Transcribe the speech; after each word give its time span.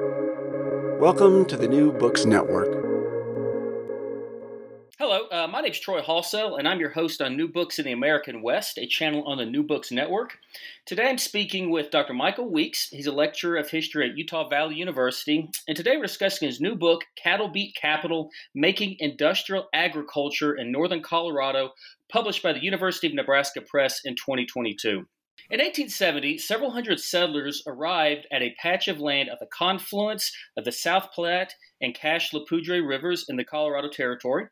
Welcome 0.00 1.44
to 1.44 1.56
the 1.56 1.68
New 1.68 1.92
Books 1.92 2.24
Network. 2.24 2.72
Hello, 4.98 5.28
uh, 5.30 5.46
my 5.46 5.60
name 5.60 5.70
is 5.70 5.78
Troy 5.78 6.00
Halsell, 6.00 6.58
and 6.58 6.66
I'm 6.66 6.80
your 6.80 6.90
host 6.90 7.22
on 7.22 7.36
New 7.36 7.46
Books 7.46 7.78
in 7.78 7.84
the 7.84 7.92
American 7.92 8.42
West, 8.42 8.76
a 8.78 8.86
channel 8.86 9.22
on 9.24 9.38
the 9.38 9.46
New 9.46 9.62
Books 9.62 9.92
Network. 9.92 10.38
Today 10.84 11.08
I'm 11.08 11.18
speaking 11.18 11.70
with 11.70 11.92
Dr. 11.92 12.12
Michael 12.12 12.50
Weeks. 12.50 12.88
He's 12.88 13.06
a 13.06 13.12
lecturer 13.12 13.56
of 13.56 13.70
history 13.70 14.10
at 14.10 14.16
Utah 14.16 14.48
Valley 14.48 14.74
University, 14.74 15.48
and 15.68 15.76
today 15.76 15.96
we're 15.96 16.06
discussing 16.06 16.48
his 16.48 16.60
new 16.60 16.74
book, 16.74 17.04
Cattle 17.16 17.48
Beet 17.48 17.76
Capital 17.76 18.30
Making 18.52 18.96
Industrial 18.98 19.68
Agriculture 19.72 20.54
in 20.54 20.72
Northern 20.72 21.02
Colorado, 21.02 21.70
published 22.10 22.42
by 22.42 22.52
the 22.52 22.64
University 22.64 23.06
of 23.06 23.14
Nebraska 23.14 23.60
Press 23.60 24.00
in 24.04 24.16
2022. 24.16 25.06
In 25.50 25.58
1870, 25.58 26.38
several 26.38 26.70
hundred 26.70 27.00
settlers 27.00 27.62
arrived 27.66 28.26
at 28.32 28.40
a 28.40 28.54
patch 28.58 28.88
of 28.88 28.98
land 28.98 29.28
at 29.28 29.40
the 29.40 29.46
confluence 29.46 30.32
of 30.56 30.64
the 30.64 30.72
South 30.72 31.12
Platte 31.12 31.54
and 31.82 31.94
Cache 31.94 32.32
la 32.32 32.40
Poudre 32.48 32.80
rivers 32.80 33.26
in 33.28 33.36
the 33.36 33.44
Colorado 33.44 33.90
Territory. 33.90 34.46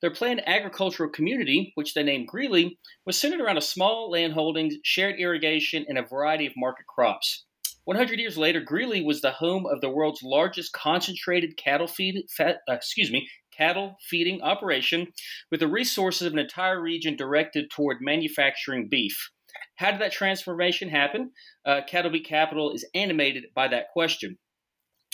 Their 0.00 0.10
planned 0.10 0.48
agricultural 0.48 1.10
community, 1.10 1.72
which 1.74 1.92
they 1.92 2.02
named 2.02 2.28
Greeley, 2.28 2.78
was 3.04 3.18
centered 3.18 3.42
around 3.42 3.58
a 3.58 3.60
small 3.60 4.10
landholdings, 4.10 4.76
shared 4.82 5.20
irrigation, 5.20 5.84
and 5.86 5.98
a 5.98 6.02
variety 6.02 6.46
of 6.46 6.54
market 6.56 6.86
crops. 6.86 7.44
100 7.84 8.18
years 8.18 8.38
later, 8.38 8.60
Greeley 8.60 9.02
was 9.02 9.20
the 9.20 9.32
home 9.32 9.66
of 9.66 9.82
the 9.82 9.90
world's 9.90 10.22
largest 10.22 10.72
concentrated 10.72 11.58
cattle 11.58 11.86
feed, 11.86 12.24
fat, 12.30 12.60
uh, 12.66 12.72
excuse 12.72 13.10
me, 13.10 13.28
cattle 13.54 13.98
feeding 14.08 14.40
operation, 14.40 15.08
with 15.50 15.60
the 15.60 15.68
resources 15.68 16.26
of 16.26 16.32
an 16.32 16.38
entire 16.38 16.80
region 16.80 17.14
directed 17.14 17.70
toward 17.70 17.98
manufacturing 18.00 18.88
beef. 18.88 19.30
How 19.76 19.90
did 19.90 20.00
that 20.00 20.12
transformation 20.12 20.88
happen? 20.88 21.32
Uh, 21.64 21.80
Cattle 21.86 22.12
Capital 22.24 22.72
is 22.72 22.84
animated 22.94 23.44
by 23.54 23.68
that 23.68 23.88
question. 23.92 24.38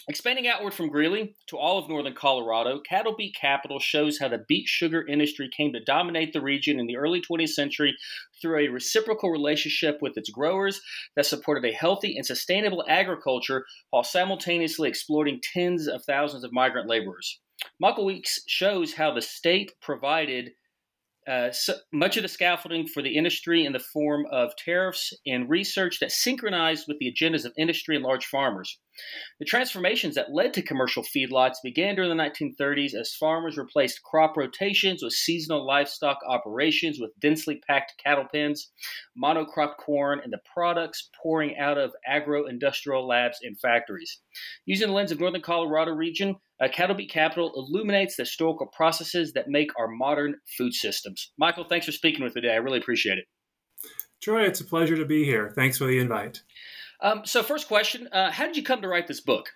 Expanding 0.09 0.47
outward 0.47 0.73
from 0.73 0.89
Greeley 0.89 1.35
to 1.49 1.59
all 1.59 1.79
of 1.79 1.89
northern 1.89 2.15
Colorado, 2.15 2.79
Cattle 2.79 3.17
Beet 3.17 3.35
Capital 3.35 3.81
shows 3.81 4.21
how 4.21 4.29
the 4.29 4.45
beet 4.47 4.69
sugar 4.69 5.05
industry 5.05 5.51
came 5.57 5.73
to 5.73 5.83
dominate 5.83 6.33
the 6.33 6.41
region 6.41 6.79
in 6.79 6.87
the 6.87 6.97
early 6.97 7.21
20th 7.21 7.49
century 7.49 7.93
through 8.41 8.61
a 8.61 8.69
reciprocal 8.69 9.31
relationship 9.31 9.99
with 10.01 10.17
its 10.17 10.31
growers 10.31 10.81
that 11.17 11.27
supported 11.27 11.65
a 11.69 11.75
healthy 11.75 12.17
and 12.17 12.25
sustainable 12.25 12.85
agriculture 12.89 13.67
while 13.91 14.05
simultaneously 14.05 14.89
exploiting 14.89 15.41
tens 15.43 15.89
of 15.89 16.05
thousands 16.05 16.45
of 16.45 16.53
migrant 16.53 16.89
laborers. 16.89 17.41
Michael 17.81 18.05
Weeks 18.05 18.39
shows 18.47 18.95
how 18.95 19.13
the 19.13 19.21
state 19.21 19.73
provided 19.81 20.53
uh, 21.29 21.51
so 21.51 21.75
much 21.93 22.17
of 22.17 22.23
the 22.23 22.29
scaffolding 22.29 22.87
for 22.87 23.03
the 23.03 23.17
industry 23.17 23.65
in 23.65 23.73
the 23.73 23.79
form 23.79 24.27
of 24.31 24.55
tariffs 24.57 25.13
and 25.27 25.51
research 25.51 25.99
that 26.01 26.13
synchronized 26.13 26.85
with 26.87 26.99
the 26.99 27.13
agendas 27.13 27.45
of 27.45 27.53
industry 27.59 27.97
and 27.97 28.05
large 28.05 28.27
farmers. 28.27 28.79
The 29.39 29.45
transformations 29.45 30.15
that 30.15 30.33
led 30.33 30.55
to 30.55 30.63
commercial 30.63 31.03
feedlots 31.03 31.57
began 31.63 31.95
during 31.95 32.15
the 32.15 32.23
1930s 32.23 32.95
as 32.95 33.15
farmers 33.15 33.57
replaced 33.57 34.03
crop 34.03 34.37
rotations 34.37 35.03
with 35.03 35.13
seasonal 35.13 35.67
livestock 35.67 36.19
operations 36.27 36.99
with 37.01 37.11
densely 37.21 37.61
packed 37.67 37.95
cattle 38.03 38.27
pens, 38.33 38.71
monocrop 39.21 39.77
corn, 39.77 40.21
and 40.23 40.33
the 40.33 40.41
products 40.53 41.11
pouring 41.23 41.57
out 41.59 41.79
of 41.79 41.93
agro 42.07 42.47
industrial 42.47 43.07
labs 43.07 43.39
and 43.43 43.59
factories. 43.61 44.21
Using 44.65 44.89
the 44.89 44.95
lens 44.95 45.13
of 45.13 45.21
Northern 45.21 45.43
Colorado 45.43 45.93
region, 45.93 46.37
uh, 46.61 46.69
Cattle 46.69 46.97
Beet 46.97 47.11
Capital 47.11 47.53
illuminates 47.55 48.17
the 48.17 48.23
historical 48.23 48.67
processes 48.67 49.33
that 49.35 49.49
make 49.49 49.71
our 49.79 49.89
modern 49.89 50.37
food 50.57 50.73
systems. 50.73 51.33
Michael, 51.39 51.65
thanks 51.65 51.87
for 51.87 51.93
speaking 51.93 52.25
with 52.25 52.35
me 52.35 52.41
today. 52.41 52.55
I 52.55 52.59
really 52.59 52.79
appreciate 52.79 53.19
it. 53.19 53.27
Troy, 54.23 54.45
it's 54.45 54.61
a 54.61 54.65
pleasure 54.65 54.97
to 54.97 55.05
be 55.05 55.25
here. 55.25 55.53
Thanks 55.55 55.79
for 55.79 55.87
the 55.87 55.99
invite. 55.99 56.41
Um, 57.01 57.23
so, 57.25 57.43
first 57.43 57.69
question 57.69 58.09
uh, 58.13 58.31
How 58.31 58.47
did 58.47 58.57
you 58.57 58.63
come 58.63 58.83
to 58.83 58.89
write 58.89 59.07
this 59.07 59.21
book? 59.21 59.53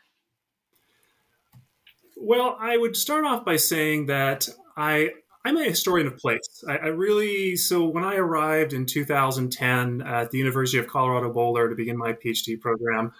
Well, 2.16 2.56
I 2.60 2.76
would 2.76 2.96
start 2.96 3.24
off 3.24 3.44
by 3.44 3.56
saying 3.56 4.06
that 4.06 4.48
I 4.76 5.12
I'm 5.44 5.56
a 5.56 5.64
historian 5.64 6.06
of 6.06 6.18
place. 6.18 6.62
I, 6.68 6.76
I, 6.76 6.86
really 6.88 7.56
so 7.56 7.86
when 7.86 8.04
I 8.04 8.16
arrived 8.16 8.74
in 8.74 8.84
2010 8.84 10.02
at 10.02 10.30
the 10.30 10.38
University 10.38 10.78
of 10.78 10.86
Colorado 10.86 11.32
Boulder 11.32 11.70
to 11.70 11.74
begin 11.74 11.96
my 11.96 12.12
PhD 12.12 12.60
program, 12.60 13.12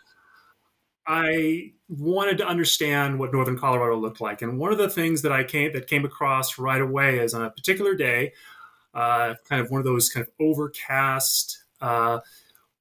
I 1.07 1.73
wanted 1.89 2.39
to 2.39 2.47
understand 2.47 3.19
what 3.19 3.33
northern 3.33 3.59
Colorado 3.59 3.97
looked 3.97 4.21
like. 4.21 4.43
And 4.43 4.59
one 4.59 4.71
of 4.71 4.79
the 4.79 4.91
things 4.91 5.23
that 5.23 5.33
I 5.33 5.45
came 5.45 5.73
that 5.73 5.87
came 5.87 6.05
across 6.05 6.59
right 6.59 6.81
away 6.81 7.19
is 7.19 7.33
on 7.33 7.43
a 7.43 7.51
particular 7.51 7.95
day, 7.95 8.35
uh, 8.93 9.35
kind 9.49 9.63
of 9.63 9.71
one 9.71 9.81
of 9.81 9.87
those 9.87 10.11
kind 10.11 10.27
of 10.27 10.33
overcast. 10.39 11.65
Uh, 11.81 12.21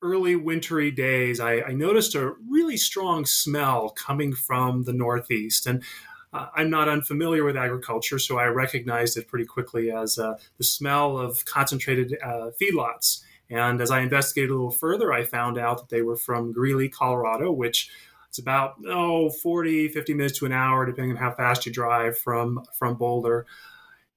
early 0.02 0.36
wintry 0.36 0.92
days, 0.92 1.40
I, 1.40 1.62
I, 1.62 1.72
noticed 1.74 2.16
a 2.16 2.34
really 2.50 2.78
strong 2.78 3.26
smell 3.26 3.90
coming 3.90 4.34
from 4.34 4.84
the 4.84 4.94
northeast. 4.94 5.68
And 5.68 5.84
uh, 6.32 6.48
I'm 6.56 6.70
not 6.70 6.88
unfamiliar 6.88 7.44
with 7.44 7.58
agriculture, 7.58 8.20
so 8.20 8.38
I 8.38 8.46
recognized 8.46 9.18
it 9.18 9.28
pretty 9.28 9.46
quickly 9.46 9.92
as 9.92 10.18
uh, 10.18 10.38
the 10.58 10.64
smell 10.64 11.18
of 11.18 11.44
concentrated 11.46 12.18
uh, 12.24 12.52
feedlots. 12.62 13.24
And 13.50 13.82
as 13.82 13.90
I 13.90 14.02
investigated 14.02 14.52
a 14.52 14.54
little 14.54 14.72
further, 14.72 15.12
I 15.12 15.24
found 15.24 15.58
out 15.58 15.80
that 15.80 15.90
they 15.90 16.04
were 16.04 16.18
from 16.18 16.52
Greeley, 16.52 16.88
Colorado, 16.88 17.52
which 17.52 17.90
it's 18.28 18.38
about 18.38 18.76
oh 18.88 19.32
40 19.32 19.88
50 19.88 20.14
minutes 20.14 20.38
to 20.38 20.46
an 20.46 20.52
hour 20.52 20.86
depending 20.86 21.18
on 21.18 21.18
how 21.18 21.32
fast 21.32 21.66
you 21.66 21.72
drive 21.72 22.16
from 22.16 22.64
from 22.78 22.94
boulder 22.94 23.48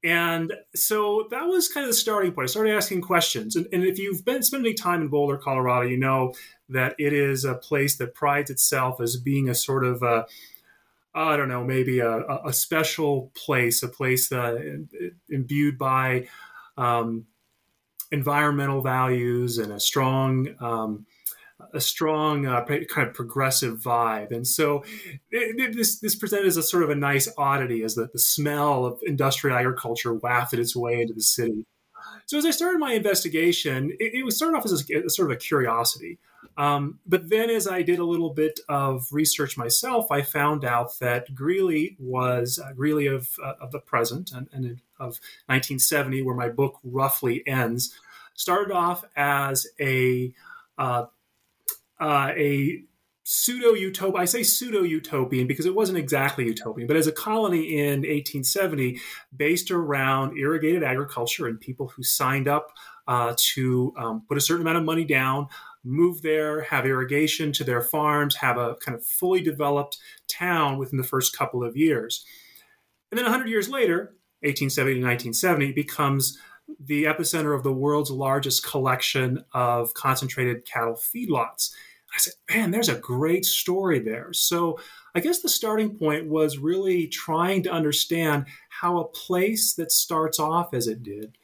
and 0.05 0.53
so 0.75 1.29
that 1.31 1.45
was 1.45 1.69
kind 1.69 1.85
of 1.85 1.91
the 1.91 1.97
starting 1.97 2.33
point. 2.33 2.49
I 2.49 2.51
started 2.51 2.75
asking 2.75 3.03
questions. 3.03 3.55
And, 3.55 3.69
and 3.73 3.85
if 3.85 3.99
you've 3.99 4.25
been 4.25 4.43
spending 4.43 4.71
any 4.71 4.75
time 4.75 5.01
in 5.01 5.09
Boulder, 5.09 5.37
Colorado, 5.37 5.87
you 5.87 5.97
know 5.97 6.35
that 6.69 6.97
it 6.99 7.13
is 7.13 7.45
a 7.45 7.55
place 7.55 7.97
that 7.97 8.15
prides 8.15 8.51
itself 8.51 9.01
as 9.01 9.17
being 9.17 9.49
a 9.49 9.55
sort 9.55 9.85
of 9.85 10.03
a, 10.03 10.27
I 11.15 11.37
don't 11.37 11.49
know, 11.49 11.63
maybe 11.63 12.01
a, 12.01 12.19
a 12.45 12.53
special 12.53 13.31
place, 13.35 13.83
a 13.83 13.89
place 13.89 14.29
that 14.31 14.87
imbued 15.29 15.79
by 15.79 16.29
um, 16.77 17.27
environmental 18.11 18.81
values 18.81 19.59
and 19.59 19.73
a 19.73 19.79
strong 19.79 20.49
um, 20.61 21.07
a 21.73 21.81
strong 21.81 22.47
uh, 22.47 22.65
kind 22.65 23.09
of 23.09 23.15
progressive 23.15 23.79
vibe. 23.79 24.31
And 24.31 24.47
so 24.47 24.85
it, 25.31 25.59
it, 25.59 25.77
this, 25.77 25.99
this 25.99 26.15
presented 26.15 26.47
as 26.47 26.57
a 26.57 26.63
sort 26.63 26.83
of 26.83 26.91
a 26.91 26.95
nice 26.95 27.29
oddity 27.39 27.83
as 27.83 27.95
the, 27.95 28.09
the 28.13 28.19
smell 28.19 28.85
of 28.85 28.99
industrial 29.05 29.57
agriculture 29.57 30.15
wafted 30.15 30.59
its 30.59 30.77
way 30.77 31.01
into 31.01 31.15
the 31.15 31.23
city. 31.23 31.67
So 32.27 32.39
as 32.39 32.47
I 32.47 32.51
started 32.51 32.79
my 32.79 32.93
investigation, 32.93 33.91
it, 33.99 34.15
it 34.15 34.25
was 34.25 34.37
started 34.37 34.57
off 34.57 34.65
as 34.65 34.89
a, 34.91 35.11
sort 35.11 35.31
of 35.31 35.37
a 35.37 35.41
curiosity. 35.41 36.19
Um, 36.57 36.99
but 37.07 37.31
then 37.31 37.49
as 37.51 37.67
I 37.67 37.83
did 37.83 37.99
a 37.99 38.05
little 38.05 38.31
bit 38.31 38.61
of 38.69 39.07
research 39.11 39.57
myself, 39.57 40.11
I 40.11 40.23
found 40.23 40.65
out 40.65 40.99
that 41.01 41.35
Greeley 41.35 41.97
was 41.99 42.59
uh, 42.63 42.73
Greeley 42.73 43.07
of, 43.07 43.31
uh, 43.43 43.55
of 43.61 43.71
the 43.71 43.79
present 43.79 44.33
and, 44.33 44.49
and 44.53 44.65
of 44.99 45.19
1970, 45.47 46.23
where 46.23 46.35
my 46.35 46.49
book 46.49 46.79
roughly 46.85 47.43
ends, 47.47 47.95
started 48.35 48.73
off 48.73 49.05
as 49.17 49.67
a 49.81 50.33
uh, 50.79 51.07
uh, 52.03 52.33
a 52.37 52.83
pseudo 53.23 53.75
utopia. 53.75 54.21
I 54.21 54.25
say 54.25 54.43
pseudo 54.43 54.83
utopian 54.83 55.47
because 55.47 55.67
it 55.67 55.75
wasn't 55.75 55.99
exactly 55.99 56.45
utopian, 56.45 56.89
but 56.89 56.97
as 56.97 57.07
a 57.07 57.13
colony 57.13 57.79
in 57.79 58.01
1870, 58.01 59.01
based 59.37 59.71
around 59.71 60.37
irrigated 60.37 60.83
agriculture 60.83 61.47
and 61.47 61.61
people 61.61 61.87
who 61.89 62.03
signed 62.03 62.49
up 62.49 62.73
uh, 63.07 63.35
to 63.37 63.95
um, 63.97 64.25
put 64.29 64.37
a 64.37 64.41
certain 64.41 64.63
amount 64.63 64.79
of 64.79 64.85
money 64.85 65.05
down, 65.05 65.47
move 65.85 66.23
there, 66.23 66.63
have 66.63 66.87
irrigation 66.87 67.53
to 67.53 67.63
their 67.63 67.81
farms, 67.81 68.35
have 68.35 68.59
a 68.59 68.75
kind 68.85 68.97
of 68.97 69.05
fully 69.05 69.41
developed 69.41 69.99
town 70.29 70.79
within 70.79 70.99
the 70.99 71.07
first 71.07 71.37
couple 71.37 71.63
of 71.63 71.77
years. 71.77 72.25
And 73.13 73.19
then 73.19 73.25
100 73.25 73.49
years 73.49 73.69
later, 73.69 74.17
1870 74.41 74.95
to 74.95 75.07
1970, 75.07 75.73
becomes 75.73 76.37
the 76.81 77.05
epicenter 77.05 77.55
of 77.55 77.63
the 77.63 77.73
world's 77.73 78.11
largest 78.11 78.67
collection 78.67 79.45
of 79.53 79.95
concentrated 79.95 80.65
cattle 80.65 80.95
feedlots. 80.95 81.71
I 82.15 82.19
said, 82.19 82.35
man, 82.51 82.71
there's 82.71 82.89
a 82.89 82.99
great 82.99 83.45
story 83.45 83.99
there. 83.99 84.33
So 84.33 84.79
I 85.15 85.21
guess 85.21 85.41
the 85.41 85.49
starting 85.49 85.97
point 85.97 86.27
was 86.27 86.59
really 86.59 87.07
trying 87.07 87.63
to 87.65 87.73
understand 87.73 88.47
how 88.69 88.99
a 88.99 89.09
place 89.09 89.75
that 89.75 89.93
starts 89.93 90.39
off 90.39 90.75
as 90.75 90.89
it 90.89 91.03
did 91.03 91.39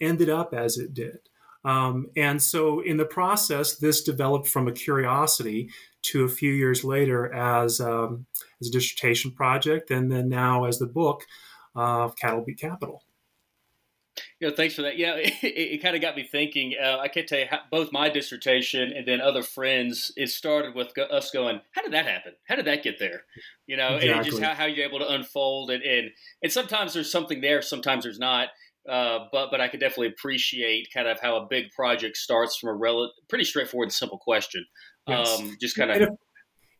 ended 0.00 0.28
up 0.28 0.54
as 0.54 0.78
it 0.78 0.94
did. 0.94 1.18
Um, 1.64 2.08
and 2.16 2.42
so 2.42 2.80
in 2.80 2.96
the 2.96 3.04
process, 3.04 3.76
this 3.76 4.02
developed 4.02 4.48
from 4.48 4.66
a 4.66 4.72
curiosity 4.72 5.70
to 6.02 6.24
a 6.24 6.28
few 6.28 6.52
years 6.52 6.82
later 6.82 7.32
as, 7.32 7.80
um, 7.80 8.26
as 8.60 8.68
a 8.68 8.72
dissertation 8.72 9.30
project, 9.30 9.90
and 9.90 10.10
then 10.10 10.28
now 10.28 10.64
as 10.64 10.78
the 10.78 10.86
book 10.86 11.24
of 11.74 12.10
uh, 12.10 12.14
Cattle 12.14 12.44
Beet 12.44 12.58
Capital. 12.58 13.02
Yeah, 14.42 14.50
thanks 14.50 14.74
for 14.74 14.82
that. 14.82 14.98
Yeah, 14.98 15.14
it, 15.18 15.36
it 15.42 15.82
kind 15.82 15.94
of 15.94 16.02
got 16.02 16.16
me 16.16 16.24
thinking. 16.24 16.74
Uh, 16.82 16.98
I 16.98 17.06
can 17.06 17.24
tell 17.26 17.38
you 17.38 17.46
how, 17.48 17.60
both 17.70 17.92
my 17.92 18.08
dissertation 18.08 18.92
and 18.92 19.06
then 19.06 19.20
other 19.20 19.44
friends. 19.44 20.10
It 20.16 20.30
started 20.30 20.74
with 20.74 20.92
go, 20.96 21.04
us 21.04 21.30
going, 21.30 21.60
"How 21.70 21.82
did 21.82 21.92
that 21.92 22.06
happen? 22.06 22.32
How 22.48 22.56
did 22.56 22.64
that 22.64 22.82
get 22.82 22.98
there?" 22.98 23.22
You 23.68 23.76
know, 23.76 23.94
exactly. 23.94 24.10
and 24.10 24.24
just 24.24 24.42
how, 24.42 24.54
how 24.54 24.64
you're 24.64 24.84
able 24.84 24.98
to 24.98 25.08
unfold 25.12 25.70
it. 25.70 25.82
And 25.84 26.10
and 26.42 26.50
sometimes 26.50 26.92
there's 26.92 27.10
something 27.10 27.40
there, 27.40 27.62
sometimes 27.62 28.02
there's 28.02 28.18
not. 28.18 28.48
Uh, 28.88 29.26
but 29.30 29.52
but 29.52 29.60
I 29.60 29.68
could 29.68 29.78
definitely 29.78 30.08
appreciate 30.08 30.88
kind 30.92 31.06
of 31.06 31.20
how 31.20 31.36
a 31.36 31.46
big 31.48 31.70
project 31.70 32.16
starts 32.16 32.56
from 32.56 32.70
a 32.70 32.74
rel- 32.74 33.12
pretty 33.28 33.44
straightforward 33.44 33.86
and 33.86 33.92
simple 33.92 34.18
question. 34.18 34.66
Yes. 35.06 35.38
Um, 35.38 35.56
just 35.60 35.76
kind 35.76 35.92
of 35.92 36.18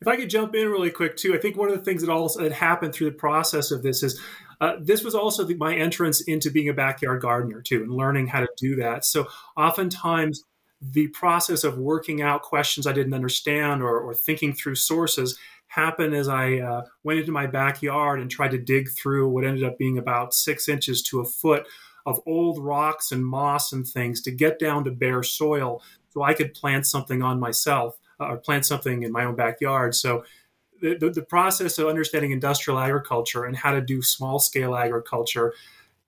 if 0.00 0.08
I 0.08 0.16
could 0.16 0.30
jump 0.30 0.56
in 0.56 0.68
really 0.68 0.90
quick 0.90 1.16
too, 1.16 1.32
I 1.32 1.38
think 1.38 1.56
one 1.56 1.68
of 1.68 1.76
the 1.76 1.84
things 1.84 2.02
that 2.02 2.10
also 2.10 2.42
that 2.42 2.50
happened 2.50 2.92
through 2.92 3.10
the 3.10 3.16
process 3.16 3.70
of 3.70 3.84
this 3.84 4.02
is 4.02 4.20
uh, 4.62 4.76
this 4.80 5.02
was 5.02 5.12
also 5.14 5.42
the, 5.42 5.56
my 5.56 5.74
entrance 5.74 6.20
into 6.20 6.48
being 6.48 6.68
a 6.68 6.72
backyard 6.72 7.20
gardener 7.20 7.60
too, 7.60 7.82
and 7.82 7.92
learning 7.92 8.28
how 8.28 8.38
to 8.38 8.48
do 8.56 8.76
that. 8.76 9.04
So 9.04 9.26
oftentimes 9.56 10.44
the 10.80 11.08
process 11.08 11.64
of 11.64 11.78
working 11.78 12.22
out 12.22 12.42
questions 12.42 12.86
I 12.86 12.92
didn't 12.92 13.12
understand 13.12 13.82
or, 13.82 13.98
or 13.98 14.14
thinking 14.14 14.52
through 14.52 14.76
sources 14.76 15.36
happened 15.66 16.14
as 16.14 16.28
I 16.28 16.58
uh, 16.58 16.82
went 17.02 17.18
into 17.18 17.32
my 17.32 17.48
backyard 17.48 18.20
and 18.20 18.30
tried 18.30 18.52
to 18.52 18.58
dig 18.58 18.88
through 18.88 19.28
what 19.30 19.44
ended 19.44 19.64
up 19.64 19.78
being 19.78 19.98
about 19.98 20.32
six 20.32 20.68
inches 20.68 21.02
to 21.04 21.18
a 21.18 21.24
foot 21.24 21.66
of 22.06 22.20
old 22.24 22.62
rocks 22.62 23.10
and 23.10 23.26
moss 23.26 23.72
and 23.72 23.86
things 23.86 24.22
to 24.22 24.30
get 24.30 24.60
down 24.60 24.84
to 24.84 24.92
bare 24.92 25.24
soil 25.24 25.82
so 26.10 26.22
I 26.22 26.34
could 26.34 26.54
plant 26.54 26.86
something 26.86 27.20
on 27.20 27.40
myself 27.40 27.98
uh, 28.20 28.26
or 28.26 28.36
plant 28.36 28.64
something 28.64 29.02
in 29.02 29.10
my 29.10 29.24
own 29.24 29.34
backyard. 29.34 29.96
So 29.96 30.24
the, 30.82 30.96
the, 30.98 31.10
the 31.10 31.22
process 31.22 31.78
of 31.78 31.86
understanding 31.86 32.32
industrial 32.32 32.78
agriculture 32.78 33.44
and 33.44 33.56
how 33.56 33.72
to 33.72 33.80
do 33.80 34.02
small 34.02 34.38
scale 34.38 34.76
agriculture, 34.76 35.54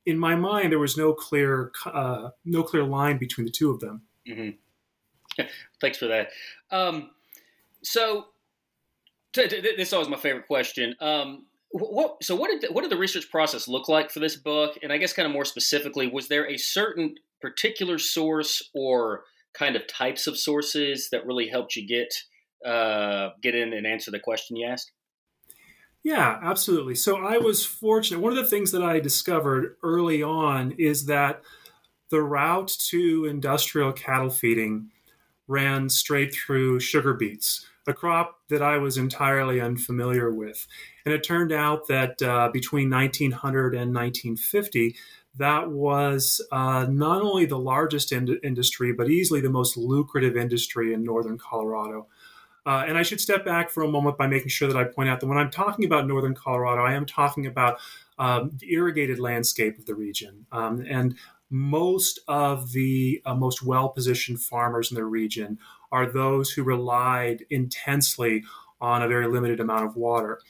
in 0.04 0.18
my 0.18 0.34
mind, 0.34 0.72
there 0.72 0.78
was 0.78 0.98
no 0.98 1.14
clear 1.14 1.72
uh, 1.86 2.28
no 2.44 2.62
clear 2.62 2.84
line 2.84 3.16
between 3.16 3.46
the 3.46 3.52
two 3.52 3.70
of 3.70 3.80
them. 3.80 4.02
Mm-hmm. 4.28 5.44
Thanks 5.80 5.98
for 5.98 6.06
that. 6.08 6.28
Um, 6.70 7.10
so 7.82 8.26
t- 9.32 9.48
t- 9.48 9.60
this 9.60 9.88
is 9.88 9.92
always 9.92 10.08
my 10.08 10.16
favorite 10.16 10.46
question. 10.46 10.94
Um, 11.00 11.46
what, 11.70 12.22
so 12.22 12.36
what 12.36 12.50
did 12.50 12.70
what 12.72 12.82
did 12.82 12.90
the 12.90 12.96
research 12.96 13.30
process 13.30 13.66
look 13.66 13.88
like 13.88 14.10
for 14.10 14.20
this 14.20 14.36
book? 14.36 14.78
And 14.82 14.92
I 14.92 14.98
guess 14.98 15.12
kind 15.12 15.26
of 15.26 15.32
more 15.32 15.44
specifically, 15.44 16.06
was 16.06 16.28
there 16.28 16.48
a 16.48 16.56
certain 16.56 17.16
particular 17.40 17.98
source 17.98 18.70
or 18.74 19.24
kind 19.54 19.76
of 19.76 19.86
types 19.86 20.26
of 20.26 20.38
sources 20.38 21.08
that 21.10 21.26
really 21.26 21.48
helped 21.48 21.76
you 21.76 21.86
get 21.86 22.12
uh, 22.64 23.30
get 23.42 23.54
in 23.54 23.72
and 23.72 23.86
answer 23.86 24.10
the 24.10 24.20
question 24.20 24.56
you 24.56 24.66
asked? 24.66 24.92
Yeah, 26.02 26.38
absolutely. 26.42 26.94
So 26.96 27.16
I 27.16 27.38
was 27.38 27.64
fortunate. 27.64 28.20
One 28.20 28.36
of 28.36 28.42
the 28.42 28.50
things 28.50 28.72
that 28.72 28.82
I 28.82 29.00
discovered 29.00 29.76
early 29.82 30.22
on 30.22 30.72
is 30.72 31.06
that 31.06 31.42
the 32.10 32.22
route 32.22 32.76
to 32.90 33.24
industrial 33.24 33.92
cattle 33.92 34.30
feeding 34.30 34.90
ran 35.48 35.88
straight 35.88 36.34
through 36.34 36.80
sugar 36.80 37.14
beets, 37.14 37.66
a 37.86 37.94
crop 37.94 38.38
that 38.50 38.62
I 38.62 38.78
was 38.78 38.98
entirely 38.98 39.60
unfamiliar 39.60 40.32
with. 40.32 40.66
And 41.04 41.14
it 41.14 41.22
turned 41.22 41.52
out 41.52 41.88
that 41.88 42.20
uh, 42.22 42.50
between 42.52 42.90
1900 42.90 43.74
and 43.74 43.94
1950, 43.94 44.96
that 45.36 45.70
was 45.70 46.40
uh, 46.52 46.86
not 46.88 47.22
only 47.22 47.46
the 47.46 47.58
largest 47.58 48.12
in- 48.12 48.38
industry, 48.42 48.92
but 48.92 49.08
easily 49.08 49.40
the 49.40 49.50
most 49.50 49.76
lucrative 49.76 50.36
industry 50.36 50.92
in 50.92 51.02
northern 51.02 51.38
Colorado. 51.38 52.06
Uh, 52.66 52.84
and 52.86 52.96
I 52.96 53.02
should 53.02 53.20
step 53.20 53.44
back 53.44 53.70
for 53.70 53.82
a 53.82 53.88
moment 53.88 54.16
by 54.16 54.26
making 54.26 54.48
sure 54.48 54.68
that 54.68 54.76
I 54.76 54.84
point 54.84 55.08
out 55.08 55.20
that 55.20 55.26
when 55.26 55.38
I'm 55.38 55.50
talking 55.50 55.84
about 55.84 56.06
northern 56.06 56.34
Colorado, 56.34 56.82
I 56.82 56.94
am 56.94 57.04
talking 57.04 57.46
about 57.46 57.78
um, 58.18 58.52
the 58.58 58.72
irrigated 58.72 59.18
landscape 59.18 59.78
of 59.78 59.86
the 59.86 59.94
region. 59.94 60.46
Um, 60.50 60.84
and 60.88 61.16
most 61.50 62.20
of 62.26 62.72
the 62.72 63.20
uh, 63.26 63.34
most 63.34 63.62
well 63.62 63.88
positioned 63.90 64.40
farmers 64.40 64.90
in 64.90 64.94
the 64.94 65.04
region 65.04 65.58
are 65.92 66.06
those 66.06 66.50
who 66.50 66.62
relied 66.62 67.44
intensely 67.50 68.44
on 68.80 69.02
a 69.02 69.08
very 69.08 69.28
limited 69.28 69.60
amount 69.60 69.84
of 69.84 69.96
water. 69.96 70.40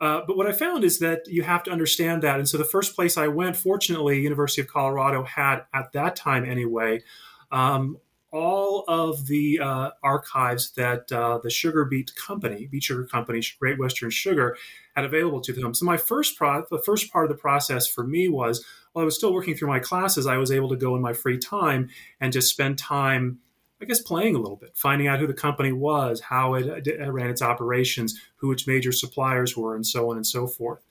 Uh, 0.00 0.20
but 0.26 0.36
what 0.36 0.46
I 0.46 0.52
found 0.52 0.84
is 0.84 1.00
that 1.00 1.26
you 1.26 1.42
have 1.42 1.64
to 1.64 1.72
understand 1.72 2.22
that. 2.22 2.38
And 2.38 2.48
so 2.48 2.56
the 2.56 2.64
first 2.64 2.94
place 2.94 3.16
I 3.16 3.26
went, 3.26 3.56
fortunately, 3.56 4.20
University 4.20 4.60
of 4.60 4.68
Colorado 4.68 5.24
had 5.24 5.62
at 5.74 5.92
that 5.92 6.14
time 6.14 6.44
anyway, 6.44 7.02
um, 7.50 7.98
all 8.30 8.84
of 8.88 9.26
the 9.26 9.58
uh, 9.58 9.90
archives 10.02 10.72
that 10.72 11.10
uh, 11.10 11.38
the 11.42 11.50
Sugar 11.50 11.84
Beet 11.84 12.14
Company, 12.14 12.66
Beet 12.70 12.84
Sugar 12.84 13.04
Company, 13.04 13.42
Great 13.58 13.78
Western 13.78 14.10
Sugar, 14.10 14.56
had 14.94 15.04
available 15.04 15.40
to 15.40 15.52
them. 15.52 15.74
So 15.74 15.86
my 15.86 15.96
first 15.96 16.36
pro- 16.36 16.64
the 16.70 16.82
first 16.82 17.10
part 17.12 17.24
of 17.24 17.30
the 17.30 17.40
process 17.40 17.86
for 17.86 18.06
me 18.06 18.28
was 18.28 18.64
while 18.92 19.02
I 19.02 19.06
was 19.06 19.16
still 19.16 19.32
working 19.32 19.54
through 19.54 19.68
my 19.68 19.78
classes, 19.78 20.26
I 20.26 20.36
was 20.36 20.50
able 20.50 20.68
to 20.68 20.76
go 20.76 20.94
in 20.96 21.02
my 21.02 21.12
free 21.12 21.38
time 21.38 21.88
and 22.20 22.32
just 22.32 22.50
spend 22.50 22.78
time, 22.78 23.38
I 23.80 23.84
guess, 23.86 24.02
playing 24.02 24.34
a 24.34 24.40
little 24.40 24.56
bit, 24.56 24.76
finding 24.76 25.06
out 25.06 25.20
who 25.20 25.26
the 25.26 25.34
company 25.34 25.72
was, 25.72 26.20
how 26.20 26.54
it, 26.54 26.86
it 26.86 27.10
ran 27.10 27.30
its 27.30 27.42
operations, 27.42 28.20
who 28.36 28.52
its 28.52 28.66
major 28.66 28.92
suppliers 28.92 29.56
were, 29.56 29.74
and 29.74 29.86
so 29.86 30.10
on 30.10 30.16
and 30.16 30.26
so 30.26 30.46
forth. 30.46 30.84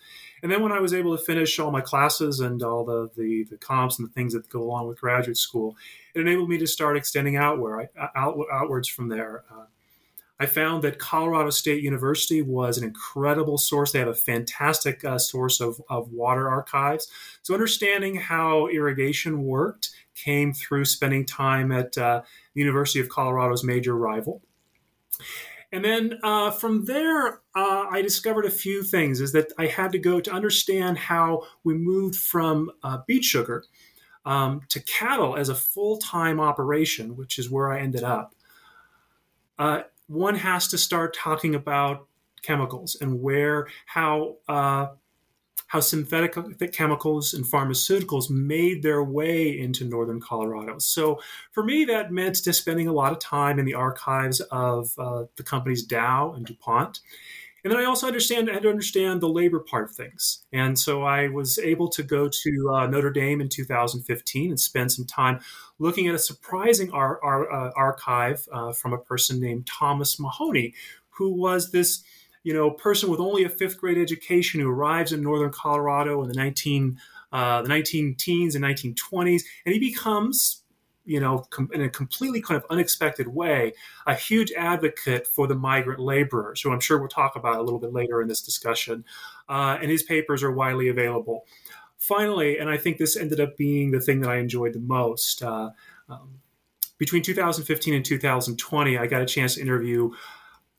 And 0.44 0.51
then 0.51 0.62
when 0.62 0.72
I 0.72 0.80
was 0.80 0.94
able 0.94 1.18
to 1.18 1.24
finish 1.24 1.57
all 1.60 1.72
my 1.72 1.81
classes 1.81 2.39
and 2.39 2.62
all 2.62 2.86
the, 2.86 3.10
the, 3.18 3.44
the 3.50 3.57
comps 3.57 3.98
and 3.98 4.07
the 4.07 4.13
things 4.13 4.34
that 4.34 4.50
go 4.50 4.62
along 4.62 4.88
with 4.88 5.01
graduate 5.01 5.38
school, 5.38 5.75
it 6.13 6.22
enabled 6.22 6.50
me 6.50 6.57
to 6.60 6.68
start 6.68 6.98
extending 6.98 7.36
outward, 7.36 7.89
out, 8.16 8.38
outwards 8.51 8.88
from 8.88 9.10
there. 9.10 9.44
Uh, 9.51 9.66
I 10.39 10.45
found 10.45 10.84
that 10.84 11.00
Colorado 11.00 11.50
State 11.50 11.84
University 11.84 12.44
was 12.44 12.78
an 12.78 12.84
incredible 12.84 13.57
source. 13.57 13.92
They 13.92 14.00
have 14.00 14.07
a 14.07 14.13
fantastic 14.13 15.04
uh, 15.04 15.18
source 15.18 15.60
of, 15.60 15.81
of 15.89 16.12
water 16.12 16.48
archives. 16.48 17.07
So, 17.42 17.56
understanding 17.56 18.16
how 18.16 18.68
irrigation 18.68 19.44
worked 19.44 19.90
came 20.13 20.54
through 20.54 20.86
spending 20.86 21.25
time 21.25 21.72
at 21.72 21.98
uh, 21.98 22.22
the 22.54 22.60
University 22.60 23.00
of 23.00 23.10
Colorado's 23.10 23.63
major 23.63 23.95
rival. 23.95 24.44
And 25.72 25.84
then 25.84 26.19
uh, 26.24 26.52
from 26.52 26.86
there, 26.86 27.42
uh, 27.56 27.88
I 27.92 28.02
discovered 28.02 28.46
a 28.46 28.52
few 28.52 28.84
things. 28.84 29.19
Is 29.19 29.34
that 29.34 29.52
I 29.58 29.68
had 29.68 29.92
to 29.92 30.00
go 30.00 30.22
to 30.22 30.31
understand 30.31 30.98
how 30.98 31.44
we 31.64 31.74
moved 31.74 32.16
from 32.16 32.72
uh, 32.84 33.00
beet 33.06 33.24
sugar 33.24 33.66
um, 34.25 34.62
to 34.69 34.81
cattle 34.81 35.36
as 35.36 35.50
a 35.50 35.56
full 35.56 35.98
time 35.98 36.40
operation, 36.40 37.16
which 37.18 37.38
is 37.38 37.50
where 37.50 37.72
I 37.72 37.80
ended 37.80 38.04
up. 38.04 38.34
Uh, 39.60 39.81
one 40.08 40.36
has 40.36 40.68
to 40.69 40.78
start 40.78 41.16
talking 41.16 41.54
about 41.54 42.08
chemicals 42.44 42.96
and 43.00 43.22
where 43.22 43.68
how 43.88 44.38
uh, 44.48 44.88
how 45.68 45.81
synthetic 45.81 46.36
chemicals 46.72 47.34
and 47.34 47.46
pharmaceuticals 47.46 48.30
made 48.30 48.81
their 48.84 49.04
way 49.04 49.58
into 49.58 49.84
northern 49.84 50.19
Colorado. 50.19 50.80
So 50.80 51.19
for 51.52 51.64
me, 51.64 51.86
that 51.86 52.12
meant 52.12 52.44
just 52.44 52.62
spending 52.62 52.88
a 52.88 52.94
lot 52.94 53.12
of 53.12 53.19
time 53.19 53.60
in 53.60 53.66
the 53.66 53.74
archives 53.74 54.40
of 54.40 54.94
uh, 54.98 55.25
the 55.36 55.44
companies 55.44 55.84
Dow 55.84 56.34
and 56.34 56.46
DuPont. 56.46 57.02
And 57.64 57.74
then 57.74 57.81
I 57.81 57.86
also 57.86 58.08
understand 58.08 58.48
had 58.48 58.64
to 58.64 58.69
understand 58.69 59.19
the 59.19 59.28
labor 59.28 59.60
part 59.60 59.90
of 59.90 59.96
things. 59.96 60.46
And 60.54 60.80
so 60.80 61.04
I 61.04 61.28
was 61.28 61.60
able 61.60 61.90
to 61.90 62.04
go 62.04 62.30
to 62.30 62.69
uh, 62.72 62.88
Notre 62.88 63.12
Dame 63.12 63.42
in 63.42 63.50
2015 63.50 64.52
and 64.52 64.60
spend 64.60 64.92
some 64.94 65.06
time 65.06 65.42
looking 65.78 66.08
at 66.08 66.16
a 66.16 66.19
surprising 66.19 66.92
ar- 66.92 67.22
ar- 67.22 67.52
uh, 67.52 67.72
archive 67.75 68.48
uh, 68.54 68.72
from 68.72 68.94
a 68.94 68.98
person 68.98 69.42
named 69.42 69.68
Thomas 69.68 70.18
Mahoney, 70.18 70.75
who 71.10 71.34
was 71.34 71.72
this 71.72 72.04
you 72.44 72.54
know, 72.54 72.69
a 72.69 72.74
person 72.74 73.10
with 73.10 73.19
only 73.19 73.44
a 73.44 73.50
fifth 73.50 73.78
grade 73.78 73.98
education 73.98 74.60
who 74.60 74.69
arrives 74.69 75.12
in 75.12 75.21
northern 75.21 75.52
Colorado 75.52 76.21
in 76.21 76.30
the 76.30 76.35
19 76.35 76.97
uh, 77.31 77.62
the 77.62 77.68
19 77.68 78.16
teens 78.16 78.56
and 78.56 78.64
1920s, 78.64 79.44
and 79.66 79.73
he 79.73 79.80
becomes, 79.80 80.64
you 81.06 81.19
know, 81.19 81.40
com- 81.50 81.69
in 81.73 81.81
a 81.81 81.90
completely 81.90 82.42
kind 82.42 82.57
of 82.57 82.66
unexpected 82.69 83.28
way, 83.28 83.73
a 84.06 84.16
huge 84.16 84.52
advocate 84.54 85.28
for 85.28 85.45
the 85.45 85.56
migrant 85.56 86.00
laborers, 86.00 86.62
who 86.62 86.71
I'm 86.71 86.80
sure 86.80 86.97
we'll 86.97 87.09
talk 87.09 87.35
about 87.35 87.57
a 87.57 87.62
little 87.62 87.80
bit 87.80 87.92
later 87.92 88.21
in 88.21 88.30
this 88.30 88.42
discussion. 88.42 89.04
Uh, 89.50 89.78
and 89.81 89.92
his 89.92 90.04
papers 90.04 90.42
are 90.42 90.52
widely 90.52 90.88
available. 90.88 91.45
Finally, 91.97 92.57
and 92.59 92.69
I 92.69 92.78
think 92.78 92.97
this 92.97 93.18
ended 93.18 93.40
up 93.40 93.57
being 93.57 93.92
the 93.92 94.00
thing 94.00 94.21
that 94.21 94.30
I 94.30 94.38
enjoyed 94.38 94.73
the 94.73 94.80
most. 94.80 95.44
Uh, 95.44 95.71
um, 96.07 96.40
between 96.97 97.21
2015 97.23 97.94
and 97.94 98.06
2020, 98.06 98.97
I 98.97 99.07
got 99.07 99.21
a 99.21 99.26
chance 99.26 99.56
to 99.56 99.62
interview 99.62 100.12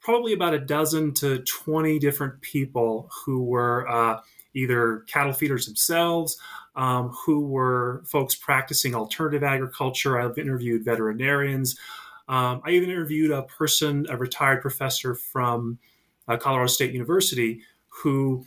probably 0.08 0.32
about 0.32 0.54
a 0.54 0.58
dozen 0.58 1.12
to 1.12 1.40
20 1.40 1.98
different 1.98 2.40
people 2.40 3.10
who 3.12 3.42
were 3.42 3.86
uh, 3.86 4.18
either 4.54 5.04
cattle 5.06 5.34
feeders 5.34 5.66
themselves, 5.66 6.38
um, 6.76 7.10
who 7.10 7.46
were 7.46 8.02
folks 8.06 8.34
practicing 8.34 8.94
alternative 8.94 9.42
agriculture. 9.42 10.18
I've 10.18 10.38
interviewed 10.38 10.82
veterinarians. 10.82 11.78
Um, 12.26 12.62
I 12.64 12.70
even 12.70 12.88
interviewed 12.88 13.32
a 13.32 13.42
person, 13.42 14.06
a 14.08 14.16
retired 14.16 14.62
professor 14.62 15.14
from 15.14 15.78
uh, 16.26 16.38
Colorado 16.38 16.68
State 16.68 16.94
University, 16.94 17.60
who 17.88 18.46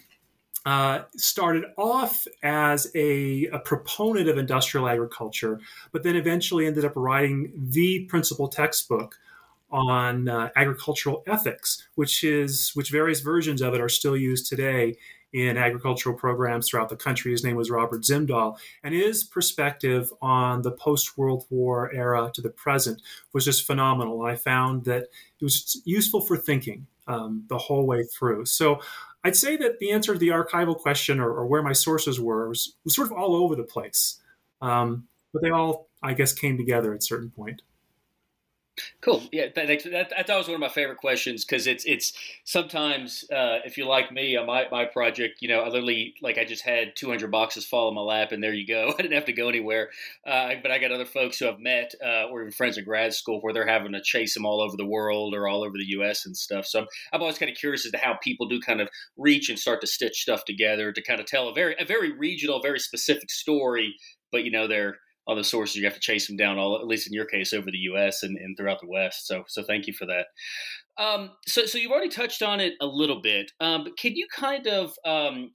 uh, 0.65 1.01
started 1.15 1.65
off 1.77 2.25
as 2.41 2.89
a, 2.95 3.45
a, 3.53 3.59
proponent 3.59 4.27
of 4.27 4.39
industrial 4.39 4.87
agriculture, 4.87 5.59
but 5.91 6.01
then 6.01 6.15
eventually 6.15 6.65
ended 6.65 6.85
up 6.85 6.93
writing 6.95 7.53
the 7.55 8.05
principal 8.05 8.47
textbook 8.47 9.19
on 9.71 10.27
uh, 10.27 10.49
agricultural 10.55 11.23
ethics, 11.27 11.87
which 11.95 12.23
is 12.23 12.71
which 12.73 12.91
various 12.91 13.21
versions 13.21 13.61
of 13.61 13.73
it 13.73 13.81
are 13.81 13.89
still 13.89 14.17
used 14.17 14.47
today 14.47 14.95
in 15.33 15.57
agricultural 15.57 16.15
programs 16.15 16.69
throughout 16.69 16.89
the 16.89 16.95
country. 16.95 17.31
His 17.31 17.43
name 17.43 17.55
was 17.55 17.71
Robert 17.71 18.01
Zimdahl, 18.01 18.57
and 18.83 18.93
his 18.93 19.23
perspective 19.23 20.11
on 20.21 20.61
the 20.61 20.71
post 20.71 21.17
World 21.17 21.45
War 21.49 21.91
era 21.93 22.31
to 22.33 22.41
the 22.41 22.49
present 22.49 23.01
was 23.33 23.45
just 23.45 23.65
phenomenal. 23.65 24.23
I 24.23 24.35
found 24.35 24.85
that 24.85 25.03
it 25.39 25.43
was 25.43 25.81
useful 25.85 26.21
for 26.21 26.35
thinking 26.35 26.87
um, 27.07 27.45
the 27.47 27.57
whole 27.57 27.85
way 27.85 28.03
through. 28.03 28.45
So. 28.45 28.81
I'd 29.23 29.35
say 29.35 29.55
that 29.57 29.77
the 29.77 29.91
answer 29.91 30.13
to 30.13 30.17
the 30.19 30.29
archival 30.29 30.75
question 30.75 31.19
or, 31.19 31.29
or 31.29 31.45
where 31.45 31.61
my 31.61 31.73
sources 31.73 32.19
were 32.19 32.49
was, 32.49 32.73
was, 32.83 32.95
sort 32.95 33.05
of 33.05 33.15
all 33.15 33.35
over 33.35 33.55
the 33.55 33.61
place. 33.61 34.19
Um, 34.61 35.07
but 35.31 35.41
they 35.41 35.51
all, 35.51 35.89
I 36.01 36.13
guess, 36.13 36.33
came 36.33 36.57
together 36.57 36.91
at 36.91 36.99
a 36.99 37.03
certain 37.03 37.29
point. 37.29 37.61
Cool. 39.01 39.23
Yeah, 39.31 39.47
that, 39.55 39.67
that, 39.67 40.13
that's 40.27 40.47
one 40.47 40.55
of 40.55 40.59
my 40.59 40.69
favorite 40.69 40.97
questions 40.97 41.43
because 41.43 41.67
it's 41.67 41.85
it's 41.85 42.13
sometimes 42.43 43.25
uh, 43.31 43.59
if 43.65 43.77
you're 43.77 43.87
like 43.87 44.11
me 44.11 44.35
on 44.37 44.45
my, 44.45 44.67
my 44.71 44.85
project, 44.85 45.41
you 45.41 45.47
know, 45.47 45.61
I 45.61 45.69
literally 45.69 46.13
like 46.21 46.37
I 46.37 46.45
just 46.45 46.63
had 46.63 46.95
200 46.95 47.31
boxes 47.31 47.65
fall 47.65 47.89
in 47.89 47.95
my 47.95 48.01
lap 48.01 48.31
and 48.31 48.43
there 48.43 48.53
you 48.53 48.67
go. 48.67 48.93
I 48.99 49.01
didn't 49.01 49.15
have 49.15 49.25
to 49.25 49.33
go 49.33 49.49
anywhere. 49.49 49.89
Uh, 50.25 50.53
but 50.61 50.71
I 50.71 50.79
got 50.79 50.91
other 50.91 51.05
folks 51.05 51.39
who 51.39 51.47
I've 51.47 51.59
met 51.59 51.93
uh, 52.03 52.25
or 52.25 52.41
even 52.41 52.51
friends 52.51 52.77
in 52.77 52.85
grad 52.85 53.13
school 53.13 53.41
where 53.41 53.53
they're 53.53 53.67
having 53.67 53.93
to 53.93 54.01
chase 54.01 54.33
them 54.33 54.45
all 54.45 54.61
over 54.61 54.77
the 54.77 54.85
world 54.85 55.33
or 55.33 55.47
all 55.47 55.63
over 55.63 55.77
the 55.77 55.89
U.S. 55.89 56.25
and 56.25 56.35
stuff. 56.37 56.65
So 56.65 56.81
I'm, 56.81 56.87
I'm 57.13 57.21
always 57.21 57.37
kind 57.37 57.51
of 57.51 57.57
curious 57.57 57.85
as 57.85 57.91
to 57.91 57.97
how 57.97 58.17
people 58.23 58.47
do 58.47 58.59
kind 58.59 58.81
of 58.81 58.89
reach 59.17 59.49
and 59.49 59.57
start 59.57 59.81
to 59.81 59.87
stitch 59.87 60.21
stuff 60.21 60.45
together 60.45 60.91
to 60.91 61.01
kind 61.01 61.19
of 61.19 61.25
tell 61.25 61.49
a 61.49 61.53
very 61.53 61.75
a 61.79 61.85
very 61.85 62.11
regional, 62.11 62.61
very 62.61 62.79
specific 62.79 63.31
story. 63.31 63.95
But 64.31 64.43
you 64.43 64.51
know, 64.51 64.67
they're 64.67 64.97
other 65.27 65.43
sources, 65.43 65.77
you 65.77 65.85
have 65.85 65.93
to 65.93 65.99
chase 65.99 66.27
them 66.27 66.37
down. 66.37 66.57
All 66.57 66.77
at 66.79 66.87
least 66.87 67.07
in 67.07 67.13
your 67.13 67.25
case, 67.25 67.53
over 67.53 67.69
the 67.71 67.77
U.S. 67.77 68.23
and, 68.23 68.37
and 68.37 68.55
throughout 68.57 68.79
the 68.81 68.87
West. 68.87 69.27
So, 69.27 69.43
so 69.47 69.63
thank 69.63 69.87
you 69.87 69.93
for 69.93 70.05
that. 70.07 70.27
Um, 70.97 71.31
so, 71.47 71.65
so 71.65 71.77
you've 71.77 71.91
already 71.91 72.09
touched 72.09 72.41
on 72.41 72.59
it 72.59 72.73
a 72.81 72.85
little 72.85 73.21
bit. 73.21 73.51
Um, 73.59 73.83
but 73.83 73.97
can 73.97 74.15
you 74.15 74.27
kind 74.35 74.67
of 74.67 74.93
um, 75.05 75.51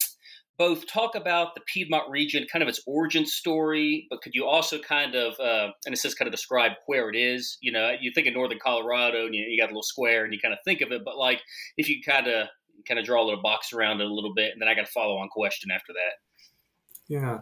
both 0.58 0.86
talk 0.86 1.14
about 1.14 1.54
the 1.54 1.60
Piedmont 1.66 2.10
region, 2.10 2.46
kind 2.50 2.62
of 2.62 2.68
its 2.68 2.80
origin 2.86 3.26
story, 3.26 4.06
but 4.08 4.22
could 4.22 4.34
you 4.34 4.46
also 4.46 4.78
kind 4.78 5.14
of, 5.14 5.38
uh, 5.38 5.72
in 5.86 5.92
a 5.92 5.96
sense, 5.96 6.14
kind 6.14 6.26
of 6.26 6.32
describe 6.32 6.72
where 6.86 7.10
it 7.10 7.16
is? 7.16 7.58
You 7.60 7.72
know, 7.72 7.92
you 8.00 8.10
think 8.14 8.26
of 8.26 8.34
northern 8.34 8.58
Colorado, 8.62 9.26
and 9.26 9.34
you, 9.34 9.44
you 9.48 9.60
got 9.60 9.66
a 9.66 9.72
little 9.72 9.82
square, 9.82 10.24
and 10.24 10.32
you 10.32 10.40
kind 10.40 10.54
of 10.54 10.60
think 10.64 10.80
of 10.80 10.92
it, 10.92 11.02
but 11.04 11.18
like 11.18 11.42
if 11.76 11.88
you 11.88 12.02
kind 12.02 12.26
of 12.26 12.48
kind 12.86 12.98
of 12.98 13.06
draw 13.06 13.22
a 13.22 13.24
little 13.24 13.42
box 13.42 13.72
around 13.72 14.00
it 14.00 14.06
a 14.06 14.12
little 14.12 14.34
bit, 14.34 14.52
and 14.52 14.60
then 14.60 14.68
I 14.68 14.74
got 14.74 14.84
a 14.84 14.90
follow 14.90 15.16
on 15.18 15.28
question 15.28 15.70
after 15.70 15.92
that. 15.92 16.14
Yeah. 17.08 17.38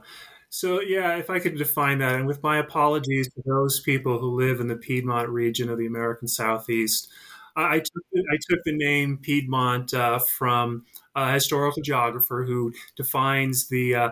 So, 0.56 0.80
yeah, 0.80 1.16
if 1.16 1.30
I 1.30 1.40
could 1.40 1.58
define 1.58 1.98
that, 1.98 2.14
and 2.14 2.28
with 2.28 2.40
my 2.44 2.58
apologies 2.58 3.26
to 3.34 3.42
those 3.44 3.80
people 3.80 4.20
who 4.20 4.40
live 4.40 4.60
in 4.60 4.68
the 4.68 4.76
Piedmont 4.76 5.28
region 5.28 5.68
of 5.68 5.78
the 5.78 5.86
American 5.86 6.28
Southeast, 6.28 7.08
I 7.56 7.80
took, 7.80 8.04
I 8.14 8.36
took 8.48 8.60
the 8.64 8.76
name 8.76 9.18
Piedmont 9.20 9.92
uh, 9.94 10.20
from 10.20 10.84
a 11.16 11.32
historical 11.32 11.82
geographer 11.82 12.44
who 12.44 12.72
defines 12.94 13.66
the 13.66 13.96
uh, 13.96 14.10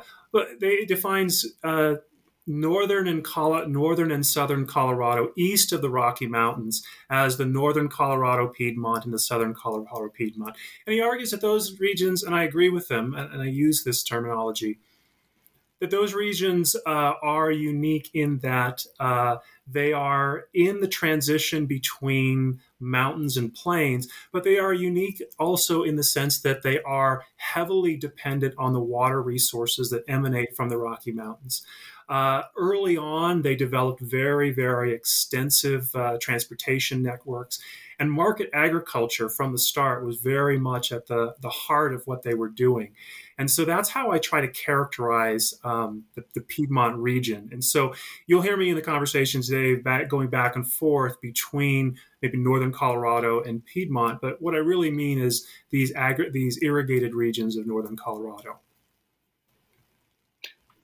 they 0.60 0.84
defines 0.84 1.46
uh, 1.62 1.94
northern 2.48 3.06
and 3.06 3.24
northern 3.68 4.10
and 4.10 4.26
southern 4.26 4.66
Colorado 4.66 5.30
east 5.36 5.70
of 5.70 5.80
the 5.80 5.90
Rocky 5.90 6.26
Mountains 6.26 6.84
as 7.08 7.36
the 7.36 7.46
northern 7.46 7.88
Colorado 7.88 8.48
Piedmont 8.48 9.04
and 9.04 9.14
the 9.14 9.20
southern 9.20 9.54
Colorado 9.54 10.08
Piedmont. 10.08 10.56
And 10.88 10.94
he 10.94 11.00
argues 11.00 11.30
that 11.30 11.40
those 11.40 11.78
regions, 11.78 12.24
and 12.24 12.34
I 12.34 12.42
agree 12.42 12.68
with 12.68 12.90
him, 12.90 13.14
and, 13.14 13.32
and 13.32 13.42
I 13.42 13.46
use 13.46 13.84
this 13.84 14.02
terminology 14.02 14.80
that 15.82 15.90
those 15.90 16.14
regions 16.14 16.76
uh, 16.86 17.14
are 17.22 17.50
unique 17.50 18.08
in 18.14 18.38
that 18.38 18.86
uh, 19.00 19.38
they 19.66 19.92
are 19.92 20.44
in 20.54 20.78
the 20.78 20.86
transition 20.86 21.66
between 21.66 22.60
mountains 22.78 23.36
and 23.36 23.52
plains, 23.52 24.06
but 24.30 24.44
they 24.44 24.58
are 24.58 24.72
unique 24.72 25.20
also 25.40 25.82
in 25.82 25.96
the 25.96 26.04
sense 26.04 26.40
that 26.42 26.62
they 26.62 26.80
are 26.82 27.24
heavily 27.34 27.96
dependent 27.96 28.54
on 28.56 28.72
the 28.72 28.80
water 28.80 29.20
resources 29.20 29.90
that 29.90 30.04
emanate 30.06 30.54
from 30.54 30.68
the 30.68 30.78
Rocky 30.78 31.10
Mountains. 31.10 31.62
Uh, 32.08 32.42
early 32.56 32.96
on, 32.96 33.42
they 33.42 33.56
developed 33.56 34.00
very, 34.00 34.52
very 34.52 34.92
extensive 34.92 35.92
uh, 35.96 36.16
transportation 36.20 37.02
networks 37.02 37.58
and 38.02 38.10
market 38.10 38.50
agriculture 38.52 39.28
from 39.28 39.52
the 39.52 39.58
start 39.58 40.04
was 40.04 40.16
very 40.16 40.58
much 40.58 40.90
at 40.90 41.06
the, 41.06 41.36
the 41.40 41.48
heart 41.48 41.94
of 41.94 42.04
what 42.04 42.24
they 42.24 42.34
were 42.34 42.48
doing. 42.48 42.96
And 43.38 43.48
so 43.48 43.64
that's 43.64 43.88
how 43.88 44.10
I 44.10 44.18
try 44.18 44.40
to 44.40 44.48
characterize 44.48 45.54
um, 45.62 46.02
the, 46.16 46.24
the, 46.34 46.40
Piedmont 46.40 46.96
region. 46.96 47.48
And 47.52 47.62
so 47.62 47.94
you'll 48.26 48.42
hear 48.42 48.56
me 48.56 48.70
in 48.70 48.74
the 48.74 48.82
conversation 48.82 49.40
today 49.40 49.76
back, 49.76 50.08
going 50.08 50.30
back 50.30 50.56
and 50.56 50.66
forth 50.66 51.20
between 51.20 51.96
maybe 52.22 52.38
northern 52.38 52.72
Colorado 52.72 53.40
and 53.40 53.64
Piedmont. 53.64 54.20
But 54.20 54.42
what 54.42 54.56
I 54.56 54.58
really 54.58 54.90
mean 54.90 55.20
is 55.20 55.46
these, 55.70 55.92
agri- 55.94 56.30
these 56.30 56.58
irrigated 56.60 57.14
regions 57.14 57.56
of 57.56 57.68
northern 57.68 57.96
Colorado. 57.96 58.58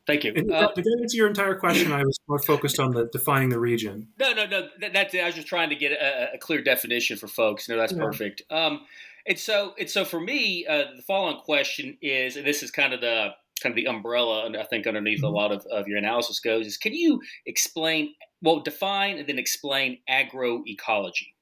Thank 0.09 0.25
you. 0.25 0.33
And 0.35 0.50
uh, 0.50 0.69
to 0.69 0.81
get 0.81 0.93
into 1.03 1.19
your 1.19 1.29
entire 1.29 1.55
question, 1.55 1.93
I 1.93 2.03
was 2.03 2.19
more 2.27 2.38
focused 2.38 2.81
on 2.81 2.93
the 2.93 3.11
defining 3.12 3.50
the 3.50 3.61
region. 3.61 4.09
No, 4.19 4.33
no, 4.33 4.47
no. 4.47 4.69
That, 4.81 4.95
that's 4.95 5.15
I 5.15 5.27
was 5.27 5.35
just 5.35 5.49
trying 5.49 5.69
to 5.69 5.77
get 5.77 5.93
a, 5.93 6.31
a 6.37 6.38
clear 6.38 6.62
definition 6.62 7.19
for 7.19 7.29
folks. 7.29 7.69
No, 7.69 7.77
that's 7.77 7.93
yeah. 7.93 8.05
perfect. 8.05 8.41
Um, 8.50 8.87
and 9.27 9.38
so, 9.38 9.75
and 9.79 9.91
so 9.91 10.07
for 10.07 10.19
me, 10.19 10.67
uh, 10.67 10.85
the 10.97 11.03
following 11.03 11.37
question 11.45 11.99
is, 12.00 12.37
and 12.37 12.47
this 12.47 12.62
is 12.62 12.71
kind 12.71 12.95
of 12.95 13.03
the 13.03 13.33
kind 13.62 13.73
of 13.73 13.77
the 13.77 13.87
umbrella, 13.87 14.47
and 14.47 14.57
I 14.57 14.62
think 14.62 14.87
underneath 14.87 15.19
mm-hmm. 15.19 15.27
a 15.27 15.31
lot 15.31 15.53
of, 15.53 15.67
of 15.67 15.87
your 15.87 15.99
analysis 15.99 16.41
goes, 16.41 16.67
is 16.67 16.79
can 16.79 16.95
you 16.95 17.21
explain, 17.45 18.15
well, 18.41 18.61
define 18.61 19.19
and 19.19 19.29
then 19.29 19.38
explain 19.38 19.99
agroecology? 20.09 21.35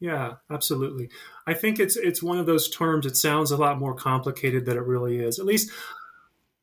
Yeah, 0.00 0.34
absolutely. 0.50 1.08
I 1.46 1.54
think 1.54 1.78
it's 1.78 1.96
it's 1.96 2.22
one 2.22 2.38
of 2.38 2.44
those 2.44 2.68
terms. 2.68 3.06
It 3.06 3.16
sounds 3.16 3.52
a 3.52 3.56
lot 3.56 3.78
more 3.78 3.94
complicated 3.94 4.66
than 4.66 4.76
it 4.76 4.84
really 4.84 5.18
is. 5.18 5.38
At 5.38 5.46
least 5.46 5.70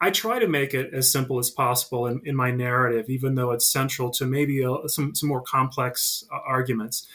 I 0.02 0.12
try 0.12 0.40
to 0.40 0.48
make 0.48 0.74
it 0.74 0.94
as 0.94 1.12
simple 1.12 1.40
as 1.40 1.50
possible 1.50 2.08
in, 2.08 2.22
in 2.24 2.36
my 2.36 2.52
narrative, 2.52 3.10
even 3.10 3.36
though 3.36 3.52
it's 3.52 3.72
central 3.72 4.10
to 4.12 4.26
maybe 4.26 4.64
a, 4.64 4.88
some, 4.88 5.14
some 5.14 5.30
more 5.30 5.42
complex 5.42 6.24
uh, 6.32 6.40
arguments. 6.48 7.06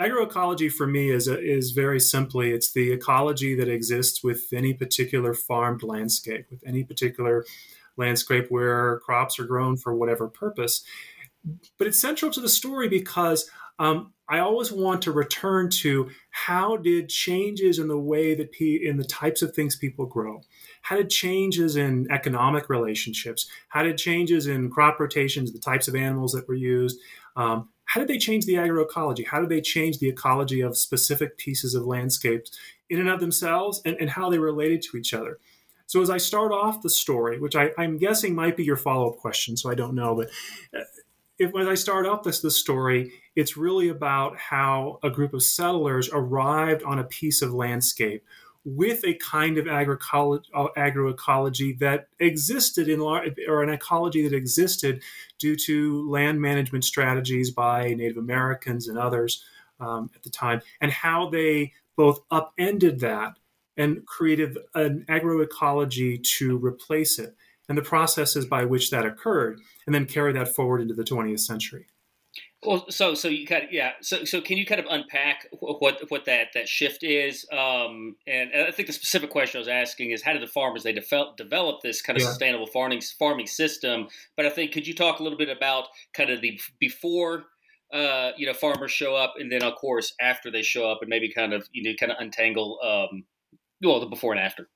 Agroecology 0.00 0.72
for 0.72 0.86
me 0.86 1.10
is, 1.10 1.28
a, 1.28 1.38
is 1.38 1.72
very 1.72 2.00
simply 2.00 2.52
it's 2.52 2.72
the 2.72 2.92
ecology 2.92 3.54
that 3.56 3.68
exists 3.68 4.22
with 4.22 4.44
any 4.52 4.72
particular 4.72 5.34
farmed 5.34 5.82
landscape, 5.82 6.46
with 6.50 6.62
any 6.64 6.84
particular 6.84 7.44
landscape 7.96 8.46
where 8.48 9.00
crops 9.00 9.38
are 9.38 9.44
grown 9.44 9.76
for 9.76 9.94
whatever 9.94 10.28
purpose. 10.28 10.82
But 11.78 11.86
it's 11.86 12.00
central 12.00 12.30
to 12.30 12.40
the 12.40 12.48
story 12.48 12.88
because 12.88 13.50
um, 13.78 14.12
I 14.28 14.38
always 14.38 14.70
want 14.70 15.02
to 15.02 15.12
return 15.12 15.70
to 15.70 16.10
how 16.30 16.76
did 16.76 17.08
changes 17.08 17.78
in 17.78 17.88
the 17.88 17.98
way 17.98 18.34
that 18.34 18.52
pe- 18.52 18.80
in 18.82 18.98
the 18.98 19.04
types 19.04 19.42
of 19.42 19.54
things 19.54 19.74
people 19.74 20.06
grow, 20.06 20.42
how 20.82 20.96
did 20.96 21.10
changes 21.10 21.76
in 21.76 22.06
economic 22.10 22.68
relationships, 22.68 23.48
how 23.68 23.82
did 23.82 23.98
changes 23.98 24.46
in 24.46 24.70
crop 24.70 24.98
rotations, 24.98 25.52
the 25.52 25.58
types 25.58 25.88
of 25.88 25.94
animals 25.94 26.32
that 26.32 26.48
were 26.48 26.54
used, 26.54 26.98
um, 27.36 27.68
how 27.84 28.00
did 28.00 28.08
they 28.08 28.18
change 28.18 28.46
the 28.46 28.54
agroecology? 28.54 29.26
How 29.26 29.40
did 29.40 29.48
they 29.48 29.60
change 29.60 29.98
the 29.98 30.08
ecology 30.08 30.60
of 30.60 30.76
specific 30.76 31.36
pieces 31.36 31.74
of 31.74 31.86
landscapes 31.86 32.52
in 32.88 33.00
and 33.00 33.08
of 33.08 33.18
themselves 33.18 33.82
and, 33.84 33.96
and 33.98 34.10
how 34.10 34.30
they 34.30 34.38
related 34.38 34.82
to 34.82 34.96
each 34.96 35.12
other? 35.12 35.38
So, 35.86 36.00
as 36.00 36.08
I 36.08 36.18
start 36.18 36.52
off 36.52 36.82
the 36.82 36.88
story, 36.88 37.40
which 37.40 37.56
I, 37.56 37.70
am 37.76 37.98
guessing 37.98 38.32
might 38.32 38.56
be 38.56 38.62
your 38.62 38.76
follow 38.76 39.10
up 39.10 39.16
question, 39.16 39.56
so 39.56 39.70
I 39.70 39.74
don't 39.74 39.96
know, 39.96 40.14
but 40.14 40.30
uh, 40.78 40.84
if, 41.40 41.50
when 41.50 41.66
I 41.66 41.74
start 41.74 42.06
off 42.06 42.22
this, 42.22 42.40
this 42.40 42.60
story, 42.60 43.12
it's 43.34 43.56
really 43.56 43.88
about 43.88 44.36
how 44.38 45.00
a 45.02 45.10
group 45.10 45.34
of 45.34 45.42
settlers 45.42 46.08
arrived 46.12 46.84
on 46.84 47.00
a 47.00 47.04
piece 47.04 47.42
of 47.42 47.52
landscape 47.52 48.22
with 48.64 49.04
a 49.04 49.14
kind 49.14 49.58
of 49.58 49.64
agroecology 49.64 51.78
that 51.78 52.08
existed 52.18 52.88
in 52.88 53.00
or 53.00 53.62
an 53.62 53.70
ecology 53.70 54.28
that 54.28 54.36
existed 54.36 55.02
due 55.38 55.56
to 55.56 56.10
land 56.10 56.38
management 56.40 56.84
strategies 56.84 57.50
by 57.50 57.94
Native 57.94 58.18
Americans 58.18 58.88
and 58.88 58.98
others 58.98 59.42
um, 59.80 60.10
at 60.14 60.22
the 60.22 60.30
time, 60.30 60.60
and 60.80 60.92
how 60.92 61.28
they 61.30 61.72
both 61.96 62.20
upended 62.30 63.00
that 63.00 63.32
and 63.76 64.06
created 64.06 64.58
an 64.74 65.04
agroecology 65.08 66.22
to 66.22 66.58
replace 66.58 67.18
it 67.18 67.34
and 67.68 67.78
the 67.78 67.82
processes 67.82 68.44
by 68.44 68.64
which 68.64 68.90
that 68.90 69.06
occurred, 69.06 69.60
and 69.86 69.94
then 69.94 70.04
carry 70.04 70.32
that 70.32 70.54
forward 70.54 70.80
into 70.80 70.92
the 70.92 71.04
20th 71.04 71.40
century. 71.40 71.86
Well, 72.62 72.84
so 72.90 73.14
so 73.14 73.28
you 73.28 73.46
kind 73.46 73.64
of 73.64 73.72
yeah. 73.72 73.92
So 74.02 74.24
so 74.24 74.42
can 74.42 74.58
you 74.58 74.66
kind 74.66 74.80
of 74.80 74.86
unpack 74.90 75.46
what 75.60 76.02
what 76.10 76.26
that 76.26 76.48
that 76.52 76.68
shift 76.68 77.02
is? 77.02 77.46
Um, 77.50 78.16
and, 78.26 78.50
I 78.54 78.70
think 78.70 78.86
the 78.86 78.92
specific 78.92 79.30
question 79.30 79.58
I 79.58 79.60
was 79.60 79.68
asking 79.68 80.10
is 80.10 80.22
how 80.22 80.34
did 80.34 80.42
the 80.42 80.46
farmers 80.46 80.82
they 80.82 80.92
develop 80.92 81.38
develop 81.38 81.80
this 81.80 82.02
kind 82.02 82.18
of 82.18 82.22
yeah. 82.22 82.28
sustainable 82.28 82.66
farming 82.66 83.00
farming 83.18 83.46
system? 83.46 84.08
But 84.36 84.44
I 84.44 84.50
think 84.50 84.72
could 84.72 84.86
you 84.86 84.94
talk 84.94 85.20
a 85.20 85.22
little 85.22 85.38
bit 85.38 85.48
about 85.48 85.86
kind 86.12 86.28
of 86.28 86.42
the 86.42 86.60
before 86.78 87.44
uh, 87.94 88.32
you 88.36 88.46
know 88.46 88.52
farmers 88.52 88.92
show 88.92 89.14
up, 89.16 89.34
and 89.38 89.50
then 89.50 89.62
of 89.62 89.76
course 89.76 90.12
after 90.20 90.50
they 90.50 90.62
show 90.62 90.90
up, 90.90 90.98
and 91.00 91.08
maybe 91.08 91.32
kind 91.32 91.54
of 91.54 91.66
you 91.72 91.82
know 91.82 91.96
kind 91.98 92.12
of 92.12 92.18
untangle 92.20 92.78
um, 92.84 93.24
well 93.82 94.00
the 94.00 94.06
before 94.06 94.32
and 94.32 94.40
after. 94.40 94.68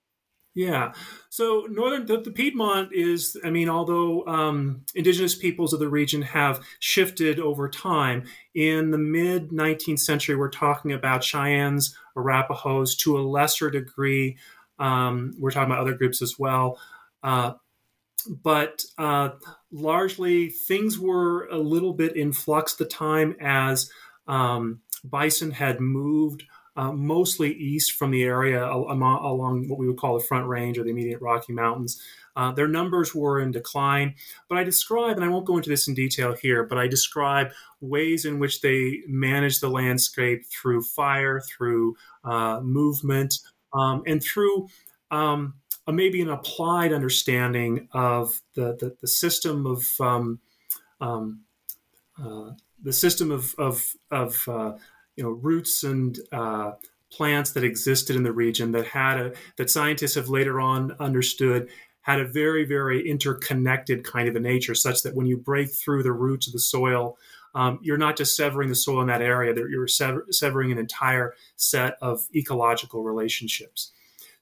Yeah. 0.54 0.92
So 1.30 1.66
northern 1.68 2.06
the, 2.06 2.20
the, 2.20 2.30
Piedmont 2.30 2.90
is, 2.92 3.36
I 3.44 3.50
mean, 3.50 3.68
although 3.68 4.24
um, 4.26 4.82
indigenous 4.94 5.34
peoples 5.34 5.72
of 5.72 5.80
the 5.80 5.88
region 5.88 6.22
have 6.22 6.64
shifted 6.78 7.40
over 7.40 7.68
time, 7.68 8.24
in 8.54 8.92
the 8.92 8.98
mid 8.98 9.50
19th 9.50 9.98
century, 9.98 10.36
we're 10.36 10.48
talking 10.48 10.92
about 10.92 11.24
Cheyennes, 11.24 11.96
Arapahoes, 12.16 12.96
to 12.98 13.18
a 13.18 13.22
lesser 13.22 13.68
degree. 13.68 14.36
Um, 14.78 15.34
we're 15.40 15.50
talking 15.50 15.70
about 15.70 15.82
other 15.82 15.94
groups 15.94 16.22
as 16.22 16.38
well. 16.38 16.78
Uh, 17.24 17.54
but 18.28 18.84
uh, 18.96 19.30
largely, 19.72 20.50
things 20.50 21.00
were 21.00 21.46
a 21.46 21.58
little 21.58 21.92
bit 21.92 22.16
in 22.16 22.32
flux 22.32 22.74
the 22.74 22.84
time 22.84 23.34
as 23.40 23.90
um, 24.28 24.80
bison 25.02 25.50
had 25.50 25.80
moved 25.80 26.44
uh, 26.76 26.92
mostly 26.92 27.52
east 27.52 27.92
from 27.92 28.10
the 28.10 28.24
area 28.24 28.64
along 28.64 29.68
what 29.68 29.78
we 29.78 29.86
would 29.86 29.96
call 29.96 30.18
the 30.18 30.24
Front 30.24 30.46
Range 30.46 30.78
or 30.78 30.84
the 30.84 30.90
immediate 30.90 31.20
Rocky 31.20 31.52
Mountains. 31.52 32.00
Uh, 32.36 32.50
their 32.50 32.66
numbers 32.66 33.14
were 33.14 33.40
in 33.40 33.52
decline, 33.52 34.14
but 34.48 34.58
I 34.58 34.64
describe, 34.64 35.16
and 35.16 35.24
I 35.24 35.28
won't 35.28 35.46
go 35.46 35.56
into 35.56 35.70
this 35.70 35.86
in 35.86 35.94
detail 35.94 36.34
here, 36.34 36.64
but 36.64 36.78
I 36.78 36.88
describe 36.88 37.52
ways 37.80 38.24
in 38.24 38.40
which 38.40 38.60
they 38.60 39.02
manage 39.06 39.60
the 39.60 39.68
landscape 39.68 40.44
through 40.46 40.82
fire, 40.82 41.40
through 41.40 41.94
uh, 42.24 42.60
movement, 42.60 43.38
um, 43.72 44.02
and 44.06 44.20
through 44.20 44.68
um, 45.12 45.54
a, 45.86 45.92
maybe 45.92 46.20
an 46.22 46.30
applied 46.30 46.92
understanding 46.92 47.88
of 47.92 48.40
the, 48.54 48.76
the, 48.80 48.96
the 49.00 49.08
system 49.08 49.66
of 49.66 49.86
um, 50.00 50.40
um 51.00 51.40
uh, 52.22 52.50
the 52.82 52.92
system 52.92 53.30
of 53.32 53.54
of, 53.58 53.94
of 54.10 54.48
uh, 54.48 54.72
you 55.16 55.24
know 55.24 55.30
roots 55.30 55.84
and 55.84 56.18
uh, 56.32 56.72
plants 57.10 57.52
that 57.52 57.64
existed 57.64 58.16
in 58.16 58.22
the 58.22 58.32
region 58.32 58.72
that 58.72 58.86
had 58.86 59.18
a 59.18 59.32
that 59.56 59.70
scientists 59.70 60.14
have 60.14 60.28
later 60.28 60.60
on 60.60 60.92
understood 61.00 61.68
had 62.02 62.20
a 62.20 62.26
very 62.26 62.64
very 62.64 63.08
interconnected 63.08 64.04
kind 64.04 64.28
of 64.28 64.36
a 64.36 64.40
nature, 64.40 64.74
such 64.74 65.02
that 65.02 65.14
when 65.14 65.26
you 65.26 65.36
break 65.36 65.70
through 65.70 66.02
the 66.02 66.12
roots 66.12 66.46
of 66.46 66.52
the 66.52 66.58
soil. 66.58 67.16
Um, 67.56 67.78
you're 67.82 67.96
not 67.96 68.16
just 68.16 68.34
severing 68.34 68.68
the 68.68 68.74
soil 68.74 69.00
in 69.02 69.06
that 69.06 69.22
area, 69.22 69.54
you're 69.54 69.86
sever- 69.86 70.26
severing 70.30 70.72
an 70.72 70.78
entire 70.78 71.34
set 71.54 71.96
of 72.02 72.26
ecological 72.34 73.04
relationships. 73.04 73.92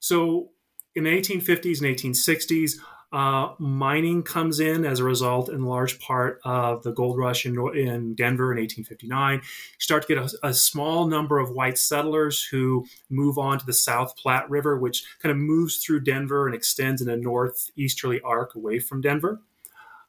So 0.01 0.49
in 0.95 1.05
the 1.05 1.11
1850s 1.11 1.83
and 1.83 1.95
1860s, 1.97 2.79
uh, 3.13 3.55
mining 3.59 4.23
comes 4.23 4.59
in 4.59 4.87
as 4.87 4.99
a 4.99 5.05
result, 5.05 5.51
in 5.51 5.67
large 5.67 6.01
part, 6.01 6.41
of 6.45 6.83
the 6.83 6.93
gold 6.93 7.19
rush 7.19 7.45
in, 7.45 7.53
in 7.77 8.15
Denver 8.15 8.53
in 8.53 8.59
1859. 8.59 9.35
You 9.35 9.41
start 9.79 10.07
to 10.07 10.15
get 10.15 10.25
a, 10.43 10.49
a, 10.49 10.55
small 10.55 11.07
number 11.07 11.39
of 11.39 11.51
white 11.51 11.77
settlers 11.77 12.43
who 12.43 12.87
move 13.11 13.37
on 13.37 13.59
to 13.59 13.67
the 13.67 13.75
South 13.75 14.17
Platte 14.17 14.49
River, 14.49 14.79
which 14.79 15.05
kind 15.23 15.31
of 15.31 15.37
moves 15.37 15.77
through 15.77 16.01
Denver 16.01 16.47
and 16.47 16.55
extends 16.55 17.03
in 17.03 17.11
a 17.11 17.17
northeasterly 17.17 18.21
arc 18.23 18.55
away 18.55 18.79
from 18.79 19.03
Denver. 19.03 19.43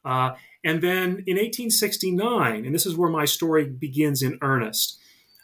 Uh, 0.02 0.34
and 0.64 0.80
then 0.80 1.24
in 1.26 1.36
1869, 1.36 2.64
and 2.64 2.74
this 2.74 2.86
is 2.86 2.96
where 2.96 3.10
my 3.10 3.26
story 3.26 3.66
begins 3.66 4.22
in 4.22 4.38
earnest, 4.40 4.98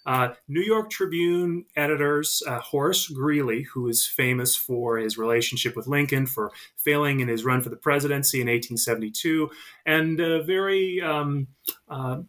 uh, 0.06 0.30
New 0.48 0.62
York 0.62 0.90
Tribune 0.90 1.64
editors 1.76 2.42
uh, 2.46 2.60
Horace 2.60 3.08
Greeley, 3.08 3.62
who 3.62 3.88
is 3.88 4.06
famous 4.06 4.56
for 4.56 4.98
his 4.98 5.18
relationship 5.18 5.76
with 5.76 5.86
Lincoln, 5.86 6.26
for 6.26 6.52
failing 6.76 7.20
in 7.20 7.28
his 7.28 7.44
run 7.44 7.62
for 7.62 7.68
the 7.68 7.76
presidency 7.76 8.40
in 8.40 8.46
1872, 8.46 9.50
and 9.86 10.20
a 10.20 10.42
very 10.42 11.00
um, 11.02 11.48
uh, 11.88 12.20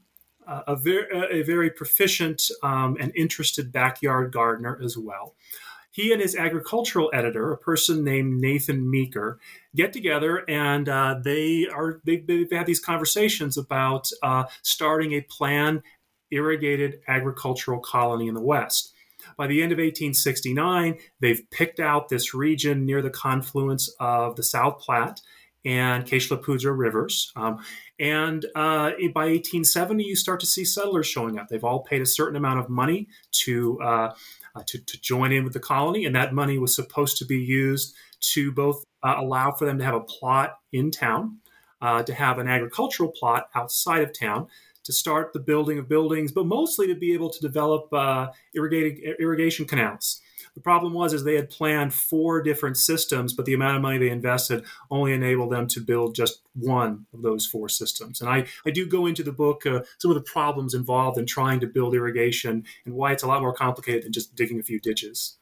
a, 0.47 0.75
very, 0.75 1.39
a 1.39 1.43
very 1.43 1.69
proficient 1.69 2.43
um, 2.63 2.97
and 2.99 3.11
interested 3.15 3.71
backyard 3.71 4.31
gardener 4.31 4.79
as 4.83 4.97
well. 4.97 5.35
He 5.91 6.13
and 6.13 6.21
his 6.21 6.37
agricultural 6.37 7.11
editor, 7.13 7.51
a 7.51 7.57
person 7.57 8.03
named 8.03 8.39
Nathan 8.39 8.89
Meeker, 8.89 9.39
get 9.75 9.91
together 9.91 10.49
and 10.49 10.87
uh, 10.87 11.19
they 11.21 11.67
are 11.67 12.01
they, 12.05 12.23
have 12.27 12.51
had 12.51 12.65
these 12.65 12.79
conversations 12.79 13.57
about 13.57 14.09
uh, 14.23 14.45
starting 14.61 15.11
a 15.11 15.21
plan 15.21 15.83
irrigated 16.31 16.99
agricultural 17.07 17.79
colony 17.79 18.27
in 18.27 18.33
the 18.33 18.41
West. 18.41 18.93
By 19.37 19.47
the 19.47 19.61
end 19.61 19.71
of 19.71 19.77
1869, 19.77 20.97
they've 21.19 21.43
picked 21.51 21.79
out 21.79 22.09
this 22.09 22.33
region 22.33 22.85
near 22.85 23.01
the 23.01 23.09
confluence 23.09 23.93
of 23.99 24.35
the 24.35 24.43
South 24.43 24.79
Platte 24.79 25.21
and 25.63 26.05
Cache-la-Poudre 26.05 26.71
rivers. 26.73 27.31
Um, 27.35 27.59
and 27.99 28.45
uh, 28.55 28.91
by 29.13 29.27
1870, 29.27 30.03
you 30.03 30.15
start 30.15 30.39
to 30.39 30.45
see 30.45 30.65
settlers 30.65 31.05
showing 31.05 31.37
up. 31.37 31.47
They've 31.49 31.63
all 31.63 31.83
paid 31.83 32.01
a 32.01 32.05
certain 32.05 32.35
amount 32.35 32.59
of 32.59 32.69
money 32.69 33.07
to, 33.43 33.79
uh, 33.81 34.13
uh, 34.55 34.63
to, 34.65 34.83
to, 34.83 35.01
join 35.01 35.31
in 35.31 35.43
with 35.43 35.53
the 35.53 35.59
colony, 35.59 36.05
and 36.05 36.15
that 36.15 36.33
money 36.33 36.57
was 36.57 36.75
supposed 36.75 37.17
to 37.17 37.25
be 37.25 37.37
used 37.37 37.95
to 38.33 38.51
both 38.51 38.83
uh, 39.03 39.15
allow 39.17 39.51
for 39.51 39.65
them 39.65 39.77
to 39.77 39.85
have 39.85 39.93
a 39.93 40.01
plot 40.01 40.57
in 40.73 40.89
town, 40.89 41.37
uh, 41.81 42.01
to 42.03 42.13
have 42.13 42.39
an 42.39 42.47
agricultural 42.47 43.11
plot 43.11 43.45
outside 43.53 44.01
of 44.01 44.17
town, 44.17 44.47
to 44.83 44.93
start 44.93 45.33
the 45.33 45.39
building 45.39 45.77
of 45.79 45.87
buildings, 45.87 46.31
but 46.31 46.45
mostly 46.45 46.87
to 46.87 46.95
be 46.95 47.13
able 47.13 47.29
to 47.29 47.39
develop 47.39 47.91
uh, 47.93 48.27
irrigation 48.55 49.65
canals. 49.65 50.21
The 50.55 50.61
problem 50.61 50.93
was 50.93 51.13
is 51.13 51.23
they 51.23 51.35
had 51.35 51.49
planned 51.49 51.93
four 51.93 52.41
different 52.41 52.77
systems, 52.77 53.33
but 53.33 53.45
the 53.45 53.53
amount 53.53 53.77
of 53.77 53.81
money 53.81 53.97
they 53.97 54.09
invested 54.09 54.65
only 54.89 55.13
enabled 55.13 55.51
them 55.51 55.67
to 55.67 55.79
build 55.79 56.15
just 56.15 56.41
one 56.53 57.05
of 57.13 57.21
those 57.21 57.45
four 57.45 57.69
systems. 57.69 58.21
And 58.21 58.29
I, 58.29 58.45
I 58.65 58.71
do 58.71 58.85
go 58.85 59.05
into 59.05 59.23
the 59.23 59.31
book 59.31 59.65
uh, 59.65 59.81
some 59.97 60.11
of 60.11 60.15
the 60.15 60.21
problems 60.21 60.73
involved 60.73 61.17
in 61.17 61.25
trying 61.25 61.59
to 61.61 61.67
build 61.67 61.95
irrigation 61.95 62.65
and 62.85 62.93
why 62.93 63.13
it's 63.13 63.23
a 63.23 63.27
lot 63.27 63.41
more 63.41 63.53
complicated 63.53 64.03
than 64.03 64.11
just 64.11 64.35
digging 64.35 64.59
a 64.59 64.63
few 64.63 64.79
ditches. 64.79 65.37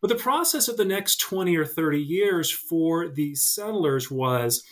But 0.00 0.08
the 0.08 0.14
process 0.14 0.68
of 0.68 0.76
the 0.76 0.84
next 0.84 1.16
20 1.16 1.56
or 1.56 1.64
30 1.64 2.00
years 2.00 2.50
for 2.50 3.08
these 3.08 3.42
settlers 3.42 4.10
was 4.10 4.62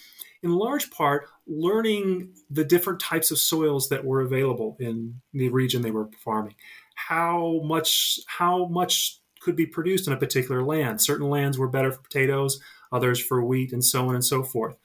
in 0.43 0.51
large 0.51 0.91
part 0.91 1.29
learning 1.47 2.33
the 2.51 2.65
different 2.65 3.01
types 3.01 3.31
of 3.31 3.39
soils 3.39 3.89
that 3.89 4.05
were 4.05 4.21
available 4.21 4.77
in 4.81 5.21
the 5.33 5.49
region 5.49 5.83
they 5.83 5.91
were 5.91 6.11
farming. 6.25 6.55
How 6.95 7.61
much 7.65 8.21
how 8.27 8.67
much 8.67 9.21
could 9.41 9.57
be 9.57 9.67
produced 9.67 10.07
in 10.07 10.13
a 10.13 10.19
particular 10.19 10.63
land? 10.63 11.01
Certain 11.01 11.29
lands 11.29 11.59
were 11.59 11.69
better 11.69 11.93
for 11.93 12.01
potatoes 12.01 12.61
others 12.93 13.21
for 13.21 13.45
wheat 13.45 13.73
and 13.73 13.85
so 13.85 14.09
on 14.09 14.15
and 14.15 14.25
so 14.25 14.43
forth 14.43 14.77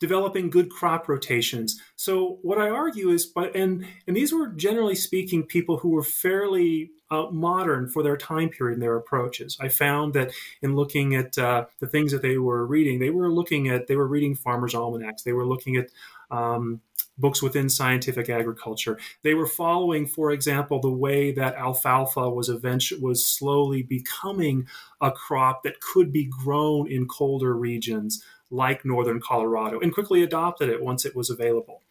developing 0.00 0.50
good 0.50 0.70
crop 0.70 1.08
rotations. 1.08 1.80
So 1.96 2.38
what 2.42 2.58
I 2.58 2.68
argue 2.68 3.10
is, 3.10 3.26
but 3.26 3.54
and 3.54 3.86
and 4.06 4.16
these 4.16 4.32
were 4.32 4.48
generally 4.48 4.94
speaking 4.94 5.44
people 5.44 5.78
who 5.78 5.90
were 5.90 6.02
fairly 6.02 6.90
uh, 7.10 7.26
modern 7.30 7.88
for 7.88 8.02
their 8.02 8.16
time 8.16 8.48
period 8.50 8.74
and 8.74 8.82
their 8.82 8.96
approaches. 8.96 9.56
I 9.60 9.68
found 9.68 10.14
that 10.14 10.32
in 10.62 10.76
looking 10.76 11.14
at 11.14 11.36
uh, 11.38 11.66
the 11.80 11.86
things 11.86 12.12
that 12.12 12.22
they 12.22 12.38
were 12.38 12.66
reading, 12.66 12.98
they 12.98 13.10
were 13.10 13.32
looking 13.32 13.68
at 13.68 13.86
they 13.86 13.96
were 13.96 14.06
reading 14.06 14.34
farmers' 14.34 14.74
almanacs. 14.74 15.22
They 15.22 15.32
were 15.32 15.46
looking 15.46 15.76
at 15.76 15.90
um, 16.30 16.80
books 17.16 17.42
within 17.42 17.68
scientific 17.68 18.28
agriculture. 18.30 18.98
They 19.22 19.34
were 19.34 19.46
following, 19.46 20.06
for 20.06 20.30
example, 20.30 20.80
the 20.80 20.90
way 20.90 21.32
that 21.32 21.56
alfalfa 21.56 22.30
was 22.30 22.48
eventually 22.48 23.00
was 23.00 23.26
slowly 23.26 23.82
becoming 23.82 24.68
a 25.00 25.10
crop 25.10 25.62
that 25.64 25.80
could 25.80 26.12
be 26.12 26.26
grown 26.26 26.90
in 26.90 27.08
colder 27.08 27.54
regions 27.54 28.22
like 28.50 28.84
northern 28.84 29.20
Colorado 29.20 29.78
and 29.80 29.92
quickly 29.92 30.22
adopted 30.22 30.68
it 30.68 30.82
once 30.82 31.04
it 31.04 31.14
was 31.14 31.30
available. 31.30 31.82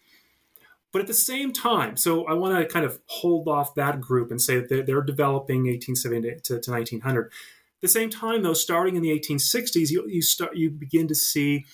But 0.92 1.02
at 1.02 1.08
the 1.08 1.14
same 1.14 1.54
time, 1.54 1.98
so 1.98 2.26
I 2.26 2.34
want 2.34 2.58
to 2.58 2.66
kind 2.72 2.86
of 2.86 3.00
hold 3.08 3.48
off 3.48 3.76
that 3.76 4.02
group 4.02 4.32
and 4.32 4.42
say 4.42 4.60
that 4.60 4.86
they're, 4.86 5.02
developing 5.02 5.66
1870 5.66 6.42
to, 6.44 6.60
to 6.60 6.72
1900. 6.72 7.26
At 7.26 7.32
the 7.82 7.88
same 7.88 8.10
time, 8.10 8.42
though, 8.42 8.54
starting 8.54 8.96
in 8.96 9.04
the 9.04 9.10
1860s, 9.10 9.92
you, 9.92 10.08
you 10.08 10.22
start 10.22 10.56
you 10.56 10.70
begin 10.70 11.08
to 11.08 11.16
see 11.16 11.66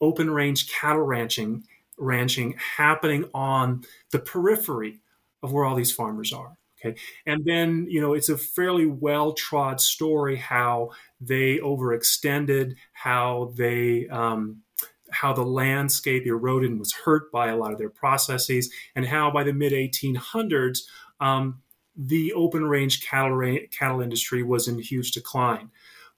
open 0.00 0.30
range 0.30 0.68
cattle 0.68 1.02
ranching 1.02 1.64
ranching 1.98 2.56
happening 2.76 3.28
on 3.32 3.84
the 4.10 4.18
periphery 4.18 5.00
of 5.42 5.52
where 5.52 5.64
all 5.64 5.76
these 5.76 5.92
farmers 5.92 6.32
are. 6.32 6.56
Okay. 6.84 6.98
And 7.26 7.44
then, 7.44 7.86
you 7.88 8.00
know, 8.00 8.12
it's 8.12 8.28
a 8.28 8.36
fairly 8.36 8.86
well 8.86 9.32
trod 9.32 9.80
story 9.80 10.36
how 10.36 10.90
they 11.24 11.58
overextended, 11.58 12.74
how 12.92 13.52
they, 13.56 14.08
um, 14.08 14.62
how 15.10 15.32
the 15.32 15.44
landscape 15.44 16.26
eroded 16.26 16.70
and 16.70 16.78
was 16.78 16.92
hurt 16.92 17.30
by 17.30 17.48
a 17.48 17.56
lot 17.56 17.72
of 17.72 17.78
their 17.78 17.90
processes, 17.90 18.72
and 18.96 19.06
how 19.06 19.30
by 19.30 19.44
the 19.44 19.52
mid 19.52 19.72
1800s, 19.72 20.80
um, 21.20 21.62
the 21.96 22.32
open 22.32 22.64
range 22.64 23.04
cattle, 23.06 23.58
cattle 23.70 24.00
industry 24.00 24.42
was 24.42 24.68
in 24.68 24.78
huge 24.78 25.12
decline. 25.12 25.70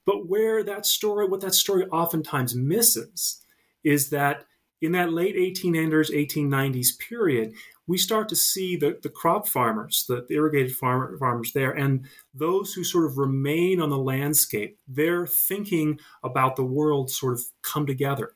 But 0.05 0.27
where 0.27 0.63
that 0.63 0.85
story, 0.85 1.27
what 1.27 1.41
that 1.41 1.55
story 1.55 1.85
oftentimes 1.87 2.55
misses, 2.55 3.41
is 3.83 4.09
that 4.11 4.45
in 4.85 4.91
that 4.93 5.11
late 5.11 5.35
1800s, 5.35 6.11
1890s 6.11 6.97
period, 6.99 7.53
we 7.87 7.97
start 7.97 8.29
to 8.29 8.35
see 8.35 8.75
the, 8.75 8.97
the 9.03 9.09
crop 9.09 9.47
farmers, 9.47 10.05
the, 10.07 10.25
the 10.27 10.35
irrigated 10.35 10.75
farmer, 10.75 11.17
farmers 11.17 11.51
there, 11.53 11.71
and 11.71 12.05
those 12.33 12.73
who 12.73 12.83
sort 12.83 13.05
of 13.05 13.17
remain 13.17 13.81
on 13.81 13.89
the 13.89 13.97
landscape, 13.97 14.77
they're 14.87 15.27
thinking 15.27 15.99
about 16.23 16.55
the 16.55 16.63
world 16.63 17.11
sort 17.11 17.33
of 17.33 17.41
come 17.61 17.85
together. 17.85 18.33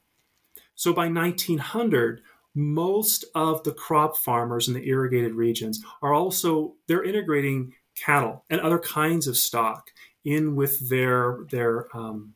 So 0.76 0.94
by 0.94 1.08
1900, 1.08 2.22
most 2.56 3.26
of 3.36 3.64
the 3.64 3.72
crop 3.72 4.18
farmers 4.18 4.68
in 4.68 4.74
the 4.74 4.88
irrigated 4.88 5.34
regions 5.34 5.84
are 6.02 6.14
also 6.14 6.76
they're 6.88 7.04
integrating 7.04 7.74
cattle 7.96 8.44
and 8.50 8.60
other 8.62 8.80
kinds 8.80 9.28
of 9.28 9.38
stock 9.38 9.92
in 10.26 10.56
with 10.56 10.90
their 10.90 11.40
their 11.52 11.96
um, 11.96 12.34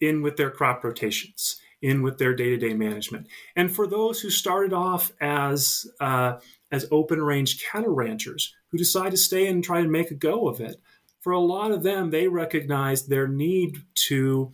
in 0.00 0.22
with 0.22 0.36
their 0.36 0.50
crop 0.50 0.82
rotations 0.82 1.60
in 1.84 2.02
with 2.02 2.18
their 2.18 2.34
day-to-day 2.34 2.74
management. 2.74 3.26
And 3.54 3.74
for 3.74 3.86
those 3.86 4.20
who 4.20 4.30
started 4.30 4.72
off 4.72 5.12
as 5.20 5.86
uh, 6.00 6.38
as 6.72 6.86
open 6.90 7.22
range 7.22 7.62
cattle 7.62 7.94
ranchers 7.94 8.54
who 8.68 8.78
decide 8.78 9.10
to 9.10 9.16
stay 9.16 9.46
and 9.46 9.62
try 9.62 9.82
to 9.82 9.88
make 9.88 10.10
a 10.10 10.14
go 10.14 10.48
of 10.48 10.60
it, 10.60 10.80
for 11.20 11.32
a 11.32 11.40
lot 11.40 11.70
of 11.70 11.82
them, 11.82 12.10
they 12.10 12.26
recognize 12.26 13.06
their 13.06 13.28
need 13.28 13.78
to 14.08 14.50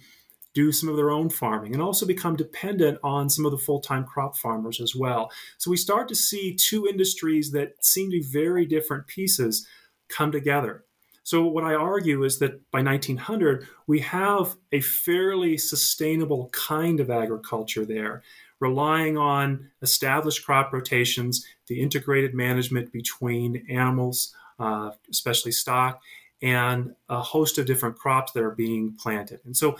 do 0.52 0.72
some 0.72 0.88
of 0.88 0.96
their 0.96 1.10
own 1.10 1.30
farming 1.30 1.72
and 1.72 1.82
also 1.82 2.04
become 2.04 2.34
dependent 2.34 2.98
on 3.04 3.30
some 3.30 3.46
of 3.46 3.52
the 3.52 3.58
full-time 3.58 4.04
crop 4.04 4.36
farmers 4.36 4.80
as 4.80 4.94
well. 4.96 5.30
So 5.58 5.70
we 5.70 5.76
start 5.76 6.08
to 6.08 6.14
see 6.16 6.56
two 6.56 6.88
industries 6.88 7.52
that 7.52 7.84
seem 7.84 8.10
to 8.10 8.18
be 8.18 8.26
very 8.26 8.66
different 8.66 9.06
pieces 9.06 9.66
come 10.08 10.32
together. 10.32 10.84
So, 11.30 11.44
what 11.44 11.62
I 11.62 11.74
argue 11.74 12.24
is 12.24 12.40
that 12.40 12.68
by 12.72 12.82
1900, 12.82 13.68
we 13.86 14.00
have 14.00 14.56
a 14.72 14.80
fairly 14.80 15.56
sustainable 15.58 16.48
kind 16.48 16.98
of 16.98 17.08
agriculture 17.08 17.84
there, 17.84 18.24
relying 18.58 19.16
on 19.16 19.70
established 19.80 20.44
crop 20.44 20.72
rotations, 20.72 21.46
the 21.68 21.80
integrated 21.80 22.34
management 22.34 22.92
between 22.92 23.64
animals, 23.70 24.34
uh, 24.58 24.90
especially 25.08 25.52
stock, 25.52 26.02
and 26.42 26.96
a 27.08 27.22
host 27.22 27.58
of 27.58 27.66
different 27.66 27.96
crops 27.96 28.32
that 28.32 28.42
are 28.42 28.56
being 28.56 28.96
planted. 29.00 29.38
And 29.44 29.56
so, 29.56 29.78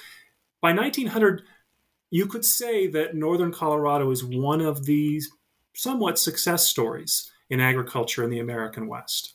by 0.61 0.73
1900, 0.73 1.43
you 2.11 2.27
could 2.27 2.45
say 2.45 2.87
that 2.87 3.17
northern 3.17 3.51
Colorado 3.51 4.09
is 4.13 4.23
one 4.23 4.61
of 4.61 4.85
these 4.85 5.29
somewhat 5.75 6.17
success 6.17 6.69
stories 6.69 7.29
in 7.49 7.59
agriculture 7.59 8.23
in 8.23 8.31
the 8.31 8.39
American 8.39 8.87
West. 8.87 9.35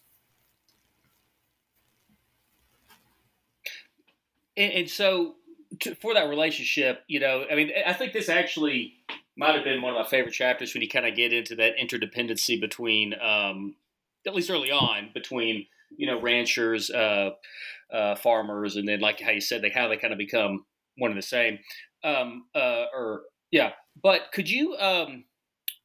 And, 4.57 4.71
and 4.73 4.89
so, 4.89 5.35
to, 5.81 5.95
for 5.95 6.13
that 6.13 6.29
relationship, 6.29 7.03
you 7.07 7.19
know, 7.19 7.45
I 7.51 7.55
mean, 7.55 7.71
I 7.85 7.93
think 7.93 8.13
this 8.13 8.29
actually 8.29 8.93
might 9.37 9.55
have 9.55 9.63
been 9.63 9.81
one 9.81 9.93
of 9.93 9.99
my 9.99 10.07
favorite 10.07 10.33
chapters 10.33 10.73
when 10.73 10.81
you 10.81 10.89
kind 10.89 11.05
of 11.05 11.15
get 11.15 11.33
into 11.33 11.55
that 11.55 11.73
interdependency 11.77 12.59
between, 12.59 13.13
um, 13.21 13.75
at 14.25 14.33
least 14.33 14.49
early 14.49 14.71
on, 14.71 15.09
between 15.13 15.67
you 15.97 16.07
know 16.07 16.19
ranchers, 16.19 16.89
uh, 16.89 17.31
uh, 17.91 18.15
farmers, 18.15 18.75
and 18.75 18.87
then 18.87 18.99
like 18.99 19.19
how 19.21 19.31
you 19.31 19.41
said, 19.41 19.61
they 19.61 19.69
how 19.69 19.87
they 19.87 19.97
kind 19.97 20.13
of 20.13 20.17
become 20.19 20.65
one 20.97 21.11
and 21.11 21.17
the 21.17 21.25
same. 21.25 21.59
Um, 22.03 22.45
uh, 22.55 22.85
or 22.93 23.23
yeah, 23.51 23.71
but 24.01 24.31
could 24.33 24.49
you? 24.49 24.75
Um, 24.77 25.25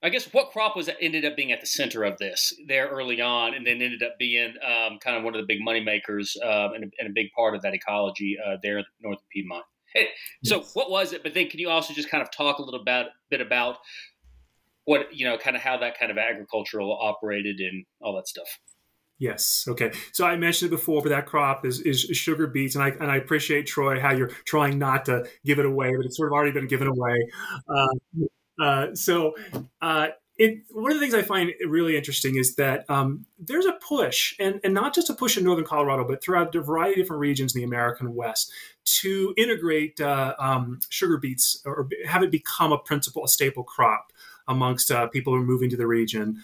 I 0.02 0.08
guess 0.08 0.32
what 0.32 0.50
crop 0.50 0.76
was 0.76 0.86
that 0.86 0.96
ended 1.00 1.24
up 1.24 1.36
being 1.36 1.52
at 1.52 1.60
the 1.60 1.66
center 1.66 2.04
of 2.04 2.16
this 2.18 2.54
there 2.66 2.88
early 2.88 3.20
on, 3.20 3.54
and 3.54 3.66
then 3.66 3.82
ended 3.82 4.02
up 4.02 4.18
being 4.18 4.54
um, 4.64 4.98
kind 4.98 5.16
of 5.16 5.24
one 5.24 5.34
of 5.34 5.40
the 5.40 5.46
big 5.46 5.62
money 5.62 5.80
makers 5.80 6.36
um, 6.42 6.72
and, 6.74 6.84
a, 6.84 6.88
and, 6.98 7.08
a, 7.08 7.12
big 7.12 7.30
part 7.32 7.54
of 7.54 7.62
that 7.62 7.74
ecology 7.74 8.38
uh, 8.44 8.56
there 8.62 8.78
in 8.78 8.84
north 9.02 9.18
of 9.18 9.28
Piedmont. 9.28 9.64
so, 10.44 10.58
yes. 10.58 10.74
what 10.74 10.90
was 10.90 11.12
it? 11.12 11.22
But 11.22 11.34
then, 11.34 11.48
can 11.48 11.60
you 11.60 11.68
also 11.68 11.92
just 11.92 12.08
kind 12.08 12.22
of 12.22 12.30
talk 12.30 12.58
a 12.58 12.62
little 12.62 12.80
about, 12.80 13.06
bit 13.28 13.42
about 13.42 13.76
what 14.84 15.14
you 15.14 15.26
know, 15.26 15.36
kind 15.36 15.54
of 15.54 15.62
how 15.62 15.76
that 15.78 15.98
kind 15.98 16.10
of 16.10 16.16
agricultural 16.16 16.96
operated 16.98 17.60
and 17.60 17.84
all 18.00 18.16
that 18.16 18.26
stuff? 18.26 18.58
Yes. 19.18 19.66
Okay. 19.68 19.92
So 20.12 20.24
I 20.26 20.36
mentioned 20.36 20.72
it 20.72 20.76
before, 20.76 21.02
but 21.02 21.10
that 21.10 21.26
crop 21.26 21.66
is, 21.66 21.80
is 21.80 22.00
sugar 22.00 22.46
beets, 22.46 22.74
and 22.74 22.82
I 22.82 22.88
and 22.88 23.10
I 23.10 23.16
appreciate 23.16 23.66
Troy 23.66 24.00
how 24.00 24.12
you're 24.12 24.30
trying 24.46 24.78
not 24.78 25.04
to 25.04 25.26
give 25.44 25.58
it 25.58 25.66
away, 25.66 25.94
but 25.94 26.06
it's 26.06 26.16
sort 26.16 26.30
of 26.30 26.32
already 26.32 26.52
been 26.52 26.68
given 26.68 26.88
away. 26.88 27.16
Uh, 27.68 28.26
uh, 28.60 28.94
so, 28.94 29.34
uh, 29.80 30.08
it, 30.40 30.62
one 30.70 30.90
of 30.90 30.96
the 30.96 31.02
things 31.02 31.12
I 31.12 31.20
find 31.20 31.52
really 31.66 31.98
interesting 31.98 32.36
is 32.36 32.54
that 32.54 32.88
um, 32.88 33.26
there's 33.38 33.66
a 33.66 33.72
push, 33.72 34.34
and, 34.40 34.58
and 34.64 34.72
not 34.72 34.94
just 34.94 35.10
a 35.10 35.14
push 35.14 35.36
in 35.36 35.44
northern 35.44 35.66
Colorado, 35.66 36.02
but 36.02 36.22
throughout 36.22 36.54
a 36.54 36.62
variety 36.62 36.92
of 36.92 37.04
different 37.04 37.20
regions 37.20 37.54
in 37.54 37.60
the 37.60 37.66
American 37.66 38.14
West, 38.14 38.50
to 39.00 39.34
integrate 39.36 40.00
uh, 40.00 40.34
um, 40.38 40.80
sugar 40.88 41.18
beets 41.18 41.60
or 41.66 41.90
have 42.06 42.22
it 42.22 42.30
become 42.30 42.72
a 42.72 42.78
principal, 42.78 43.22
a 43.24 43.28
staple 43.28 43.64
crop 43.64 44.12
amongst 44.48 44.90
uh, 44.90 45.06
people 45.08 45.34
who 45.34 45.40
are 45.40 45.44
moving 45.44 45.68
to 45.68 45.76
the 45.76 45.86
region. 45.86 46.42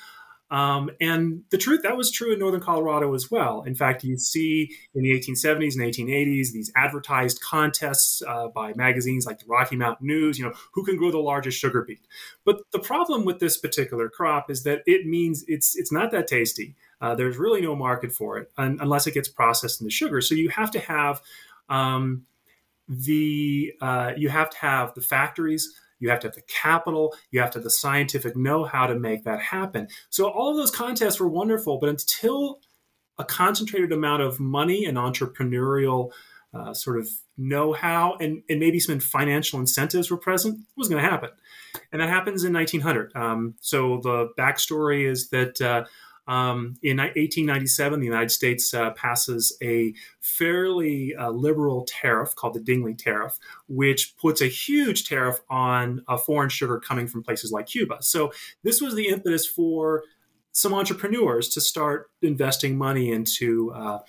Um, 0.50 0.90
and 1.00 1.42
the 1.50 1.58
truth, 1.58 1.82
that 1.82 1.96
was 1.96 2.10
true 2.10 2.32
in 2.32 2.38
northern 2.38 2.60
Colorado 2.60 3.12
as 3.14 3.30
well. 3.30 3.62
In 3.62 3.74
fact, 3.74 4.04
you 4.04 4.16
see 4.16 4.70
in 4.94 5.02
the 5.02 5.10
1870s 5.10 5.74
and 5.74 5.82
1880s 5.82 6.52
these 6.52 6.70
advertised 6.76 7.40
contests 7.40 8.22
uh, 8.26 8.48
by 8.48 8.72
magazines 8.74 9.26
like 9.26 9.40
the 9.40 9.46
Rocky 9.46 9.76
Mountain 9.76 10.06
News, 10.06 10.38
you 10.38 10.44
know, 10.44 10.52
who 10.72 10.84
can 10.84 10.96
grow 10.96 11.10
the 11.10 11.18
largest 11.18 11.58
sugar 11.58 11.82
beet. 11.82 12.00
But 12.44 12.60
the 12.70 12.78
problem 12.78 13.24
with 13.24 13.40
this 13.40 13.56
particular 13.56 14.08
crop 14.08 14.50
is 14.50 14.62
that 14.62 14.82
it 14.86 15.06
means 15.06 15.44
it's 15.48 15.76
it's 15.76 15.90
not 15.90 16.12
that 16.12 16.28
tasty. 16.28 16.76
Uh, 17.00 17.14
there's 17.14 17.36
really 17.36 17.60
no 17.60 17.74
market 17.74 18.12
for 18.12 18.38
it 18.38 18.50
un- 18.56 18.78
unless 18.80 19.06
it 19.06 19.14
gets 19.14 19.28
processed 19.28 19.80
into 19.80 19.90
sugar. 19.90 20.20
So 20.20 20.34
you 20.34 20.48
have 20.50 20.70
to 20.70 20.78
have 20.78 21.20
um, 21.68 22.24
the 22.88 23.74
uh, 23.80 24.12
you 24.16 24.28
have 24.28 24.50
to 24.50 24.58
have 24.58 24.94
the 24.94 25.00
factories 25.00 25.74
you 25.98 26.10
have 26.10 26.20
to 26.20 26.28
have 26.28 26.34
the 26.34 26.42
capital, 26.42 27.14
you 27.30 27.40
have 27.40 27.50
to 27.52 27.58
have 27.58 27.64
the 27.64 27.70
scientific 27.70 28.36
know 28.36 28.64
how 28.64 28.86
to 28.86 28.98
make 28.98 29.24
that 29.24 29.40
happen. 29.40 29.88
So, 30.10 30.28
all 30.28 30.50
of 30.50 30.56
those 30.56 30.70
contests 30.70 31.20
were 31.20 31.28
wonderful, 31.28 31.78
but 31.78 31.88
until 31.88 32.60
a 33.18 33.24
concentrated 33.24 33.92
amount 33.92 34.22
of 34.22 34.38
money 34.38 34.84
and 34.84 34.98
entrepreneurial 34.98 36.10
uh, 36.54 36.74
sort 36.74 36.98
of 36.98 37.08
know 37.38 37.72
how 37.72 38.16
and, 38.20 38.42
and 38.48 38.60
maybe 38.60 38.80
some 38.80 38.98
financial 39.00 39.60
incentives 39.60 40.10
were 40.10 40.16
present, 40.16 40.58
it 40.58 40.66
was 40.76 40.88
going 40.88 41.02
to 41.02 41.08
happen. 41.08 41.30
And 41.92 42.00
that 42.00 42.08
happens 42.08 42.44
in 42.44 42.52
1900. 42.52 43.14
Um, 43.14 43.54
so, 43.60 44.00
the 44.02 44.28
backstory 44.38 45.08
is 45.08 45.30
that. 45.30 45.60
Uh, 45.60 45.84
um, 46.26 46.76
in 46.82 46.98
1897, 46.98 48.00
the 48.00 48.06
United 48.06 48.30
States 48.30 48.74
uh, 48.74 48.90
passes 48.90 49.56
a 49.62 49.94
fairly 50.20 51.14
uh, 51.14 51.30
liberal 51.30 51.86
tariff 51.88 52.34
called 52.34 52.54
the 52.54 52.60
Dingley 52.60 52.94
Tariff, 52.94 53.38
which 53.68 54.16
puts 54.16 54.40
a 54.40 54.46
huge 54.46 55.08
tariff 55.08 55.38
on 55.48 56.02
uh, 56.08 56.16
foreign 56.16 56.48
sugar 56.48 56.80
coming 56.80 57.06
from 57.06 57.22
places 57.22 57.52
like 57.52 57.66
Cuba. 57.66 57.98
So, 58.00 58.32
this 58.64 58.80
was 58.80 58.94
the 58.94 59.08
impetus 59.08 59.46
for 59.46 60.02
some 60.52 60.74
entrepreneurs 60.74 61.48
to 61.50 61.60
start 61.60 62.10
investing 62.22 62.76
money 62.76 63.12
into 63.12 63.72
uh, 63.72 64.00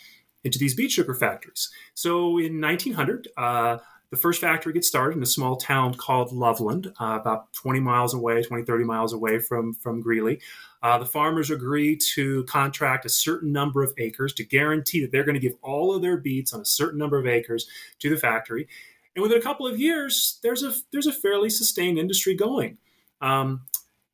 into 0.44 0.58
these 0.58 0.74
beet 0.74 0.92
sugar 0.92 1.14
factories. 1.14 1.70
So, 1.94 2.40
in 2.40 2.60
1900, 2.60 3.28
uh, 3.38 3.78
the 4.10 4.18
first 4.18 4.40
factory 4.40 4.74
gets 4.74 4.88
started 4.88 5.18
in 5.18 5.24
a 5.24 5.28
small 5.28 5.58
town 5.58 5.94
called 5.94 6.32
Loveland, 6.32 6.94
uh, 7.00 7.18
about 7.20 7.52
20 7.54 7.80
miles 7.80 8.14
away, 8.14 8.42
20, 8.42 8.64
30 8.64 8.84
miles 8.86 9.14
away 9.14 9.40
from, 9.40 9.74
from 9.74 10.02
Greeley. 10.02 10.40
Uh, 10.82 10.98
the 10.98 11.06
farmers 11.06 11.52
agree 11.52 11.98
to 12.14 12.44
contract 12.46 13.06
a 13.06 13.10
certain 13.10 13.52
number 13.52 13.84
of 13.84 13.94
acres 13.98 14.34
to 14.34 14.44
guarantee 14.44 15.02
that 15.02 15.12
they're 15.12 15.26
going 15.26 15.36
to 15.36 15.42
give 15.42 15.56
all 15.62 15.94
of 15.94 16.02
their 16.02 16.18
beets 16.18 16.54
on 16.54 16.62
a 16.62 16.66
certain 16.66 17.00
number 17.00 17.18
of 17.20 17.28
acres 17.28 17.68
to 18.00 18.10
the 18.10 18.18
factory. 18.18 18.68
And 19.16 19.24
within 19.24 19.40
a 19.40 19.42
couple 19.42 19.66
of 19.68 19.80
years, 19.80 20.40
there's 20.44 20.64
a 20.64 20.74
there's 20.92 21.08
a 21.08 21.12
fairly 21.12 21.50
sustained 21.50 21.98
industry 21.98 22.36
going. 22.36 22.78
Um, 23.20 23.64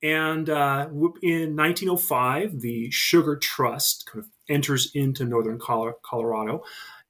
and 0.01 0.49
uh, 0.49 0.87
in 1.21 1.55
1905, 1.55 2.61
the 2.61 2.89
Sugar 2.91 3.35
Trust 3.37 4.05
kind 4.05 4.23
of 4.23 4.29
enters 4.49 4.91
into 4.93 5.25
northern 5.25 5.59
Colorado. 5.59 6.63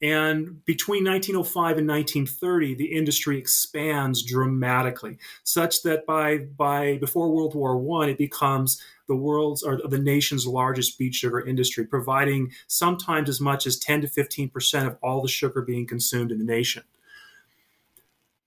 And 0.03 0.65
between 0.65 1.05
1905 1.05 1.77
and 1.77 1.87
1930, 1.87 2.75
the 2.75 2.91
industry 2.93 3.37
expands 3.37 4.21
dramatically, 4.21 5.17
such 5.43 5.81
that 5.83 6.05
by 6.05 6.39
by 6.39 6.97
before 6.97 7.31
World 7.31 7.55
War 7.55 7.77
One, 7.77 8.09
it 8.09 8.17
becomes 8.17 8.81
the 9.07 9.15
world's 9.15 9.63
or 9.63 9.79
the 9.87 9.97
nation's 9.97 10.45
largest 10.45 10.99
beet 10.99 11.15
sugar 11.15 11.39
industry, 11.39 11.85
providing 11.85 12.51
sometimes 12.67 13.29
as 13.29 13.39
much 13.39 13.65
as 13.65 13.79
10 13.79 14.01
to 14.01 14.07
15 14.09 14.49
percent 14.49 14.87
of 14.87 14.97
all 15.01 15.21
the 15.21 15.29
sugar 15.29 15.61
being 15.61 15.87
consumed 15.87 16.33
in 16.33 16.37
the 16.37 16.43
nation. 16.43 16.83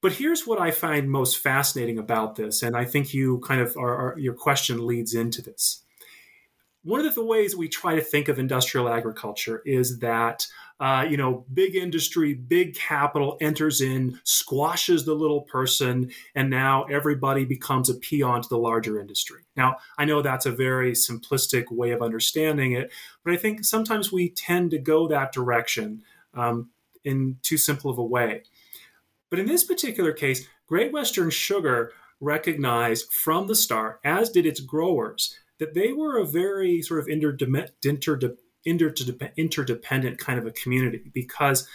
But 0.02 0.12
here's 0.12 0.46
what 0.46 0.60
I 0.60 0.72
find 0.72 1.10
most 1.10 1.38
fascinating 1.38 1.98
about 1.98 2.36
this, 2.36 2.62
and 2.62 2.76
I 2.76 2.84
think 2.84 3.14
you 3.14 3.38
kind 3.38 3.62
of 3.62 3.74
are, 3.78 4.12
are, 4.12 4.18
your 4.18 4.34
question 4.34 4.86
leads 4.86 5.14
into 5.14 5.40
this. 5.40 5.82
One 6.86 7.04
of 7.04 7.14
the 7.16 7.24
ways 7.24 7.56
we 7.56 7.66
try 7.66 7.96
to 7.96 8.00
think 8.00 8.28
of 8.28 8.38
industrial 8.38 8.88
agriculture 8.88 9.62
is 9.64 9.98
that 9.98 10.46
uh, 10.78 11.06
you 11.08 11.16
know, 11.16 11.46
big 11.54 11.74
industry, 11.74 12.34
big 12.34 12.74
capital 12.74 13.38
enters 13.40 13.80
in, 13.80 14.20
squashes 14.24 15.04
the 15.04 15.14
little 15.14 15.42
person, 15.42 16.10
and 16.34 16.50
now 16.50 16.84
everybody 16.84 17.44
becomes 17.44 17.88
a 17.88 17.94
peon 17.94 18.42
to 18.42 18.48
the 18.48 18.58
larger 18.58 19.00
industry. 19.00 19.42
Now, 19.56 19.76
I 19.96 20.04
know 20.04 20.20
that's 20.20 20.44
a 20.44 20.52
very 20.52 20.92
simplistic 20.92 21.70
way 21.70 21.92
of 21.92 22.02
understanding 22.02 22.72
it, 22.72 22.92
but 23.24 23.32
I 23.32 23.38
think 23.38 23.64
sometimes 23.64 24.12
we 24.12 24.28
tend 24.28 24.70
to 24.72 24.78
go 24.78 25.08
that 25.08 25.32
direction 25.32 26.02
um, 26.34 26.68
in 27.04 27.38
too 27.42 27.56
simple 27.56 27.90
of 27.90 27.96
a 27.96 28.04
way. 28.04 28.42
But 29.30 29.38
in 29.38 29.46
this 29.46 29.64
particular 29.64 30.12
case, 30.12 30.46
Great 30.66 30.92
Western 30.92 31.30
Sugar 31.30 31.92
recognized 32.20 33.12
from 33.12 33.46
the 33.46 33.54
start, 33.54 34.00
as 34.04 34.30
did 34.30 34.44
its 34.44 34.60
growers, 34.60 35.36
that 35.58 35.74
they 35.74 35.92
were 35.92 36.18
a 36.18 36.26
very 36.26 36.82
sort 36.82 37.00
of 37.00 37.08
interdependent 37.08 38.45
interdependent 38.66 40.18
kind 40.18 40.38
of 40.38 40.46
a 40.46 40.50
community 40.50 41.10
because 41.12 41.68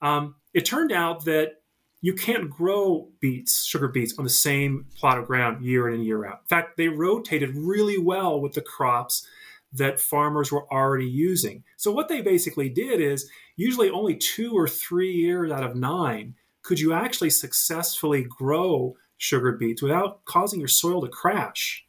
um, 0.00 0.36
it 0.54 0.64
turned 0.64 0.92
out 0.92 1.24
that 1.24 1.56
you 2.00 2.14
can't 2.14 2.48
grow 2.48 3.08
beets, 3.20 3.64
sugar 3.64 3.88
beets, 3.88 4.16
on 4.18 4.24
the 4.24 4.30
same 4.30 4.86
plot 4.96 5.18
of 5.18 5.26
ground 5.26 5.64
year 5.64 5.88
in 5.88 5.94
and 5.94 6.04
year 6.04 6.24
out. 6.24 6.40
In 6.44 6.48
fact, 6.48 6.76
they 6.76 6.88
rotated 6.88 7.56
really 7.56 7.98
well 7.98 8.40
with 8.40 8.52
the 8.52 8.60
crops 8.60 9.26
that 9.72 10.00
farmers 10.00 10.50
were 10.52 10.72
already 10.72 11.06
using. 11.06 11.64
So, 11.76 11.90
what 11.90 12.08
they 12.08 12.22
basically 12.22 12.68
did 12.68 13.00
is 13.00 13.28
usually 13.56 13.90
only 13.90 14.16
two 14.16 14.56
or 14.56 14.68
three 14.68 15.12
years 15.12 15.50
out 15.50 15.64
of 15.64 15.74
nine 15.76 16.34
could 16.62 16.80
you 16.80 16.92
actually 16.92 17.30
successfully 17.30 18.24
grow 18.24 18.96
sugar 19.16 19.52
beets 19.52 19.82
without 19.82 20.24
causing 20.24 20.60
your 20.60 20.68
soil 20.68 21.00
to 21.00 21.08
crash. 21.08 21.84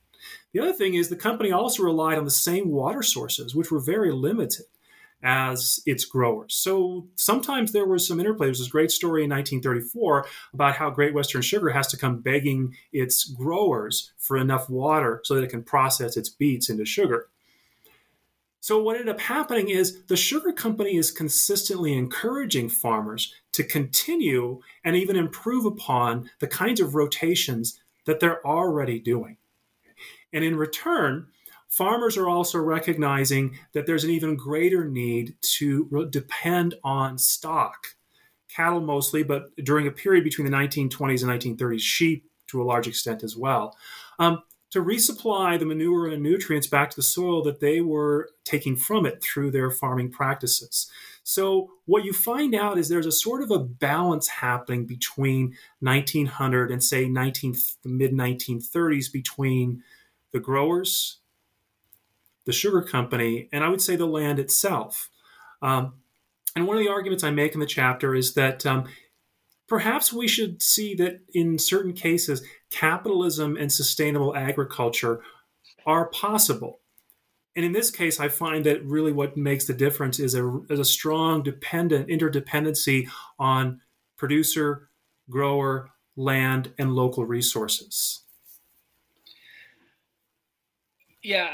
The 0.54 0.62
other 0.62 0.74
thing 0.74 0.96
is 0.96 1.10
the 1.10 1.16
company 1.16 1.52
also 1.52 1.84
relied 1.84 2.18
on 2.18 2.26
the 2.26 2.32
same 2.32 2.70
water 2.72 3.04
sources, 3.04 3.54
which 3.54 3.72
were 3.72 3.80
very 3.80 4.12
limited 4.12 4.66
as 5.22 5.82
its 5.86 6.06
growers. 6.06 6.56
So 6.56 7.08
sometimes 7.16 7.72
there 7.72 7.86
was 7.86 8.08
some 8.08 8.20
interplay. 8.20 8.48
There's 8.48 8.60
this 8.60 8.70
great 8.70 8.92
story 8.92 9.24
in 9.24 9.30
1934 9.30 10.26
about 10.54 10.76
how 10.76 10.90
Great 10.90 11.14
Western 11.14 11.42
Sugar 11.42 11.70
has 11.70 11.88
to 11.88 11.98
come 11.98 12.22
begging 12.22 12.76
its 12.94 13.26
growers 13.26 14.12
for 14.18 14.38
enough 14.38 14.70
water 14.70 15.22
so 15.24 15.36
that 15.36 15.44
it 15.44 15.50
can 15.50 15.64
process 15.64 16.16
its 16.16 16.30
beets 16.30 16.70
into 16.70 16.86
sugar. 16.86 17.28
So, 18.62 18.82
what 18.82 18.98
ended 18.98 19.10
up 19.10 19.22
happening 19.22 19.70
is 19.70 20.04
the 20.04 20.18
sugar 20.18 20.52
company 20.52 20.96
is 20.98 21.12
consistently 21.12 21.94
encouraging 21.94 22.70
farmers 22.70 23.34
to 23.54 23.64
continue 23.64 24.60
and 24.84 24.96
even 24.96 25.16
improve 25.16 25.66
upon 25.66 26.30
the 26.40 26.48
kinds 26.48 26.82
of 26.82 26.94
rotations 26.94 27.80
that 28.06 28.20
they're 28.20 28.46
already 28.46 29.00
doing. 29.00 29.38
And 30.34 30.44
in 30.44 30.56
return, 30.56 31.28
farmers 31.70 32.18
are 32.18 32.30
also 32.30 32.60
recognizing 32.60 33.58
that 33.74 33.86
there's 33.86 34.04
an 34.04 34.10
even 34.10 34.36
greater 34.36 34.86
need 34.86 35.36
to 35.58 36.08
depend 36.10 36.76
on 36.84 37.18
stock, 37.18 37.88
cattle 38.54 38.82
mostly, 38.82 39.24
but 39.24 39.56
during 39.64 39.88
a 39.88 39.92
period 39.92 40.24
between 40.24 40.50
the 40.50 40.58
1920s 40.58 41.24
and 41.24 41.58
1930s, 41.60 41.82
sheep 41.82 42.26
to 42.48 42.62
a 42.62 42.66
large 42.66 42.88
extent 42.88 43.24
as 43.24 43.36
well. 43.38 43.78
Um, 44.18 44.44
to 44.72 44.84
resupply 44.84 45.58
the 45.58 45.66
manure 45.66 46.08
and 46.08 46.22
nutrients 46.22 46.68
back 46.68 46.92
to 46.92 46.96
the 46.96 47.02
soil 47.02 47.42
that 47.44 47.60
they 47.60 47.82
were 47.82 48.30
taking 48.44 48.76
from 48.76 49.06
it 49.06 49.22
through 49.22 49.52
their 49.52 49.72
farming 49.72 50.12
practices. 50.12 50.92
So, 51.24 51.72
what 51.86 52.06
you 52.06 52.14
find 52.14 52.54
out 52.54 52.78
is 52.78 52.88
there's 52.88 53.06
a 53.06 53.12
sort 53.12 53.42
of 53.42 53.52
a 53.52 53.60
balance 53.60 54.28
happening 54.28 54.86
between 54.86 55.56
1900 55.80 56.72
and 56.72 56.84
say 56.84 57.08
19, 57.08 57.56
mid 57.86 58.12
1930s 58.12 59.12
between 59.12 59.84
the 60.32 60.40
growers, 60.40 61.20
the 62.46 62.52
sugar 62.52 62.82
company, 62.82 63.50
and 63.52 63.64
I 63.64 63.70
would 63.70 63.82
say 63.82 63.96
the 63.96 64.06
land 64.06 64.40
itself. 64.40 65.10
Um, 65.62 65.94
and 66.56 66.68
one 66.68 66.78
of 66.78 66.84
the 66.84 66.90
arguments 66.90 67.24
I 67.24 67.32
make 67.32 67.54
in 67.54 67.60
the 67.60 67.66
chapter 67.66 68.16
is 68.16 68.34
that 68.34 68.66
um, 68.66 68.86
perhaps 69.68 70.12
we 70.12 70.28
should 70.28 70.62
see 70.62 70.96
that 70.96 71.22
in 71.34 71.58
certain 71.58 71.94
cases, 71.94 72.44
capitalism 72.72 73.56
and 73.56 73.72
sustainable 73.72 74.36
agriculture 74.36 75.22
are 75.86 76.10
possible. 76.10 76.80
And 77.56 77.66
in 77.66 77.72
this 77.72 77.92
case, 77.92 78.20
I 78.20 78.30
find 78.30 78.66
that 78.66 78.86
really 78.86 79.12
what 79.12 79.36
makes 79.36 79.66
the 79.66 79.74
difference 79.74 80.20
is 80.20 80.36
a, 80.36 80.62
is 80.70 80.80
a 80.80 80.86
strong 80.86 81.44
dependent 81.44 82.08
interdependency 82.08 83.10
on 83.38 83.82
producer, 84.18 84.90
grower, 85.30 85.90
land, 86.16 86.74
and 86.78 86.94
local 86.94 87.26
resources. 87.26 88.24
Yeah, 91.24 91.50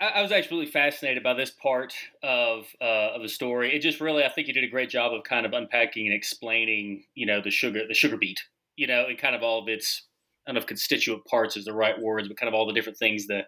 I, 0.00 0.06
I 0.06 0.22
was 0.22 0.32
actually 0.32 0.58
really 0.58 0.70
fascinated 0.70 1.22
by 1.22 1.34
this 1.34 1.50
part 1.50 1.94
of 2.22 2.66
uh, 2.80 3.14
of 3.14 3.22
the 3.22 3.28
story. 3.28 3.74
It 3.74 3.80
just 3.80 4.00
really, 4.00 4.24
I 4.24 4.28
think 4.28 4.48
you 4.48 4.54
did 4.54 4.64
a 4.64 4.68
great 4.68 4.90
job 4.90 5.12
of 5.12 5.24
kind 5.24 5.44
of 5.46 5.52
unpacking 5.52 6.06
and 6.06 6.14
explaining, 6.14 7.04
you 7.14 7.26
know, 7.26 7.40
the 7.40 7.50
sugar 7.50 7.82
the 7.86 7.94
sugar 7.94 8.16
beet, 8.16 8.40
you 8.76 8.86
know, 8.86 9.06
and 9.06 9.18
kind 9.18 9.34
of 9.34 9.42
all 9.42 9.60
of 9.60 9.68
its 9.68 10.06
I 10.46 10.50
don't 10.50 10.54
know 10.54 10.60
if 10.60 10.66
constituent 10.66 11.24
parts 11.26 11.56
is 11.56 11.64
the 11.64 11.74
right 11.74 12.00
words, 12.00 12.28
but 12.28 12.36
kind 12.36 12.48
of 12.48 12.54
all 12.54 12.66
the 12.66 12.72
different 12.72 12.98
things. 12.98 13.26
The 13.26 13.44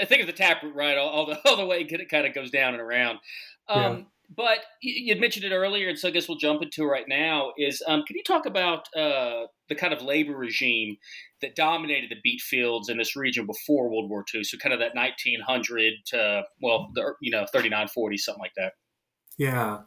I 0.00 0.04
think 0.04 0.22
of 0.22 0.26
the 0.26 0.32
taproot, 0.32 0.74
right? 0.74 0.98
All, 0.98 1.08
all, 1.08 1.26
the 1.26 1.38
all 1.48 1.56
the 1.56 1.66
way 1.66 1.86
it 1.88 2.08
kind 2.10 2.26
of 2.26 2.34
goes 2.34 2.50
down 2.50 2.74
and 2.74 2.82
around. 2.82 3.18
Um, 3.68 3.82
yeah. 3.82 3.96
But 4.34 4.58
you, 4.80 5.14
would 5.14 5.20
mentioned 5.20 5.44
it 5.44 5.52
earlier, 5.52 5.88
and 5.88 5.98
so 5.98 6.08
I 6.08 6.10
guess 6.10 6.28
we'll 6.28 6.38
jump 6.38 6.62
into 6.62 6.82
it 6.82 6.86
right 6.86 7.08
now. 7.08 7.52
Is 7.58 7.82
um, 7.86 8.02
can 8.06 8.16
you 8.16 8.22
talk 8.22 8.46
about 8.46 8.86
uh, 8.96 9.46
the 9.68 9.74
kind 9.74 9.92
of 9.92 10.02
labor 10.02 10.36
regime 10.36 10.96
that 11.40 11.56
dominated 11.56 12.10
the 12.10 12.20
beet 12.22 12.40
fields 12.40 12.88
in 12.88 12.98
this 12.98 13.16
region 13.16 13.46
before 13.46 13.90
World 13.90 14.08
War 14.08 14.24
II? 14.34 14.44
So 14.44 14.58
kind 14.58 14.72
of 14.72 14.80
that 14.80 14.94
1900 14.94 15.92
to 16.06 16.42
well, 16.60 16.90
the, 16.94 17.14
you 17.20 17.30
know, 17.30 17.46
39, 17.52 17.88
40, 17.88 18.16
something 18.16 18.40
like 18.40 18.54
that. 18.56 18.72
Yeah. 19.38 19.80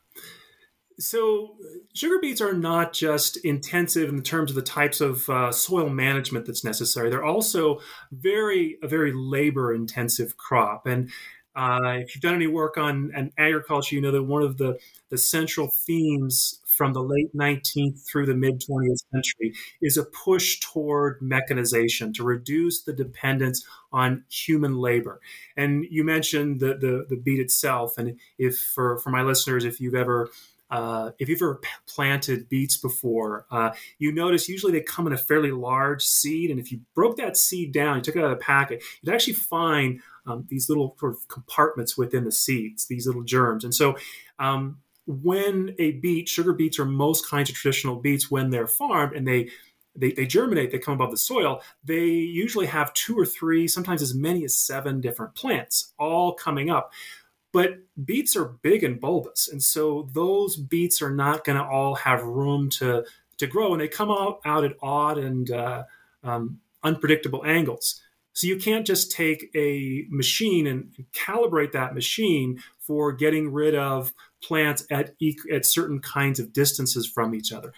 So, 0.97 1.57
sugar 1.93 2.19
beets 2.21 2.39
are 2.39 2.53
not 2.53 2.93
just 2.93 3.37
intensive 3.37 4.09
in 4.09 4.21
terms 4.21 4.49
of 4.49 4.55
the 4.55 4.61
types 4.61 5.01
of 5.01 5.29
uh, 5.29 5.51
soil 5.51 5.89
management 5.89 6.45
that's 6.45 6.63
necessary. 6.63 7.09
They're 7.09 7.25
also 7.25 7.81
very 8.11 8.77
a 8.81 8.87
very 8.87 9.11
labor 9.13 9.73
intensive 9.73 10.37
crop. 10.37 10.87
And 10.87 11.11
uh, 11.55 11.93
if 11.99 12.13
you've 12.13 12.21
done 12.21 12.35
any 12.35 12.47
work 12.47 12.77
on, 12.77 13.11
on 13.15 13.31
agriculture, 13.37 13.95
you 13.95 14.01
know 14.01 14.11
that 14.11 14.23
one 14.23 14.43
of 14.43 14.57
the 14.57 14.77
the 15.09 15.17
central 15.17 15.67
themes 15.67 16.59
from 16.65 16.91
the 16.91 17.01
late 17.01 17.33
19th 17.33 18.05
through 18.05 18.25
the 18.25 18.33
mid 18.35 18.59
20th 18.59 19.05
century 19.13 19.53
is 19.81 19.97
a 19.97 20.03
push 20.03 20.59
toward 20.59 21.21
mechanization 21.21 22.11
to 22.11 22.23
reduce 22.23 22.81
the 22.81 22.91
dependence 22.91 23.65
on 23.93 24.25
human 24.29 24.75
labor. 24.75 25.21
And 25.55 25.85
you 25.89 26.03
mentioned 26.03 26.59
the 26.59 26.75
the, 26.75 27.05
the 27.09 27.15
beet 27.15 27.39
itself, 27.39 27.97
and 27.97 28.19
if 28.37 28.57
for 28.57 28.97
for 28.97 29.09
my 29.09 29.21
listeners, 29.21 29.63
if 29.63 29.79
you've 29.79 29.95
ever 29.95 30.29
uh, 30.69 31.11
if 31.19 31.29
you've 31.29 31.41
ever 31.41 31.61
planted 31.87 32.49
beets 32.49 32.77
before, 32.77 33.45
uh, 33.51 33.71
you 33.99 34.11
notice 34.11 34.49
usually 34.49 34.71
they 34.71 34.81
come 34.81 35.07
in 35.07 35.13
a 35.13 35.17
fairly 35.17 35.51
large 35.51 36.03
seed. 36.03 36.49
And 36.49 36.59
if 36.59 36.71
you 36.71 36.81
broke 36.95 37.17
that 37.17 37.37
seed 37.37 37.71
down, 37.71 37.97
you 37.97 38.01
took 38.01 38.15
it 38.15 38.19
out 38.19 38.31
of 38.31 38.37
the 38.37 38.43
packet, 38.43 38.83
you'd 39.01 39.13
actually 39.13 39.33
find 39.33 40.01
um, 40.25 40.45
these 40.49 40.69
little 40.69 40.95
sort 40.99 41.13
of 41.13 41.27
compartments 41.27 41.97
within 41.97 42.23
the 42.23 42.31
seeds, 42.31 42.87
these 42.87 43.05
little 43.05 43.23
germs. 43.23 43.63
And 43.63 43.75
so 43.75 43.95
um, 44.39 44.79
when 45.05 45.75
a 45.77 45.91
beet, 45.91 46.27
sugar 46.27 46.53
beets 46.53 46.79
or 46.79 46.85
most 46.85 47.29
kinds 47.29 47.49
of 47.49 47.55
traditional 47.55 47.97
beets, 47.97 48.31
when 48.31 48.49
they're 48.49 48.67
farmed 48.67 49.15
and 49.15 49.27
they 49.27 49.49
they, 49.97 50.11
they 50.11 50.25
germinate, 50.25 50.71
they 50.71 50.79
come 50.79 50.95
above 50.95 51.11
the 51.11 51.17
soil, 51.17 51.61
they 51.85 52.03
usually 52.03 52.65
have 52.65 52.93
two 52.93 53.17
or 53.17 53.25
three, 53.25 53.65
sometimes 53.65 54.01
as 54.01 54.13
many 54.13 54.43
as 54.43 54.53
seven 54.53 54.99
different 54.99 55.35
plants 55.35 55.93
all 55.97 56.33
coming 56.33 56.69
up. 56.69 56.91
But 57.55 57.77
beets 58.03 58.35
are 58.35 58.43
big 58.43 58.83
and 58.83 58.99
bulbous, 58.99 59.47
and 59.47 59.63
so 59.63 60.09
those 60.11 60.57
beets 60.57 61.01
are 61.01 61.09
not 61.09 61.45
going 61.45 61.57
to 61.57 61.63
all 61.63 61.95
have 61.95 62.21
room 62.21 62.69
to 62.71 63.05
to 63.37 63.47
grow, 63.47 63.71
and 63.71 63.79
they 63.81 63.87
come 63.87 64.11
out, 64.11 64.41
out 64.43 64.65
at 64.65 64.75
odd 64.81 65.17
and 65.17 65.49
uh, 65.49 65.83
um, 66.21 66.59
unpredictable 66.83 67.45
angles. 67.45 68.01
So 68.33 68.47
you 68.47 68.57
can't 68.57 68.85
just 68.85 69.09
take 69.09 69.51
a 69.55 70.03
machine 70.09 70.67
and 70.67 70.93
calibrate 71.13 71.71
that 71.71 71.95
machine 71.95 72.61
for 72.77 73.13
getting 73.13 73.53
rid 73.53 73.73
of 73.73 74.11
plants 74.43 74.85
at 74.91 75.15
at 75.49 75.65
certain 75.65 75.99
kinds 76.01 76.41
of 76.41 76.51
distances 76.51 77.07
from 77.07 77.33
each 77.33 77.53
other. 77.53 77.71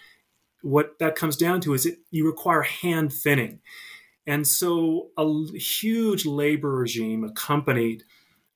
What 0.64 0.98
that 0.98 1.16
comes 1.16 1.38
down 1.38 1.62
to 1.62 1.76
is 1.76 1.86
it 1.86 2.00
you 2.10 2.26
require 2.26 2.64
hand 2.64 3.14
thinning. 3.14 3.60
And 4.26 4.48
so 4.48 5.10
a 5.18 5.56
huge 5.56 6.26
labor 6.26 6.72
regime 6.72 7.24
accompanied 7.24 8.06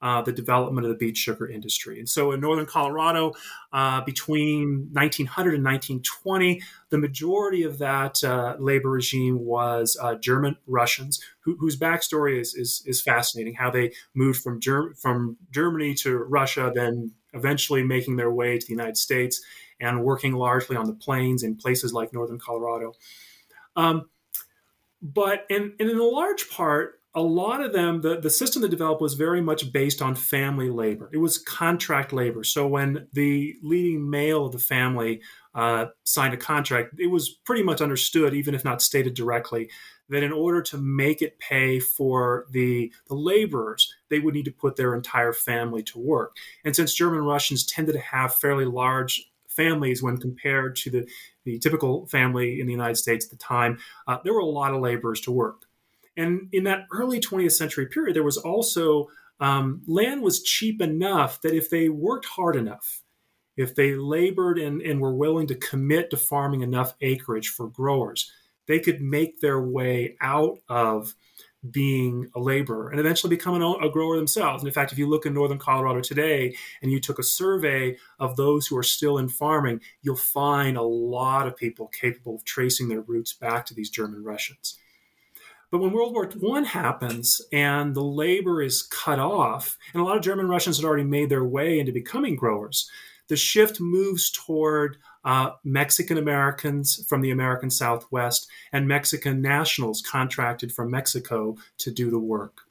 uh, 0.02 0.22
the 0.22 0.32
development 0.32 0.86
of 0.86 0.90
the 0.90 0.98
beet 0.98 1.16
sugar 1.16 1.48
industry. 1.48 2.00
And 2.00 2.10
so 2.10 2.32
in 2.32 2.40
northern 2.40 2.66
Colorado, 2.66 3.34
uh, 3.72 4.02
between 4.02 4.90
1900 4.94 5.56
and 5.56 5.64
1920, 5.64 6.62
the 6.90 6.98
majority 6.98 7.64
of 7.64 7.78
that 7.78 8.24
uh, 8.24 8.56
labor 8.60 8.90
regime 8.90 9.46
was 9.46 9.98
uh, 10.02 10.16
German 10.16 10.58
Russians, 10.68 11.22
who, 11.42 11.56
whose 11.58 11.78
backstory 11.78 12.40
is, 12.40 12.56
is, 12.56 12.84
is, 12.86 13.02
fascinating, 13.02 13.54
how 13.54 13.70
they 13.70 13.92
moved 14.14 14.42
from, 14.42 14.60
Germ- 14.60 14.94
from 14.96 15.38
Germany 15.52 15.94
to 15.96 16.18
Russia, 16.18 16.72
then 16.74 17.12
eventually 17.34 17.84
making 17.84 18.16
their 18.16 18.32
way 18.32 18.58
to 18.58 18.66
the 18.66 18.74
United 18.74 18.98
States 18.98 19.42
and 19.80 20.04
working 20.04 20.34
largely 20.34 20.76
on 20.76 20.86
the 20.86 20.94
plains 20.94 21.44
in 21.44 21.56
places 21.56 21.94
like 21.94 22.14
northern 22.14 22.40
Colorado. 22.40 22.94
Um, 23.76 24.10
but 25.02 25.46
in, 25.50 25.74
in 25.80 25.90
a 25.90 26.04
large 26.04 26.50
part, 26.50 27.01
a 27.14 27.22
lot 27.22 27.62
of 27.62 27.74
them, 27.74 28.02
the, 28.02 28.22
the 28.22 28.30
system 28.30 28.62
that 28.62 28.70
developed 28.70 29.02
was 29.02 29.16
very 29.16 29.42
much 29.42 29.74
based 29.74 30.02
on 30.02 30.16
family 30.16 30.70
labor. 30.70 31.10
It 31.12 31.18
was 31.18 31.38
contract 31.38 32.14
labor. 32.14 32.44
So 32.44 32.68
when 32.68 33.08
the 33.12 33.56
leading 33.62 34.10
male 34.10 34.46
of 34.46 34.54
the 34.54 34.60
family 34.60 35.22
uh, 35.54 35.88
signed 36.06 36.34
a 36.34 36.38
contract, 36.38 36.96
it 37.00 37.08
was 37.08 37.30
pretty 37.30 37.64
much 37.64 37.82
understood, 37.82 38.34
even 38.34 38.56
if 38.56 38.64
not 38.64 38.82
stated 38.82 39.14
directly, 39.14 39.70
that 40.08 40.24
in 40.24 40.32
order 40.32 40.62
to 40.62 40.78
make 40.78 41.22
it 41.22 41.38
pay 41.40 41.82
for 41.82 42.46
the, 42.52 42.94
the 43.08 43.16
laborers, 43.16 43.94
they 44.10 44.20
would 44.20 44.34
need 44.34 44.46
to 44.46 44.52
put 44.52 44.78
their 44.78 44.96
entire 44.96 45.34
family 45.34 45.84
to 45.84 46.00
work. 46.00 46.38
And 46.64 46.74
since 46.74 46.94
German 46.94 47.24
Russians 47.24 47.66
tended 47.66 47.96
to 47.96 48.02
have 48.02 48.36
fairly 48.36 48.66
large 48.66 49.30
families 49.50 50.02
when 50.02 50.18
compared 50.18 50.78
to 50.78 50.90
the, 50.90 51.10
the 51.44 51.60
typical 51.60 52.08
family 52.08 52.62
in 52.62 52.68
the 52.68 52.74
United 52.74 52.96
States 52.96 53.26
at 53.26 53.32
the 53.32 53.38
time, 53.38 53.80
uh, 54.08 54.20
there 54.24 54.34
were 54.34 54.40
a 54.40 54.46
lot 54.46 54.74
of 54.74 54.80
laborers 54.80 55.20
to 55.22 55.32
work. 55.32 55.66
And 56.22 56.50
in 56.52 56.64
that 56.66 56.86
early 56.92 57.20
20th 57.20 57.54
century 57.54 57.88
period, 57.88 58.16
there 58.16 58.24
was 58.24 58.38
also 58.38 59.08
um, 59.40 59.82
land 59.88 60.22
was 60.22 60.44
cheap 60.44 60.82
enough 60.82 61.42
that 61.42 61.56
if 61.56 61.70
they 61.70 61.90
worked 61.90 62.26
hard 62.26 62.56
enough, 62.56 63.02
if 63.58 63.76
they 63.76 63.96
labored 63.96 64.60
and, 64.60 64.82
and 64.82 65.02
were 65.02 65.14
willing 65.14 65.48
to 65.48 65.56
commit 65.56 66.12
to 66.12 66.18
farming 66.18 66.62
enough 66.62 66.94
acreage 67.02 67.50
for 67.50 67.68
growers, 67.68 68.32
they 68.68 68.80
could 68.80 69.02
make 69.02 69.42
their 69.42 69.60
way 69.60 70.16
out 70.22 70.60
of 70.70 71.16
being 71.70 72.28
a 72.36 72.40
laborer 72.40 72.90
and 72.90 73.00
eventually 73.00 73.36
become 73.36 73.54
an, 73.54 73.62
a 73.62 73.90
grower 73.90 74.16
themselves. 74.16 74.64
And 74.64 74.68
in 74.68 74.74
fact, 74.74 74.92
if 74.92 74.98
you 74.98 75.08
look 75.08 75.26
in 75.26 75.34
northern 75.34 75.60
Colorado 75.60 76.02
today 76.02 76.56
and 76.82 76.92
you 76.92 77.00
took 77.00 77.20
a 77.20 77.24
survey 77.24 77.98
of 78.20 78.36
those 78.36 78.66
who 78.66 78.78
are 78.78 78.84
still 78.84 79.18
in 79.18 79.30
farming, 79.30 79.82
you'll 80.02 80.16
find 80.16 80.78
a 80.78 80.82
lot 80.82 81.48
of 81.48 81.56
people 81.56 81.88
capable 81.88 82.36
of 82.36 82.46
tracing 82.46 82.90
their 82.90 83.02
roots 83.02 83.34
back 83.34 83.66
to 83.68 83.76
these 83.76 83.90
German 83.90 84.24
Russians. 84.24 84.78
But 85.72 85.80
when 85.80 85.94
World 85.94 86.14
War 86.14 86.58
I 86.58 86.64
happens 86.64 87.42
and 87.54 87.96
the 87.96 88.04
labor 88.04 88.62
is 88.62 88.84
cut 88.84 89.20
off, 89.20 89.78
and 89.94 90.02
a 90.02 90.06
lot 90.06 90.18
of 90.18 90.24
German 90.24 90.50
Russians 90.50 90.78
had 90.78 90.86
already 90.86 91.06
made 91.06 91.30
their 91.30 91.46
way 91.46 91.80
into 91.80 91.94
becoming 91.94 92.36
growers, 92.36 92.90
the 93.30 93.38
shift 93.38 93.80
moves 93.80 94.30
toward 94.30 94.98
uh, 95.24 95.52
Mexican 95.64 96.18
Americans 96.18 97.06
from 97.08 97.22
the 97.22 97.32
American 97.32 97.70
Southwest 97.70 98.50
and 98.74 98.86
Mexican 98.86 99.42
nationals 99.42 100.02
contracted 100.02 100.74
from 100.74 100.92
Mexico 100.92 101.56
to 101.78 101.92
do 101.92 102.12
the 102.12 102.20
work. 102.20 102.62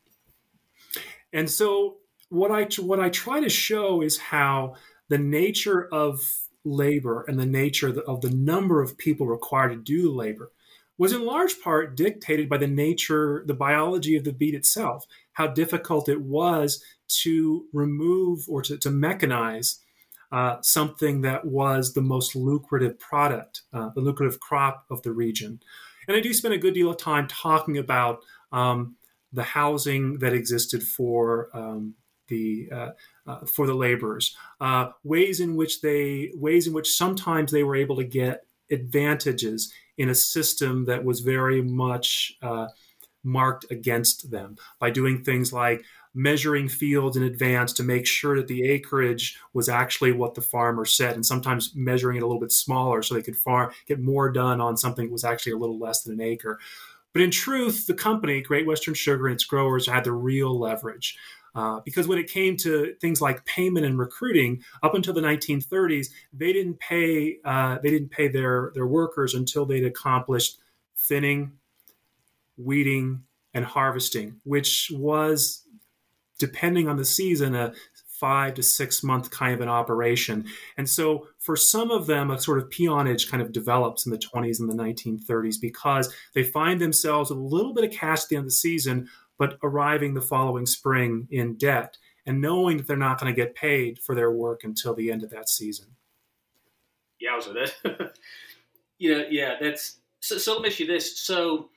And 1.32 1.48
so 1.48 1.96
what 2.28 2.50
I 2.50 2.64
what 2.82 3.00
I 3.00 3.08
try 3.08 3.40
to 3.40 3.48
show 3.48 4.02
is 4.02 4.18
how 4.18 4.74
the 5.08 5.18
nature 5.18 5.88
of 5.90 6.20
labor 6.64 7.24
and 7.26 7.40
the 7.40 7.46
nature 7.46 7.88
of 7.88 7.94
the, 7.94 8.02
of 8.02 8.20
the 8.20 8.30
number 8.30 8.82
of 8.82 8.98
people 8.98 9.26
required 9.26 9.70
to 9.70 9.76
do 9.76 10.02
the 10.02 10.10
labor 10.10 10.52
was 11.00 11.14
in 11.14 11.24
large 11.24 11.58
part 11.62 11.96
dictated 11.96 12.46
by 12.46 12.58
the 12.58 12.66
nature, 12.66 13.42
the 13.46 13.54
biology 13.54 14.16
of 14.16 14.24
the 14.24 14.34
beet 14.34 14.54
itself, 14.54 15.06
how 15.32 15.46
difficult 15.46 16.10
it 16.10 16.20
was 16.20 16.84
to 17.08 17.64
remove 17.72 18.44
or 18.50 18.60
to, 18.60 18.76
to 18.76 18.90
mechanize 18.90 19.78
uh, 20.30 20.60
something 20.60 21.22
that 21.22 21.46
was 21.46 21.94
the 21.94 22.02
most 22.02 22.36
lucrative 22.36 22.98
product, 22.98 23.62
uh, 23.72 23.88
the 23.94 24.02
lucrative 24.02 24.40
crop 24.40 24.84
of 24.90 25.00
the 25.00 25.10
region. 25.10 25.58
And 26.06 26.18
I 26.18 26.20
do 26.20 26.34
spend 26.34 26.52
a 26.52 26.58
good 26.58 26.74
deal 26.74 26.90
of 26.90 26.98
time 26.98 27.26
talking 27.28 27.78
about 27.78 28.18
um, 28.52 28.96
the 29.32 29.42
housing 29.42 30.18
that 30.18 30.34
existed 30.34 30.82
for 30.82 31.48
um, 31.54 31.94
the 32.28 32.68
uh, 32.70 32.90
uh, 33.26 33.46
for 33.46 33.66
the 33.66 33.74
laborers, 33.74 34.36
uh, 34.60 34.90
ways 35.02 35.40
in 35.40 35.56
which 35.56 35.80
they 35.80 36.30
ways 36.34 36.66
in 36.66 36.74
which 36.74 36.94
sometimes 36.94 37.50
they 37.50 37.64
were 37.64 37.74
able 37.74 37.96
to 37.96 38.04
get 38.04 38.44
advantages 38.70 39.72
in 39.98 40.08
a 40.08 40.14
system 40.14 40.84
that 40.86 41.04
was 41.04 41.20
very 41.20 41.62
much 41.62 42.32
uh, 42.42 42.68
marked 43.22 43.66
against 43.70 44.30
them 44.30 44.56
by 44.78 44.90
doing 44.90 45.22
things 45.22 45.52
like 45.52 45.84
measuring 46.14 46.68
fields 46.68 47.16
in 47.16 47.22
advance 47.22 47.72
to 47.72 47.82
make 47.82 48.06
sure 48.06 48.36
that 48.36 48.48
the 48.48 48.64
acreage 48.64 49.38
was 49.52 49.68
actually 49.68 50.10
what 50.10 50.34
the 50.34 50.40
farmer 50.40 50.84
said, 50.84 51.14
and 51.14 51.24
sometimes 51.24 51.72
measuring 51.74 52.16
it 52.16 52.22
a 52.22 52.26
little 52.26 52.40
bit 52.40 52.50
smaller 52.50 53.02
so 53.02 53.14
they 53.14 53.22
could 53.22 53.36
farm 53.36 53.70
get 53.86 54.00
more 54.00 54.30
done 54.30 54.60
on 54.60 54.76
something 54.76 55.06
that 55.06 55.12
was 55.12 55.24
actually 55.24 55.52
a 55.52 55.58
little 55.58 55.78
less 55.78 56.02
than 56.02 56.14
an 56.14 56.20
acre. 56.20 56.58
But 57.12 57.22
in 57.22 57.30
truth, 57.30 57.86
the 57.86 57.94
company, 57.94 58.40
Great 58.40 58.66
Western 58.66 58.94
Sugar, 58.94 59.26
and 59.26 59.34
its 59.34 59.44
growers 59.44 59.86
had 59.86 60.04
the 60.04 60.12
real 60.12 60.58
leverage. 60.58 61.16
Uh, 61.54 61.80
because 61.84 62.06
when 62.06 62.18
it 62.18 62.30
came 62.30 62.56
to 62.56 62.94
things 63.00 63.20
like 63.20 63.44
payment 63.44 63.86
and 63.86 63.98
recruiting, 63.98 64.62
up 64.82 64.94
until 64.94 65.14
the 65.14 65.20
1930s, 65.20 66.08
they 66.32 66.52
didn't 66.52 66.78
pay 66.78 67.38
uh, 67.44 67.78
they 67.82 67.90
didn't 67.90 68.10
pay 68.10 68.28
their 68.28 68.70
their 68.74 68.86
workers 68.86 69.34
until 69.34 69.64
they'd 69.64 69.84
accomplished 69.84 70.58
thinning, 70.96 71.52
weeding, 72.56 73.22
and 73.54 73.64
harvesting, 73.64 74.40
which 74.44 74.92
was, 74.94 75.66
depending 76.38 76.88
on 76.88 76.96
the 76.96 77.04
season, 77.04 77.54
a 77.54 77.72
five 78.20 78.52
to 78.52 78.62
six 78.62 79.02
month 79.02 79.30
kind 79.30 79.54
of 79.54 79.62
an 79.62 79.68
operation. 79.68 80.44
And 80.76 80.88
so 80.88 81.28
for 81.38 81.56
some 81.56 81.90
of 81.90 82.06
them, 82.06 82.30
a 82.30 82.38
sort 82.38 82.58
of 82.58 82.68
peonage 82.68 83.30
kind 83.30 83.42
of 83.42 83.50
develops 83.50 84.04
in 84.04 84.12
the 84.12 84.18
20s 84.18 84.60
and 84.60 84.68
the 84.68 84.74
1930s 84.74 85.56
because 85.58 86.12
they 86.34 86.42
find 86.42 86.80
themselves 86.80 87.30
with 87.30 87.38
a 87.38 87.42
little 87.42 87.72
bit 87.72 87.84
of 87.84 87.90
cash 87.90 88.24
at 88.24 88.28
the 88.28 88.36
end 88.36 88.42
of 88.42 88.48
the 88.48 88.54
season, 88.54 89.08
but 89.40 89.58
arriving 89.62 90.12
the 90.12 90.20
following 90.20 90.66
spring 90.66 91.26
in 91.30 91.54
debt 91.54 91.96
and 92.26 92.42
knowing 92.42 92.76
that 92.76 92.86
they're 92.86 92.94
not 92.94 93.18
going 93.18 93.34
to 93.34 93.36
get 93.36 93.54
paid 93.54 93.98
for 93.98 94.14
their 94.14 94.30
work 94.30 94.64
until 94.64 94.94
the 94.94 95.10
end 95.10 95.22
of 95.22 95.30
that 95.30 95.48
season. 95.48 95.86
Yeah, 97.18 97.40
so 97.40 97.54
that, 97.54 98.12
you 98.98 99.16
know, 99.16 99.24
yeah, 99.30 99.54
that's 99.58 99.96
so, 100.20 100.36
so. 100.36 100.52
Let 100.52 100.62
me 100.62 100.68
ask 100.68 100.78
you 100.78 100.86
this: 100.86 101.18
so, 101.20 101.70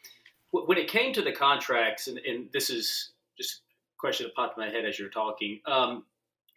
w- 0.52 0.67
when 0.67 0.78
it 0.78 0.89
came 0.89 1.13
to 1.13 1.21
the 1.21 1.32
contracts, 1.32 2.08
and, 2.08 2.17
and, 2.19 2.49
this 2.52 2.69
is 2.69 3.12
just 3.38 3.62
a 3.62 3.97
question 3.97 4.26
that 4.28 4.36
popped 4.36 4.58
in 4.58 4.65
my 4.65 4.69
head 4.69 4.84
as 4.84 4.99
you're 4.99 5.10
talking. 5.10 5.62
Um, 5.65 6.04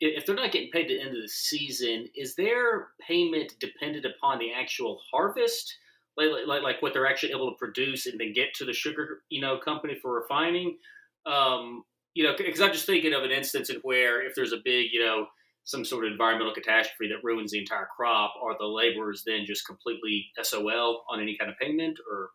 if 0.00 0.26
they're 0.26 0.34
not 0.34 0.50
getting 0.50 0.70
paid 0.72 0.86
at 0.86 0.88
the 0.88 1.00
end 1.00 1.16
of 1.16 1.22
the 1.22 1.28
season, 1.28 2.08
is 2.16 2.34
their 2.34 2.88
payment 3.00 3.54
dependent 3.60 4.04
upon 4.04 4.40
the 4.40 4.52
actual 4.52 5.00
harvest? 5.10 5.72
Like, 6.16 6.30
like, 6.46 6.62
like 6.62 6.82
what 6.82 6.92
they're 6.92 7.06
actually 7.06 7.32
able 7.32 7.50
to 7.50 7.56
produce 7.58 8.06
and 8.06 8.18
then 8.18 8.32
get 8.32 8.54
to 8.54 8.64
the 8.64 8.72
sugar, 8.72 9.20
you 9.30 9.40
know, 9.40 9.58
company 9.58 9.96
for 10.00 10.12
refining, 10.12 10.76
um, 11.26 11.84
you 12.14 12.24
know, 12.24 12.34
because 12.36 12.60
I'm 12.60 12.72
just 12.72 12.86
thinking 12.86 13.12
of 13.12 13.24
an 13.24 13.30
instance 13.30 13.68
in 13.68 13.76
where 13.82 14.26
if 14.26 14.34
there's 14.34 14.52
a 14.52 14.58
big, 14.64 14.86
you 14.92 15.00
know, 15.00 15.26
some 15.64 15.84
sort 15.84 16.06
of 16.06 16.12
environmental 16.12 16.54
catastrophe 16.54 17.08
that 17.08 17.22
ruins 17.24 17.50
the 17.50 17.58
entire 17.58 17.88
crop, 17.94 18.34
are 18.42 18.56
the 18.58 18.64
laborers 18.64 19.22
then 19.26 19.44
just 19.44 19.66
completely 19.66 20.26
SOL 20.40 21.04
on 21.10 21.20
any 21.20 21.36
kind 21.36 21.50
of 21.50 21.58
payment 21.58 21.98
or? 22.10 22.30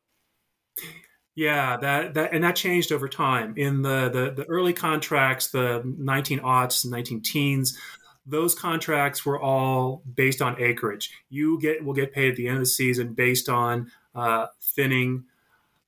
Yeah, 1.33 1.77
that, 1.77 2.13
that 2.13 2.33
and 2.33 2.43
that 2.43 2.57
changed 2.57 2.91
over 2.91 3.07
time. 3.07 3.53
In 3.55 3.81
the, 3.81 4.09
the, 4.09 4.43
the 4.43 4.49
early 4.49 4.73
contracts, 4.73 5.47
the 5.47 5.81
19 5.97 6.41
aughts, 6.41 6.85
19 6.85 7.21
teens, 7.21 7.77
those 8.25 8.53
contracts 8.53 9.25
were 9.25 9.39
all 9.39 10.03
based 10.13 10.41
on 10.41 10.61
acreage. 10.61 11.11
You 11.29 11.57
get 11.59 11.83
will 11.83 11.93
get 11.93 12.13
paid 12.13 12.31
at 12.31 12.35
the 12.35 12.47
end 12.47 12.57
of 12.57 12.63
the 12.63 12.67
season 12.67 13.13
based 13.13 13.49
on 13.49 13.91
uh, 14.13 14.47
thinning, 14.61 15.23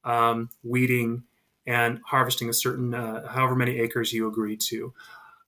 um, 0.06 0.50
weeding, 0.64 1.24
and 1.66 2.00
harvesting 2.06 2.50
a 2.50 2.54
certain, 2.54 2.94
uh, 2.94 3.28
however 3.28 3.56
many 3.56 3.80
acres 3.80 4.12
you 4.12 4.28
agreed 4.28 4.60
to. 4.62 4.94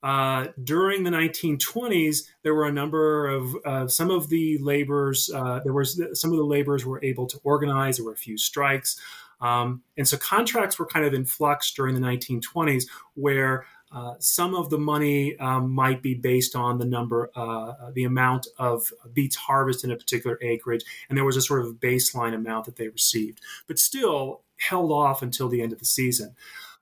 Uh, 0.04 0.48
during 0.64 1.04
the 1.04 1.10
1920s, 1.10 2.28
there 2.44 2.54
were 2.54 2.68
a 2.68 2.72
number 2.72 3.28
of 3.28 3.56
uh, 3.66 3.88
some 3.88 4.12
of 4.12 4.30
the 4.30 4.58
laborers. 4.60 5.32
Uh, 5.34 5.60
there 5.64 5.74
was 5.74 6.00
some 6.14 6.32
of 6.32 6.38
the 6.38 6.44
laborers 6.44 6.86
were 6.86 7.04
able 7.04 7.26
to 7.26 7.40
organize. 7.44 7.98
There 7.98 8.06
were 8.06 8.14
a 8.14 8.16
few 8.16 8.38
strikes, 8.38 9.00
um, 9.42 9.82
and 9.98 10.08
so 10.08 10.16
contracts 10.18 10.78
were 10.78 10.86
kind 10.86 11.06
of 11.06 11.16
in 11.16 11.26
flux 11.26 11.74
during 11.74 11.96
the 11.96 12.02
1920s, 12.02 12.84
where 13.16 13.66
uh, 13.96 14.16
some 14.20 14.54
of 14.54 14.70
the 14.70 14.78
money 14.78 15.38
um, 15.40 15.72
might 15.72 16.02
be 16.02 16.14
based 16.14 16.56
on 16.56 16.78
the 16.78 16.86
number, 16.86 17.32
uh, 17.36 17.92
the 17.94 18.04
amount 18.04 18.46
of 18.60 18.92
beets 19.14 19.38
harvested 19.38 19.90
in 19.90 19.96
a 19.96 19.98
particular 19.98 20.38
acreage, 20.42 20.84
and 21.08 21.18
there 21.18 21.24
was 21.24 21.38
a 21.38 21.42
sort 21.42 21.66
of 21.66 21.76
baseline 21.76 22.36
amount 22.36 22.66
that 22.66 22.76
they 22.76 22.90
received. 22.90 23.40
But 23.68 23.80
still, 23.80 24.42
held 24.58 24.92
off 24.92 25.22
until 25.22 25.50
the 25.50 25.62
end 25.62 25.72
of 25.74 25.80
the 25.80 25.86
season. 25.86 26.36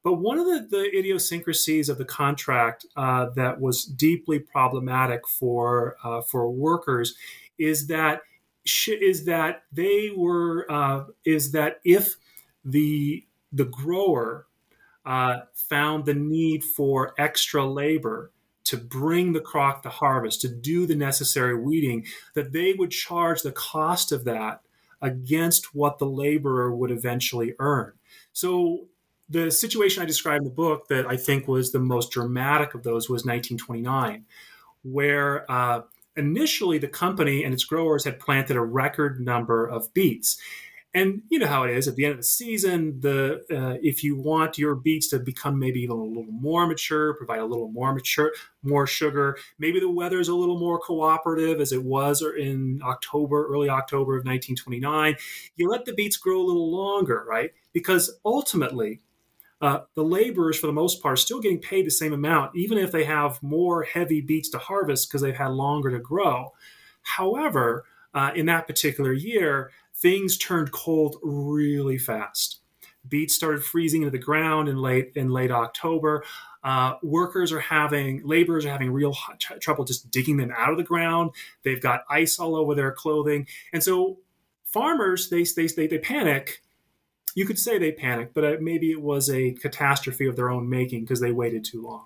But 0.04 0.15
one 0.15 0.38
of 0.38 0.45
the, 0.45 0.67
the 0.69 0.97
idiosyncrasies 0.97 1.88
of 1.88 1.97
the 1.97 2.06
contract 2.06 2.86
uh, 2.95 3.30
that 3.36 3.62
was 3.62 3.86
deeply 3.86 4.39
problematic 4.39 5.28
for 5.28 5.95
uh, 6.04 6.21
for 6.21 6.49
workers 6.52 7.15
is 7.58 7.88
that 7.88 8.21
is 8.88 9.26
that 9.26 9.63
they 9.71 10.12
were 10.15 10.69
uh, 10.69 11.06
is 11.26 11.52
that 11.52 11.80
if 11.86 12.15
the 12.65 13.26
the 13.52 13.65
grower 13.65 14.47
uh, 15.06 15.42
found 15.54 16.06
the 16.06 16.13
need 16.13 16.63
for 16.63 17.13
extra 17.18 17.66
labor 17.66 18.32
to 18.66 18.78
bring 18.78 19.34
the 19.34 19.42
crop 19.42 19.84
to 19.84 19.89
harvest 19.89 20.42
to 20.42 20.48
do 20.48 20.86
the 20.86 20.96
necessary 20.96 21.56
weeding 21.56 22.06
that 22.34 22.54
they 22.54 22.74
would 22.74 22.92
charge 22.92 23.42
the 23.42 23.52
cost 23.52 24.12
of 24.12 24.24
that 24.24 24.62
against 25.02 25.76
what 25.76 26.00
the 26.00 26.06
laborer 26.06 26.74
would 26.74 26.89
eventually 26.89 27.54
earn. 27.60 27.92
So 28.32 28.88
the 29.30 29.52
situation 29.52 30.02
I 30.02 30.06
described 30.06 30.44
in 30.44 30.46
the 30.46 30.56
book 30.56 30.88
that 30.88 31.06
I 31.06 31.18
think 31.18 31.48
was 31.48 31.72
the 31.72 31.80
most 31.80 32.12
dramatic 32.12 32.74
of 32.74 32.84
those 32.84 33.10
was 33.10 33.26
1929, 33.26 34.26
where 34.84 35.50
uh, 35.52 35.82
initially 36.16 36.78
the 36.78 36.88
company 36.88 37.44
and 37.44 37.54
its 37.54 37.66
growers 37.66 38.06
had 38.06 38.20
planted 38.20 38.56
a 38.56 38.62
record 38.62 39.20
number 39.20 39.66
of 39.66 39.94
beets. 39.94 40.39
And 40.95 41.23
you 41.29 41.39
know 41.39 41.47
how 41.47 41.63
it 41.63 41.75
is 41.75 41.88
at 41.88 41.95
the 41.95 42.06
end 42.06 42.12
of 42.12 42.19
the 42.19 42.23
season. 42.23 42.99
The 42.99 43.43
uh, 43.51 43.79
if 43.82 44.03
you 44.03 44.15
want 44.15 44.60
your 44.60 44.75
beets 44.75 45.08
to 45.08 45.19
become 45.19 45.58
maybe 45.58 45.82
even 45.82 45.97
a 45.97 46.03
little 46.03 46.32
more 46.32 46.67
mature, 46.67 47.15
provide 47.15 47.39
a 47.39 47.45
little 47.45 47.67
more 47.67 47.93
mature, 47.93 48.32
more 48.62 48.86
sugar. 48.86 49.38
Maybe 49.58 49.79
the 49.79 49.89
weather 49.89 50.19
is 50.19 50.27
a 50.27 50.36
little 50.36 50.60
more 50.60 50.77
cooperative 50.77 51.60
as 51.60 51.71
it 51.71 51.84
was 51.84 52.21
in 52.21 52.82
October, 52.84 53.47
early 53.47 53.69
October 53.69 54.17
of 54.17 54.25
1929. 54.25 55.15
You 55.56 55.67
let 55.67 55.86
the 55.86 55.93
beets 55.93 56.17
grow 56.17 56.39
a 56.39 56.45
little 56.45 56.71
longer, 56.71 57.25
right? 57.27 57.51
Because 57.73 58.19
ultimately, 58.23 59.01
uh, 59.62 59.79
the 59.95 60.03
laborers, 60.03 60.60
for 60.60 60.67
the 60.67 60.73
most 60.73 61.01
part, 61.01 61.13
are 61.13 61.17
still 61.17 61.39
getting 61.39 61.60
paid 61.60 61.88
the 61.88 61.91
same 61.91 62.13
amount, 62.13 62.56
even 62.56 62.77
if 62.77 62.91
they 62.91 63.06
have 63.06 63.41
more 63.41 63.82
heavy 63.82 64.21
beets 64.21 64.49
to 64.49 64.60
harvest 64.60 65.10
because 65.10 65.21
they've 65.21 65.38
had 65.38 65.51
longer 65.51 65.89
to 65.89 65.99
grow. 65.99 66.51
However, 67.01 67.86
uh, 68.13 68.32
in 68.36 68.45
that 68.45 68.67
particular 68.67 69.13
year, 69.13 69.71
things 69.95 70.38
turned 70.38 70.71
cold 70.71 71.17
really 71.21 71.97
fast. 71.97 72.60
Beets 73.08 73.36
started 73.36 73.63
freezing 73.63 74.03
into 74.03 74.12
the 74.12 74.23
ground 74.23 74.69
in 74.69 74.77
late 74.77 75.12
in 75.15 75.29
late 75.29 75.51
October. 75.51 76.23
Uh, 76.63 76.95
workers 77.03 77.51
are 77.51 77.60
having 77.60 78.21
laborers 78.23 78.65
are 78.65 78.69
having 78.69 78.91
real 78.91 79.13
t- 79.38 79.56
trouble 79.60 79.84
just 79.84 80.10
digging 80.10 80.38
them 80.38 80.53
out 80.58 80.71
of 80.71 80.77
the 80.77 80.84
ground. 80.84 81.32
They've 81.63 81.82
got 81.82 82.06
ice 82.10 82.39
all 82.39 82.56
over 82.56 82.73
their 82.73 82.93
clothing, 82.93 83.47
and 83.73 83.84
so 83.84 84.19
farmers 84.63 85.29
they 85.29 85.43
they 85.43 85.67
they, 85.67 85.88
they 85.88 85.97
panic. 85.97 86.62
You 87.36 87.45
could 87.45 87.60
say 87.60 87.77
they 87.77 87.91
panic, 87.91 88.34
but 88.34 88.45
uh, 88.45 88.56
maybe 88.62 88.91
it 88.91 89.01
was 89.01 89.29
a 89.29 89.53
catastrophe 89.53 90.27
of 90.27 90.36
their 90.36 90.49
own 90.49 90.69
making 90.69 91.01
because 91.01 91.19
they 91.19 91.32
waited 91.32 91.65
too 91.65 91.82
long. 91.82 92.06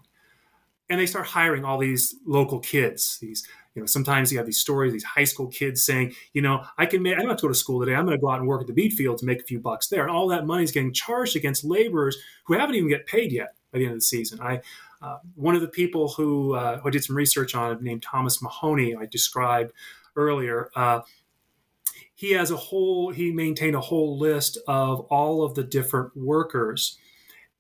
And 0.90 1.00
they 1.00 1.06
start 1.06 1.28
hiring 1.28 1.66
all 1.66 1.78
these 1.78 2.16
local 2.26 2.60
kids, 2.60 3.20
these 3.20 3.46
you 3.78 3.84
know, 3.84 3.86
sometimes 3.86 4.32
you 4.32 4.40
have 4.40 4.48
these 4.48 4.58
stories, 4.58 4.92
these 4.92 5.04
high 5.04 5.24
school 5.24 5.46
kids 5.50 5.86
saying, 5.86 6.16
you 6.34 6.42
know, 6.42 6.64
I 6.80 6.88
can 6.88 7.04
make, 7.04 7.14
I 7.14 7.20
don't 7.20 7.30
have 7.30 7.38
to 7.38 7.44
go 7.44 7.50
to 7.50 7.54
school 7.54 7.80
today. 7.80 7.94
I'm 7.94 8.06
going 8.08 8.18
to 8.18 8.20
go 8.20 8.32
out 8.32 8.40
and 8.40 8.48
work 8.48 8.62
at 8.62 8.66
the 8.66 8.74
beet 8.74 8.94
field 8.94 9.20
to 9.20 9.26
make 9.28 9.40
a 9.40 9.44
few 9.44 9.60
bucks 9.60 9.88
there. 9.88 10.02
And 10.02 10.10
all 10.10 10.28
that 10.30 10.48
money 10.48 10.64
is 10.64 10.72
getting 10.72 10.92
charged 10.92 11.36
against 11.36 11.64
laborers 11.64 12.18
who 12.48 12.56
haven't 12.56 12.74
even 12.74 12.90
get 12.90 13.06
paid 13.06 13.32
yet 13.32 13.50
by 13.72 13.78
the 13.78 13.86
end 13.86 13.94
of 13.94 14.00
the 14.00 14.06
season. 14.06 14.42
I, 14.42 14.62
uh, 15.00 15.20
one 15.36 15.54
of 15.54 15.62
the 15.62 15.68
people 15.68 16.08
who, 16.08 16.56
uh, 16.56 16.80
who 16.80 16.88
I 16.88 16.92
did 16.92 17.04
some 17.04 17.16
research 17.16 17.54
on, 17.54 17.84
named 17.84 18.02
Thomas 18.02 18.42
Mahoney, 18.42 18.96
I 18.96 19.06
described 19.06 19.74
earlier, 20.16 20.72
uh, 20.76 21.02
he 22.16 22.32
has 22.32 22.50
a 22.50 22.58
whole, 22.58 23.12
he 23.12 23.32
maintained 23.32 23.76
a 23.76 23.80
whole 23.80 24.18
list 24.18 24.58
of 24.68 25.02
all 25.02 25.44
of 25.44 25.54
the 25.54 25.64
different 25.64 26.18
workers. 26.18 26.98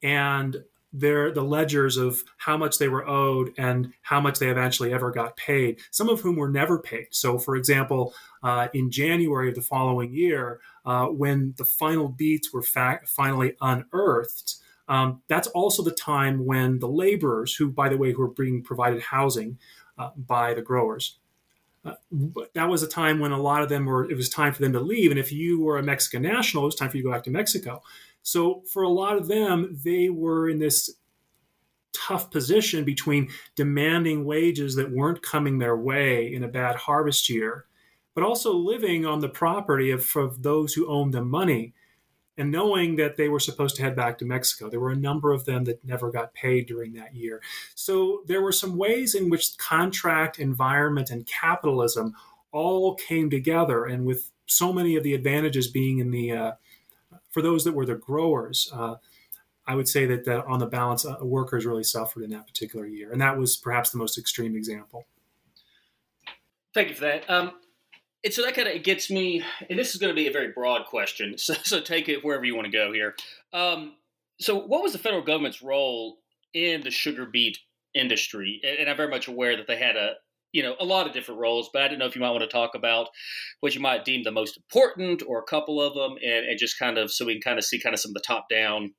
And 0.01 0.63
their 0.93 1.31
the 1.31 1.43
ledgers 1.43 1.97
of 1.97 2.23
how 2.37 2.57
much 2.57 2.77
they 2.77 2.87
were 2.87 3.07
owed 3.07 3.53
and 3.57 3.93
how 4.01 4.21
much 4.21 4.39
they 4.39 4.49
eventually 4.49 4.93
ever 4.93 5.11
got 5.11 5.35
paid. 5.37 5.79
Some 5.91 6.09
of 6.09 6.21
whom 6.21 6.35
were 6.35 6.49
never 6.49 6.79
paid. 6.79 7.07
So, 7.11 7.37
for 7.37 7.55
example, 7.55 8.13
uh, 8.43 8.67
in 8.73 8.89
January 8.89 9.49
of 9.49 9.55
the 9.55 9.61
following 9.61 10.13
year, 10.13 10.59
uh, 10.85 11.07
when 11.07 11.53
the 11.57 11.65
final 11.65 12.07
beets 12.07 12.53
were 12.53 12.61
fa- 12.61 13.01
finally 13.05 13.55
unearthed, 13.61 14.55
um, 14.87 15.21
that's 15.27 15.47
also 15.49 15.83
the 15.83 15.91
time 15.91 16.45
when 16.45 16.79
the 16.79 16.87
laborers, 16.87 17.53
who, 17.55 17.69
by 17.69 17.89
the 17.89 17.97
way, 17.97 18.13
who 18.13 18.21
were 18.21 18.29
being 18.29 18.63
provided 18.63 19.01
housing 19.01 19.59
uh, 19.97 20.11
by 20.15 20.53
the 20.53 20.61
growers, 20.61 21.17
uh, 21.85 21.93
that 22.53 22.69
was 22.69 22.83
a 22.83 22.87
time 22.87 23.19
when 23.19 23.31
a 23.31 23.41
lot 23.41 23.61
of 23.61 23.69
them 23.69 23.85
were. 23.85 24.09
It 24.09 24.15
was 24.15 24.29
time 24.29 24.53
for 24.53 24.61
them 24.61 24.73
to 24.73 24.79
leave, 24.79 25.11
and 25.11 25.19
if 25.19 25.31
you 25.31 25.61
were 25.61 25.77
a 25.77 25.83
Mexican 25.83 26.21
national, 26.21 26.63
it 26.63 26.67
was 26.67 26.75
time 26.75 26.89
for 26.89 26.97
you 26.97 27.03
to 27.03 27.09
go 27.09 27.13
back 27.13 27.23
to 27.23 27.31
Mexico. 27.31 27.81
So 28.27 28.61
for 28.73 28.83
a 28.83 28.89
lot 28.89 29.15
of 29.15 29.29
them, 29.29 29.79
they 29.85 30.09
were 30.09 30.49
in 30.49 30.59
this 30.59 30.89
tough 31.93 32.29
position 32.29 32.83
between 32.83 33.29
demanding 33.55 34.25
wages 34.25 34.75
that 34.75 34.91
weren't 34.91 35.21
coming 35.21 35.59
their 35.59 35.77
way 35.77 36.33
in 36.33 36.43
a 36.43 36.49
bad 36.49 36.75
harvest 36.75 37.29
year, 37.29 37.67
but 38.13 38.25
also 38.25 38.51
living 38.51 39.05
on 39.05 39.21
the 39.21 39.29
property 39.29 39.91
of, 39.91 40.13
of 40.17 40.43
those 40.43 40.73
who 40.73 40.89
owned 40.89 41.13
them 41.13 41.29
money 41.29 41.73
and 42.37 42.51
knowing 42.51 42.97
that 42.97 43.15
they 43.15 43.29
were 43.29 43.39
supposed 43.39 43.77
to 43.77 43.81
head 43.81 43.95
back 43.95 44.17
to 44.17 44.25
Mexico. 44.25 44.69
There 44.69 44.81
were 44.81 44.91
a 44.91 44.95
number 44.97 45.31
of 45.31 45.45
them 45.45 45.63
that 45.63 45.85
never 45.85 46.11
got 46.11 46.33
paid 46.33 46.67
during 46.67 46.91
that 46.95 47.15
year. 47.15 47.41
So 47.75 48.23
there 48.27 48.41
were 48.41 48.51
some 48.51 48.75
ways 48.75 49.15
in 49.15 49.29
which 49.29 49.57
contract, 49.57 50.37
environment, 50.37 51.11
and 51.11 51.25
capitalism 51.25 52.13
all 52.51 52.95
came 52.95 53.29
together, 53.29 53.85
and 53.85 54.05
with 54.05 54.31
so 54.47 54.73
many 54.73 54.97
of 54.97 55.03
the 55.03 55.13
advantages 55.13 55.69
being 55.69 55.99
in 55.99 56.11
the 56.11 56.31
uh, 56.33 56.51
for 57.29 57.41
those 57.41 57.63
that 57.65 57.73
were 57.73 57.85
the 57.85 57.95
growers, 57.95 58.69
uh, 58.73 58.95
I 59.67 59.75
would 59.75 59.87
say 59.87 60.05
that, 60.05 60.23
that 60.25 60.45
on 60.45 60.59
the 60.59 60.65
balance, 60.65 61.05
uh, 61.05 61.17
workers 61.21 61.65
really 61.65 61.83
suffered 61.83 62.23
in 62.23 62.29
that 62.31 62.47
particular 62.47 62.85
year. 62.85 63.11
And 63.11 63.21
that 63.21 63.37
was 63.37 63.57
perhaps 63.57 63.89
the 63.89 63.97
most 63.97 64.17
extreme 64.17 64.55
example. 64.55 65.05
Thank 66.73 66.89
you 66.89 66.95
for 66.95 67.01
that. 67.01 67.29
Um, 67.29 67.53
and 68.23 68.33
so 68.33 68.43
that 68.43 68.55
kind 68.55 68.67
of 68.67 68.83
gets 68.83 69.11
me, 69.11 69.43
and 69.69 69.77
this 69.77 69.93
is 69.93 70.01
going 70.01 70.13
to 70.13 70.15
be 70.15 70.27
a 70.27 70.31
very 70.31 70.51
broad 70.51 70.85
question, 70.85 71.37
so, 71.37 71.53
so 71.63 71.79
take 71.81 72.09
it 72.09 72.23
wherever 72.23 72.45
you 72.45 72.55
want 72.55 72.65
to 72.65 72.71
go 72.71 72.93
here. 72.93 73.15
Um, 73.53 73.95
so, 74.39 74.55
what 74.55 74.83
was 74.83 74.93
the 74.93 74.99
federal 74.99 75.23
government's 75.23 75.61
role 75.61 76.19
in 76.53 76.81
the 76.81 76.91
sugar 76.91 77.25
beet 77.25 77.57
industry? 77.93 78.61
And, 78.63 78.79
and 78.79 78.89
I'm 78.89 78.97
very 78.97 79.09
much 79.09 79.27
aware 79.27 79.57
that 79.57 79.67
they 79.67 79.77
had 79.77 79.95
a 79.95 80.13
you 80.57 80.63
know 80.63 80.75
a 80.79 80.85
lot 80.85 81.05
of 81.05 81.13
different 81.13 81.39
roles 81.39 81.69
but 81.71 81.83
i 81.83 81.87
don't 81.87 81.99
know 81.99 82.07
if 82.07 82.15
you 82.15 82.21
might 82.21 82.31
want 82.31 82.41
to 82.41 82.47
talk 82.47 82.73
about 82.73 83.09
what 83.59 83.75
you 83.75 83.79
might 83.79 84.03
deem 84.03 84.23
the 84.23 84.31
most 84.31 84.57
important 84.57 85.21
or 85.27 85.37
a 85.37 85.43
couple 85.43 85.79
of 85.79 85.93
them 85.93 86.17
and, 86.25 86.47
and 86.47 86.57
just 86.57 86.79
kind 86.79 86.97
of 86.97 87.11
so 87.11 87.25
we 87.25 87.33
can 87.33 87.41
kind 87.41 87.59
of 87.59 87.63
see 87.63 87.79
kind 87.79 87.93
of 87.93 87.99
some 87.99 88.09
of 88.09 88.15
the 88.15 88.23
top 88.25 88.49
down 88.49 88.91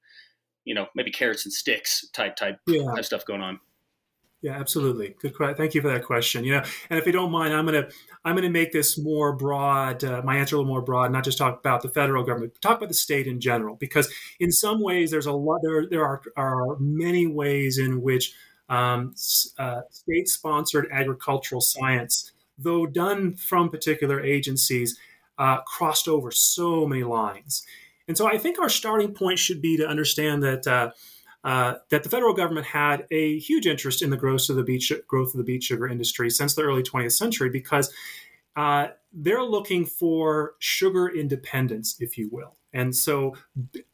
you 0.64 0.72
know 0.72 0.86
maybe 0.94 1.10
carrots 1.10 1.44
and 1.44 1.52
sticks 1.52 2.08
type 2.10 2.36
type, 2.36 2.60
yeah. 2.68 2.84
type 2.94 3.04
stuff 3.04 3.24
going 3.24 3.40
on 3.40 3.58
yeah 4.40 4.52
absolutely 4.52 5.16
good 5.20 5.34
question. 5.34 5.56
thank 5.56 5.74
you 5.74 5.82
for 5.82 5.88
that 5.88 6.04
question 6.04 6.44
you 6.44 6.52
know 6.52 6.62
and 6.90 6.98
if 7.00 7.06
you 7.06 7.12
don't 7.12 7.32
mind 7.32 7.52
i'm 7.52 7.66
going 7.66 7.82
to 7.82 7.92
i'm 8.24 8.36
to 8.36 8.48
make 8.48 8.70
this 8.70 8.96
more 8.96 9.34
broad 9.34 10.04
uh, 10.04 10.22
my 10.24 10.36
answer 10.36 10.54
a 10.54 10.58
little 10.60 10.72
more 10.72 10.80
broad 10.80 11.10
not 11.10 11.24
just 11.24 11.38
talk 11.38 11.58
about 11.58 11.82
the 11.82 11.88
federal 11.88 12.22
government 12.22 12.56
talk 12.60 12.76
about 12.76 12.88
the 12.88 12.94
state 12.94 13.26
in 13.26 13.40
general 13.40 13.74
because 13.74 14.08
in 14.38 14.52
some 14.52 14.80
ways 14.80 15.10
there's 15.10 15.26
a 15.26 15.32
lot 15.32 15.58
there 15.64 15.88
there 15.90 16.04
are, 16.04 16.22
are 16.36 16.76
many 16.78 17.26
ways 17.26 17.78
in 17.78 18.00
which 18.00 18.32
um, 18.68 19.14
uh, 19.58 19.80
state 19.90 20.28
sponsored 20.28 20.88
agricultural 20.92 21.60
science, 21.60 22.32
though 22.58 22.86
done 22.86 23.34
from 23.34 23.70
particular 23.70 24.20
agencies, 24.20 24.98
uh, 25.38 25.60
crossed 25.62 26.08
over 26.08 26.30
so 26.30 26.86
many 26.86 27.04
lines. 27.04 27.64
And 28.06 28.16
so 28.16 28.26
I 28.26 28.38
think 28.38 28.58
our 28.58 28.68
starting 28.68 29.14
point 29.14 29.38
should 29.38 29.62
be 29.62 29.76
to 29.76 29.86
understand 29.86 30.42
that. 30.42 30.66
Uh, 30.66 30.90
uh, 31.44 31.74
that 31.90 32.02
the 32.02 32.08
federal 32.08 32.34
government 32.34 32.66
had 32.66 33.06
a 33.12 33.38
huge 33.38 33.64
interest 33.64 34.02
in 34.02 34.10
the 34.10 34.16
growth 34.16 34.50
of 34.50 34.56
the 34.56 34.64
beet 34.64 34.84
growth 35.06 35.28
of 35.28 35.38
the 35.38 35.44
beet 35.44 35.62
sugar 35.62 35.86
industry 35.86 36.28
since 36.28 36.54
the 36.54 36.62
early 36.62 36.82
20th 36.82 37.12
century 37.12 37.48
because 37.48 37.94
uh, 38.56 38.88
they're 39.12 39.44
looking 39.44 39.86
for 39.86 40.54
sugar 40.58 41.08
independence, 41.08 41.96
if 42.00 42.18
you 42.18 42.28
will. 42.32 42.56
And 42.72 42.94
so, 42.94 43.34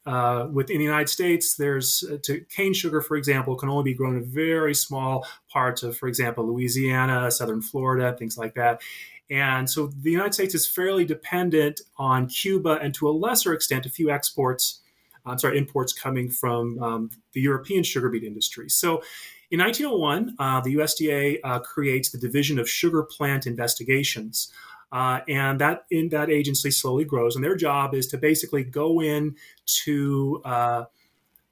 uh, 0.04 0.48
within 0.52 0.78
the 0.78 0.84
United 0.84 1.08
States, 1.08 1.56
there's 1.56 2.04
uh, 2.10 2.18
to, 2.24 2.40
cane 2.40 2.74
sugar, 2.74 3.00
for 3.00 3.16
example, 3.16 3.54
can 3.54 3.68
only 3.68 3.84
be 3.84 3.94
grown 3.94 4.16
in 4.16 4.24
very 4.24 4.74
small 4.74 5.26
parts 5.48 5.82
of, 5.82 5.96
for 5.96 6.08
example, 6.08 6.46
Louisiana, 6.46 7.30
southern 7.30 7.62
Florida, 7.62 8.16
things 8.18 8.36
like 8.36 8.54
that. 8.54 8.80
And 9.30 9.70
so, 9.70 9.86
the 9.86 10.10
United 10.10 10.34
States 10.34 10.54
is 10.54 10.66
fairly 10.66 11.04
dependent 11.04 11.82
on 11.98 12.26
Cuba 12.26 12.78
and 12.82 12.92
to 12.94 13.08
a 13.08 13.12
lesser 13.12 13.52
extent, 13.52 13.86
a 13.86 13.90
few 13.90 14.10
exports, 14.10 14.80
I'm 15.24 15.38
sorry, 15.38 15.56
imports 15.56 15.92
coming 15.92 16.28
from 16.28 16.82
um, 16.82 17.10
the 17.32 17.40
European 17.40 17.84
sugar 17.84 18.08
beet 18.08 18.24
industry. 18.24 18.68
So, 18.70 19.02
in 19.50 19.60
1901, 19.60 20.34
uh, 20.38 20.60
the 20.62 20.74
USDA 20.74 21.38
uh, 21.44 21.60
creates 21.60 22.10
the 22.10 22.18
Division 22.18 22.58
of 22.58 22.68
Sugar 22.68 23.04
Plant 23.04 23.46
Investigations. 23.46 24.50
Uh, 24.95 25.20
and 25.26 25.61
that 25.61 25.86
in 25.90 26.09
that 26.11 26.30
agency 26.30 26.70
slowly 26.70 27.05
grows, 27.05 27.34
and 27.34 27.45
their 27.45 27.57
job 27.57 27.95
is 27.95 28.07
to 28.07 28.16
basically 28.16 28.62
go 28.62 29.03
in 29.03 29.34
to 29.66 30.40
uh, 30.45 30.84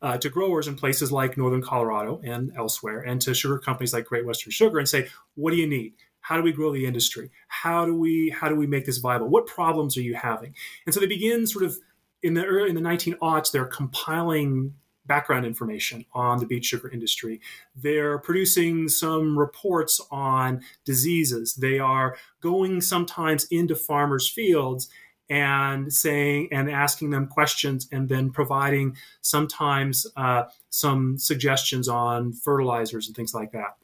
uh, 0.00 0.16
to 0.16 0.30
growers 0.30 0.68
in 0.68 0.76
places 0.76 1.10
like 1.10 1.36
northern 1.36 1.60
Colorado 1.60 2.20
and 2.22 2.52
elsewhere, 2.56 3.00
and 3.00 3.20
to 3.20 3.34
sugar 3.34 3.58
companies 3.58 3.92
like 3.92 4.04
Great 4.04 4.24
Western 4.24 4.52
Sugar, 4.52 4.78
and 4.78 4.88
say, 4.88 5.08
"What 5.34 5.50
do 5.50 5.56
you 5.56 5.66
need? 5.66 5.94
How 6.20 6.36
do 6.36 6.44
we 6.44 6.52
grow 6.52 6.72
the 6.72 6.86
industry? 6.86 7.32
How 7.48 7.84
do 7.84 7.96
we 7.96 8.30
how 8.30 8.48
do 8.48 8.54
we 8.54 8.68
make 8.68 8.86
this 8.86 8.98
viable? 8.98 9.28
What 9.28 9.48
problems 9.48 9.96
are 9.96 10.02
you 10.02 10.14
having?" 10.14 10.54
And 10.86 10.94
so 10.94 11.00
they 11.00 11.08
begin 11.08 11.48
sort 11.48 11.64
of 11.64 11.76
in 12.22 12.34
the 12.34 12.44
early 12.44 12.68
in 12.68 12.76
the 12.76 12.80
19 12.80 13.14
aughts, 13.14 13.50
they're 13.50 13.64
compiling 13.64 14.74
background 15.06 15.44
information 15.44 16.04
on 16.12 16.38
the 16.38 16.46
beet 16.46 16.64
sugar 16.64 16.88
industry. 16.88 17.40
They're 17.74 18.18
producing 18.18 18.88
some 18.88 19.38
reports 19.38 20.00
on 20.10 20.62
diseases. 20.84 21.54
They 21.54 21.78
are 21.78 22.16
going 22.40 22.80
sometimes 22.80 23.46
into 23.50 23.74
farmers' 23.74 24.28
fields 24.28 24.88
and 25.28 25.92
saying 25.92 26.48
and 26.52 26.70
asking 26.70 27.10
them 27.10 27.26
questions 27.26 27.88
and 27.90 28.08
then 28.08 28.30
providing 28.30 28.96
sometimes 29.22 30.06
uh, 30.16 30.44
some 30.68 31.16
suggestions 31.18 31.88
on 31.88 32.32
fertilizers 32.32 33.06
and 33.06 33.16
things 33.16 33.34
like 33.34 33.52
that. 33.52 33.76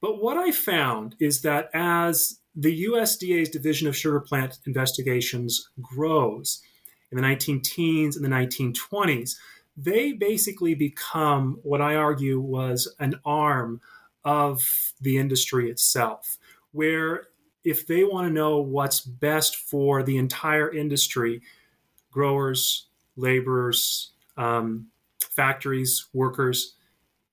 But 0.00 0.22
what 0.22 0.36
I 0.36 0.52
found 0.52 1.16
is 1.18 1.42
that 1.42 1.70
as 1.74 2.38
the 2.54 2.84
USDA's 2.84 3.48
Division 3.48 3.88
of 3.88 3.96
Sugar 3.96 4.20
Plant 4.20 4.58
Investigations 4.66 5.70
grows, 5.80 6.60
in 7.10 7.16
the 7.16 7.22
19 7.22 7.62
teens 7.62 8.16
and 8.16 8.24
the 8.24 8.28
1920s, 8.28 9.36
they 9.76 10.12
basically 10.12 10.74
become 10.74 11.58
what 11.62 11.80
I 11.80 11.94
argue 11.94 12.40
was 12.40 12.92
an 12.98 13.14
arm 13.24 13.80
of 14.24 14.92
the 15.00 15.18
industry 15.18 15.70
itself, 15.70 16.38
where 16.72 17.28
if 17.64 17.86
they 17.86 18.04
want 18.04 18.26
to 18.26 18.32
know 18.32 18.58
what's 18.58 19.00
best 19.00 19.56
for 19.56 20.02
the 20.02 20.16
entire 20.16 20.72
industry, 20.72 21.42
growers, 22.10 22.86
laborers, 23.16 24.10
um, 24.36 24.88
factories, 25.20 26.06
workers, 26.12 26.74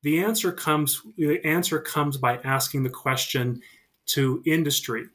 the 0.03 0.23
answer 0.23 0.51
comes 0.51 1.01
the 1.17 1.43
answer 1.43 1.79
comes 1.79 2.17
by 2.17 2.37
asking 2.43 2.83
the 2.83 2.89
question 2.89 3.61
to 4.05 4.43
industry, 4.45 5.07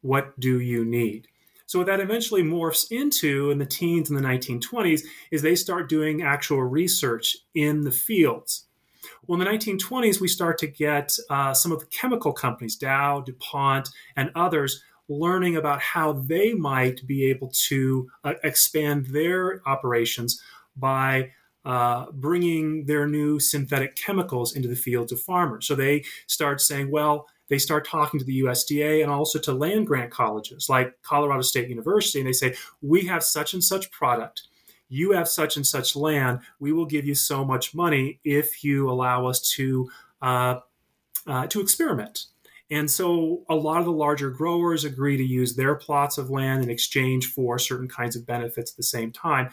what 0.00 0.38
do 0.40 0.60
you 0.60 0.84
need? 0.86 1.28
So 1.72 1.78
what 1.78 1.86
that 1.86 2.00
eventually 2.00 2.42
morphs 2.42 2.92
into 2.92 3.50
in 3.50 3.56
the 3.56 3.64
teens 3.64 4.10
and 4.10 4.18
the 4.18 4.22
1920s 4.22 5.04
is 5.30 5.40
they 5.40 5.54
start 5.54 5.88
doing 5.88 6.20
actual 6.20 6.62
research 6.62 7.34
in 7.54 7.80
the 7.80 7.90
fields. 7.90 8.66
Well, 9.26 9.40
in 9.40 9.46
the 9.46 9.50
1920s, 9.50 10.20
we 10.20 10.28
start 10.28 10.58
to 10.58 10.66
get 10.66 11.16
uh, 11.30 11.54
some 11.54 11.72
of 11.72 11.80
the 11.80 11.86
chemical 11.86 12.34
companies, 12.34 12.76
Dow, 12.76 13.22
DuPont, 13.22 13.88
and 14.16 14.30
others, 14.34 14.82
learning 15.08 15.56
about 15.56 15.80
how 15.80 16.12
they 16.12 16.52
might 16.52 17.06
be 17.06 17.24
able 17.30 17.50
to 17.68 18.06
uh, 18.22 18.34
expand 18.44 19.06
their 19.06 19.62
operations 19.66 20.42
by 20.76 21.30
uh, 21.64 22.10
bringing 22.12 22.84
their 22.84 23.06
new 23.06 23.40
synthetic 23.40 23.96
chemicals 23.96 24.54
into 24.56 24.68
the 24.68 24.76
fields 24.76 25.10
of 25.10 25.22
farmers. 25.22 25.66
So 25.66 25.74
they 25.74 26.04
start 26.26 26.60
saying, 26.60 26.90
well, 26.90 27.28
they 27.52 27.58
start 27.58 27.86
talking 27.86 28.18
to 28.18 28.24
the 28.24 28.40
USDA 28.40 29.02
and 29.02 29.12
also 29.12 29.38
to 29.40 29.52
land 29.52 29.86
grant 29.86 30.10
colleges 30.10 30.70
like 30.70 30.96
Colorado 31.02 31.42
State 31.42 31.68
University, 31.68 32.18
and 32.18 32.26
they 32.26 32.32
say, 32.32 32.54
We 32.80 33.02
have 33.02 33.22
such 33.22 33.52
and 33.52 33.62
such 33.62 33.90
product. 33.90 34.44
You 34.88 35.12
have 35.12 35.28
such 35.28 35.56
and 35.56 35.66
such 35.66 35.94
land. 35.94 36.40
We 36.60 36.72
will 36.72 36.86
give 36.86 37.04
you 37.04 37.14
so 37.14 37.44
much 37.44 37.74
money 37.74 38.20
if 38.24 38.64
you 38.64 38.90
allow 38.90 39.26
us 39.26 39.46
to 39.56 39.90
uh, 40.22 40.60
uh, 41.26 41.46
to 41.48 41.60
experiment. 41.60 42.24
And 42.70 42.90
so 42.90 43.42
a 43.50 43.54
lot 43.54 43.80
of 43.80 43.84
the 43.84 43.92
larger 43.92 44.30
growers 44.30 44.86
agree 44.86 45.18
to 45.18 45.22
use 45.22 45.54
their 45.54 45.74
plots 45.74 46.16
of 46.16 46.30
land 46.30 46.62
in 46.62 46.70
exchange 46.70 47.26
for 47.26 47.58
certain 47.58 47.88
kinds 47.88 48.16
of 48.16 48.24
benefits 48.24 48.70
at 48.70 48.78
the 48.78 48.82
same 48.82 49.12
time. 49.12 49.50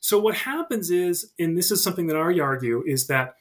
So 0.00 0.18
what 0.18 0.34
happens 0.34 0.90
is, 0.90 1.30
and 1.38 1.56
this 1.56 1.70
is 1.70 1.84
something 1.84 2.08
that 2.08 2.16
I 2.16 2.40
argue, 2.40 2.82
is 2.84 3.06
that 3.06 3.36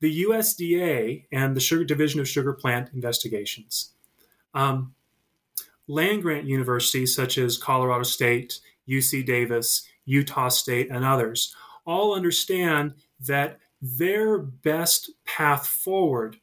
the 0.00 0.24
USDA 0.24 1.24
and 1.32 1.56
the 1.56 1.60
Sugar 1.60 1.84
Division 1.84 2.20
of 2.20 2.28
Sugar 2.28 2.52
Plant 2.52 2.90
Investigations. 2.94 3.92
Um, 4.52 4.94
land 5.88 6.22
grant 6.22 6.46
universities 6.46 7.14
such 7.14 7.38
as 7.38 7.58
Colorado 7.58 8.04
State, 8.04 8.60
UC 8.88 9.24
Davis, 9.24 9.86
Utah 10.04 10.48
State, 10.48 10.90
and 10.90 11.04
others 11.04 11.54
all 11.86 12.14
understand 12.14 12.94
that 13.20 13.58
their 13.80 14.38
best 14.38 15.10
path 15.24 15.66
forward 15.66 16.38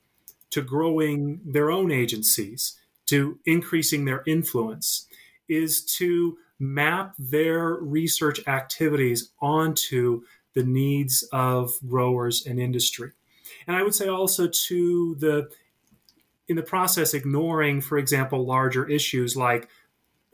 to 0.51 0.61
growing 0.61 1.39
their 1.45 1.71
own 1.71 1.91
agencies, 1.91 2.77
to 3.07 3.39
increasing 3.45 4.05
their 4.05 4.23
influence, 4.27 5.07
is 5.47 5.83
to 5.83 6.37
map 6.59 7.15
their 7.17 7.73
research 7.75 8.39
activities 8.47 9.31
onto 9.41 10.21
the 10.53 10.63
needs 10.63 11.27
of 11.31 11.73
growers 11.87 12.45
and 12.45 12.59
industry. 12.59 13.11
And 13.71 13.79
I 13.79 13.83
would 13.83 13.95
say 13.95 14.09
also 14.09 14.49
to 14.49 15.15
the, 15.15 15.49
in 16.49 16.57
the 16.57 16.61
process, 16.61 17.13
ignoring, 17.13 17.79
for 17.79 17.97
example, 17.97 18.45
larger 18.45 18.85
issues 18.85 19.37
like 19.37 19.69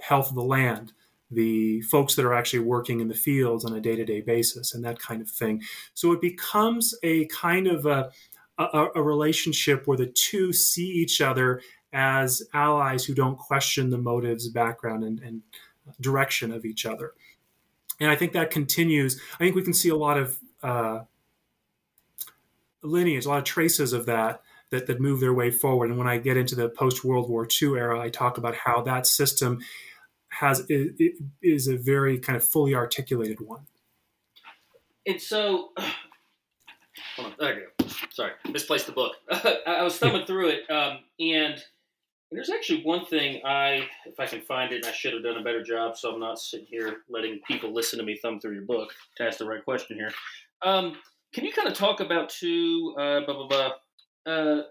health 0.01 0.29
of 0.29 0.35
the 0.35 0.41
land, 0.41 0.91
the 1.29 1.81
folks 1.81 2.15
that 2.15 2.25
are 2.25 2.33
actually 2.33 2.65
working 2.65 2.99
in 2.99 3.09
the 3.09 3.13
fields 3.13 3.63
on 3.63 3.75
a 3.75 3.79
day 3.79 3.95
to 3.95 4.03
day 4.03 4.21
basis, 4.21 4.73
and 4.73 4.83
that 4.83 4.97
kind 4.97 5.21
of 5.21 5.29
thing. 5.29 5.61
So 5.93 6.11
it 6.13 6.19
becomes 6.19 6.95
a 7.03 7.27
kind 7.27 7.67
of 7.67 7.85
a, 7.85 8.09
a, 8.57 8.87
a, 8.95 9.03
relationship 9.03 9.85
where 9.85 9.97
the 9.97 10.07
two 10.07 10.51
see 10.51 10.87
each 10.87 11.21
other 11.21 11.61
as 11.93 12.41
allies 12.55 13.05
who 13.05 13.13
don't 13.13 13.37
question 13.37 13.91
the 13.91 13.99
motives, 13.99 14.49
background, 14.49 15.03
and, 15.03 15.19
and 15.19 15.43
direction 16.01 16.51
of 16.51 16.65
each 16.65 16.87
other. 16.87 17.13
And 17.99 18.09
I 18.09 18.15
think 18.15 18.33
that 18.33 18.49
continues. 18.49 19.21
I 19.35 19.37
think 19.37 19.55
we 19.55 19.61
can 19.61 19.75
see 19.75 19.89
a 19.89 19.95
lot 19.95 20.17
of 20.17 20.39
uh, 20.63 21.01
lineage, 22.87 23.25
a 23.25 23.29
lot 23.29 23.39
of 23.39 23.43
traces 23.43 23.93
of 23.93 24.05
that, 24.05 24.41
that 24.71 24.87
that 24.87 24.99
move 24.99 25.19
their 25.19 25.33
way 25.33 25.51
forward. 25.51 25.89
And 25.89 25.97
when 25.97 26.07
I 26.07 26.17
get 26.17 26.37
into 26.37 26.55
the 26.55 26.69
post 26.69 27.03
World 27.03 27.29
War 27.29 27.47
II 27.61 27.77
era, 27.77 27.99
I 27.99 28.09
talk 28.09 28.37
about 28.37 28.55
how 28.55 28.81
that 28.81 29.07
system 29.07 29.59
has 30.29 30.65
is 30.69 31.67
a 31.67 31.77
very 31.77 32.19
kind 32.19 32.35
of 32.35 32.47
fully 32.47 32.75
articulated 32.75 33.39
one. 33.39 33.65
And 35.05 35.21
so, 35.21 35.69
hold 37.15 37.27
on, 37.27 37.33
there 37.39 37.59
you 37.59 37.67
go. 37.79 37.87
Sorry, 38.11 38.31
misplaced 38.51 38.87
the 38.87 38.91
book. 38.91 39.13
I 39.31 39.83
was 39.83 39.97
thumbing 39.97 40.25
through 40.25 40.49
it, 40.49 40.69
um, 40.69 40.99
and 41.19 41.63
and 42.29 42.37
there's 42.37 42.49
actually 42.49 42.83
one 42.83 43.05
thing 43.05 43.41
I, 43.45 43.87
if 44.05 44.19
I 44.19 44.25
can 44.25 44.41
find 44.41 44.73
it, 44.73 44.85
I 44.85 44.91
should 44.91 45.13
have 45.13 45.23
done 45.23 45.37
a 45.37 45.43
better 45.43 45.63
job, 45.63 45.95
so 45.95 46.13
I'm 46.13 46.19
not 46.19 46.39
sitting 46.39 46.67
here 46.69 46.97
letting 47.07 47.39
people 47.47 47.73
listen 47.73 47.99
to 47.99 48.05
me 48.05 48.17
thumb 48.21 48.41
through 48.41 48.53
your 48.53 48.65
book 48.65 48.93
to 49.15 49.23
ask 49.23 49.37
the 49.37 49.45
right 49.45 49.63
question 49.63 49.95
here. 49.95 50.11
Um, 50.61 50.97
can 51.33 51.45
you 51.45 51.51
kind 51.51 51.67
of 51.67 51.73
talk 51.73 51.99
about 51.99 52.29
two, 52.29 52.95
uh, 52.97 53.21
blah 53.25 53.35
blah 53.35 53.47
blah, 53.47 53.71
uh, 54.25 54.61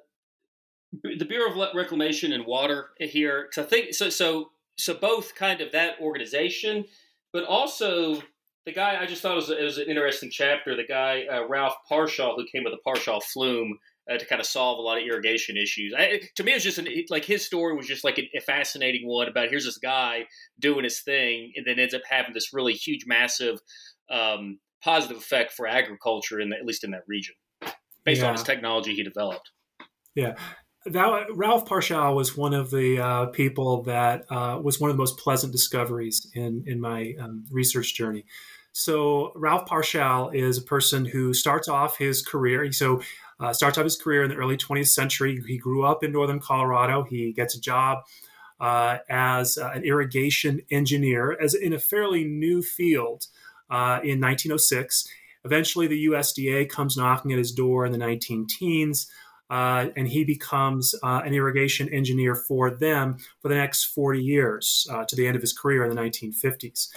the 0.92 1.24
Bureau 1.24 1.50
of 1.50 1.74
Reclamation 1.74 2.32
and 2.32 2.46
Water 2.46 2.90
here? 2.98 3.46
Because 3.48 3.66
I 3.66 3.68
think 3.68 3.94
so. 3.94 4.10
So 4.10 4.50
so 4.78 4.94
both 4.94 5.34
kind 5.34 5.60
of 5.60 5.72
that 5.72 6.00
organization, 6.00 6.84
but 7.32 7.44
also 7.44 8.22
the 8.66 8.72
guy 8.72 9.00
I 9.00 9.06
just 9.06 9.22
thought 9.22 9.32
it 9.32 9.36
was, 9.36 9.50
it 9.50 9.62
was 9.62 9.78
an 9.78 9.88
interesting 9.88 10.30
chapter. 10.30 10.76
The 10.76 10.86
guy 10.86 11.24
uh, 11.32 11.46
Ralph 11.48 11.76
Parshall, 11.90 12.34
who 12.36 12.46
came 12.52 12.64
with 12.64 12.74
the 12.74 12.80
Parshall 12.86 13.22
flume 13.22 13.78
uh, 14.10 14.18
to 14.18 14.26
kind 14.26 14.40
of 14.40 14.46
solve 14.46 14.78
a 14.78 14.82
lot 14.82 14.98
of 14.98 15.04
irrigation 15.04 15.56
issues. 15.56 15.94
I, 15.96 16.20
to 16.34 16.44
me, 16.44 16.52
it 16.52 16.56
was 16.56 16.64
just 16.64 16.78
an, 16.78 16.88
like 17.08 17.24
his 17.24 17.44
story 17.44 17.74
was 17.74 17.86
just 17.86 18.04
like 18.04 18.18
a, 18.18 18.40
fascinating 18.40 19.06
one 19.06 19.28
about 19.28 19.48
here's 19.48 19.64
this 19.64 19.78
guy 19.78 20.26
doing 20.58 20.84
his 20.84 21.00
thing, 21.00 21.52
and 21.56 21.66
then 21.66 21.78
ends 21.78 21.94
up 21.94 22.02
having 22.08 22.34
this 22.34 22.52
really 22.52 22.74
huge, 22.74 23.04
massive 23.06 23.60
um, 24.10 24.58
positive 24.86 25.16
effect 25.16 25.52
for 25.52 25.66
agriculture 25.66 26.40
in 26.40 26.50
the, 26.50 26.56
at 26.56 26.64
least 26.64 26.84
in 26.84 26.92
that 26.92 27.02
region, 27.08 27.34
based 28.04 28.22
yeah. 28.22 28.28
on 28.28 28.34
his 28.34 28.44
technology 28.44 28.94
he 28.94 29.02
developed. 29.02 29.50
Yeah. 30.14 30.36
That, 30.86 31.26
Ralph 31.34 31.68
Parshall 31.68 32.14
was 32.14 32.36
one 32.36 32.54
of 32.54 32.70
the 32.70 33.00
uh, 33.00 33.26
people 33.26 33.82
that 33.82 34.24
uh, 34.30 34.60
was 34.62 34.80
one 34.80 34.88
of 34.88 34.96
the 34.96 35.02
most 35.02 35.18
pleasant 35.18 35.52
discoveries 35.52 36.30
in 36.34 36.62
in 36.66 36.80
my 36.80 37.14
um, 37.20 37.44
research 37.50 37.96
journey. 37.96 38.24
So 38.70 39.32
Ralph 39.34 39.68
Parshall 39.68 40.32
is 40.32 40.58
a 40.58 40.62
person 40.62 41.04
who 41.06 41.34
starts 41.34 41.66
off 41.66 41.98
his 41.98 42.22
career. 42.22 42.70
So 42.72 43.02
uh, 43.40 43.52
starts 43.52 43.78
off 43.78 43.84
his 43.84 43.96
career 43.96 44.22
in 44.22 44.30
the 44.30 44.36
early 44.36 44.56
20th 44.56 44.88
century. 44.88 45.42
He 45.46 45.58
grew 45.58 45.84
up 45.84 46.04
in 46.04 46.12
northern 46.12 46.40
Colorado. 46.40 47.02
He 47.02 47.32
gets 47.32 47.56
a 47.56 47.60
job 47.60 48.04
uh, 48.60 48.98
as 49.08 49.58
uh, 49.58 49.70
an 49.74 49.82
irrigation 49.82 50.60
engineer, 50.70 51.36
as 51.42 51.54
in 51.54 51.72
a 51.72 51.78
fairly 51.78 52.24
new 52.24 52.62
field 52.62 53.26
uh, 53.70 54.00
in 54.02 54.20
1906. 54.20 55.08
Eventually, 55.44 55.86
the 55.86 56.06
USDA 56.06 56.68
comes 56.68 56.96
knocking 56.96 57.32
at 57.32 57.38
his 57.38 57.52
door 57.52 57.86
in 57.86 57.92
the 57.92 57.98
19 57.98 58.46
teens. 58.46 59.10
Uh, 59.48 59.90
and 59.96 60.08
he 60.08 60.24
becomes 60.24 60.92
uh, 61.04 61.22
an 61.24 61.32
irrigation 61.32 61.88
engineer 61.90 62.34
for 62.34 62.68
them 62.68 63.16
for 63.40 63.48
the 63.48 63.54
next 63.54 63.84
40 63.84 64.20
years 64.20 64.88
uh, 64.90 65.04
to 65.04 65.14
the 65.14 65.24
end 65.24 65.36
of 65.36 65.42
his 65.42 65.52
career 65.52 65.84
in 65.84 65.94
the 65.94 66.02
1950s. 66.02 66.88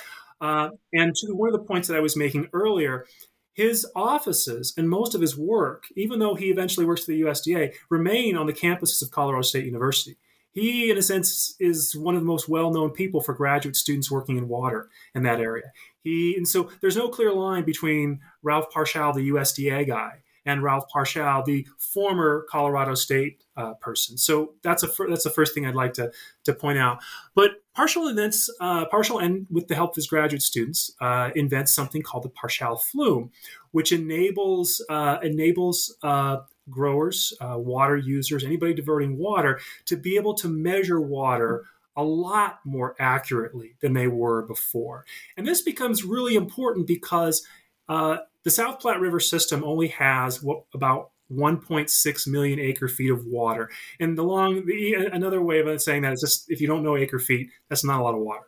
Uh, 0.41 0.69
and 0.93 1.13
to 1.15 1.33
one 1.33 1.49
of 1.49 1.53
the 1.53 1.65
points 1.65 1.87
that 1.87 1.97
I 1.97 1.99
was 1.99 2.17
making 2.17 2.47
earlier, 2.53 3.05
his 3.53 3.85
offices 3.95 4.73
and 4.77 4.89
most 4.89 5.13
of 5.13 5.21
his 5.21 5.37
work, 5.37 5.85
even 5.95 6.19
though 6.19 6.33
he 6.33 6.49
eventually 6.49 6.85
works 6.85 7.03
for 7.03 7.11
the 7.11 7.21
USDA, 7.21 7.73
remain 7.89 8.37
on 8.37 8.47
the 8.47 8.53
campuses 8.53 9.01
of 9.01 9.11
Colorado 9.11 9.41
State 9.41 9.65
University. 9.65 10.15
He, 10.51 10.89
in 10.89 10.97
a 10.97 11.01
sense, 11.01 11.55
is 11.59 11.95
one 11.95 12.15
of 12.15 12.21
the 12.21 12.27
most 12.27 12.49
well 12.49 12.71
known 12.71 12.91
people 12.91 13.21
for 13.21 13.33
graduate 13.33 13.75
students 13.75 14.09
working 14.09 14.37
in 14.37 14.47
water 14.47 14.89
in 15.13 15.23
that 15.23 15.39
area. 15.39 15.71
He, 16.03 16.35
and 16.35 16.47
so 16.47 16.69
there's 16.81 16.97
no 16.97 17.09
clear 17.09 17.33
line 17.33 17.63
between 17.63 18.19
Ralph 18.41 18.71
Parshall, 18.73 19.13
the 19.13 19.29
USDA 19.29 19.87
guy, 19.87 20.21
and 20.45 20.63
Ralph 20.63 20.85
Parshall, 20.93 21.45
the 21.45 21.67
former 21.77 22.45
Colorado 22.49 22.95
State 22.95 23.43
uh, 23.57 23.73
person. 23.75 24.17
So 24.17 24.53
that's 24.63 24.83
a 24.83 24.89
that's 25.09 25.23
the 25.23 25.29
first 25.29 25.53
thing 25.53 25.65
I'd 25.65 25.75
like 25.75 25.93
to 25.93 26.11
to 26.45 26.53
point 26.53 26.79
out. 26.79 26.99
But 27.35 27.51
Parshall 27.77 28.09
invents 28.09 28.49
uh, 28.59 28.85
Parshall, 28.85 29.23
and 29.23 29.47
with 29.49 29.67
the 29.67 29.75
help 29.75 29.91
of 29.91 29.95
his 29.95 30.07
graduate 30.07 30.41
students, 30.41 30.91
uh, 31.01 31.31
invents 31.35 31.73
something 31.73 32.01
called 32.01 32.23
the 32.23 32.29
Parshall 32.29 32.81
flume, 32.81 33.31
which 33.71 33.91
enables 33.91 34.83
uh, 34.89 35.17
enables 35.21 35.95
uh, 36.03 36.37
growers, 36.69 37.33
uh, 37.41 37.57
water 37.57 37.97
users, 37.97 38.43
anybody 38.43 38.73
diverting 38.73 39.17
water, 39.17 39.59
to 39.85 39.97
be 39.97 40.15
able 40.15 40.33
to 40.35 40.47
measure 40.47 41.01
water 41.01 41.65
a 41.99 42.03
lot 42.03 42.59
more 42.63 42.95
accurately 42.97 43.75
than 43.81 43.91
they 43.91 44.07
were 44.07 44.43
before. 44.43 45.05
And 45.35 45.45
this 45.45 45.61
becomes 45.61 46.05
really 46.05 46.35
important 46.35 46.87
because 46.87 47.45
uh, 47.89 48.19
the 48.45 48.51
South 48.51 48.79
Platte 48.79 49.01
River 49.01 49.19
system 49.19 49.65
only 49.65 49.89
has 49.89 50.41
what, 50.41 50.63
about 50.73 51.11
1.6 51.29 52.27
million 52.27 52.57
acre 52.57 52.87
feet 52.87 53.11
of 53.11 53.25
water. 53.25 53.69
And 53.99 54.17
the 54.17 54.23
long, 54.23 54.65
the, 54.65 55.09
another 55.11 55.41
way 55.41 55.59
of 55.59 55.81
saying 55.81 56.03
that 56.03 56.13
is 56.13 56.21
just 56.21 56.49
if 56.49 56.61
you 56.61 56.67
don't 56.67 56.83
know 56.83 56.95
acre 56.95 57.19
feet, 57.19 57.49
that's 57.67 57.83
not 57.83 57.99
a 57.99 58.03
lot 58.03 58.15
of 58.15 58.21
water. 58.21 58.45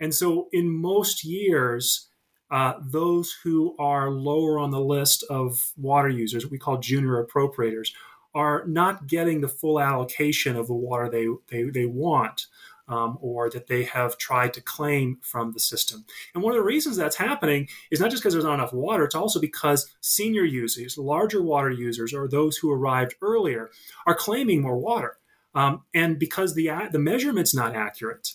And 0.00 0.12
so 0.12 0.48
in 0.52 0.68
most 0.68 1.24
years, 1.24 2.08
uh, 2.50 2.72
those 2.80 3.36
who 3.44 3.76
are 3.78 4.10
lower 4.10 4.58
on 4.58 4.72
the 4.72 4.80
list 4.80 5.22
of 5.30 5.72
water 5.76 6.08
users, 6.08 6.50
we 6.50 6.58
call 6.58 6.78
junior 6.78 7.24
appropriators, 7.24 7.92
are 8.34 8.64
not 8.66 9.06
getting 9.06 9.40
the 9.40 9.48
full 9.48 9.80
allocation 9.80 10.56
of 10.56 10.66
the 10.66 10.74
water 10.74 11.08
they, 11.08 11.26
they, 11.48 11.70
they 11.70 11.86
want 11.86 12.46
um, 12.90 13.16
or 13.22 13.48
that 13.48 13.68
they 13.68 13.84
have 13.84 14.18
tried 14.18 14.52
to 14.54 14.60
claim 14.60 15.18
from 15.22 15.52
the 15.52 15.60
system. 15.60 16.04
And 16.34 16.42
one 16.42 16.52
of 16.52 16.58
the 16.58 16.64
reasons 16.64 16.96
that's 16.96 17.16
happening 17.16 17.68
is 17.90 18.00
not 18.00 18.10
just 18.10 18.22
because 18.22 18.34
there's 18.34 18.44
not 18.44 18.54
enough 18.54 18.72
water, 18.72 19.04
it's 19.04 19.14
also 19.14 19.40
because 19.40 19.90
senior 20.00 20.44
users, 20.44 20.98
larger 20.98 21.42
water 21.42 21.70
users, 21.70 22.12
or 22.12 22.28
those 22.28 22.56
who 22.56 22.70
arrived 22.70 23.14
earlier 23.22 23.70
are 24.06 24.14
claiming 24.14 24.60
more 24.60 24.76
water. 24.76 25.16
Um, 25.54 25.82
and 25.94 26.18
because 26.18 26.54
the, 26.54 26.70
the 26.92 26.98
measurement's 26.98 27.54
not 27.54 27.74
accurate, 27.74 28.34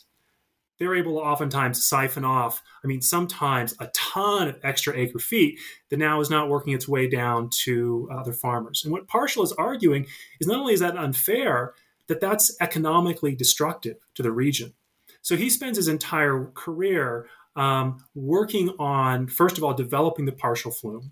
they're 0.77 0.95
able 0.95 1.13
to 1.13 1.25
oftentimes 1.25 1.85
siphon 1.85 2.25
off, 2.25 2.61
I 2.83 2.87
mean, 2.87 3.01
sometimes 3.01 3.75
a 3.79 3.87
ton 3.87 4.49
of 4.49 4.59
extra 4.63 4.95
acre 4.95 5.19
feet 5.19 5.59
that 5.89 5.99
now 5.99 6.19
is 6.19 6.29
not 6.29 6.49
working 6.49 6.73
its 6.73 6.87
way 6.87 7.07
down 7.07 7.49
to 7.63 8.09
other 8.11 8.33
farmers. 8.33 8.83
And 8.83 8.91
what 8.91 9.07
Parshall 9.07 9.43
is 9.43 9.53
arguing 9.53 10.07
is 10.39 10.47
not 10.47 10.59
only 10.59 10.73
is 10.73 10.81
that 10.81 10.97
unfair, 10.97 11.73
that 12.07 12.19
that's 12.19 12.55
economically 12.61 13.35
destructive 13.35 13.97
to 14.15 14.23
the 14.23 14.31
region. 14.31 14.73
So 15.21 15.35
he 15.35 15.49
spends 15.49 15.77
his 15.77 15.87
entire 15.87 16.51
career 16.53 17.27
um, 17.55 18.03
working 18.13 18.69
on, 18.79 19.27
first 19.27 19.57
of 19.57 19.63
all, 19.63 19.73
developing 19.73 20.25
the 20.25 20.31
Parshall 20.31 20.75
flume. 20.75 21.11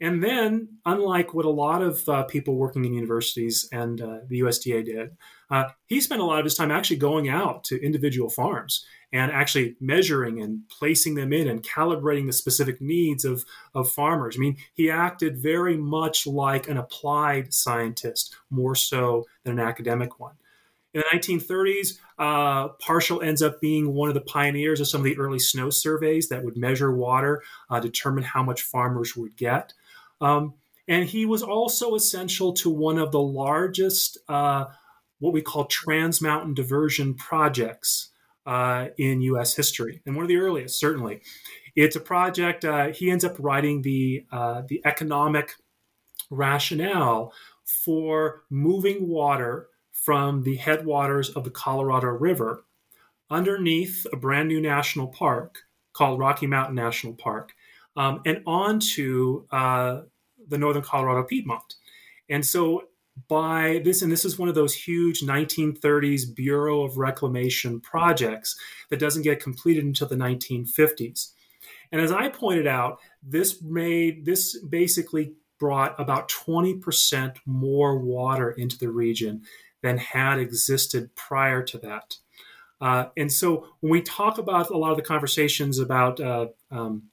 And 0.00 0.22
then, 0.22 0.68
unlike 0.84 1.34
what 1.34 1.44
a 1.44 1.50
lot 1.50 1.80
of 1.80 2.08
uh, 2.08 2.24
people 2.24 2.56
working 2.56 2.84
in 2.84 2.92
universities 2.92 3.68
and 3.70 4.00
uh, 4.00 4.18
the 4.26 4.40
USDA 4.40 4.84
did, 4.84 5.16
uh, 5.50 5.66
he 5.86 6.00
spent 6.00 6.20
a 6.20 6.24
lot 6.24 6.40
of 6.40 6.44
his 6.44 6.56
time 6.56 6.72
actually 6.72 6.96
going 6.96 7.28
out 7.28 7.62
to 7.64 7.80
individual 7.80 8.28
farms 8.28 8.84
and 9.14 9.30
actually 9.30 9.76
measuring 9.80 10.42
and 10.42 10.68
placing 10.68 11.14
them 11.14 11.32
in 11.32 11.46
and 11.46 11.62
calibrating 11.62 12.26
the 12.26 12.32
specific 12.32 12.80
needs 12.80 13.24
of, 13.24 13.44
of 13.72 13.88
farmers. 13.88 14.34
I 14.36 14.40
mean, 14.40 14.56
he 14.74 14.90
acted 14.90 15.38
very 15.38 15.76
much 15.76 16.26
like 16.26 16.68
an 16.68 16.78
applied 16.78 17.54
scientist, 17.54 18.34
more 18.50 18.74
so 18.74 19.24
than 19.44 19.60
an 19.60 19.64
academic 19.64 20.18
one. 20.18 20.34
In 20.94 21.00
the 21.00 21.16
1930s, 21.16 21.98
uh, 22.18 22.70
Parshall 22.82 23.24
ends 23.24 23.40
up 23.40 23.60
being 23.60 23.94
one 23.94 24.08
of 24.08 24.14
the 24.14 24.20
pioneers 24.20 24.80
of 24.80 24.88
some 24.88 25.00
of 25.00 25.04
the 25.04 25.16
early 25.16 25.38
snow 25.38 25.70
surveys 25.70 26.28
that 26.28 26.42
would 26.42 26.56
measure 26.56 26.92
water, 26.92 27.40
uh, 27.70 27.78
determine 27.78 28.24
how 28.24 28.42
much 28.42 28.62
farmers 28.62 29.14
would 29.14 29.36
get. 29.36 29.74
Um, 30.20 30.54
and 30.88 31.08
he 31.08 31.24
was 31.24 31.42
also 31.42 31.94
essential 31.94 32.52
to 32.54 32.68
one 32.68 32.98
of 32.98 33.12
the 33.12 33.22
largest, 33.22 34.18
uh, 34.28 34.66
what 35.20 35.32
we 35.32 35.40
call 35.40 35.66
trans 35.66 36.20
mountain 36.20 36.52
diversion 36.52 37.14
projects 37.14 38.10
uh, 38.46 38.88
in 38.98 39.20
U.S. 39.22 39.54
history, 39.56 40.02
and 40.04 40.14
one 40.14 40.24
of 40.24 40.28
the 40.28 40.36
earliest, 40.36 40.78
certainly. 40.78 41.20
It's 41.76 41.96
a 41.96 42.00
project. 42.00 42.64
Uh, 42.64 42.88
he 42.88 43.10
ends 43.10 43.24
up 43.24 43.36
writing 43.38 43.82
the 43.82 44.24
uh, 44.30 44.62
the 44.68 44.80
economic 44.84 45.54
rationale 46.30 47.32
for 47.64 48.42
moving 48.50 49.08
water 49.08 49.68
from 49.90 50.42
the 50.42 50.56
headwaters 50.56 51.30
of 51.30 51.44
the 51.44 51.50
Colorado 51.50 52.08
River 52.08 52.64
underneath 53.30 54.06
a 54.12 54.16
brand 54.16 54.48
new 54.48 54.60
national 54.60 55.08
park 55.08 55.62
called 55.92 56.18
Rocky 56.18 56.46
Mountain 56.46 56.74
National 56.74 57.14
Park 57.14 57.54
um, 57.96 58.20
and 58.26 58.42
onto 58.46 59.46
uh, 59.50 60.02
the 60.48 60.58
northern 60.58 60.82
Colorado 60.82 61.22
Piedmont. 61.22 61.74
And 62.28 62.44
so 62.44 62.84
by 63.28 63.80
this, 63.84 64.02
and 64.02 64.10
this 64.10 64.24
is 64.24 64.38
one 64.38 64.48
of 64.48 64.54
those 64.54 64.74
huge 64.74 65.20
1930s 65.20 66.34
Bureau 66.34 66.82
of 66.82 66.98
Reclamation 66.98 67.80
projects 67.80 68.56
that 68.90 68.98
doesn't 68.98 69.22
get 69.22 69.42
completed 69.42 69.84
until 69.84 70.08
the 70.08 70.16
1950s. 70.16 71.30
And 71.92 72.00
as 72.00 72.10
I 72.10 72.28
pointed 72.28 72.66
out, 72.66 72.98
this 73.22 73.62
made 73.62 74.24
this 74.24 74.58
basically 74.58 75.34
brought 75.58 75.98
about 75.98 76.28
20% 76.28 77.36
more 77.46 77.98
water 77.98 78.50
into 78.50 78.76
the 78.76 78.90
region 78.90 79.42
than 79.82 79.98
had 79.98 80.38
existed 80.38 81.14
prior 81.14 81.62
to 81.62 81.78
that. 81.78 82.16
Uh, 82.80 83.06
and 83.16 83.32
so 83.32 83.68
when 83.80 83.92
we 83.92 84.02
talk 84.02 84.38
about 84.38 84.70
a 84.70 84.76
lot 84.76 84.90
of 84.90 84.96
the 84.96 85.02
conversations 85.02 85.78
about 85.78 86.20
uh, 86.20 86.48
um, 86.70 87.04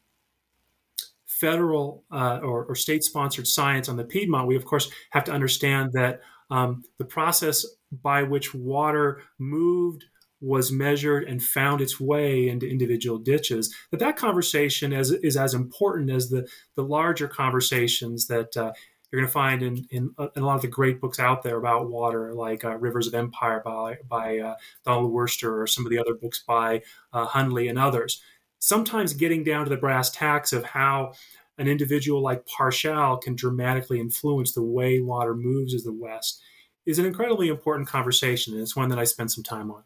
federal 1.42 2.04
uh, 2.12 2.39
or, 2.44 2.66
or 2.66 2.76
state 2.76 3.04
sponsored 3.04 3.48
science 3.48 3.89
on 3.89 3.98
the 3.98 4.06
Piedmont, 4.06 4.48
we 4.48 4.56
of 4.56 4.64
course 4.64 4.89
have 5.10 5.24
to 5.26 5.32
understand 5.32 5.92
that 5.94 6.22
um, 6.52 6.84
the 7.00 7.06
process 7.06 7.66
by 7.92 8.24
which 8.24 8.54
water 8.54 9.22
moved 9.39 10.06
was 10.39 10.72
measured 10.72 11.24
and 11.24 11.42
found 11.42 11.82
its 11.82 12.00
way 12.00 12.48
into 12.48 12.68
individual 12.68 13.18
ditches 13.20 13.74
that 13.92 14.00
that 14.00 14.18
conversation 14.18 14.92
is, 14.92 15.12
is 15.12 15.38
as 15.38 15.54
important 15.54 16.10
as 16.10 16.30
the, 16.30 16.48
the 16.76 16.84
larger 16.84 17.28
conversations 17.28 18.28
that 18.28 18.56
uh, 18.58 18.72
you're 19.12 19.22
going 19.22 19.28
to 19.28 19.32
find 19.32 19.62
in, 19.62 19.86
in, 19.92 20.10
uh, 20.18 20.30
in, 20.36 20.42
a 20.42 20.46
lot 20.46 20.56
of 20.56 20.62
the 20.62 20.68
great 20.68 21.00
books 21.00 21.20
out 21.20 21.44
there 21.44 21.58
about 21.58 21.89
water 21.89 22.34
like 22.34 22.66
uh, 22.66 22.76
rivers 22.78 23.08
of 23.08 23.14
empire 23.14 23.62
by, 23.64 23.98
by 24.08 24.39
uh, 24.39 24.56
donald 24.84 25.12
worster 25.12 25.62
or 25.62 25.68
some 25.68 25.86
of 25.86 25.92
the 25.92 26.00
other 26.00 26.16
books 26.16 26.44
by 26.48 26.82
uh, 27.14 27.26
hundley 27.26 27.68
and 27.68 27.78
others 27.78 28.22
sometimes 28.62 29.14
getting 29.14 29.43
down 29.43 29.66
to 29.66 29.70
the 29.70 29.78
brass 29.78 30.09
tacks 30.12 30.53
of 30.53 30.64
how 30.64 31.12
an 31.57 31.68
individual 31.68 32.22
like 32.22 32.45
Parshall 32.45 33.22
can 33.22 33.36
dramatically 33.36 33.99
influence 33.99 34.53
the 34.53 34.64
way 34.64 35.01
water 35.01 35.36
moves 35.36 35.74
as 35.74 35.84
the 35.84 35.91
West 35.91 36.41
is 36.86 36.97
an 36.97 37.05
incredibly 37.05 37.49
important 37.49 37.88
conversation, 37.88 38.53
and 38.53 38.62
it's 38.62 38.76
one 38.76 38.89
that 38.89 38.97
I 38.97 39.03
spend 39.03 39.32
some 39.32 39.43
time 39.43 39.70
on. 39.70 39.84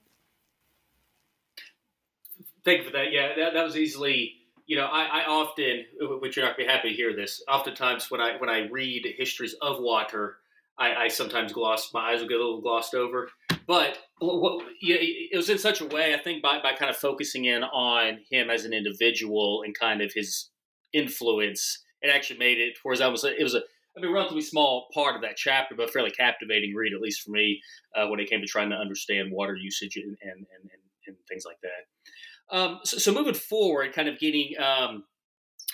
Thank 2.64 2.80
you 2.80 2.86
for 2.86 2.92
that. 2.92 3.12
Yeah, 3.12 3.36
that, 3.36 3.54
that 3.54 3.64
was 3.64 3.76
easily. 3.76 4.34
You 4.66 4.78
know, 4.78 4.86
I, 4.86 5.22
I 5.22 5.26
often, 5.28 5.86
which 6.00 6.36
you're 6.36 6.46
not 6.46 6.58
going 6.58 6.68
to 6.68 6.72
be 6.72 6.76
happy 6.76 6.90
to 6.90 6.96
hear 6.96 7.16
this. 7.16 7.44
Oftentimes, 7.48 8.10
when 8.10 8.22
I 8.22 8.38
when 8.38 8.50
I 8.50 8.68
read 8.70 9.06
histories 9.18 9.54
of 9.62 9.80
water, 9.80 10.38
I, 10.78 10.96
I 10.96 11.08
sometimes 11.08 11.54
gloss. 11.54 11.94
My 11.94 12.12
eyes 12.12 12.22
will 12.22 12.28
get 12.28 12.38
a 12.38 12.44
little 12.44 12.62
glossed 12.62 12.96
over. 12.96 13.30
But 13.68 14.00
know, 14.22 14.62
it 14.82 15.36
was 15.36 15.50
in 15.50 15.58
such 15.58 15.82
a 15.82 15.86
way, 15.86 16.14
I 16.14 16.18
think, 16.18 16.42
by, 16.42 16.62
by 16.62 16.74
kind 16.74 16.90
of 16.90 16.98
focusing 16.98 17.46
in 17.46 17.64
on 17.64 18.20
him 18.30 18.50
as 18.50 18.66
an 18.66 18.74
individual 18.74 19.64
and 19.66 19.78
kind 19.78 20.02
of 20.02 20.14
his 20.14 20.50
influence, 20.94 21.84
it 22.02 22.10
actually 22.10 22.40
made 22.40 22.60
it 22.60 22.78
towards 22.82 23.02
almost 23.02 23.26
it 23.26 23.44
was 23.44 23.56
a 23.56 23.62
I 23.98 24.02
mean, 24.02 24.12
relatively 24.12 24.42
small 24.42 24.88
part 24.94 25.16
of 25.16 25.22
that 25.22 25.38
chapter, 25.38 25.74
but 25.76 25.90
a 25.90 25.92
fairly 25.92 26.12
captivating 26.12 26.74
read, 26.76 26.94
at 26.94 27.02
least 27.02 27.22
for 27.22 27.32
me, 27.32 27.62
uh, 27.96 28.08
when 28.08 28.20
it 28.20 28.30
came 28.30 28.42
to 28.42 28.48
trying 28.48 28.70
to 28.70 28.76
understand 28.76 29.32
water 29.32 29.56
usage 29.56 29.96
and 29.96 30.18
and, 30.22 30.38
and, 30.38 30.70
and 31.08 31.16
things 31.30 31.46
like 31.46 31.58
that. 31.62 32.56
Um, 32.56 32.80
so, 32.84 32.98
so, 32.98 33.14
moving 33.14 33.34
forward, 33.34 33.94
kind 33.94 34.08
of 34.08 34.20
getting 34.20 34.54
um, 34.60 35.06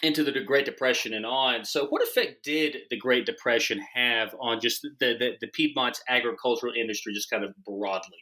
into 0.04 0.24
the 0.24 0.40
Great 0.40 0.66
Depression 0.66 1.14
and 1.14 1.26
on. 1.26 1.66
So, 1.66 1.88
what 1.88 2.04
effect 2.04 2.44
did 2.44 2.78
the 2.90 2.98
Great 2.98 3.26
Depression 3.26 3.84
have 3.94 4.36
on 4.40 4.60
just 4.60 4.84
the 4.84 5.16
the, 5.18 5.32
the 5.42 5.48
Piedmont's 5.48 6.02
agricultural 6.08 6.74
industry, 6.80 7.14
just 7.14 7.30
kind 7.30 7.44
of 7.44 7.54
broadly? 7.66 8.20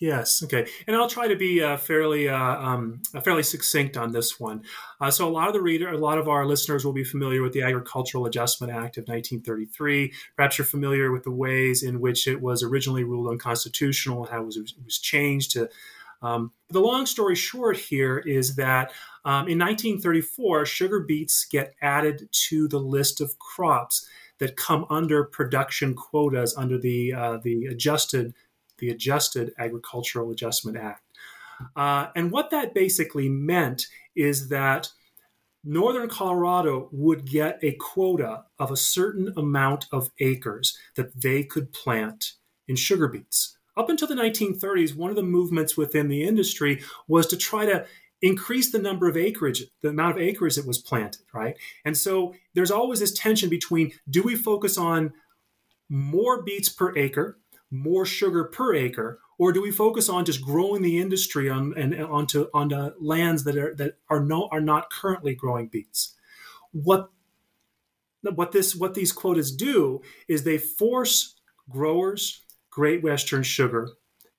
Yes. 0.00 0.42
Okay. 0.42 0.66
And 0.86 0.96
I'll 0.96 1.10
try 1.10 1.28
to 1.28 1.36
be 1.36 1.62
uh, 1.62 1.76
fairly 1.76 2.26
uh, 2.26 2.36
um, 2.36 3.02
uh, 3.14 3.20
fairly 3.20 3.42
succinct 3.42 3.98
on 3.98 4.12
this 4.12 4.40
one. 4.40 4.62
Uh, 4.98 5.10
so 5.10 5.28
a 5.28 5.30
lot 5.30 5.48
of 5.48 5.52
the 5.52 5.60
reader, 5.60 5.90
a 5.90 5.98
lot 5.98 6.16
of 6.16 6.26
our 6.26 6.46
listeners 6.46 6.86
will 6.86 6.94
be 6.94 7.04
familiar 7.04 7.42
with 7.42 7.52
the 7.52 7.60
Agricultural 7.60 8.24
Adjustment 8.24 8.72
Act 8.72 8.96
of 8.96 9.02
1933. 9.02 10.10
Perhaps 10.36 10.56
you're 10.56 10.64
familiar 10.64 11.12
with 11.12 11.24
the 11.24 11.30
ways 11.30 11.82
in 11.82 12.00
which 12.00 12.26
it 12.26 12.40
was 12.40 12.62
originally 12.62 13.04
ruled 13.04 13.30
unconstitutional, 13.30 14.24
how 14.24 14.40
it 14.40 14.46
was, 14.46 14.56
it 14.56 14.72
was 14.82 14.98
changed 14.98 15.52
to. 15.52 15.68
Um, 16.22 16.52
the 16.70 16.80
long 16.80 17.04
story 17.04 17.34
short 17.34 17.76
here 17.76 18.18
is 18.18 18.56
that 18.56 18.92
um, 19.26 19.48
in 19.48 19.58
1934, 19.58 20.64
sugar 20.64 21.00
beets 21.00 21.44
get 21.44 21.74
added 21.82 22.28
to 22.48 22.68
the 22.68 22.80
list 22.80 23.20
of 23.20 23.38
crops 23.38 24.06
that 24.38 24.56
come 24.56 24.86
under 24.88 25.24
production 25.24 25.94
quotas 25.94 26.54
under 26.56 26.78
the 26.78 27.12
uh, 27.12 27.38
the 27.42 27.66
adjusted 27.66 28.34
the 28.80 28.90
Adjusted 28.90 29.52
Agricultural 29.58 30.30
Adjustment 30.30 30.76
Act. 30.76 31.02
Uh, 31.76 32.08
and 32.16 32.32
what 32.32 32.50
that 32.50 32.74
basically 32.74 33.28
meant 33.28 33.86
is 34.16 34.48
that 34.48 34.90
Northern 35.62 36.08
Colorado 36.08 36.88
would 36.90 37.26
get 37.26 37.58
a 37.62 37.72
quota 37.72 38.44
of 38.58 38.70
a 38.70 38.76
certain 38.76 39.32
amount 39.36 39.86
of 39.92 40.10
acres 40.18 40.76
that 40.96 41.20
they 41.20 41.42
could 41.42 41.72
plant 41.72 42.32
in 42.66 42.76
sugar 42.76 43.08
beets. 43.08 43.56
Up 43.76 43.88
until 43.88 44.08
the 44.08 44.14
1930s, 44.14 44.94
one 44.94 45.10
of 45.10 45.16
the 45.16 45.22
movements 45.22 45.76
within 45.76 46.08
the 46.08 46.22
industry 46.22 46.82
was 47.08 47.26
to 47.28 47.36
try 47.36 47.66
to 47.66 47.86
increase 48.22 48.70
the 48.70 48.78
number 48.78 49.08
of 49.08 49.16
acreage, 49.16 49.64
the 49.82 49.88
amount 49.88 50.16
of 50.16 50.22
acres 50.22 50.56
that 50.56 50.66
was 50.66 50.78
planted, 50.78 51.22
right? 51.32 51.56
And 51.84 51.96
so 51.96 52.34
there's 52.54 52.70
always 52.70 53.00
this 53.00 53.12
tension 53.12 53.48
between 53.48 53.92
do 54.08 54.22
we 54.22 54.36
focus 54.36 54.76
on 54.76 55.12
more 55.88 56.42
beets 56.42 56.68
per 56.68 56.96
acre 56.96 57.38
more 57.70 58.04
sugar 58.04 58.44
per 58.44 58.74
acre, 58.74 59.20
or 59.38 59.52
do 59.52 59.62
we 59.62 59.70
focus 59.70 60.08
on 60.08 60.24
just 60.24 60.42
growing 60.42 60.82
the 60.82 60.98
industry 60.98 61.48
on 61.48 61.72
and 61.76 61.94
onto 61.94 62.48
onto 62.52 62.90
lands 63.00 63.44
that 63.44 63.56
are 63.56 63.74
that 63.76 63.98
are 64.08 64.20
no 64.20 64.48
are 64.50 64.60
not 64.60 64.90
currently 64.90 65.34
growing 65.34 65.68
beets? 65.68 66.16
What 66.72 67.10
what 68.22 68.52
this 68.52 68.74
what 68.74 68.94
these 68.94 69.12
quotas 69.12 69.54
do 69.54 70.02
is 70.28 70.44
they 70.44 70.58
force 70.58 71.36
growers, 71.68 72.42
Great 72.70 73.02
Western 73.02 73.42
Sugar, 73.42 73.90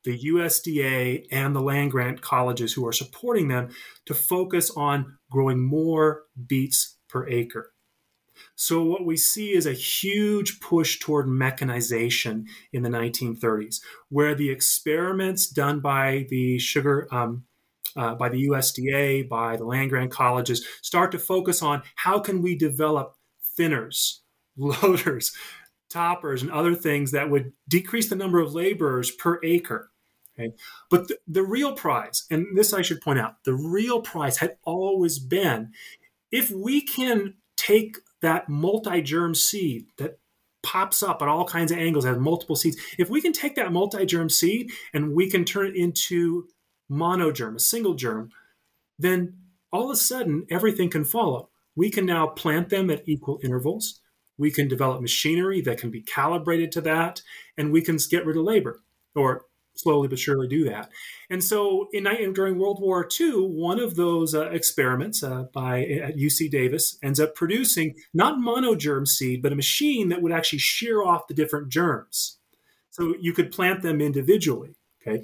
the 0.03 0.19
USDA, 0.19 1.25
and 1.31 1.55
the 1.55 1.61
land 1.61 1.91
grant 1.91 2.21
colleges 2.21 2.73
who 2.73 2.85
are 2.85 2.93
supporting 2.93 3.47
them 3.47 3.69
to 4.05 4.13
focus 4.13 4.71
on 4.71 5.17
growing 5.29 5.59
more 5.63 6.23
beets 6.47 6.97
per 7.07 7.27
acre. 7.27 7.71
So, 8.55 8.83
what 8.83 9.05
we 9.05 9.17
see 9.17 9.51
is 9.51 9.65
a 9.65 9.73
huge 9.73 10.59
push 10.59 10.99
toward 10.99 11.27
mechanization 11.27 12.45
in 12.71 12.83
the 12.83 12.89
1930s, 12.89 13.81
where 14.09 14.35
the 14.35 14.49
experiments 14.49 15.47
done 15.47 15.79
by 15.79 16.27
the 16.29 16.59
sugar, 16.59 17.07
um, 17.11 17.43
uh, 17.95 18.15
by 18.15 18.29
the 18.29 18.47
USDA, 18.47 19.27
by 19.27 19.57
the 19.57 19.65
land 19.65 19.89
grant 19.89 20.11
colleges, 20.11 20.65
start 20.81 21.11
to 21.11 21.19
focus 21.19 21.61
on 21.61 21.83
how 21.95 22.19
can 22.19 22.41
we 22.41 22.55
develop 22.55 23.15
thinners, 23.57 24.19
loaders, 24.57 25.35
toppers, 25.89 26.41
and 26.41 26.51
other 26.51 26.75
things 26.75 27.11
that 27.11 27.29
would 27.29 27.53
decrease 27.67 28.09
the 28.09 28.15
number 28.15 28.39
of 28.39 28.53
laborers 28.53 29.11
per 29.11 29.39
acre. 29.43 29.91
Okay? 30.37 30.53
But 30.89 31.07
the, 31.07 31.17
the 31.27 31.43
real 31.43 31.73
prize, 31.73 32.25
and 32.31 32.57
this 32.57 32.73
I 32.73 32.81
should 32.81 33.01
point 33.01 33.19
out, 33.19 33.43
the 33.43 33.53
real 33.53 34.01
prize 34.01 34.37
had 34.37 34.57
always 34.63 35.19
been 35.19 35.71
if 36.31 36.49
we 36.49 36.81
can 36.81 37.35
take 37.57 37.97
that 38.21 38.49
multi-germ 38.49 39.35
seed 39.35 39.87
that 39.97 40.19
pops 40.63 41.01
up 41.01 41.21
at 41.21 41.27
all 41.27 41.45
kinds 41.45 41.71
of 41.71 41.77
angles, 41.77 42.05
has 42.05 42.17
multiple 42.17 42.55
seeds. 42.55 42.77
If 42.97 43.09
we 43.09 43.21
can 43.21 43.33
take 43.33 43.55
that 43.55 43.71
multi-germ 43.71 44.29
seed 44.29 44.71
and 44.93 45.13
we 45.13 45.29
can 45.29 45.43
turn 45.43 45.67
it 45.67 45.75
into 45.75 46.47
monogerm, 46.89 47.55
a 47.55 47.59
single 47.59 47.95
germ, 47.95 48.29
then 48.99 49.37
all 49.71 49.85
of 49.85 49.91
a 49.91 49.95
sudden 49.95 50.45
everything 50.51 50.89
can 50.89 51.03
follow. 51.03 51.49
We 51.75 51.89
can 51.89 52.05
now 52.05 52.27
plant 52.27 52.69
them 52.69 52.89
at 52.89 53.07
equal 53.07 53.39
intervals. 53.43 54.01
We 54.37 54.51
can 54.51 54.67
develop 54.67 55.01
machinery 55.01 55.61
that 55.61 55.77
can 55.77 55.89
be 55.89 56.01
calibrated 56.01 56.71
to 56.73 56.81
that, 56.81 57.21
and 57.57 57.71
we 57.71 57.81
can 57.81 57.97
get 58.09 58.25
rid 58.25 58.37
of 58.37 58.43
labor 58.43 58.81
or 59.15 59.45
slowly 59.73 60.07
but 60.07 60.19
surely 60.19 60.47
do 60.47 60.65
that. 60.65 60.89
And 61.29 61.43
so, 61.43 61.87
in, 61.93 62.03
during 62.33 62.57
World 62.57 62.79
War 62.81 63.07
II, 63.19 63.47
one 63.47 63.79
of 63.79 63.95
those 63.95 64.35
uh, 64.35 64.49
experiments 64.49 65.23
uh, 65.23 65.43
by 65.53 65.83
at 65.83 66.17
UC 66.17 66.51
Davis 66.51 66.97
ends 67.01 67.19
up 67.19 67.35
producing 67.35 67.95
not 68.13 68.39
monogerm 68.39 69.07
seed, 69.07 69.41
but 69.41 69.53
a 69.53 69.55
machine 69.55 70.09
that 70.09 70.21
would 70.21 70.31
actually 70.31 70.59
shear 70.59 71.03
off 71.03 71.27
the 71.27 71.33
different 71.33 71.69
germs. 71.69 72.37
So 72.89 73.15
you 73.19 73.33
could 73.33 73.51
plant 73.51 73.81
them 73.81 74.01
individually. 74.01 74.75
Okay. 75.01 75.23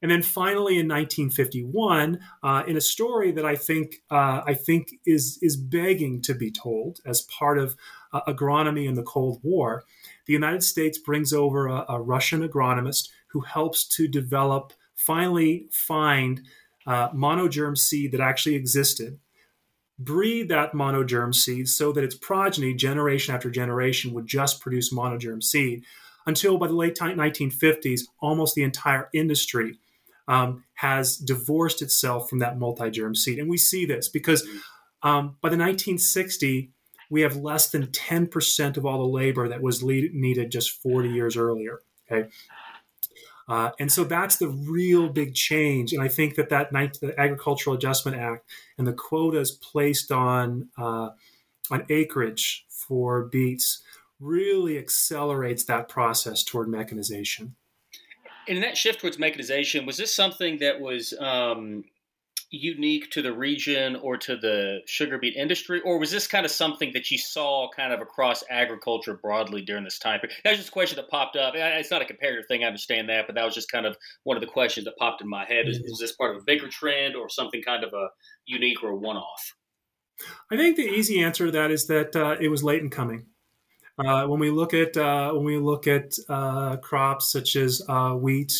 And 0.00 0.10
then 0.10 0.22
finally, 0.22 0.78
in 0.78 0.86
1951, 0.86 2.20
uh, 2.42 2.62
in 2.68 2.76
a 2.76 2.80
story 2.80 3.32
that 3.32 3.44
I 3.44 3.56
think 3.56 3.96
uh, 4.10 4.42
I 4.46 4.54
think 4.54 4.90
is 5.04 5.38
is 5.42 5.56
begging 5.56 6.22
to 6.22 6.34
be 6.34 6.52
told 6.52 7.00
as 7.04 7.22
part 7.22 7.58
of 7.58 7.74
uh, 8.12 8.20
agronomy 8.28 8.86
in 8.86 8.94
the 8.94 9.02
Cold 9.02 9.40
War, 9.42 9.82
the 10.26 10.32
United 10.32 10.62
States 10.62 10.98
brings 10.98 11.32
over 11.32 11.66
a, 11.66 11.84
a 11.88 12.00
Russian 12.00 12.48
agronomist 12.48 13.08
who 13.28 13.40
helps 13.40 13.86
to 13.86 14.08
develop, 14.08 14.72
finally 14.94 15.68
find 15.72 16.42
uh, 16.86 17.10
monogerm 17.10 17.76
seed 17.76 18.12
that 18.12 18.20
actually 18.20 18.54
existed, 18.54 19.18
breed 19.98 20.48
that 20.48 20.72
monogerm 20.72 21.34
seed 21.34 21.68
so 21.68 21.92
that 21.92 22.04
its 22.04 22.14
progeny, 22.14 22.72
generation 22.74 23.34
after 23.34 23.50
generation, 23.50 24.14
would 24.14 24.26
just 24.26 24.60
produce 24.60 24.92
monogerm 24.92 25.42
seed 25.42 25.84
until 26.26 26.58
by 26.58 26.66
the 26.66 26.74
late 26.74 26.96
1950s, 26.96 28.02
almost 28.20 28.54
the 28.54 28.62
entire 28.62 29.08
industry 29.14 29.78
um, 30.28 30.64
has 30.74 31.16
divorced 31.16 31.80
itself 31.80 32.28
from 32.28 32.38
that 32.40 32.58
multi-germ 32.58 33.14
seed. 33.14 33.38
And 33.38 33.48
we 33.48 33.56
see 33.56 33.86
this 33.86 34.08
because 34.08 34.42
um, 35.02 35.36
by 35.40 35.48
the 35.48 35.56
1960, 35.56 36.70
we 37.10 37.22
have 37.22 37.36
less 37.36 37.70
than 37.70 37.86
10% 37.86 38.76
of 38.76 38.84
all 38.84 38.98
the 38.98 39.08
labor 39.08 39.48
that 39.48 39.62
was 39.62 39.82
lead- 39.82 40.14
needed 40.14 40.52
just 40.52 40.82
40 40.82 41.08
years 41.08 41.36
earlier. 41.36 41.80
Okay. 42.10 42.28
Uh, 43.48 43.70
and 43.80 43.90
so 43.90 44.04
that's 44.04 44.36
the 44.36 44.48
real 44.48 45.08
big 45.08 45.34
change. 45.34 45.92
And 45.92 46.02
I 46.02 46.08
think 46.08 46.34
that 46.34 46.50
that 46.50 46.70
the 46.70 47.18
Agricultural 47.18 47.76
Adjustment 47.76 48.16
Act 48.16 48.48
and 48.76 48.86
the 48.86 48.92
quotas 48.92 49.50
placed 49.50 50.12
on 50.12 50.68
uh, 50.76 51.10
on 51.70 51.86
acreage 51.88 52.66
for 52.68 53.24
beets 53.24 53.82
really 54.20 54.76
accelerates 54.78 55.64
that 55.64 55.88
process 55.88 56.42
toward 56.42 56.68
mechanization. 56.68 57.54
In 58.46 58.60
that 58.62 58.76
shift 58.76 59.00
towards 59.00 59.18
mechanization, 59.18 59.86
was 59.86 59.96
this 59.96 60.14
something 60.14 60.58
that 60.58 60.80
was 60.80 61.14
um, 61.20 61.84
unique 62.50 63.10
to 63.10 63.20
the 63.20 63.32
region 63.32 63.96
or 63.96 64.16
to 64.16 64.36
the 64.36 64.80
sugar 64.86 65.18
beet 65.18 65.36
industry, 65.36 65.80
or 65.84 65.98
was 65.98 66.10
this 66.10 66.26
kind 66.26 66.46
of 66.46 66.50
something 66.50 66.92
that 66.94 67.10
you 67.10 67.18
saw 67.18 67.68
kind 67.76 67.92
of 67.92 68.00
across 68.00 68.42
agriculture 68.48 69.18
broadly 69.20 69.60
during 69.62 69.84
this 69.84 69.98
time 69.98 70.20
period? 70.20 70.36
That 70.44 70.50
was 70.50 70.58
just 70.58 70.70
a 70.70 70.72
question 70.72 70.96
that 70.96 71.10
popped 71.10 71.36
up. 71.36 71.54
It's 71.54 71.90
not 71.90 72.02
a 72.02 72.06
comparative 72.06 72.46
thing, 72.46 72.64
I 72.64 72.68
understand 72.68 73.08
that, 73.10 73.26
but 73.26 73.34
that 73.34 73.44
was 73.44 73.54
just 73.54 73.70
kind 73.70 73.86
of 73.86 73.96
one 74.24 74.36
of 74.36 74.40
the 74.40 74.46
questions 74.46 74.86
that 74.86 74.96
popped 74.96 75.20
in 75.20 75.28
my 75.28 75.44
head. 75.44 75.68
Is, 75.68 75.78
is 75.78 75.98
this 75.98 76.12
part 76.12 76.34
of 76.34 76.42
a 76.42 76.44
bigger 76.44 76.68
trend 76.68 77.16
or 77.16 77.28
something 77.28 77.62
kind 77.62 77.84
of 77.84 77.92
a 77.92 78.08
unique 78.46 78.82
or 78.82 78.90
a 78.90 78.96
one 78.96 79.16
off? 79.16 79.54
I 80.50 80.56
think 80.56 80.76
the 80.76 80.82
easy 80.82 81.22
answer 81.22 81.46
to 81.46 81.52
that 81.52 81.70
is 81.70 81.86
that 81.86 82.16
uh, 82.16 82.36
it 82.40 82.48
was 82.48 82.64
late 82.64 82.82
in 82.82 82.90
coming. 82.90 83.26
Uh, 83.98 84.26
when 84.26 84.38
we 84.38 84.50
look 84.50 84.74
at 84.74 84.96
uh, 84.96 85.32
when 85.32 85.44
we 85.44 85.58
look 85.58 85.86
at 85.86 86.16
uh, 86.28 86.76
crops 86.76 87.32
such 87.32 87.56
as 87.56 87.82
uh, 87.88 88.12
wheat, 88.12 88.52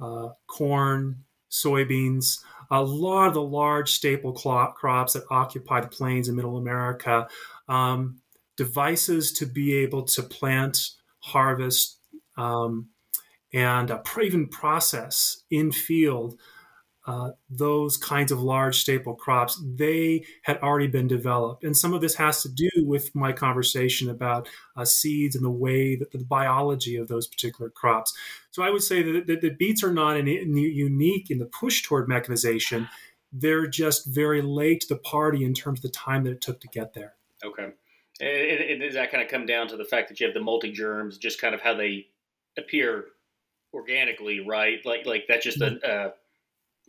uh, 0.00 0.28
corn, 0.46 1.24
soybeans, 1.50 2.38
a 2.70 2.82
lot 2.82 3.28
of 3.28 3.34
the 3.34 3.42
large 3.42 3.90
staple 3.90 4.32
crops 4.32 5.14
that 5.14 5.24
occupy 5.30 5.80
the 5.80 5.88
plains 5.88 6.28
in 6.28 6.36
Middle 6.36 6.56
America, 6.56 7.28
um, 7.68 8.20
devices 8.56 9.32
to 9.32 9.46
be 9.46 9.74
able 9.74 10.02
to 10.02 10.22
plant, 10.22 10.90
harvest, 11.20 11.98
um, 12.36 12.88
and 13.52 13.92
even 14.22 14.48
process 14.48 15.42
in 15.50 15.72
field 15.72 16.38
uh, 17.06 17.30
those 17.48 17.96
kinds 17.96 18.30
of 18.30 18.42
large 18.42 18.78
staple 18.78 19.14
crops, 19.14 19.62
they 19.76 20.24
had 20.42 20.58
already 20.58 20.86
been 20.86 21.08
developed. 21.08 21.64
And 21.64 21.76
some 21.76 21.94
of 21.94 22.00
this 22.00 22.14
has 22.16 22.42
to 22.42 22.48
do 22.48 22.68
with 22.78 23.14
my 23.14 23.32
conversation 23.32 24.10
about 24.10 24.48
uh, 24.76 24.84
seeds 24.84 25.34
and 25.34 25.44
the 25.44 25.50
way 25.50 25.96
that 25.96 26.10
the 26.10 26.18
biology 26.18 26.96
of 26.96 27.08
those 27.08 27.26
particular 27.26 27.70
crops. 27.70 28.14
So 28.50 28.62
I 28.62 28.70
would 28.70 28.82
say 28.82 29.02
that, 29.02 29.26
that 29.26 29.40
the 29.40 29.50
beets 29.50 29.82
are 29.82 29.92
not 29.92 30.16
in, 30.18 30.28
in 30.28 30.56
unique 30.56 31.30
in 31.30 31.38
the 31.38 31.46
push 31.46 31.82
toward 31.82 32.08
mechanization. 32.08 32.88
They're 33.32 33.66
just 33.66 34.06
very 34.06 34.42
late 34.42 34.82
to 34.82 34.88
the 34.88 35.00
party 35.00 35.44
in 35.44 35.54
terms 35.54 35.78
of 35.78 35.82
the 35.82 35.88
time 35.88 36.24
that 36.24 36.32
it 36.32 36.40
took 36.40 36.60
to 36.60 36.68
get 36.68 36.92
there. 36.94 37.14
Okay. 37.44 37.70
And, 38.20 38.80
does 38.82 38.94
that 38.94 39.10
kind 39.10 39.22
of 39.22 39.30
come 39.30 39.46
down 39.46 39.68
to 39.68 39.76
the 39.78 39.84
fact 39.84 40.08
that 40.10 40.20
you 40.20 40.26
have 40.26 40.34
the 40.34 40.40
multi 40.40 40.70
germs, 40.70 41.16
just 41.16 41.40
kind 41.40 41.54
of 41.54 41.62
how 41.62 41.74
they 41.74 42.08
appear 42.58 43.06
organically, 43.72 44.40
right? 44.40 44.84
Like, 44.84 45.06
like 45.06 45.24
that's 45.26 45.44
just 45.44 45.62
a, 45.62 45.78
uh, 45.82 46.10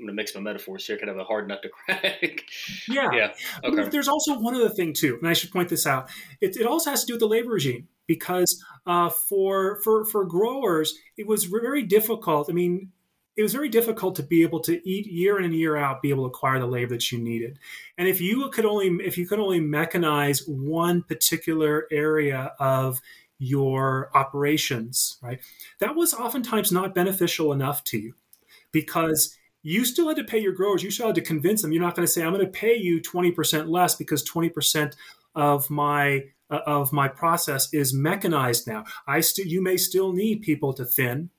I'm 0.02 0.08
going 0.08 0.18
to 0.18 0.22
mix 0.22 0.34
my 0.34 0.42
metaphors 0.42 0.88
here, 0.88 0.98
kind 0.98 1.12
of 1.12 1.20
a 1.20 1.24
hard 1.24 1.48
nut 1.48 1.62
to 1.62 1.70
crack. 1.70 2.42
yeah. 2.90 3.12
Yeah. 3.14 3.34
Okay. 3.64 3.88
There's 3.90 4.08
also 4.08 4.40
one 4.40 4.56
other 4.56 4.70
thing, 4.70 4.94
too, 4.94 5.18
and 5.20 5.30
I 5.30 5.34
should 5.34 5.52
point 5.52 5.70
this 5.70 5.86
out. 5.86 6.10
It, 6.42 6.58
it 6.58 6.66
also 6.66 6.90
has 6.90 7.02
to 7.02 7.08
do 7.08 7.14
with 7.14 7.20
the 7.20 7.28
labor 7.28 7.52
regime 7.52 7.88
because 8.08 8.64
uh, 8.88 9.10
for, 9.10 9.80
for, 9.84 10.06
for 10.06 10.26
growers, 10.26 10.98
it 11.18 11.28
was 11.28 11.44
very 11.44 11.84
difficult. 11.84 12.50
I 12.50 12.54
mean, 12.54 12.92
it 13.38 13.44
was 13.44 13.54
very 13.54 13.70
difficult 13.70 14.16
to 14.16 14.24
be 14.24 14.42
able 14.42 14.60
to 14.62 14.90
eat 14.90 15.06
year 15.06 15.38
in 15.38 15.46
and 15.46 15.54
year 15.54 15.78
out, 15.78 16.02
be 16.02 16.10
able 16.10 16.24
to 16.24 16.36
acquire 16.36 16.60
the 16.60 16.66
labor 16.66 16.96
that 16.96 17.12
you 17.12 17.20
needed. 17.20 17.60
And 17.98 18.08
if 18.08 18.20
you 18.20 18.50
could 18.50 18.66
only 18.66 19.06
if 19.06 19.20
you 19.20 19.28
could 19.28 19.40
only 19.40 19.60
mechanize 19.60 20.48
one 20.48 21.04
particular 21.04 21.88
area 21.92 22.54
of 22.60 23.02
your 23.38 24.10
operations, 24.16 25.18
right, 25.22 25.40
that 25.80 25.96
was 25.96 26.14
oftentimes 26.14 26.72
not 26.72 26.96
beneficial 26.96 27.54
enough 27.54 27.84
to 27.86 28.00
you 28.00 28.16
because 28.72 29.38
you 29.64 29.86
still 29.86 30.08
had 30.08 30.18
to 30.18 30.24
pay 30.24 30.40
your 30.40 30.54
growers. 30.54 30.84
You 30.84 30.92
still 30.92 31.08
had 31.08 31.16
to 31.16 31.22
convince 31.22 31.62
them. 31.62 31.72
You're 31.72 31.84
not 31.84 31.96
going 31.96 32.06
to 32.06 32.12
say, 32.12 32.24
"I'm 32.24 32.34
going 32.34 32.46
to 32.46 32.52
pay 32.52 32.76
you 32.76 33.02
20% 33.02 33.70
less 33.70 33.96
because 33.96 34.28
20% 34.28 34.96
of 35.36 35.70
my 35.70 36.26
uh, 36.50 36.60
of 36.66 36.92
my 36.92 37.08
process 37.08 37.74
is 37.74 37.94
mechanized 37.94 38.68
now." 38.68 38.86
I 39.08 39.22
still, 39.22 39.46
you 39.46 39.62
may 39.62 39.78
still 39.78 40.14
need 40.14 40.42
people 40.42 40.74
to 40.74 40.86
thin, 40.86 41.30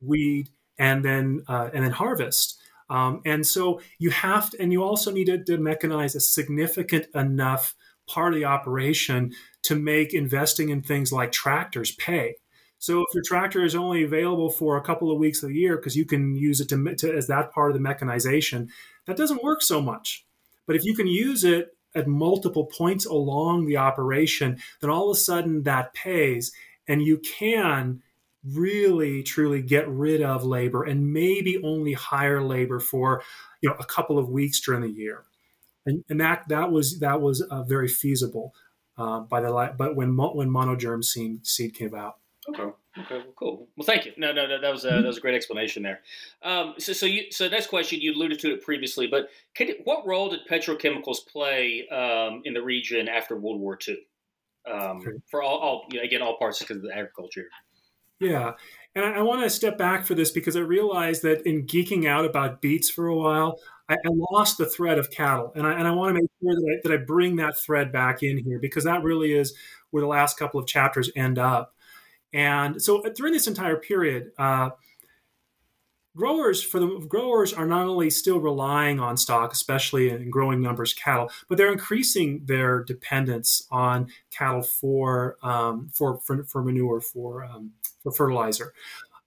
weed, 0.00 0.50
and 0.78 1.04
then 1.04 1.42
uh, 1.48 1.70
and 1.72 1.84
then 1.84 1.92
harvest. 1.92 2.58
Um, 2.88 3.20
and 3.24 3.44
so 3.44 3.80
you 3.98 4.10
have 4.10 4.50
to, 4.50 4.62
and 4.62 4.72
you 4.72 4.82
also 4.82 5.10
needed 5.10 5.46
to 5.46 5.58
mechanize 5.58 6.14
a 6.14 6.20
significant 6.20 7.06
enough 7.14 7.74
part 8.06 8.32
of 8.32 8.38
the 8.38 8.44
operation 8.44 9.32
to 9.62 9.74
make 9.74 10.14
investing 10.14 10.68
in 10.68 10.82
things 10.82 11.12
like 11.12 11.32
tractors 11.32 11.92
pay. 11.96 12.36
So 12.78 13.00
if 13.00 13.14
your 13.14 13.22
tractor 13.24 13.64
is 13.64 13.74
only 13.74 14.04
available 14.04 14.50
for 14.50 14.76
a 14.76 14.82
couple 14.82 15.10
of 15.10 15.18
weeks 15.18 15.42
of 15.42 15.48
the 15.48 15.56
year 15.56 15.76
because 15.76 15.96
you 15.96 16.04
can 16.04 16.36
use 16.36 16.60
it 16.60 16.68
to, 16.68 16.94
to, 16.96 17.16
as 17.16 17.26
that 17.26 17.52
part 17.52 17.70
of 17.70 17.74
the 17.74 17.80
mechanization, 17.80 18.68
that 19.06 19.16
doesn't 19.16 19.42
work 19.42 19.62
so 19.62 19.80
much. 19.80 20.26
But 20.66 20.76
if 20.76 20.84
you 20.84 20.94
can 20.94 21.06
use 21.06 21.44
it 21.44 21.76
at 21.94 22.06
multiple 22.06 22.66
points 22.66 23.06
along 23.06 23.66
the 23.66 23.78
operation, 23.78 24.58
then 24.80 24.90
all 24.90 25.10
of 25.10 25.16
a 25.16 25.18
sudden 25.18 25.62
that 25.62 25.94
pays, 25.94 26.52
and 26.86 27.02
you 27.02 27.18
can 27.18 28.02
really 28.44 29.22
truly 29.22 29.62
get 29.62 29.88
rid 29.88 30.22
of 30.22 30.44
labor 30.44 30.84
and 30.84 31.12
maybe 31.12 31.60
only 31.64 31.94
hire 31.94 32.42
labor 32.42 32.78
for 32.78 33.22
you 33.60 33.68
know 33.68 33.74
a 33.80 33.84
couple 33.84 34.18
of 34.18 34.28
weeks 34.28 34.60
during 34.60 34.82
the 34.82 34.90
year, 34.90 35.24
and, 35.84 36.04
and 36.08 36.20
that 36.20 36.44
that 36.48 36.70
was 36.70 37.00
that 37.00 37.20
was 37.20 37.40
uh, 37.40 37.62
very 37.62 37.88
feasible 37.88 38.54
uh, 38.98 39.20
by 39.20 39.40
the 39.40 39.74
but 39.76 39.96
when 39.96 40.16
when 40.16 40.50
monogerm 40.50 41.02
seed 41.02 41.46
seed 41.46 41.74
came 41.74 41.94
out. 41.94 42.18
Okay. 42.48 42.62
Okay. 42.62 43.18
Well, 43.18 43.34
cool. 43.36 43.68
Well, 43.76 43.86
thank 43.86 44.06
you. 44.06 44.12
No, 44.16 44.32
no, 44.32 44.46
no 44.46 44.60
that 44.60 44.72
was 44.72 44.84
a, 44.84 44.88
that 44.88 45.04
was 45.04 45.18
a 45.18 45.20
great 45.20 45.34
explanation 45.34 45.82
there. 45.82 46.00
Um, 46.42 46.74
so, 46.78 46.92
so 46.92 47.06
you, 47.06 47.30
so 47.30 47.48
next 47.48 47.66
question, 47.66 48.00
you 48.00 48.14
alluded 48.14 48.38
to 48.40 48.52
it 48.54 48.62
previously, 48.62 49.06
but 49.06 49.28
could, 49.56 49.74
what 49.84 50.06
role 50.06 50.30
did 50.30 50.40
petrochemicals 50.48 51.26
play 51.26 51.86
um, 51.88 52.42
in 52.44 52.54
the 52.54 52.62
region 52.62 53.08
after 53.08 53.36
World 53.36 53.60
War 53.60 53.78
II? 53.86 53.98
Um, 54.70 55.22
for 55.30 55.42
all, 55.42 55.58
all 55.58 55.86
you 55.90 55.98
know, 55.98 56.04
again, 56.04 56.22
all 56.22 56.36
parts 56.38 56.58
because 56.58 56.78
of 56.78 56.82
the 56.82 56.92
agriculture. 56.92 57.46
Yeah, 58.18 58.52
and 58.94 59.04
I, 59.04 59.18
I 59.18 59.22
want 59.22 59.42
to 59.42 59.50
step 59.50 59.78
back 59.78 60.06
for 60.06 60.14
this 60.14 60.30
because 60.30 60.56
I 60.56 60.60
realized 60.60 61.22
that 61.22 61.46
in 61.46 61.66
geeking 61.66 62.08
out 62.08 62.24
about 62.24 62.62
beets 62.62 62.90
for 62.90 63.06
a 63.06 63.14
while, 63.14 63.60
I, 63.88 63.94
I 63.94 64.08
lost 64.32 64.58
the 64.58 64.66
thread 64.66 64.98
of 64.98 65.10
cattle, 65.10 65.52
and 65.54 65.66
I, 65.66 65.72
and 65.74 65.86
I 65.86 65.92
want 65.92 66.16
to 66.16 66.22
make 66.22 66.30
sure 66.42 66.54
that 66.54 66.78
I, 66.78 66.88
that 66.88 67.00
I 67.00 67.04
bring 67.04 67.36
that 67.36 67.56
thread 67.56 67.92
back 67.92 68.22
in 68.22 68.38
here 68.38 68.58
because 68.58 68.84
that 68.84 69.02
really 69.02 69.32
is 69.32 69.54
where 69.90 70.00
the 70.00 70.08
last 70.08 70.38
couple 70.38 70.58
of 70.58 70.66
chapters 70.66 71.10
end 71.14 71.38
up. 71.38 71.75
And 72.32 72.80
so 72.82 73.04
uh, 73.04 73.10
during 73.14 73.32
this 73.32 73.46
entire 73.46 73.76
period, 73.76 74.32
uh, 74.38 74.70
growers 76.16 76.62
for 76.62 76.80
the 76.80 77.06
growers 77.08 77.52
are 77.52 77.66
not 77.66 77.86
only 77.86 78.10
still 78.10 78.40
relying 78.40 78.98
on 78.98 79.16
stock, 79.16 79.52
especially 79.52 80.08
in 80.08 80.30
growing 80.30 80.60
numbers 80.60 80.92
cattle, 80.94 81.30
but 81.48 81.58
they're 81.58 81.72
increasing 81.72 82.42
their 82.46 82.82
dependence 82.82 83.66
on 83.70 84.08
cattle 84.30 84.62
for 84.62 85.36
um, 85.42 85.90
for, 85.94 86.18
for, 86.20 86.42
for 86.44 86.62
manure 86.62 87.00
for 87.00 87.44
um, 87.44 87.72
for 88.02 88.10
fertilizer, 88.10 88.72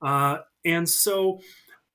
uh, 0.01 0.39
and 0.65 0.89
so. 0.89 1.39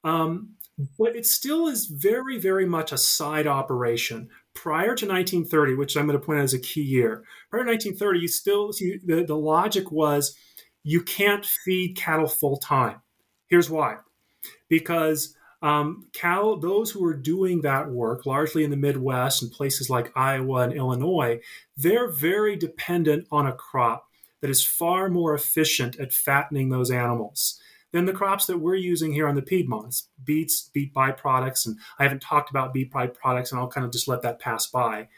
Um, 0.04 0.50
but 0.98 1.14
it 1.14 1.24
still 1.24 1.68
is 1.68 1.86
very, 1.86 2.36
very 2.36 2.66
much 2.66 2.90
a 2.90 2.98
side 2.98 3.46
operation. 3.46 4.28
Prior 4.54 4.96
to 4.96 5.06
1930, 5.06 5.74
which 5.74 5.96
I'm 5.96 6.06
going 6.08 6.18
to 6.18 6.24
point 6.24 6.40
out 6.40 6.44
as 6.44 6.52
a 6.52 6.58
key 6.58 6.82
year, 6.82 7.22
prior 7.48 7.62
to 7.62 7.70
1930, 7.70 8.18
you 8.18 8.28
still 8.28 8.72
you, 8.80 9.00
the, 9.04 9.24
the 9.24 9.36
logic 9.36 9.92
was 9.92 10.36
you 10.84 11.02
can't 11.02 11.44
feed 11.44 11.96
cattle 11.96 12.28
full 12.28 12.58
time. 12.58 13.00
Here's 13.48 13.68
why 13.68 13.96
because 14.68 15.34
um, 15.62 16.08
cattle, 16.12 16.58
those 16.58 16.90
who 16.90 17.02
are 17.06 17.14
doing 17.14 17.62
that 17.62 17.90
work, 17.90 18.26
largely 18.26 18.64
in 18.64 18.70
the 18.70 18.76
Midwest 18.76 19.42
and 19.42 19.50
places 19.50 19.88
like 19.88 20.12
Iowa 20.14 20.60
and 20.60 20.74
Illinois, 20.74 21.40
they're 21.76 22.08
very 22.08 22.54
dependent 22.54 23.26
on 23.32 23.46
a 23.46 23.52
crop 23.52 24.06
that 24.42 24.50
is 24.50 24.62
far 24.62 25.08
more 25.08 25.34
efficient 25.34 25.98
at 25.98 26.12
fattening 26.12 26.68
those 26.68 26.90
animals 26.90 27.58
than 27.92 28.04
the 28.04 28.12
crops 28.12 28.44
that 28.44 28.58
we're 28.58 28.74
using 28.74 29.14
here 29.14 29.26
on 29.26 29.36
the 29.36 29.42
Piedmont. 29.42 30.02
beets, 30.22 30.68
beet 30.74 30.92
byproducts, 30.92 31.64
and 31.64 31.78
I 31.98 32.02
haven't 32.02 32.20
talked 32.20 32.50
about 32.50 32.74
beet 32.74 32.92
byproducts, 32.92 33.50
and 33.50 33.58
I'll 33.58 33.68
kind 33.68 33.86
of 33.86 33.92
just 33.92 34.06
let 34.06 34.20
that 34.20 34.40
pass 34.40 34.66
by. 34.66 35.08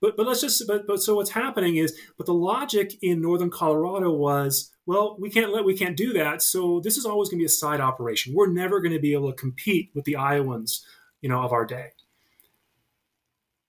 But 0.00 0.16
but 0.16 0.26
let's 0.26 0.40
just 0.40 0.66
but 0.66 0.84
but 0.88 1.00
so 1.00 1.14
what's 1.14 1.30
happening 1.30 1.76
is, 1.76 1.96
but 2.18 2.26
the 2.26 2.34
logic 2.34 2.98
in 3.02 3.22
northern 3.22 3.50
Colorado 3.50 4.10
was 4.10 4.71
well, 4.86 5.16
we 5.18 5.30
can't 5.30 5.52
let 5.52 5.64
we 5.64 5.76
can't 5.76 5.96
do 5.96 6.12
that. 6.14 6.42
So 6.42 6.80
this 6.80 6.96
is 6.96 7.06
always 7.06 7.28
going 7.28 7.38
to 7.38 7.42
be 7.42 7.46
a 7.46 7.50
side 7.50 7.80
operation. 7.80 8.34
We're 8.34 8.52
never 8.52 8.80
going 8.80 8.92
to 8.92 9.00
be 9.00 9.12
able 9.12 9.30
to 9.30 9.36
compete 9.36 9.90
with 9.94 10.04
the 10.04 10.16
Iowans, 10.16 10.84
you 11.20 11.28
know, 11.28 11.42
of 11.42 11.52
our 11.52 11.64
day. 11.64 11.90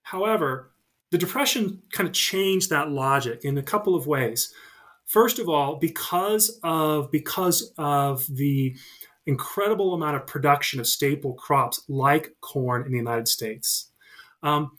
However, 0.03 0.71
the 1.11 1.17
Depression 1.17 1.81
kind 1.91 2.07
of 2.07 2.13
changed 2.13 2.69
that 2.71 2.89
logic 2.89 3.41
in 3.43 3.57
a 3.57 3.63
couple 3.63 3.95
of 3.95 4.07
ways. 4.07 4.51
First 5.05 5.37
of 5.37 5.47
all, 5.47 5.75
because 5.75 6.59
of 6.63 7.11
because 7.11 7.71
of 7.77 8.25
the 8.27 8.75
incredible 9.25 9.93
amount 9.93 10.15
of 10.15 10.27
production 10.27 10.79
of 10.79 10.87
staple 10.87 11.33
crops 11.33 11.83
like 11.87 12.35
corn 12.41 12.85
in 12.85 12.91
the 12.91 12.97
United 12.97 13.27
States. 13.27 13.91
Um, 14.41 14.71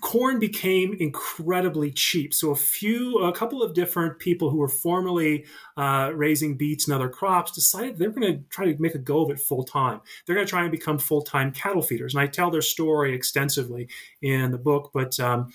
corn 0.00 0.38
became 0.38 0.94
incredibly 0.98 1.90
cheap. 1.90 2.32
So 2.32 2.50
a 2.50 2.56
few, 2.56 3.18
a 3.18 3.32
couple 3.32 3.62
of 3.62 3.74
different 3.74 4.18
people 4.18 4.50
who 4.50 4.56
were 4.56 4.68
formerly 4.68 5.44
uh, 5.76 6.12
raising 6.14 6.56
beets 6.56 6.86
and 6.86 6.94
other 6.94 7.08
crops 7.08 7.52
decided 7.52 7.98
they're 7.98 8.10
going 8.10 8.32
to 8.32 8.42
try 8.48 8.64
to 8.64 8.80
make 8.80 8.94
a 8.94 8.98
go 8.98 9.22
of 9.22 9.30
it 9.30 9.40
full 9.40 9.64
time. 9.64 10.00
They're 10.26 10.34
going 10.34 10.46
to 10.46 10.50
try 10.50 10.62
and 10.62 10.70
become 10.70 10.98
full 10.98 11.22
time 11.22 11.52
cattle 11.52 11.82
feeders. 11.82 12.14
And 12.14 12.22
I 12.22 12.26
tell 12.26 12.50
their 12.50 12.62
story 12.62 13.14
extensively 13.14 13.88
in 14.22 14.50
the 14.50 14.58
book. 14.58 14.90
But 14.94 15.18
um, 15.20 15.52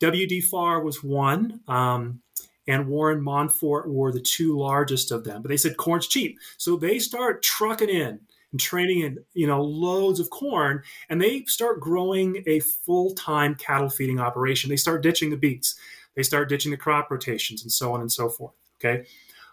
W.D. 0.00 0.42
Farr 0.42 0.82
was 0.82 1.02
one. 1.02 1.60
Um, 1.66 2.20
and 2.66 2.86
Warren 2.86 3.22
Montfort 3.22 3.88
were 3.88 4.12
the 4.12 4.20
two 4.20 4.56
largest 4.58 5.10
of 5.10 5.24
them. 5.24 5.40
But 5.40 5.48
they 5.48 5.56
said 5.56 5.78
corn's 5.78 6.06
cheap. 6.06 6.38
So 6.58 6.76
they 6.76 6.98
start 6.98 7.42
trucking 7.42 7.88
in 7.88 8.20
and 8.52 8.60
training 8.60 9.00
in 9.00 9.18
you 9.34 9.46
know 9.46 9.62
loads 9.62 10.20
of 10.20 10.30
corn 10.30 10.82
and 11.08 11.20
they 11.20 11.44
start 11.44 11.80
growing 11.80 12.42
a 12.46 12.60
full-time 12.60 13.54
cattle 13.54 13.90
feeding 13.90 14.20
operation. 14.20 14.70
They 14.70 14.76
start 14.76 15.02
ditching 15.02 15.30
the 15.30 15.36
beets. 15.36 15.76
They 16.14 16.22
start 16.22 16.48
ditching 16.48 16.70
the 16.70 16.76
crop 16.76 17.10
rotations 17.10 17.62
and 17.62 17.70
so 17.70 17.92
on 17.92 18.00
and 18.00 18.10
so 18.10 18.28
forth 18.28 18.54
okay? 18.78 19.06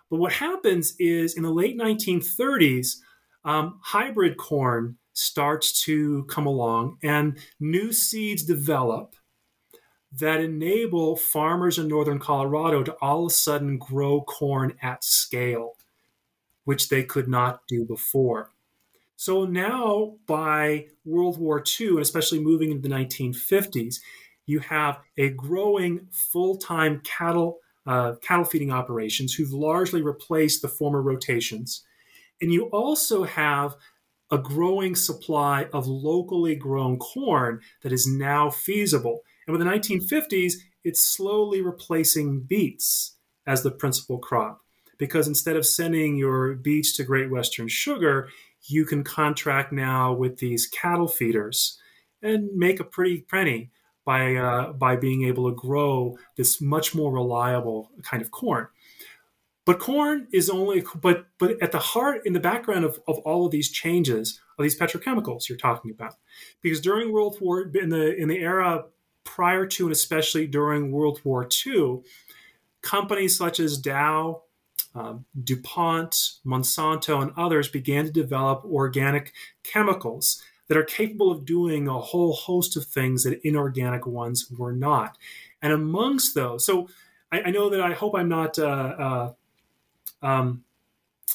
But 0.10 0.18
what 0.18 0.34
happens 0.34 0.96
is 1.00 1.36
in 1.36 1.44
the 1.44 1.52
late 1.52 1.78
1930s 1.78 2.98
um, 3.44 3.80
hybrid 3.82 4.38
corn 4.38 4.98
starts 5.14 5.84
to 5.84 6.24
come 6.26 6.46
along 6.46 6.98
and 7.04 7.38
new 7.60 7.92
seeds 7.92 8.44
develop 8.44 9.16
that 10.12 10.42
enable 10.42 11.16
farmers 11.16 11.78
in 11.78 11.88
northern 11.88 12.20
Colorado 12.20 12.84
to 12.84 12.94
all 13.02 13.26
of 13.26 13.32
a 13.32 13.34
sudden 13.34 13.78
grow 13.78 14.22
corn 14.22 14.74
at 14.82 15.04
scale, 15.04 15.74
which 16.64 16.90
they 16.90 17.04
could 17.04 17.28
not 17.28 17.62
do 17.68 17.84
before. 17.84 18.52
So 19.16 19.46
now, 19.46 20.16
by 20.28 20.88
World 21.06 21.40
War 21.40 21.64
II, 21.80 21.90
and 21.90 22.00
especially 22.00 22.40
moving 22.40 22.72
into 22.72 22.88
the 22.88 22.94
1950s, 22.94 24.00
you 24.46 24.60
have 24.60 25.00
a 25.18 25.30
growing 25.30 26.08
full-time 26.12 27.02
cattle 27.04 27.60
uh, 27.88 28.16
cattle 28.22 28.46
feeding 28.46 28.72
operations 28.72 29.36
who've 29.36 29.54
largely 29.54 30.02
replaced 30.02 30.64
the 30.64 30.68
former 30.68 31.04
rotations, 31.04 31.84
and 32.42 32.52
you 32.52 32.66
also 32.66 33.24
have 33.24 33.76
a 34.32 34.38
growing 34.40 34.96
supply 34.96 35.68
of 35.72 35.88
locally 35.88 36.56
grown 36.56 36.98
corn 36.98 37.62
that 37.84 37.92
is 37.92 38.08
now 38.08 38.50
feasible. 38.50 39.22
And 39.46 39.56
with 39.56 39.66
the 39.66 39.72
1950s, 39.72 40.54
it's 40.84 41.08
slowly 41.08 41.62
replacing 41.62 42.42
beets 42.42 43.18
as 43.46 43.62
the 43.62 43.72
principal 43.72 44.18
crop 44.18 44.62
because 44.98 45.28
instead 45.28 45.56
of 45.56 45.66
sending 45.66 46.16
your 46.16 46.56
beets 46.56 46.96
to 46.96 47.04
Great 47.04 47.30
Western 47.30 47.68
Sugar, 47.68 48.30
you 48.68 48.86
can 48.86 49.04
contract 49.04 49.72
now 49.72 50.14
with 50.14 50.38
these 50.38 50.68
cattle 50.68 51.08
feeders 51.08 51.80
and 52.22 52.50
make 52.56 52.80
a 52.80 52.84
pretty 52.84 53.22
penny 53.22 53.72
by 54.06 54.36
uh, 54.36 54.74
by 54.74 54.96
being 54.96 55.26
able 55.26 55.50
to 55.50 55.56
grow 55.56 56.18
this 56.38 56.62
much 56.62 56.96
more 56.96 57.12
reliable 57.12 57.92
kind 58.04 58.22
of 58.22 58.32
corn. 58.32 58.68
But 59.66 59.80
corn 59.80 60.28
is 60.32 60.50
only 60.50 60.84
but 61.02 61.26
but 61.40 61.62
at 61.62 61.72
the 61.72 61.80
heart 61.80 62.22
in 62.26 62.34
the 62.34 62.40
background 62.40 62.86
of, 62.86 63.00
of 63.08 63.18
all 63.20 63.46
of 63.46 63.52
these 63.52 63.72
changes 63.72 64.40
are 64.58 64.64
these 64.64 64.78
petrochemicals 64.78 65.50
you're 65.50 65.58
talking 65.58 65.92
about. 65.92 66.14
Because 66.62 66.80
during 66.80 67.12
World 67.12 67.38
War 67.42 67.72
in 67.74 67.90
the 67.90 68.16
in 68.16 68.28
the 68.28 68.38
era 68.38 68.86
prior 69.24 69.66
to 69.66 69.86
and 69.86 69.92
especially 69.92 70.46
during 70.46 70.92
World 70.92 71.20
War 71.24 71.48
II, 71.66 72.02
companies 72.82 73.36
such 73.36 73.60
as 73.60 73.78
Dow 73.80 74.44
um, 74.96 75.26
DuPont, 75.44 76.12
Monsanto, 76.46 77.22
and 77.22 77.32
others 77.38 77.68
began 77.68 78.06
to 78.06 78.12
develop 78.12 78.64
organic 78.66 79.34
chemicals 79.64 80.42
that 80.68 80.78
are 80.78 80.84
capable 80.84 81.32
of 81.32 81.46
doing 81.46 81.88
a 81.88 82.00
whole 82.00 82.34
host 82.34 82.76
of 82.76 82.86
things 82.86 83.24
that 83.24 83.40
inorganic 83.46 84.08
ones 84.08 84.50
were 84.50 84.72
not. 84.72 85.18
And 85.62 85.72
amongst 85.72 86.34
those, 86.34 86.66
so 86.66 86.88
I, 87.32 87.44
I 87.44 87.52
know 87.52 87.70
that 87.70 87.82
I 87.82 87.94
hope 87.94 88.16
I'm 88.16 88.30
not 88.30 88.58
uh, 88.58 88.64
uh, 88.64 89.34
um, 90.22 90.64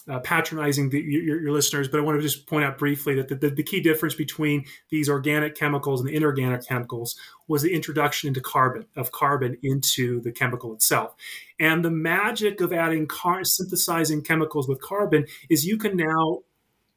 uh, 0.08 0.18
patronizing 0.20 0.90
the, 0.90 1.00
your, 1.00 1.40
your, 1.40 1.52
listeners, 1.52 1.88
but 1.88 1.98
I 1.98 2.02
want 2.02 2.18
to 2.18 2.22
just 2.22 2.46
point 2.46 2.64
out 2.64 2.78
briefly 2.78 3.14
that 3.16 3.28
the, 3.28 3.34
the, 3.34 3.50
the, 3.50 3.62
key 3.62 3.80
difference 3.80 4.14
between 4.14 4.64
these 4.88 5.08
organic 5.08 5.54
chemicals 5.54 6.00
and 6.00 6.08
the 6.08 6.14
inorganic 6.14 6.66
chemicals 6.66 7.16
was 7.48 7.62
the 7.62 7.74
introduction 7.74 8.28
into 8.28 8.40
carbon 8.40 8.86
of 8.96 9.12
carbon 9.12 9.56
into 9.62 10.20
the 10.20 10.32
chemical 10.32 10.72
itself. 10.74 11.14
And 11.58 11.84
the 11.84 11.90
magic 11.90 12.60
of 12.60 12.72
adding 12.72 13.06
car- 13.06 13.44
synthesizing 13.44 14.22
chemicals 14.22 14.68
with 14.68 14.80
carbon 14.80 15.26
is 15.48 15.66
you 15.66 15.76
can 15.76 15.96
now, 15.96 16.40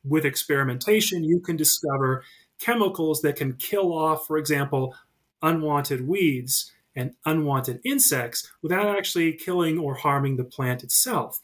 with 0.04 0.26
experimentation, 0.26 1.24
you 1.24 1.40
can 1.40 1.56
discover 1.56 2.24
chemicals 2.60 3.22
that 3.22 3.36
can 3.36 3.54
kill 3.54 3.94
off, 3.94 4.28
for 4.28 4.38
example, 4.38 4.96
unwanted 5.42 6.08
weeds 6.08 6.72
and 6.96 7.14
unwanted 7.26 7.80
insects 7.84 8.50
without 8.62 8.98
actually 8.98 9.34
killing 9.34 9.78
or 9.78 9.96
harming 9.96 10.38
the 10.38 10.44
plant 10.44 10.84
itself. 10.84 11.42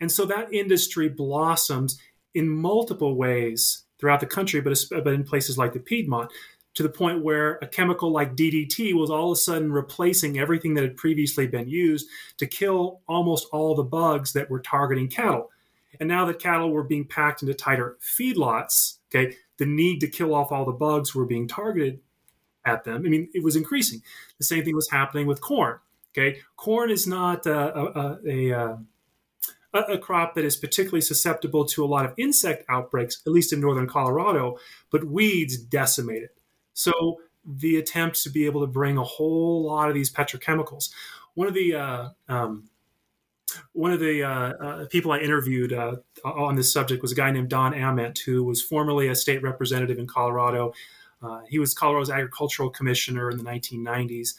And 0.00 0.10
so 0.10 0.24
that 0.26 0.52
industry 0.52 1.08
blossoms 1.08 1.98
in 2.34 2.48
multiple 2.48 3.16
ways 3.16 3.84
throughout 3.98 4.20
the 4.20 4.26
country, 4.26 4.60
but, 4.60 4.78
but 4.90 5.12
in 5.12 5.24
places 5.24 5.58
like 5.58 5.72
the 5.72 5.80
Piedmont, 5.80 6.30
to 6.74 6.82
the 6.84 6.88
point 6.88 7.24
where 7.24 7.58
a 7.60 7.66
chemical 7.66 8.12
like 8.12 8.36
DDT 8.36 8.94
was 8.94 9.10
all 9.10 9.32
of 9.32 9.36
a 9.36 9.40
sudden 9.40 9.72
replacing 9.72 10.38
everything 10.38 10.74
that 10.74 10.84
had 10.84 10.96
previously 10.96 11.46
been 11.46 11.68
used 11.68 12.06
to 12.36 12.46
kill 12.46 13.00
almost 13.08 13.48
all 13.50 13.74
the 13.74 13.82
bugs 13.82 14.32
that 14.34 14.48
were 14.48 14.60
targeting 14.60 15.08
cattle. 15.08 15.50
And 15.98 16.08
now 16.08 16.24
that 16.26 16.38
cattle 16.38 16.70
were 16.70 16.84
being 16.84 17.04
packed 17.04 17.42
into 17.42 17.54
tighter 17.54 17.96
feedlots, 18.00 18.98
okay, 19.08 19.34
the 19.56 19.66
need 19.66 19.98
to 20.00 20.06
kill 20.06 20.34
off 20.34 20.52
all 20.52 20.64
the 20.64 20.72
bugs 20.72 21.14
were 21.14 21.24
being 21.24 21.48
targeted 21.48 21.98
at 22.64 22.84
them. 22.84 23.02
I 23.04 23.08
mean, 23.08 23.28
it 23.34 23.42
was 23.42 23.56
increasing. 23.56 24.02
The 24.38 24.44
same 24.44 24.64
thing 24.64 24.76
was 24.76 24.90
happening 24.90 25.26
with 25.26 25.40
corn. 25.40 25.78
Okay, 26.16 26.40
corn 26.56 26.90
is 26.90 27.06
not 27.06 27.46
uh, 27.46 27.72
uh, 27.74 27.92
uh, 27.94 28.16
a, 28.26 28.50
a, 28.50 28.54
a, 28.54 28.62
a 28.62 28.78
a, 29.74 29.78
a, 29.78 29.98
crop 29.98 30.34
that 30.34 30.44
is 30.44 30.56
particularly 30.56 31.00
susceptible 31.00 31.64
to 31.66 31.84
a 31.84 31.86
lot 31.86 32.04
of 32.04 32.14
insect 32.16 32.64
outbreaks, 32.68 33.22
at 33.26 33.32
least 33.32 33.52
in 33.52 33.60
northern 33.60 33.86
Colorado, 33.86 34.58
but 34.90 35.04
weeds 35.04 35.56
decimate 35.56 36.22
it. 36.22 36.36
So 36.74 37.18
the 37.44 37.76
attempt 37.76 38.22
to 38.22 38.30
be 38.30 38.46
able 38.46 38.60
to 38.60 38.66
bring 38.66 38.98
a 38.98 39.04
whole 39.04 39.64
lot 39.64 39.88
of 39.88 39.94
these 39.94 40.12
petrochemicals. 40.12 40.90
One 41.34 41.48
of 41.48 41.54
the 41.54 41.74
uh, 41.74 42.08
um, 42.28 42.68
one 43.72 43.92
of 43.92 44.00
the 44.00 44.22
uh, 44.22 44.30
uh, 44.30 44.86
people 44.86 45.12
I 45.12 45.18
interviewed 45.18 45.72
uh, 45.72 45.96
on 46.24 46.56
this 46.56 46.72
subject 46.72 47.02
was 47.02 47.12
a 47.12 47.14
guy 47.14 47.30
named 47.30 47.48
Don 47.48 47.72
Ament, 47.74 48.18
who 48.18 48.44
was 48.44 48.62
formerly 48.62 49.08
a 49.08 49.14
state 49.14 49.42
representative 49.42 49.98
in 49.98 50.06
Colorado. 50.06 50.72
Uh, 51.22 51.40
he 51.48 51.58
was 51.58 51.74
Colorado's 51.74 52.10
agricultural 52.10 52.70
commissioner 52.70 53.30
in 53.30 53.38
the 53.38 53.44
1990s. 53.44 54.34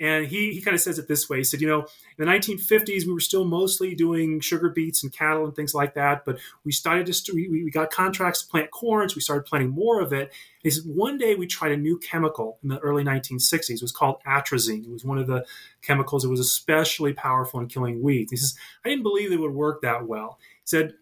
And 0.00 0.26
he, 0.26 0.52
he 0.52 0.60
kind 0.60 0.74
of 0.74 0.80
says 0.80 0.98
it 0.98 1.08
this 1.08 1.28
way. 1.28 1.38
He 1.38 1.44
said, 1.44 1.60
you 1.60 1.66
know, 1.66 1.86
in 2.16 2.24
the 2.24 2.26
1950s, 2.26 3.04
we 3.04 3.12
were 3.12 3.20
still 3.20 3.44
mostly 3.44 3.94
doing 3.94 4.40
sugar 4.40 4.68
beets 4.68 5.02
and 5.02 5.12
cattle 5.12 5.44
and 5.44 5.56
things 5.56 5.74
like 5.74 5.94
that. 5.94 6.24
But 6.24 6.38
we 6.64 6.70
started 6.70 7.06
to, 7.06 7.32
we, 7.34 7.48
we 7.48 7.70
got 7.70 7.90
contracts 7.90 8.42
to 8.42 8.48
plant 8.48 8.70
corns. 8.70 9.16
We 9.16 9.20
started 9.20 9.44
planting 9.44 9.70
more 9.70 10.00
of 10.00 10.12
it. 10.12 10.28
And 10.28 10.30
he 10.62 10.70
said, 10.70 10.84
one 10.86 11.18
day 11.18 11.34
we 11.34 11.46
tried 11.46 11.72
a 11.72 11.76
new 11.76 11.98
chemical 11.98 12.58
in 12.62 12.68
the 12.68 12.78
early 12.78 13.02
1960s. 13.02 13.70
It 13.70 13.82
was 13.82 13.92
called 13.92 14.22
atrazine. 14.24 14.84
It 14.84 14.90
was 14.90 15.04
one 15.04 15.18
of 15.18 15.26
the 15.26 15.44
chemicals 15.82 16.22
that 16.22 16.28
was 16.28 16.40
especially 16.40 17.12
powerful 17.12 17.58
in 17.58 17.66
killing 17.66 18.02
weeds. 18.02 18.30
He 18.30 18.36
says, 18.36 18.56
I 18.84 18.90
didn't 18.90 19.02
believe 19.02 19.32
it 19.32 19.40
would 19.40 19.54
work 19.54 19.82
that 19.82 20.06
well. 20.06 20.38
He 20.40 20.66
said, 20.66 20.94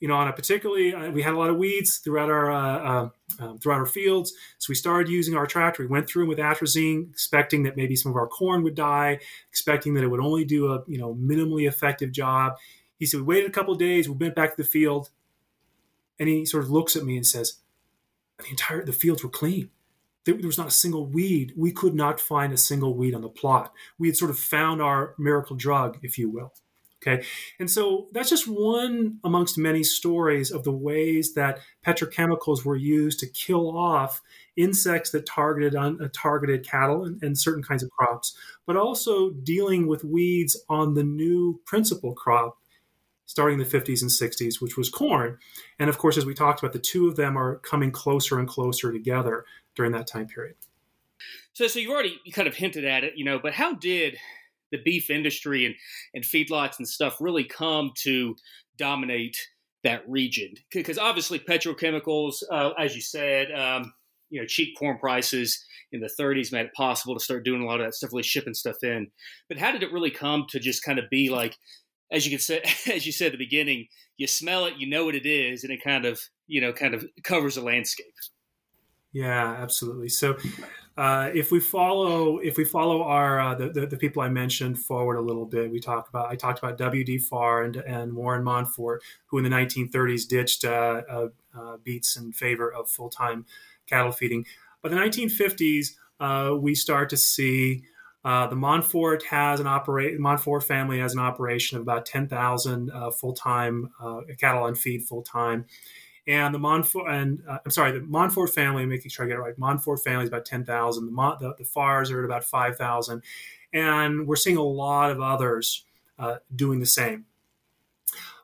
you 0.00 0.06
know, 0.06 0.14
on 0.14 0.28
a 0.28 0.32
particularly, 0.32 0.94
uh, 0.94 1.10
we 1.10 1.22
had 1.22 1.34
a 1.34 1.38
lot 1.38 1.50
of 1.50 1.56
weeds 1.56 1.98
throughout 1.98 2.30
our 2.30 2.50
uh, 2.50 2.78
uh, 2.78 3.08
um, 3.40 3.58
throughout 3.58 3.80
our 3.80 3.86
fields. 3.86 4.32
So 4.58 4.70
we 4.70 4.74
started 4.74 5.10
using 5.10 5.36
our 5.36 5.46
tractor. 5.46 5.82
We 5.82 5.88
went 5.88 6.08
through 6.08 6.26
with 6.26 6.38
atrazine, 6.38 7.10
expecting 7.10 7.64
that 7.64 7.76
maybe 7.76 7.96
some 7.96 8.10
of 8.10 8.16
our 8.16 8.28
corn 8.28 8.62
would 8.62 8.74
die, 8.74 9.18
expecting 9.48 9.94
that 9.94 10.04
it 10.04 10.08
would 10.08 10.20
only 10.20 10.44
do 10.44 10.72
a 10.72 10.84
you 10.86 10.98
know 10.98 11.14
minimally 11.14 11.66
effective 11.66 12.12
job. 12.12 12.54
He 12.98 13.06
said 13.06 13.20
we 13.20 13.26
waited 13.26 13.50
a 13.50 13.52
couple 13.52 13.74
days. 13.74 14.08
We 14.08 14.16
went 14.16 14.36
back 14.36 14.56
to 14.56 14.62
the 14.62 14.68
field, 14.68 15.10
and 16.18 16.28
he 16.28 16.44
sort 16.44 16.64
of 16.64 16.70
looks 16.70 16.94
at 16.94 17.04
me 17.04 17.16
and 17.16 17.26
says, 17.26 17.54
"The 18.38 18.50
entire 18.50 18.84
the 18.84 18.92
fields 18.92 19.24
were 19.24 19.30
clean." 19.30 19.70
There, 20.24 20.34
there 20.34 20.46
was 20.46 20.58
not 20.58 20.68
a 20.68 20.72
single 20.72 21.06
weed. 21.06 21.54
We 21.56 21.72
could 21.72 21.94
not 21.94 22.20
find 22.20 22.52
a 22.52 22.58
single 22.58 22.94
weed 22.94 23.14
on 23.14 23.22
the 23.22 23.28
plot. 23.28 23.72
We 23.98 24.08
had 24.08 24.16
sort 24.16 24.30
of 24.30 24.38
found 24.38 24.82
our 24.82 25.14
miracle 25.18 25.56
drug, 25.56 25.98
if 26.02 26.18
you 26.18 26.28
will. 26.28 26.52
Okay. 27.00 27.24
And 27.60 27.70
so 27.70 28.08
that's 28.12 28.28
just 28.28 28.48
one 28.48 29.18
amongst 29.22 29.56
many 29.56 29.84
stories 29.84 30.50
of 30.50 30.64
the 30.64 30.72
ways 30.72 31.34
that 31.34 31.60
petrochemicals 31.86 32.64
were 32.64 32.76
used 32.76 33.20
to 33.20 33.28
kill 33.28 33.76
off 33.76 34.20
insects 34.56 35.10
that 35.10 35.24
targeted 35.24 35.76
on 35.76 36.02
uh, 36.02 36.08
targeted 36.12 36.66
cattle 36.66 37.04
and, 37.04 37.22
and, 37.22 37.38
certain 37.38 37.62
kinds 37.62 37.84
of 37.84 37.90
crops, 37.90 38.36
but 38.66 38.76
also 38.76 39.30
dealing 39.30 39.86
with 39.86 40.02
weeds 40.02 40.60
on 40.68 40.94
the 40.94 41.04
new 41.04 41.60
principal 41.64 42.12
crop 42.14 42.58
starting 43.26 43.60
in 43.60 43.64
the 43.64 43.78
50s 43.78 44.02
and 44.02 44.10
60s, 44.10 44.60
which 44.60 44.76
was 44.76 44.88
corn. 44.88 45.38
And 45.78 45.88
of 45.88 45.98
course, 45.98 46.16
as 46.16 46.26
we 46.26 46.34
talked 46.34 46.60
about, 46.60 46.72
the 46.72 46.78
two 46.80 47.06
of 47.06 47.14
them 47.14 47.38
are 47.38 47.58
coming 47.58 47.92
closer 47.92 48.38
and 48.38 48.48
closer 48.48 48.90
together 48.90 49.44
during 49.76 49.92
that 49.92 50.08
time 50.08 50.26
period. 50.26 50.56
So, 51.52 51.66
so 51.66 51.78
you 51.78 51.92
already 51.92 52.18
you 52.24 52.32
kind 52.32 52.48
of 52.48 52.54
hinted 52.54 52.84
at 52.84 53.04
it, 53.04 53.14
you 53.16 53.24
know, 53.24 53.38
but 53.38 53.52
how 53.52 53.74
did 53.74 54.16
the 54.70 54.82
beef 54.84 55.10
industry 55.10 55.66
and, 55.66 55.74
and 56.14 56.24
feedlots 56.24 56.78
and 56.78 56.88
stuff 56.88 57.16
really 57.20 57.44
come 57.44 57.92
to 57.96 58.36
dominate 58.76 59.36
that 59.84 60.08
region? 60.08 60.54
Because 60.72 60.98
obviously 60.98 61.38
petrochemicals, 61.38 62.42
uh, 62.50 62.70
as 62.78 62.94
you 62.94 63.02
said, 63.02 63.52
um, 63.52 63.92
you 64.30 64.40
know, 64.40 64.46
cheap 64.46 64.76
corn 64.78 64.98
prices 64.98 65.64
in 65.92 66.00
the 66.00 66.10
30s 66.18 66.52
made 66.52 66.66
it 66.66 66.74
possible 66.74 67.14
to 67.14 67.20
start 67.20 67.44
doing 67.44 67.62
a 67.62 67.66
lot 67.66 67.80
of 67.80 67.86
that 67.86 67.94
stuff, 67.94 68.12
really 68.12 68.22
shipping 68.22 68.54
stuff 68.54 68.82
in. 68.82 69.10
But 69.48 69.58
how 69.58 69.72
did 69.72 69.82
it 69.82 69.92
really 69.92 70.10
come 70.10 70.46
to 70.50 70.60
just 70.60 70.84
kind 70.84 70.98
of 70.98 71.08
be 71.10 71.30
like, 71.30 71.56
as 72.10 72.26
you 72.26 72.30
could 72.30 72.42
say, 72.42 72.62
as 72.92 73.06
you 73.06 73.12
said 73.12 73.26
at 73.26 73.32
the 73.32 73.38
beginning, 73.38 73.88
you 74.16 74.26
smell 74.26 74.66
it, 74.66 74.74
you 74.76 74.88
know 74.88 75.04
what 75.04 75.14
it 75.14 75.26
is, 75.26 75.64
and 75.64 75.72
it 75.72 75.82
kind 75.82 76.04
of, 76.04 76.20
you 76.46 76.60
know, 76.60 76.72
kind 76.72 76.94
of 76.94 77.04
covers 77.22 77.54
the 77.54 77.62
landscape. 77.62 78.06
Yeah, 79.12 79.56
absolutely. 79.58 80.08
So, 80.08 80.36
uh, 80.98 81.30
if 81.32 81.52
we 81.52 81.60
follow 81.60 82.38
if 82.38 82.56
we 82.56 82.64
follow 82.64 83.04
our 83.04 83.38
uh, 83.38 83.54
the, 83.54 83.68
the, 83.68 83.86
the 83.86 83.96
people 83.96 84.20
I 84.20 84.28
mentioned 84.28 84.80
forward 84.80 85.14
a 85.14 85.20
little 85.20 85.46
bit, 85.46 85.70
we 85.70 85.78
talk 85.78 86.08
about 86.08 86.28
I 86.28 86.34
talked 86.34 86.58
about 86.58 86.76
W. 86.76 87.04
D. 87.04 87.18
Farr 87.18 87.62
and 87.62 87.76
and 87.76 88.14
Warren 88.14 88.42
Montfort, 88.42 89.04
who 89.26 89.38
in 89.38 89.44
the 89.44 89.50
1930s 89.50 90.26
ditched 90.26 90.64
uh, 90.64 91.02
uh, 91.08 91.28
uh, 91.56 91.76
beets 91.84 92.16
in 92.16 92.32
favor 92.32 92.72
of 92.72 92.88
full 92.88 93.10
time 93.10 93.46
cattle 93.86 94.10
feeding. 94.10 94.44
By 94.82 94.88
the 94.88 94.96
1950s, 94.96 95.90
uh, 96.18 96.56
we 96.56 96.74
start 96.74 97.10
to 97.10 97.16
see. 97.16 97.84
the 98.24 98.56
Montfort 98.56 99.22
has 99.26 99.60
an 99.60 99.68
operate. 99.68 100.18
Montfort 100.18 100.64
family 100.64 100.98
has 100.98 101.12
an 101.12 101.20
operation 101.20 101.76
of 101.76 101.82
about 101.82 102.06
ten 102.06 102.26
thousand 102.26 102.90
full 103.20 103.34
time 103.34 103.92
cattle 104.40 104.64
on 104.64 104.74
feed 104.74 105.04
full 105.04 105.22
time, 105.22 105.64
and 106.28 106.54
the 106.54 106.58
Monfort 106.58 107.10
and 107.10 107.42
uh, 107.48 107.58
I'm 107.64 107.70
sorry, 107.70 107.90
the 107.90 108.00
Monfort 108.00 108.50
family. 108.50 108.86
Making 108.86 109.10
sure 109.10 109.24
I 109.24 109.28
get 109.28 109.38
it 109.38 109.40
right. 109.40 109.58
Monfort 109.58 110.00
family 110.00 110.24
is 110.24 110.28
about 110.28 110.44
ten 110.44 110.64
thousand. 110.64 111.06
The, 111.06 111.12
Mon- 111.12 111.38
the 111.40 111.54
the 111.58 111.64
Farrs 111.64 112.10
are 112.12 112.20
at 112.20 112.24
about 112.24 112.44
five 112.44 112.76
thousand, 112.76 113.22
and 113.72 114.28
we're 114.28 114.36
seeing 114.36 114.58
a 114.58 114.62
lot 114.62 115.10
of 115.10 115.20
others 115.20 115.84
uh, 116.18 116.36
doing 116.54 116.78
the 116.78 116.86
same. 116.86 117.24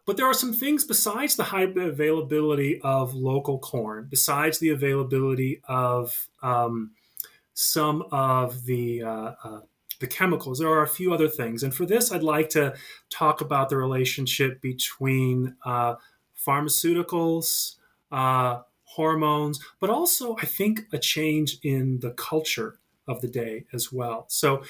But 0.06 0.16
there 0.16 0.26
are 0.26 0.34
some 0.34 0.52
things 0.52 0.84
besides 0.84 1.36
the 1.36 1.44
high 1.44 1.62
availability 1.62 2.80
of 2.82 3.14
local 3.14 3.58
corn, 3.58 4.06
besides 4.10 4.58
the 4.58 4.70
availability 4.70 5.62
of 5.66 6.28
um, 6.42 6.92
some 7.54 8.04
of 8.10 8.64
the 8.64 9.02
uh, 9.02 9.32
uh, 9.44 9.60
the 10.00 10.06
chemicals. 10.06 10.58
There 10.58 10.68
are 10.68 10.82
a 10.82 10.88
few 10.88 11.12
other 11.12 11.28
things, 11.28 11.62
and 11.62 11.74
for 11.74 11.84
this, 11.84 12.12
I'd 12.12 12.22
like 12.22 12.48
to 12.50 12.74
talk 13.10 13.42
about 13.42 13.68
the 13.68 13.76
relationship 13.76 14.60
between 14.62 15.56
uh, 15.64 15.96
pharmaceuticals, 16.46 17.76
uh, 18.12 18.60
hormones, 18.84 19.60
but 19.80 19.90
also 19.90 20.36
I 20.40 20.46
think 20.46 20.82
a 20.92 20.98
change 20.98 21.58
in 21.62 22.00
the 22.00 22.10
culture 22.10 22.78
of 23.08 23.20
the 23.20 23.28
day 23.28 23.64
as 23.72 23.92
well. 23.92 24.26
So 24.28 24.62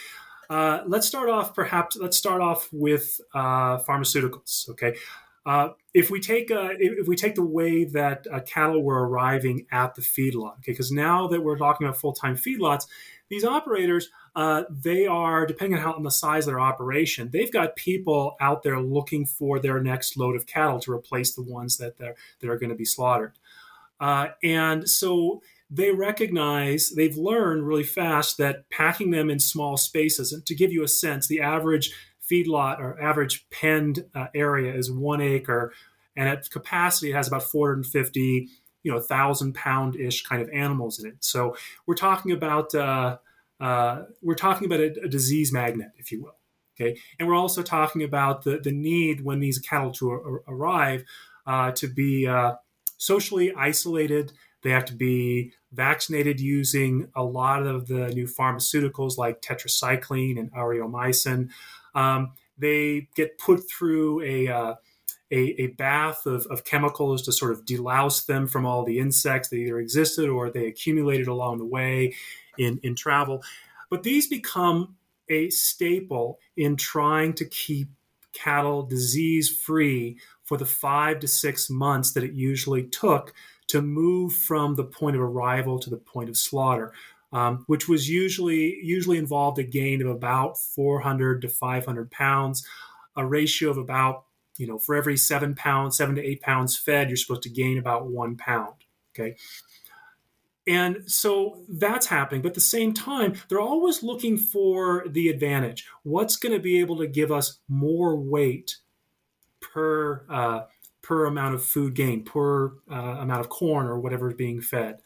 uh, 0.51 0.81
let's 0.87 1.07
start 1.07 1.29
off, 1.29 1.55
perhaps, 1.55 1.97
let's 1.97 2.17
start 2.17 2.41
off 2.41 2.69
with 2.73 3.21
uh, 3.35 3.79
pharmaceuticals. 3.79 4.69
Okay. 4.71 4.95
Uh, 5.47 5.71
if 5.93 6.11
we 6.11 6.21
take 6.21 6.51
uh, 6.51 6.71
if 6.79 7.07
we 7.07 7.15
take 7.15 7.35
the 7.35 7.45
way 7.45 7.85
that 7.85 8.27
uh, 8.33 8.41
cattle 8.41 8.83
were 8.83 9.07
arriving 9.07 9.67
at 9.71 9.95
the 9.95 10.01
feedlot, 10.01 10.55
okay, 10.55 10.73
because 10.73 10.91
now 10.91 11.29
that 11.29 11.43
we're 11.43 11.59
talking 11.59 11.87
about 11.87 11.99
full 11.99 12.15
time 12.15 12.35
feedlots, 12.35 12.87
these 13.29 13.45
operators 13.45 14.09
uh, 14.37 14.65
they 14.69 15.07
are 15.07 15.47
depending 15.47 15.79
on 15.79 15.85
how 15.85 15.93
on 15.93 16.03
the 16.03 16.11
size 16.11 16.47
of 16.47 16.53
their 16.53 16.61
operation, 16.61 17.31
they've 17.33 17.53
got 17.53 17.77
people 17.77 18.37
out 18.41 18.63
there 18.63 18.81
looking 18.81 19.27
for 19.27 19.59
their 19.59 19.81
next 19.81 20.17
load 20.17 20.37
of 20.37 20.47
cattle 20.47 20.81
to 20.81 20.93
replace 20.93 21.35
the 21.35 21.43
ones 21.43 21.77
that 21.79 21.99
they're, 21.99 22.17
that 22.41 22.51
are 22.51 22.59
going 22.59 22.71
to 22.71 22.77
be 22.77 22.85
slaughtered, 22.85 23.33
uh, 24.01 24.29
and 24.43 24.89
so 24.89 25.41
they 25.71 25.91
recognize 25.91 26.91
they've 26.91 27.17
learned 27.17 27.67
really 27.67 27.85
fast 27.85 28.39
that 28.39 28.69
packing 28.71 29.11
them 29.11 29.31
in 29.31 29.41
small 29.41 29.77
spaces 29.77 30.33
and 30.33 30.45
to 30.47 30.55
give 30.55 30.71
you 30.73 30.85
a 30.85 30.89
sense 30.89 31.27
the 31.27 31.41
average 31.41 31.93
feedlot 32.31 32.79
or 32.79 33.01
average 33.01 33.49
penned 33.51 34.05
uh, 34.15 34.27
area 34.35 34.75
is 34.75 34.91
one 34.91 35.21
acre, 35.21 35.73
and 36.17 36.29
at 36.29 36.51
capacity 36.51 37.11
it 37.11 37.15
has 37.15 37.29
about 37.29 37.43
450, 37.43 38.49
you 38.85 38.93
know, 38.93 39.01
thousand 39.01 39.55
pound 39.55 39.97
ish 39.97 40.23
kind 40.23 40.41
of 40.41 40.49
animals 40.51 41.01
in 41.01 41.09
it. 41.09 41.17
So 41.21 41.57
we're 41.87 41.97
talking 41.97 42.31
about 42.31 42.73
uh, 42.75 43.17
uh, 43.61 44.05
we're 44.23 44.35
talking 44.35 44.67
about 44.67 44.81
a, 44.81 44.95
a, 45.03 45.09
disease 45.09 45.53
magnet, 45.53 45.89
if 45.97 46.13
you 46.13 46.23
will. 46.23 46.37
Okay, 46.77 46.99
and 47.19 47.27
we're 47.27 47.35
also 47.35 47.63
talking 47.63 48.05
about 48.05 48.45
the 48.45 48.59
the 48.59 48.73
need 48.73 49.25
when 49.25 49.41
these 49.41 49.59
cattle 49.59 49.91
to 49.93 50.13
a, 50.13 50.53
arrive 50.53 51.05
uh, 51.47 51.73
to 51.73 51.89
be 51.89 52.29
uh, 52.29 52.55
socially 52.99 53.53
isolated. 53.57 54.33
They 54.63 54.71
have 54.71 54.87
to 54.87 54.95
be 54.95 55.53
vaccinated 55.73 56.41
using 56.41 57.09
a 57.15 57.23
lot 57.23 57.67
of 57.67 57.87
the 57.87 58.09
new 58.09 58.27
pharmaceuticals 58.27 59.19
like 59.19 59.43
tetracycline 59.43 60.39
and 60.39 60.51
aureomycin. 60.53 61.51
Um, 61.95 62.33
they 62.57 63.09
get 63.15 63.39
put 63.39 63.69
through 63.69 64.23
a, 64.23 64.49
uh, 64.49 64.75
a, 65.31 65.63
a, 65.63 65.67
bath 65.69 66.27
of, 66.27 66.47
of, 66.47 66.65
chemicals 66.65 67.23
to 67.23 67.33
sort 67.33 67.53
of 67.53 67.65
delouse 67.65 68.27
them 68.27 68.47
from 68.47 68.67
all 68.67 68.85
the 68.85 68.99
insects 68.99 69.49
that 69.49 69.57
either 69.57 69.79
existed 69.79 70.29
or 70.29 70.51
they 70.51 70.67
accumulated 70.67 71.27
along 71.27 71.59
the 71.59 71.65
way 71.65 72.15
in, 72.59 72.79
in 72.83 72.95
travel. 72.95 73.43
But 73.91 74.03
these 74.03 74.29
become 74.29 74.97
a 75.29 75.51
staple 75.51 76.39
in 76.57 76.77
trying 76.77 77.33
to 77.35 77.47
keep 77.47 77.89
cattle 78.33 78.83
disease 78.83 79.49
free 79.49 80.19
for 80.43 80.59
the 80.59 80.67
five 80.67 81.21
to 81.21 81.29
six 81.29 81.71
months 81.71 82.13
that 82.13 82.25
it 82.25 82.35
usually 82.35 82.85
took 82.85 83.33
to 83.69 83.81
move 83.81 84.35
from 84.35 84.75
the 84.75 84.85
point 84.85 85.17
of 85.17 85.23
arrival 85.23 85.79
to 85.79 85.89
the 85.89 85.97
point 85.97 86.29
of 86.29 86.37
slaughter 86.37 86.93
um, 87.35 87.65
which 87.67 87.89
was 87.89 88.09
usually 88.09 88.79
usually 88.83 89.19
involved 89.19 89.59
a 89.59 89.65
gain 89.65 90.01
of 90.01 90.09
about 90.09 90.57
400 90.57 91.43
to 91.43 91.49
500 91.49 92.11
pounds, 92.11 92.65
a 93.17 93.27
ratio 93.27 93.71
of 93.71 93.77
about 93.77 94.25
you 94.57 94.67
know 94.67 94.79
for 94.79 94.95
every 94.95 95.17
seven 95.17 95.55
pounds, 95.55 95.97
seven 95.97 96.15
to 96.17 96.25
eight 96.25 96.43
pounds 96.43 96.77
fed, 96.77 97.09
you're 97.09 97.17
supposed 97.17 97.43
to 97.43 97.51
gain 97.51 97.79
about 97.79 98.07
one 98.07 98.37
pound. 98.37 98.75
Okay. 99.15 99.37
And 100.67 101.03
so 101.07 101.63
that's 101.69 102.07
happening. 102.07 102.41
But 102.41 102.49
at 102.49 102.55
the 102.55 102.61
same 102.61 102.95
time, 102.95 103.35
they're 103.49 103.61
always 103.61 104.03
looking 104.03 104.39
for 104.39 105.05
the 105.07 105.29
advantage. 105.29 105.87
What's 106.05 106.37
going 106.37 106.55
to 106.55 106.59
be 106.59 106.81
able 106.81 106.97
to 106.99 107.07
give 107.07 107.31
us 107.31 107.59
more 107.69 108.17
weight 108.17 108.79
per 109.61 110.25
uh, 110.31 110.63
per 111.03 111.27
amount 111.27 111.55
of 111.55 111.63
food 111.63 111.95
gain, 111.95 112.25
per 112.25 112.73
uh, 112.91 113.17
amount 113.21 113.41
of 113.41 113.51
corn 113.51 113.87
or 113.87 114.01
whatever 114.01 114.31
is 114.31 114.37
being 114.37 114.63
fed? 114.63 115.01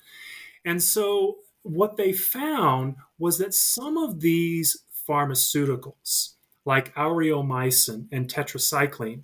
And 0.64 0.82
so 0.82 1.38
what 1.62 1.96
they 1.96 2.12
found 2.12 2.96
was 3.18 3.38
that 3.38 3.54
some 3.54 3.96
of 3.96 4.20
these 4.20 4.84
pharmaceuticals, 5.08 6.34
like 6.64 6.94
aureomycin 6.94 8.06
and 8.12 8.28
tetracycline, 8.28 9.22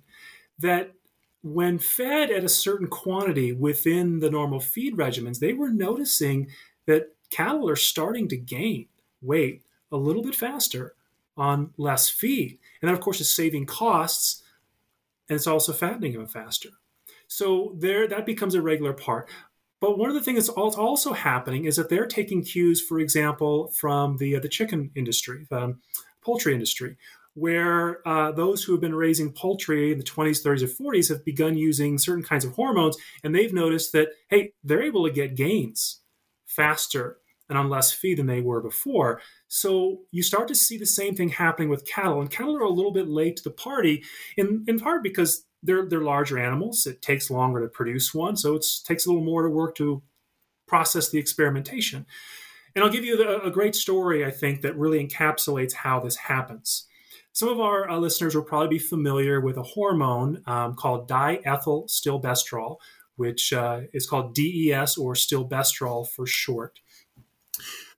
that 0.59 0.93
when 1.41 1.77
fed 1.77 2.31
at 2.31 2.43
a 2.43 2.49
certain 2.49 2.87
quantity 2.87 3.53
within 3.53 4.19
the 4.19 4.31
normal 4.31 4.59
feed 4.59 4.97
regimens, 4.97 5.39
they 5.39 5.53
were 5.53 5.69
noticing 5.69 6.47
that 6.87 7.15
cattle 7.29 7.69
are 7.69 7.75
starting 7.75 8.27
to 8.29 8.37
gain 8.37 8.87
weight 9.21 9.61
a 9.91 9.97
little 9.97 10.23
bit 10.23 10.35
faster 10.35 10.95
on 11.37 11.71
less 11.77 12.09
feed. 12.09 12.57
And 12.81 12.89
that, 12.89 12.95
of 12.95 13.01
course, 13.01 13.19
is 13.19 13.31
saving 13.31 13.65
costs 13.65 14.43
and 15.29 15.35
it's 15.35 15.47
also 15.47 15.73
fattening 15.73 16.13
them 16.13 16.27
faster. 16.27 16.69
So 17.27 17.75
there, 17.77 18.07
that 18.07 18.25
becomes 18.25 18.55
a 18.55 18.61
regular 18.61 18.93
part. 18.93 19.29
But 19.81 19.97
one 19.97 20.09
of 20.09 20.15
the 20.15 20.21
things 20.21 20.47
that's 20.47 20.77
also 20.77 21.13
happening 21.13 21.65
is 21.65 21.75
that 21.75 21.89
they're 21.89 22.07
taking 22.07 22.43
cues, 22.43 22.81
for 22.81 22.99
example, 22.99 23.69
from 23.69 24.17
the 24.17 24.35
uh, 24.35 24.39
the 24.39 24.49
chicken 24.49 24.91
industry, 24.95 25.45
the 25.49 25.77
poultry 26.21 26.53
industry, 26.53 26.97
where 27.35 28.05
uh, 28.07 28.31
those 28.31 28.63
who 28.63 28.71
have 28.71 28.81
been 28.81 28.95
raising 28.95 29.31
poultry 29.31 29.91
in 29.91 29.97
the 29.97 30.03
20s, 30.03 30.43
30s, 30.43 30.63
or 30.63 30.91
40s 30.93 31.09
have 31.09 31.23
begun 31.23 31.57
using 31.57 31.97
certain 31.97 32.23
kinds 32.23 32.45
of 32.45 32.53
hormones, 32.53 32.97
and 33.23 33.35
they've 33.35 33.53
noticed 33.53 33.91
that 33.91 34.09
hey, 34.29 34.53
they're 34.63 34.81
able 34.81 35.05
to 35.05 35.11
get 35.11 35.35
gains 35.35 36.01
faster 36.45 37.17
and 37.47 37.57
on 37.57 37.69
less 37.69 37.91
feed 37.91 38.17
than 38.17 38.25
they 38.25 38.41
were 38.41 38.61
before. 38.61 39.21
So 39.47 39.99
you 40.11 40.23
start 40.23 40.47
to 40.47 40.55
see 40.55 40.77
the 40.77 40.85
same 40.85 41.13
thing 41.13 41.29
happening 41.29 41.69
with 41.69 41.85
cattle, 41.85 42.21
and 42.21 42.31
cattle 42.31 42.57
are 42.57 42.61
a 42.61 42.69
little 42.69 42.93
bit 42.93 43.07
late 43.07 43.35
to 43.37 43.43
the 43.43 43.51
party, 43.51 44.03
in 44.37 44.63
in 44.67 44.79
part 44.79 45.03
because 45.03 45.45
they're 45.61 45.87
they're 45.87 46.01
larger 46.01 46.39
animals. 46.39 46.87
It 46.87 47.01
takes 47.01 47.29
longer 47.29 47.61
to 47.61 47.67
produce 47.67 48.13
one, 48.13 48.37
so 48.37 48.55
it 48.55 48.65
takes 48.85 49.05
a 49.05 49.09
little 49.09 49.25
more 49.25 49.43
to 49.43 49.49
work 49.49 49.75
to 49.75 50.01
process 50.67 51.09
the 51.09 51.19
experimentation. 51.19 52.05
And 52.75 52.83
I'll 52.83 52.91
give 52.91 53.05
you 53.05 53.21
a, 53.21 53.47
a 53.47 53.51
great 53.51 53.75
story 53.75 54.25
I 54.25 54.31
think 54.31 54.61
that 54.61 54.77
really 54.77 55.05
encapsulates 55.05 55.73
how 55.73 55.99
this 55.99 56.15
happens. 56.15 56.87
Some 57.35 57.49
of 57.49 57.59
our 57.59 57.89
uh, 57.89 57.97
listeners 57.97 58.33
will 58.33 58.43
probably 58.43 58.77
be 58.77 58.79
familiar 58.79 59.41
with 59.41 59.57
a 59.57 59.61
hormone 59.61 60.41
um, 60.47 60.73
called 60.73 61.09
diethylstilbestrol, 61.09 62.77
which 63.17 63.51
uh, 63.51 63.81
is 63.91 64.07
called 64.07 64.33
DES 64.33 64.95
or 64.95 65.15
stilbestrol 65.15 66.07
for 66.07 66.25
short. 66.25 66.79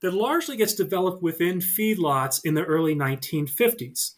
That 0.01 0.15
largely 0.15 0.57
gets 0.57 0.73
developed 0.73 1.21
within 1.21 1.59
feedlots 1.59 2.41
in 2.43 2.55
the 2.55 2.63
early 2.63 2.95
1950s. 2.95 4.15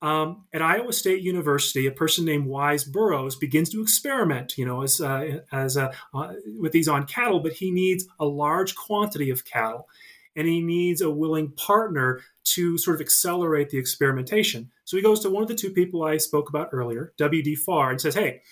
Um, 0.00 0.46
at 0.54 0.62
Iowa 0.62 0.94
State 0.94 1.22
University, 1.22 1.86
a 1.86 1.92
person 1.92 2.24
named 2.24 2.46
Wise 2.46 2.84
Burroughs 2.84 3.36
begins 3.36 3.68
to 3.70 3.82
experiment, 3.82 4.56
you 4.56 4.64
know, 4.64 4.80
as, 4.80 5.02
uh, 5.02 5.40
as 5.52 5.76
uh, 5.76 5.92
uh, 6.14 6.32
with 6.58 6.72
these 6.72 6.88
on 6.88 7.04
cattle, 7.06 7.40
but 7.40 7.52
he 7.52 7.70
needs 7.70 8.06
a 8.18 8.24
large 8.24 8.74
quantity 8.74 9.28
of 9.28 9.44
cattle. 9.44 9.86
and 10.34 10.48
he 10.48 10.60
needs 10.60 11.00
a 11.00 11.10
willing 11.10 11.50
partner 11.52 12.20
to 12.44 12.78
sort 12.78 12.96
of 12.96 13.00
accelerate 13.00 13.70
the 13.70 13.78
experimentation. 13.78 14.70
So 14.84 14.96
he 14.96 15.02
goes 15.02 15.20
to 15.20 15.30
one 15.30 15.42
of 15.42 15.48
the 15.48 15.54
two 15.54 15.70
people 15.70 16.04
I 16.04 16.18
spoke 16.18 16.48
about 16.48 16.68
earlier, 16.72 17.12
W.D. 17.16 17.56
Farr, 17.56 17.90
and 17.90 18.00
says, 18.00 18.14
"Hey, 18.14 18.42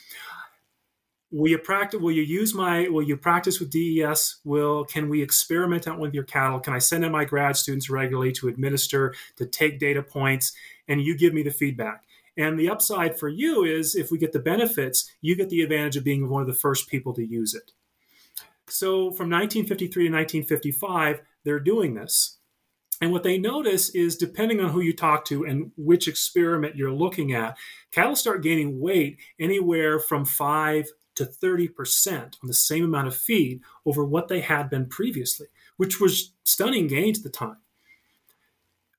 will 1.30 1.50
you 1.50 1.58
practice? 1.58 2.00
Will 2.00 2.12
you 2.12 2.22
use 2.22 2.54
my? 2.54 2.88
Will 2.88 3.02
you 3.02 3.16
practice 3.16 3.60
with 3.60 3.70
DES? 3.70 4.40
Will 4.44 4.84
can 4.84 5.08
we 5.08 5.22
experiment 5.22 5.86
out 5.86 5.98
with 5.98 6.14
your 6.14 6.24
cattle? 6.24 6.60
Can 6.60 6.74
I 6.74 6.78
send 6.78 7.04
in 7.04 7.12
my 7.12 7.24
grad 7.24 7.56
students 7.56 7.90
regularly 7.90 8.32
to 8.32 8.48
administer, 8.48 9.14
to 9.36 9.46
take 9.46 9.78
data 9.78 10.02
points, 10.02 10.52
and 10.88 11.02
you 11.02 11.16
give 11.16 11.34
me 11.34 11.42
the 11.42 11.50
feedback?" 11.50 12.04
And 12.36 12.58
the 12.58 12.70
upside 12.70 13.18
for 13.18 13.28
you 13.28 13.64
is 13.64 13.94
if 13.94 14.10
we 14.10 14.16
get 14.16 14.32
the 14.32 14.38
benefits, 14.38 15.10
you 15.20 15.36
get 15.36 15.50
the 15.50 15.60
advantage 15.60 15.96
of 15.96 16.04
being 16.04 16.30
one 16.30 16.40
of 16.40 16.48
the 16.48 16.54
first 16.54 16.88
people 16.88 17.12
to 17.12 17.24
use 17.24 17.54
it. 17.54 17.72
So 18.68 19.10
from 19.10 19.28
1953 19.28 20.08
to 20.08 20.10
1955, 20.10 21.20
they're 21.44 21.60
doing 21.60 21.92
this. 21.92 22.38
And 23.02 23.10
what 23.10 23.24
they 23.24 23.36
notice 23.36 23.90
is 23.90 24.16
depending 24.16 24.60
on 24.60 24.70
who 24.70 24.80
you 24.80 24.94
talk 24.94 25.24
to 25.24 25.42
and 25.44 25.72
which 25.76 26.06
experiment 26.06 26.76
you're 26.76 26.92
looking 26.92 27.32
at, 27.32 27.58
cattle 27.90 28.14
start 28.14 28.44
gaining 28.44 28.78
weight 28.78 29.18
anywhere 29.40 29.98
from 29.98 30.24
5 30.24 30.86
to 31.16 31.24
30% 31.24 32.22
on 32.22 32.30
the 32.44 32.54
same 32.54 32.84
amount 32.84 33.08
of 33.08 33.16
feed 33.16 33.60
over 33.84 34.04
what 34.04 34.28
they 34.28 34.38
had 34.38 34.70
been 34.70 34.86
previously, 34.86 35.48
which 35.76 36.00
was 36.00 36.32
stunning 36.44 36.86
gains 36.86 37.18
at 37.18 37.24
the 37.24 37.30
time. 37.30 37.56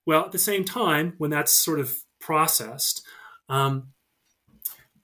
Well, 0.05 0.25
at 0.25 0.33
the 0.33 0.37
same 0.37 0.65
time, 0.65 1.13
when 1.17 1.29
that's 1.29 1.53
sort 1.53 1.79
of 1.79 2.03
processed, 2.19 3.05
um, 3.47 3.93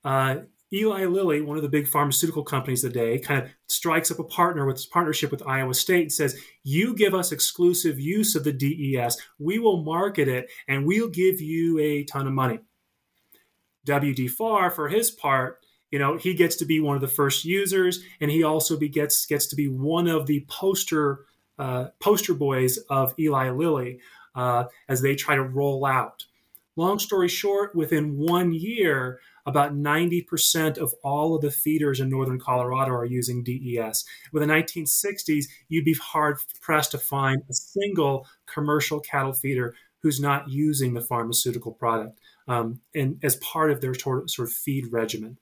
uh, 0.04 0.40
Eli 0.72 1.04
Lilly, 1.04 1.40
one 1.40 1.56
of 1.56 1.62
the 1.62 1.68
big 1.68 1.88
pharmaceutical 1.88 2.44
companies 2.44 2.84
of 2.84 2.92
the 2.92 2.98
day, 2.98 3.18
kind 3.18 3.42
of 3.42 3.50
strikes 3.66 4.10
up 4.10 4.20
a 4.20 4.24
partner 4.24 4.66
with 4.66 4.88
partnership 4.90 5.30
with 5.30 5.46
Iowa 5.46 5.74
State 5.74 6.02
and 6.02 6.12
says, 6.12 6.40
"You 6.62 6.94
give 6.94 7.14
us 7.14 7.32
exclusive 7.32 7.98
use 7.98 8.36
of 8.36 8.44
the 8.44 8.52
DES, 8.52 9.20
we 9.38 9.58
will 9.58 9.82
market 9.82 10.28
it, 10.28 10.48
and 10.68 10.86
we'll 10.86 11.08
give 11.08 11.40
you 11.40 11.78
a 11.78 12.04
ton 12.04 12.26
of 12.26 12.32
money." 12.32 12.60
W.D. 13.86 14.28
Farr, 14.28 14.70
for 14.70 14.88
his 14.88 15.10
part, 15.10 15.60
you 15.90 15.98
know, 15.98 16.16
he 16.16 16.34
gets 16.34 16.56
to 16.56 16.64
be 16.64 16.78
one 16.78 16.94
of 16.94 17.00
the 17.00 17.08
first 17.08 17.44
users, 17.44 18.04
and 18.20 18.30
he 18.30 18.44
also 18.44 18.76
be, 18.76 18.88
gets 18.88 19.26
gets 19.26 19.46
to 19.48 19.56
be 19.56 19.66
one 19.66 20.06
of 20.06 20.26
the 20.26 20.46
poster 20.48 21.26
uh, 21.58 21.88
poster 21.98 22.34
boys 22.34 22.78
of 22.88 23.14
Eli 23.18 23.50
Lilly 23.50 24.00
uh, 24.34 24.64
as 24.88 25.02
they 25.02 25.14
try 25.14 25.34
to 25.34 25.42
roll 25.42 25.84
out. 25.84 26.24
Long 26.76 26.98
story 26.98 27.28
short, 27.28 27.74
within 27.74 28.16
one 28.16 28.52
year, 28.52 29.20
about 29.46 29.74
90% 29.74 30.78
of 30.78 30.94
all 31.02 31.34
of 31.34 31.42
the 31.42 31.50
feeders 31.50 32.00
in 32.00 32.08
northern 32.08 32.38
Colorado 32.38 32.92
are 32.92 33.04
using 33.04 33.42
DES. 33.42 34.04
With 34.32 34.42
the 34.42 34.52
1960s, 34.52 35.46
you'd 35.68 35.84
be 35.84 35.94
hard 35.94 36.38
pressed 36.60 36.92
to 36.92 36.98
find 36.98 37.42
a 37.48 37.54
single 37.54 38.26
commercial 38.46 39.00
cattle 39.00 39.32
feeder 39.32 39.74
who's 40.02 40.20
not 40.20 40.48
using 40.48 40.94
the 40.94 41.00
pharmaceutical 41.00 41.72
product 41.72 42.18
um, 42.48 42.80
and 42.94 43.18
as 43.22 43.36
part 43.36 43.70
of 43.70 43.80
their 43.80 43.94
sort 43.94 44.28
of 44.38 44.52
feed 44.52 44.90
regimen. 44.90 45.36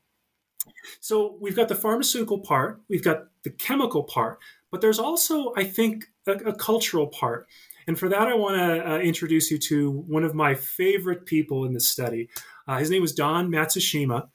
So 1.01 1.37
we've 1.41 1.57
got 1.57 1.69
the 1.69 1.75
pharmaceutical 1.75 2.41
part, 2.41 2.81
we've 2.89 3.05
got 3.05 3.29
the 3.45 3.51
chemical 3.51 4.05
part, 4.05 4.39
but 4.71 4.81
there's 4.81 4.99
also, 4.99 5.53
I 5.57 5.65
think, 5.65 6.07
a, 6.27 6.33
a 6.33 6.55
cultural 6.55 7.07
part. 7.07 7.47
And 7.87 7.99
for 7.99 8.09
that, 8.11 8.29
I 8.29 8.35
want 8.35 8.57
to 8.57 8.93
uh, 8.93 8.99
introduce 8.99 9.51
you 9.51 9.59
to 9.59 9.91
one 9.91 10.23
of 10.23 10.35
my 10.35 10.55
favorite 10.55 11.25
people 11.25 11.65
in 11.65 11.73
this 11.73 11.89
study. 11.89 12.29
Uh, 12.69 12.79
his 12.79 12.91
name 12.91 13.03
was 13.03 13.15
John 13.15 13.51
Matsushima. 13.51 14.29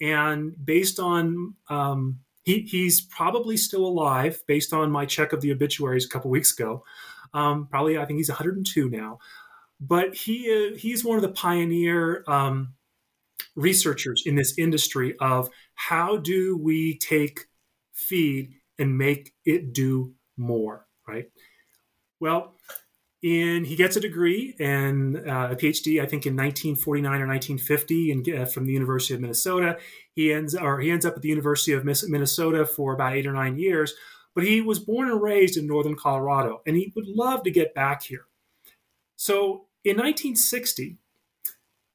And 0.00 0.54
based 0.64 0.98
on, 0.98 1.54
um, 1.70 2.18
he, 2.42 2.60
he's 2.60 3.00
probably 3.00 3.56
still 3.56 3.86
alive 3.86 4.42
based 4.46 4.72
on 4.72 4.90
my 4.90 5.06
check 5.06 5.32
of 5.32 5.40
the 5.40 5.52
obituaries 5.52 6.04
a 6.04 6.08
couple 6.08 6.30
weeks 6.30 6.52
ago. 6.52 6.84
Um, 7.32 7.68
probably, 7.68 7.98
I 7.98 8.04
think 8.04 8.18
he's 8.18 8.28
102 8.28 8.90
now. 8.90 9.18
But 9.80 10.14
he, 10.14 10.72
uh, 10.72 10.76
he's 10.76 11.04
one 11.04 11.16
of 11.16 11.22
the 11.22 11.28
pioneer 11.28 12.24
um, 12.26 12.74
researchers 13.54 14.24
in 14.26 14.34
this 14.34 14.58
industry 14.58 15.14
of 15.20 15.48
how 15.74 16.16
do 16.16 16.56
we 16.56 16.98
take 16.98 17.46
feed 17.92 18.54
and 18.78 18.98
make 18.98 19.32
it 19.44 19.72
do 19.72 20.14
more, 20.36 20.86
right? 21.06 21.30
Well, 22.20 22.57
in 23.22 23.64
he 23.64 23.74
gets 23.74 23.96
a 23.96 24.00
degree 24.00 24.54
and 24.60 25.16
uh, 25.16 25.48
a 25.50 25.56
PhD, 25.56 26.00
I 26.00 26.06
think 26.06 26.26
in 26.26 26.36
1949 26.36 27.10
or 27.20 27.26
1950, 27.26 28.12
and 28.12 28.28
uh, 28.28 28.44
from 28.46 28.66
the 28.66 28.72
University 28.72 29.14
of 29.14 29.20
Minnesota. 29.20 29.78
He 30.12 30.32
ends 30.32 30.54
or 30.54 30.80
he 30.80 30.90
ends 30.90 31.04
up 31.04 31.16
at 31.16 31.22
the 31.22 31.28
University 31.28 31.72
of 31.72 31.84
Minnesota 31.84 32.64
for 32.64 32.94
about 32.94 33.14
eight 33.14 33.26
or 33.26 33.32
nine 33.32 33.58
years. 33.58 33.94
But 34.34 34.44
he 34.44 34.60
was 34.60 34.78
born 34.78 35.10
and 35.10 35.20
raised 35.20 35.56
in 35.56 35.66
northern 35.66 35.96
Colorado, 35.96 36.62
and 36.66 36.76
he 36.76 36.92
would 36.94 37.08
love 37.08 37.42
to 37.42 37.50
get 37.50 37.74
back 37.74 38.04
here. 38.04 38.26
So 39.16 39.66
in 39.84 39.96
1960, 39.96 40.98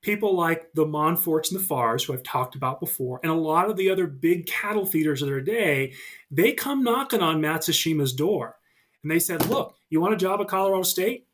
people 0.01 0.35
like 0.35 0.73
the 0.73 0.85
Monforts 0.85 1.51
and 1.51 1.59
the 1.59 1.63
Farrs, 1.63 2.03
who 2.03 2.13
I've 2.13 2.23
talked 2.23 2.55
about 2.55 2.81
before, 2.81 3.21
and 3.23 3.31
a 3.31 3.35
lot 3.35 3.69
of 3.69 3.77
the 3.77 3.89
other 3.89 4.07
big 4.07 4.45
cattle 4.45 4.85
feeders 4.85 5.21
of 5.21 5.29
their 5.29 5.39
day, 5.39 5.93
they 6.29 6.51
come 6.51 6.83
knocking 6.83 7.21
on 7.21 7.39
Matsushima's 7.39 8.11
door 8.11 8.57
and 9.03 9.11
they 9.11 9.19
said, 9.19 9.47
look, 9.47 9.75
you 9.89 10.01
want 10.01 10.13
a 10.13 10.17
job 10.17 10.41
at 10.41 10.47
Colorado 10.47 10.83
State? 10.83 11.27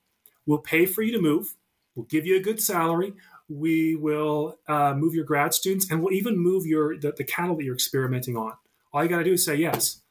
We'll 0.45 0.57
pay 0.57 0.86
for 0.86 1.03
you 1.03 1.11
to 1.13 1.22
move. 1.22 1.55
We'll 1.95 2.07
give 2.07 2.26
you 2.26 2.36
a 2.36 2.41
good 2.41 2.61
salary. 2.61 3.13
We 3.47 3.95
will 3.95 4.57
uh, 4.67 4.93
move 4.95 5.13
your 5.13 5.26
grad 5.26 5.53
students, 5.53 5.89
and 5.89 6.01
we'll 6.01 6.13
even 6.13 6.38
move 6.38 6.65
your 6.65 6.97
the, 6.97 7.11
the 7.11 7.24
cattle 7.24 7.55
that 7.55 7.63
you're 7.63 7.76
experimenting 7.76 8.36
on. 8.36 8.53
All 8.91 9.03
you 9.03 9.09
got 9.09 9.20
to 9.20 9.24
do 9.24 9.34
is 9.34 9.45
say 9.45 9.55
yes. 9.55 10.01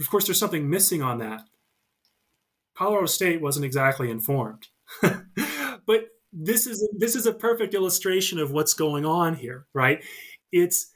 Of 0.00 0.10
course, 0.10 0.26
there's 0.26 0.38
something 0.38 0.68
missing 0.68 1.02
on 1.02 1.18
that. 1.18 1.42
Colorado 2.74 3.06
State 3.06 3.40
wasn't 3.40 3.64
exactly 3.64 4.10
informed, 4.10 4.68
but 5.02 6.08
this 6.32 6.66
is 6.66 6.88
this 6.96 7.14
is 7.14 7.26
a 7.26 7.32
perfect 7.32 7.74
illustration 7.74 8.38
of 8.38 8.50
what's 8.50 8.74
going 8.74 9.06
on 9.06 9.36
here, 9.36 9.66
right? 9.72 10.02
It's 10.50 10.90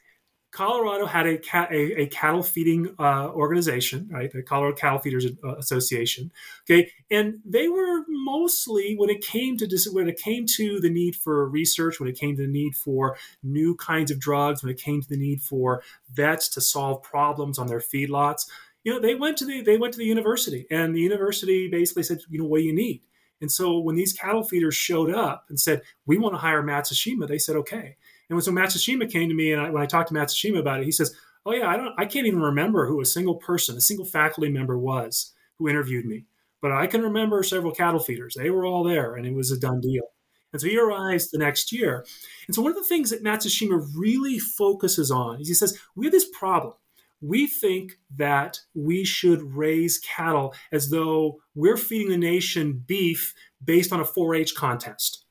Colorado 0.51 1.05
had 1.05 1.27
a, 1.27 1.39
a, 1.71 2.01
a 2.01 2.07
cattle 2.07 2.41
feeding 2.41 2.95
uh, 2.97 3.29
organization, 3.29 4.09
right? 4.11 4.31
The 4.31 4.41
Colorado 4.41 4.75
Cattle 4.75 4.99
Feeders 4.99 5.27
uh, 5.43 5.55
Association. 5.55 6.31
Okay, 6.69 6.91
and 7.11 7.39
they 7.45 7.67
were 7.67 8.03
mostly 8.07 8.95
when 8.97 9.09
it 9.09 9.21
came 9.21 9.57
to 9.57 9.67
when 9.91 10.09
it 10.09 10.17
came 10.17 10.45
to 10.57 10.79
the 10.79 10.89
need 10.89 11.15
for 11.15 11.47
research, 11.47 11.99
when 11.99 12.09
it 12.09 12.17
came 12.17 12.35
to 12.35 12.41
the 12.41 12.51
need 12.51 12.75
for 12.75 13.15
new 13.43 13.75
kinds 13.75 14.09
of 14.09 14.19
drugs, 14.19 14.63
when 14.63 14.71
it 14.71 14.81
came 14.81 15.01
to 15.01 15.09
the 15.09 15.17
need 15.17 15.41
for 15.41 15.83
vets 16.11 16.49
to 16.49 16.61
solve 16.61 17.03
problems 17.03 17.59
on 17.59 17.67
their 17.67 17.79
feedlots. 17.79 18.47
You 18.83 18.93
know, 18.93 18.99
they 18.99 19.13
went 19.13 19.37
to 19.37 19.45
the 19.45 19.61
they 19.61 19.77
went 19.77 19.93
to 19.93 19.99
the 19.99 20.05
university, 20.05 20.65
and 20.71 20.95
the 20.95 21.01
university 21.01 21.67
basically 21.69 22.03
said, 22.03 22.19
you 22.29 22.39
know, 22.39 22.45
what 22.45 22.57
do 22.57 22.63
you 22.63 22.73
need? 22.73 23.03
And 23.41 23.51
so 23.51 23.79
when 23.79 23.95
these 23.95 24.13
cattle 24.13 24.43
feeders 24.43 24.75
showed 24.75 25.13
up 25.13 25.45
and 25.49 25.59
said, 25.59 25.81
we 26.05 26.17
want 26.17 26.33
to 26.33 26.39
hire 26.39 26.61
Matsushima, 26.61 27.27
they 27.27 27.37
said, 27.37 27.55
okay. 27.55 27.95
And 28.29 28.35
when 28.35 28.43
so 28.43 28.51
Matsushima 28.51 29.11
came 29.11 29.29
to 29.29 29.35
me, 29.35 29.51
and 29.51 29.61
I, 29.61 29.69
when 29.69 29.81
I 29.81 29.87
talked 29.87 30.09
to 30.09 30.15
Matsushima 30.15 30.59
about 30.59 30.81
it, 30.81 30.85
he 30.85 30.91
says, 30.91 31.15
"Oh 31.45 31.53
yeah, 31.53 31.67
I 31.67 31.77
don't, 31.77 31.93
I 31.97 32.05
can't 32.05 32.27
even 32.27 32.41
remember 32.41 32.87
who 32.87 33.01
a 33.01 33.05
single 33.05 33.35
person, 33.35 33.75
a 33.75 33.81
single 33.81 34.05
faculty 34.05 34.49
member 34.49 34.77
was 34.77 35.33
who 35.57 35.67
interviewed 35.67 36.05
me, 36.05 36.25
but 36.61 36.71
I 36.71 36.87
can 36.87 37.01
remember 37.01 37.41
several 37.43 37.73
cattle 37.73 37.99
feeders. 37.99 38.35
They 38.35 38.49
were 38.49 38.65
all 38.65 38.83
there, 38.83 39.15
and 39.15 39.25
it 39.25 39.33
was 39.33 39.51
a 39.51 39.59
done 39.59 39.81
deal." 39.81 40.03
And 40.51 40.61
so 40.61 40.67
he 40.67 40.79
arrives 40.79 41.29
the 41.29 41.37
next 41.37 41.71
year. 41.71 42.05
And 42.47 42.55
so 42.55 42.61
one 42.63 42.71
of 42.71 42.77
the 42.77 42.83
things 42.83 43.11
that 43.11 43.23
Matsushima 43.23 43.87
really 43.95 44.39
focuses 44.39 45.11
on 45.11 45.41
is 45.41 45.47
he 45.47 45.53
says, 45.53 45.77
"We 45.95 46.05
have 46.05 46.13
this 46.13 46.29
problem." 46.29 46.73
we 47.21 47.47
think 47.47 47.99
that 48.15 48.59
we 48.73 49.03
should 49.03 49.41
raise 49.53 49.99
cattle 49.99 50.53
as 50.71 50.89
though 50.89 51.41
we're 51.53 51.77
feeding 51.77 52.09
the 52.09 52.17
nation 52.17 52.83
beef 52.87 53.33
based 53.63 53.91
on 53.91 53.99
a 53.99 54.05
4 54.05 54.35
H 54.35 54.55
contest 54.55 55.25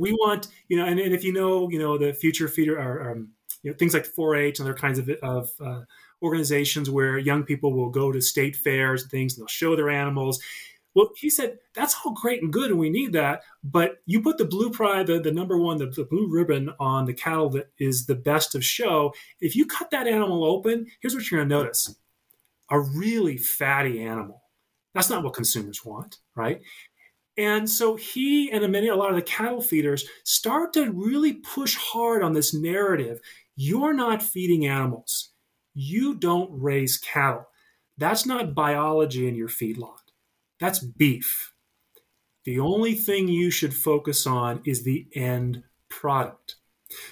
we 0.00 0.12
want 0.12 0.48
you 0.68 0.76
know 0.76 0.86
and, 0.86 0.98
and 0.98 1.14
if 1.14 1.22
you 1.22 1.32
know 1.32 1.68
you 1.70 1.78
know 1.78 1.98
the 1.98 2.12
future 2.12 2.48
feeder 2.48 2.80
or 2.80 3.12
um, 3.12 3.28
you 3.62 3.70
know, 3.70 3.76
things 3.76 3.92
like 3.92 4.06
4-h 4.06 4.58
and 4.58 4.66
other 4.66 4.76
kinds 4.76 4.98
of, 4.98 5.10
of 5.22 5.50
uh, 5.60 5.82
organizations 6.22 6.88
where 6.88 7.18
young 7.18 7.42
people 7.44 7.74
will 7.74 7.90
go 7.90 8.10
to 8.10 8.20
state 8.20 8.56
fairs 8.56 9.02
and 9.02 9.10
things 9.10 9.34
and 9.34 9.42
they'll 9.42 9.48
show 9.48 9.76
their 9.76 9.90
animals. 9.90 10.40
Well 10.94 11.10
he 11.16 11.30
said 11.30 11.58
that's 11.74 11.94
all 12.04 12.12
great 12.12 12.42
and 12.42 12.52
good 12.52 12.70
and 12.70 12.80
we 12.80 12.90
need 12.90 13.12
that 13.12 13.42
but 13.62 13.98
you 14.06 14.22
put 14.22 14.38
the 14.38 14.44
blue 14.44 14.70
pride 14.70 15.06
the, 15.06 15.20
the 15.20 15.30
number 15.30 15.56
one 15.56 15.78
the, 15.78 15.86
the 15.86 16.04
blue 16.04 16.28
ribbon 16.28 16.70
on 16.80 17.04
the 17.04 17.14
cattle 17.14 17.50
that 17.50 17.70
is 17.78 18.06
the 18.06 18.16
best 18.16 18.54
of 18.54 18.64
show. 18.64 19.14
If 19.40 19.54
you 19.54 19.66
cut 19.66 19.90
that 19.92 20.08
animal 20.08 20.44
open 20.44 20.86
here's 21.00 21.14
what 21.14 21.30
you're 21.30 21.38
going 21.40 21.48
to 21.48 21.54
notice. 21.54 21.94
A 22.70 22.80
really 22.80 23.36
fatty 23.36 24.02
animal. 24.02 24.42
That's 24.94 25.10
not 25.10 25.22
what 25.22 25.34
consumers 25.34 25.84
want 25.84 26.18
right 26.34 26.60
and 27.40 27.70
so 27.70 27.96
he 27.96 28.52
and 28.52 28.70
many, 28.70 28.88
a 28.88 28.94
lot 28.94 29.08
of 29.08 29.16
the 29.16 29.22
cattle 29.22 29.62
feeders 29.62 30.04
start 30.24 30.74
to 30.74 30.92
really 30.92 31.32
push 31.32 31.74
hard 31.74 32.22
on 32.22 32.34
this 32.34 32.52
narrative. 32.52 33.18
You're 33.56 33.94
not 33.94 34.22
feeding 34.22 34.66
animals. 34.66 35.30
You 35.72 36.16
don't 36.16 36.50
raise 36.52 36.98
cattle. 36.98 37.48
That's 37.96 38.26
not 38.26 38.54
biology 38.54 39.26
in 39.26 39.36
your 39.36 39.48
feedlot. 39.48 40.12
That's 40.58 40.80
beef. 40.80 41.54
The 42.44 42.60
only 42.60 42.94
thing 42.94 43.28
you 43.28 43.50
should 43.50 43.72
focus 43.74 44.26
on 44.26 44.60
is 44.66 44.82
the 44.82 45.06
end 45.14 45.62
product. 45.88 46.56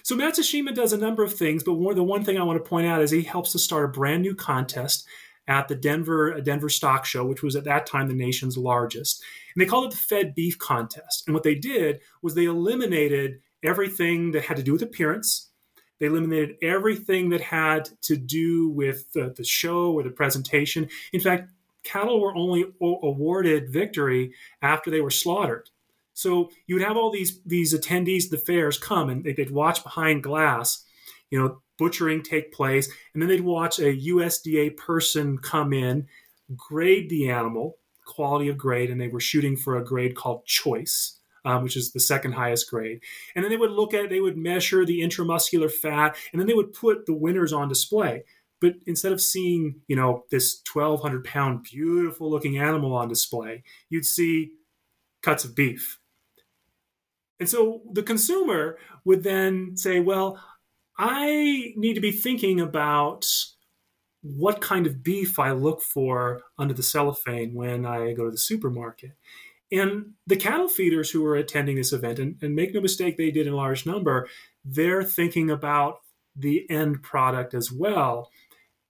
So 0.03 0.15
Matsushima 0.15 0.75
does 0.75 0.93
a 0.93 0.99
number 0.99 1.23
of 1.23 1.33
things, 1.33 1.65
but 1.65 1.75
one, 1.75 1.95
the 1.95 2.03
one 2.03 2.23
thing 2.23 2.37
I 2.37 2.43
want 2.43 2.63
to 2.63 2.69
point 2.69 2.87
out 2.87 3.01
is 3.01 3.11
he 3.11 3.23
helps 3.23 3.53
to 3.53 3.59
start 3.59 3.87
a 3.87 3.89
brand 3.89 4.23
new 4.23 4.35
contest 4.35 5.07
at 5.49 5.67
the 5.69 5.75
Denver 5.75 6.41
Denver 6.43 6.69
Stock 6.69 7.07
Show, 7.07 7.25
which 7.25 7.43
was 7.43 7.57
at 7.57 7.65
that 7.65 7.87
time 7.87 8.07
the 8.07 8.15
nation's 8.15 8.59
largest. 8.59 9.23
And 9.59 9.67
they 9.67 9.71
called 9.71 9.87
it 9.87 9.91
the 9.91 9.97
Fed 9.97 10.37
Beef 10.37 10.57
Contest. 10.57 11.25
And 11.27 11.35
what 11.35 11.43
they 11.43 11.57
did 11.57 11.99
was 12.23 12.37
they 12.37 12.45
eliminated 12.45 13.41
everything 13.65 14.31
that 14.31 14.45
had 14.45 14.57
to 14.57 14.63
do 14.63 14.73
with 14.73 14.83
appearance. 14.83 15.51
They 15.99 16.07
eliminated 16.07 16.59
everything 16.63 17.31
that 17.31 17.41
had 17.41 17.91
to 18.03 18.17
do 18.17 18.69
with 18.69 19.13
the, 19.15 19.35
the 19.37 19.43
show 19.43 19.91
or 19.91 20.05
the 20.05 20.11
presentation. 20.11 20.89
In 21.13 21.19
fact, 21.19 21.51
cattle 21.83 22.21
were 22.21 22.37
only 22.37 22.67
awarded 22.81 23.73
victory 23.73 24.33
after 24.63 24.93
they 24.93 25.01
were 25.01 25.11
slaughtered. 25.11 25.71
So 26.15 26.51
you 26.69 26.77
would 26.77 26.85
have 26.85 26.97
all 26.97 27.11
these 27.11 27.41
these 27.45 27.75
attendees 27.75 28.31
the 28.31 28.39
fairs 28.39 28.79
come 28.79 29.09
and 29.09 29.25
they'd 29.25 29.51
watch 29.51 29.83
behind 29.83 30.23
glass, 30.23 30.85
you 31.31 31.41
know, 31.41 31.63
butchering 31.79 32.23
take 32.23 32.53
place, 32.53 32.89
and 33.13 33.21
then 33.21 33.29
they'd 33.29 33.41
watch 33.41 33.81
a 33.81 33.97
USDA 33.97 34.77
person 34.77 35.39
come 35.39 35.73
in, 35.73 36.07
grade 36.57 37.09
the 37.11 37.29
animal, 37.29 37.79
quality 38.09 38.49
of 38.49 38.59
grade, 38.59 38.91
and 38.91 39.01
they 39.01 39.09
were 39.09 39.21
shooting 39.21 39.57
for 39.57 39.77
a 39.77 39.85
grade 39.85 40.17
called 40.17 40.45
choice. 40.47 41.15
Um, 41.45 41.63
which 41.63 41.77
is 41.77 41.93
the 41.93 42.01
second 42.01 42.33
highest 42.33 42.69
grade. 42.69 43.01
And 43.35 43.43
then 43.43 43.51
they 43.51 43.57
would 43.57 43.71
look 43.71 43.95
at, 43.95 44.11
they 44.11 44.21
would 44.21 44.37
measure 44.37 44.85
the 44.85 45.01
intramuscular 45.01 45.71
fat, 45.71 46.17
and 46.33 46.39
then 46.39 46.47
they 46.47 46.53
would 46.53 46.75
put 46.75 47.07
the 47.07 47.15
winners 47.15 47.53
on 47.53 47.69
display. 47.69 48.25
But 48.61 48.75
instead 48.87 49.13
of 49.13 49.21
seeing, 49.21 49.77
you 49.87 49.97
know, 49.97 50.25
this 50.31 50.61
1,200 50.71 51.25
pound 51.25 51.63
beautiful 51.63 52.29
looking 52.29 52.59
animal 52.59 52.93
on 52.93 53.09
display, 53.09 53.63
you'd 53.89 54.05
see 54.05 54.51
cuts 55.23 55.45
of 55.45 55.55
beef. 55.55 55.99
And 57.41 57.49
so 57.49 57.83
the 57.93 58.03
consumer 58.03 58.79
would 59.05 59.23
then 59.23 59.77
say, 59.77 60.01
well, 60.01 60.43
I 60.99 61.73
need 61.77 61.95
to 61.95 62.01
be 62.01 62.11
thinking 62.11 62.61
about 62.61 63.27
what 64.37 64.61
kind 64.61 64.87
of 64.87 65.03
beef 65.03 65.39
I 65.39 65.53
look 65.53 65.83
for 65.83 66.43
under 66.59 66.75
the 66.75 66.83
cellophane 66.83 67.55
when 67.55 67.87
I 67.87 68.13
go 68.13 68.25
to 68.25 68.31
the 68.31 68.39
supermarket. 68.39 69.13
And 69.71 70.13
the 70.27 70.37
cattle 70.37 70.69
feeders 70.69 71.11
who 71.11 71.25
are 71.27 71.37
attending 71.37 71.77
this 71.77 71.93
event, 71.93 72.19
and, 72.19 72.37
and 72.43 72.55
make 72.55 72.75
no 72.75 72.81
mistake, 72.81 73.17
they 73.17 73.31
did 73.31 73.47
in 73.47 73.53
large 73.53 73.87
number, 73.87 74.29
they're 74.65 75.03
thinking 75.03 75.51
about 75.51 76.01
the 76.35 76.69
end 76.71 77.03
product 77.03 77.55
as 77.55 77.71
well 77.73 78.31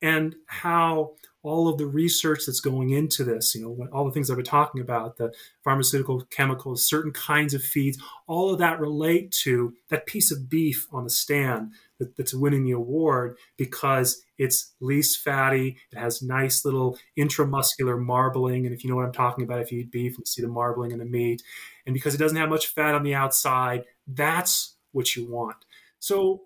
and 0.02 0.36
how 0.46 1.12
all 1.42 1.68
of 1.68 1.78
the 1.78 1.86
research 1.86 2.46
that's 2.46 2.60
going 2.60 2.90
into 2.90 3.24
this, 3.24 3.54
you 3.54 3.62
know, 3.62 3.86
all 3.92 4.04
the 4.04 4.10
things 4.10 4.30
I've 4.30 4.36
been 4.36 4.44
talking 4.44 4.80
about, 4.80 5.16
the 5.16 5.32
pharmaceutical 5.64 6.24
chemicals, 6.30 6.86
certain 6.86 7.12
kinds 7.12 7.54
of 7.54 7.62
feeds, 7.62 7.98
all 8.26 8.52
of 8.52 8.58
that 8.58 8.80
relate 8.80 9.30
to 9.44 9.74
that 9.88 10.06
piece 10.06 10.30
of 10.30 10.50
beef 10.50 10.86
on 10.92 11.04
the 11.04 11.10
stand 11.10 11.72
that, 11.98 12.16
that's 12.16 12.34
winning 12.34 12.64
the 12.64 12.72
award 12.72 13.36
because 13.56 14.22
it's 14.38 14.74
least 14.80 15.18
fatty, 15.18 15.76
it 15.92 15.98
has 15.98 16.22
nice 16.22 16.64
little 16.64 16.98
intramuscular 17.18 18.00
marbling. 18.00 18.66
And 18.66 18.74
if 18.74 18.84
you 18.84 18.90
know 18.90 18.96
what 18.96 19.04
I'm 19.04 19.12
talking 19.12 19.44
about, 19.44 19.60
if 19.60 19.72
you 19.72 19.80
eat 19.80 19.90
beef, 19.90 20.18
you 20.18 20.24
see 20.24 20.42
the 20.42 20.48
marbling 20.48 20.92
in 20.92 20.98
the 20.98 21.04
meat. 21.04 21.42
And 21.86 21.94
because 21.94 22.14
it 22.14 22.18
doesn't 22.18 22.38
have 22.38 22.48
much 22.48 22.68
fat 22.68 22.94
on 22.94 23.02
the 23.02 23.14
outside, 23.14 23.84
that's 24.06 24.76
what 24.92 25.16
you 25.16 25.30
want. 25.30 25.56
So 25.98 26.42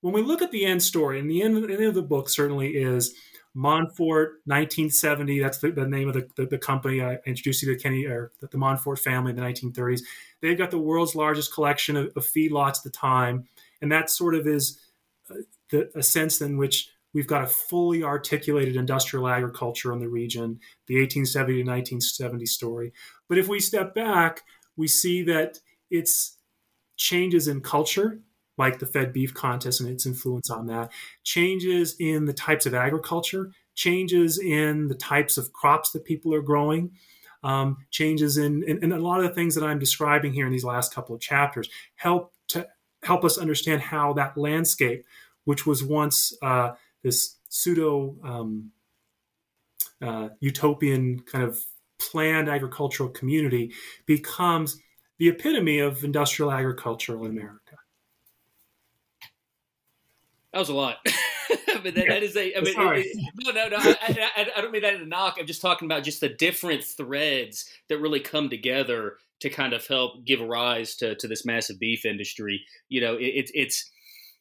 when 0.00 0.14
we 0.14 0.22
look 0.22 0.42
at 0.42 0.50
the 0.50 0.64
end 0.64 0.82
story, 0.82 1.18
and 1.18 1.30
the 1.30 1.42
end, 1.42 1.56
the 1.56 1.72
end 1.72 1.84
of 1.84 1.94
the 1.94 2.02
book 2.02 2.28
certainly 2.28 2.76
is 2.76 3.14
Monfort 3.56 4.38
1970. 4.44 5.40
That's 5.40 5.58
the, 5.58 5.70
the 5.70 5.86
name 5.86 6.08
of 6.08 6.14
the, 6.14 6.28
the, 6.36 6.46
the, 6.46 6.58
company. 6.58 7.02
I 7.02 7.18
introduced 7.26 7.62
you 7.62 7.74
to 7.74 7.82
Kenny 7.82 8.06
or 8.06 8.30
the, 8.40 8.46
the 8.46 8.58
Monfort 8.58 9.00
family 9.00 9.30
in 9.30 9.36
the 9.36 9.42
1930s. 9.42 10.02
They've 10.40 10.58
got 10.58 10.70
the 10.70 10.78
world's 10.78 11.16
largest 11.16 11.52
collection 11.52 11.96
of, 11.96 12.06
of 12.16 12.24
feedlots 12.24 12.78
at 12.78 12.84
the 12.84 12.90
time, 12.90 13.48
and 13.82 13.90
that 13.90 14.10
sort 14.10 14.34
of 14.34 14.46
is 14.46 14.78
the, 15.70 15.90
a 15.94 16.02
sense 16.02 16.40
in 16.40 16.56
which 16.56 16.90
we've 17.14 17.26
got 17.26 17.42
a 17.42 17.46
fully 17.46 18.02
articulated 18.02 18.76
industrial 18.76 19.28
agriculture 19.28 19.92
in 19.92 19.98
the 19.98 20.08
region, 20.08 20.60
the 20.86 20.96
1870 20.96 21.52
to 21.52 21.70
1970 21.70 22.46
story. 22.46 22.92
But 23.28 23.38
if 23.38 23.48
we 23.48 23.60
step 23.60 23.94
back, 23.94 24.42
we 24.76 24.88
see 24.88 25.22
that 25.24 25.58
it's 25.90 26.36
changes 26.96 27.48
in 27.48 27.60
culture 27.60 28.20
like 28.58 28.80
the 28.80 28.86
fed 28.86 29.12
beef 29.12 29.32
contest 29.32 29.80
and 29.80 29.88
its 29.88 30.04
influence 30.04 30.50
on 30.50 30.66
that, 30.66 30.90
changes 31.22 31.94
in 32.00 32.24
the 32.24 32.32
types 32.32 32.66
of 32.66 32.74
agriculture, 32.74 33.52
changes 33.76 34.38
in 34.38 34.88
the 34.88 34.96
types 34.96 35.38
of 35.38 35.52
crops 35.52 35.92
that 35.92 36.04
people 36.04 36.34
are 36.34 36.42
growing, 36.42 36.90
um, 37.44 37.76
changes 37.90 38.36
in, 38.36 38.64
in, 38.64 38.82
in, 38.82 38.90
a 38.90 38.98
lot 38.98 39.20
of 39.20 39.28
the 39.28 39.34
things 39.34 39.54
that 39.54 39.62
I'm 39.62 39.78
describing 39.78 40.32
here 40.32 40.44
in 40.44 40.52
these 40.52 40.64
last 40.64 40.92
couple 40.92 41.14
of 41.14 41.20
chapters 41.20 41.68
help 41.94 42.32
help 43.02 43.24
us 43.24 43.38
understand 43.38 43.80
how 43.80 44.12
that 44.14 44.36
landscape, 44.36 45.04
which 45.44 45.66
was 45.66 45.82
once 45.82 46.32
uh, 46.42 46.72
this 47.02 47.36
pseudo 47.48 48.16
um, 48.22 48.70
uh, 50.02 50.28
utopian 50.40 51.20
kind 51.20 51.44
of 51.44 51.58
planned 51.98 52.48
agricultural 52.48 53.08
community, 53.10 53.72
becomes 54.06 54.80
the 55.18 55.28
epitome 55.28 55.78
of 55.80 56.04
industrial 56.04 56.52
agriculture 56.52 57.16
in 57.24 57.26
America. 57.26 57.76
That 60.52 60.60
was 60.60 60.68
a 60.68 60.74
lot. 60.74 60.96
but 61.82 61.94
that, 61.94 62.04
yeah. 62.04 62.14
that 62.14 62.22
is 62.22 62.36
a. 62.36 62.56
I 62.56 62.60
mean, 62.60 62.74
it, 62.76 63.06
it, 63.06 63.34
no, 63.44 63.52
no, 63.52 63.68
no. 63.68 63.76
I, 63.78 64.30
I, 64.36 64.50
I, 64.56 64.60
don't 64.60 64.72
mean 64.72 64.82
that 64.82 64.94
in 64.94 65.02
a 65.02 65.06
knock. 65.06 65.36
I'm 65.38 65.46
just 65.46 65.62
talking 65.62 65.86
about 65.86 66.04
just 66.04 66.20
the 66.20 66.28
different 66.28 66.84
threads 66.84 67.68
that 67.88 67.98
really 67.98 68.20
come 68.20 68.48
together 68.48 69.16
to 69.40 69.50
kind 69.50 69.72
of 69.72 69.86
help 69.86 70.24
give 70.24 70.40
rise 70.40 70.96
to 70.96 71.14
to 71.16 71.28
this 71.28 71.44
massive 71.44 71.78
beef 71.78 72.04
industry. 72.04 72.64
You 72.88 73.00
know, 73.00 73.14
it, 73.14 73.50
it's 73.54 73.90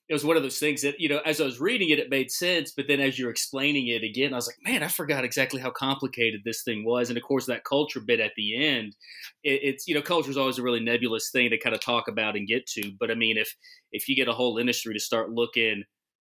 it 0.10 0.14
was 0.14 0.24
one 0.24 0.38
of 0.38 0.44
those 0.44 0.58
things 0.58 0.84
that 0.84 1.00
you 1.02 1.10
know 1.10 1.20
as 1.26 1.42
i 1.42 1.44
was 1.44 1.60
reading 1.60 1.90
it 1.90 2.00
it 2.00 2.10
made 2.10 2.32
sense 2.32 2.72
but 2.72 2.88
then 2.88 3.02
as 3.02 3.20
you're 3.20 3.30
explaining 3.30 3.88
it 3.88 4.04
again 4.04 4.32
i 4.32 4.38
was 4.38 4.48
like 4.48 4.56
man 4.64 4.82
i 4.82 4.88
forgot 4.88 5.26
exactly 5.26 5.60
how 5.60 5.70
complicated 5.70 6.40
this 6.46 6.64
thing 6.64 6.86
was 6.86 7.10
and 7.10 7.18
of 7.18 7.24
course 7.26 7.46
that 7.46 7.66
culture 7.66 8.00
bit 8.00 8.22
at 8.22 8.32
the 8.38 8.66
end 8.66 8.96
it, 9.44 9.60
it's 9.64 9.86
you 9.86 9.94
know 9.94 10.02
culture 10.02 10.30
is 10.30 10.38
always 10.38 10.60
a 10.60 10.64
really 10.64 10.80
nebulous 10.80 11.30
thing 11.30 11.50
to 11.50 11.58
kind 11.58 11.76
of 11.76 11.82
talk 11.82 12.08
about 12.08 12.38
and 12.38 12.48
get 12.48 12.66
to 12.66 12.90
but 13.02 13.12
i 13.12 13.16
mean 13.16 13.38
if 13.38 13.54
if 13.92 14.08
you 14.08 14.16
get 14.16 14.30
a 14.30 14.34
whole 14.34 14.58
industry 14.58 14.94
to 14.94 15.00
start 15.02 15.30
looking 15.30 15.84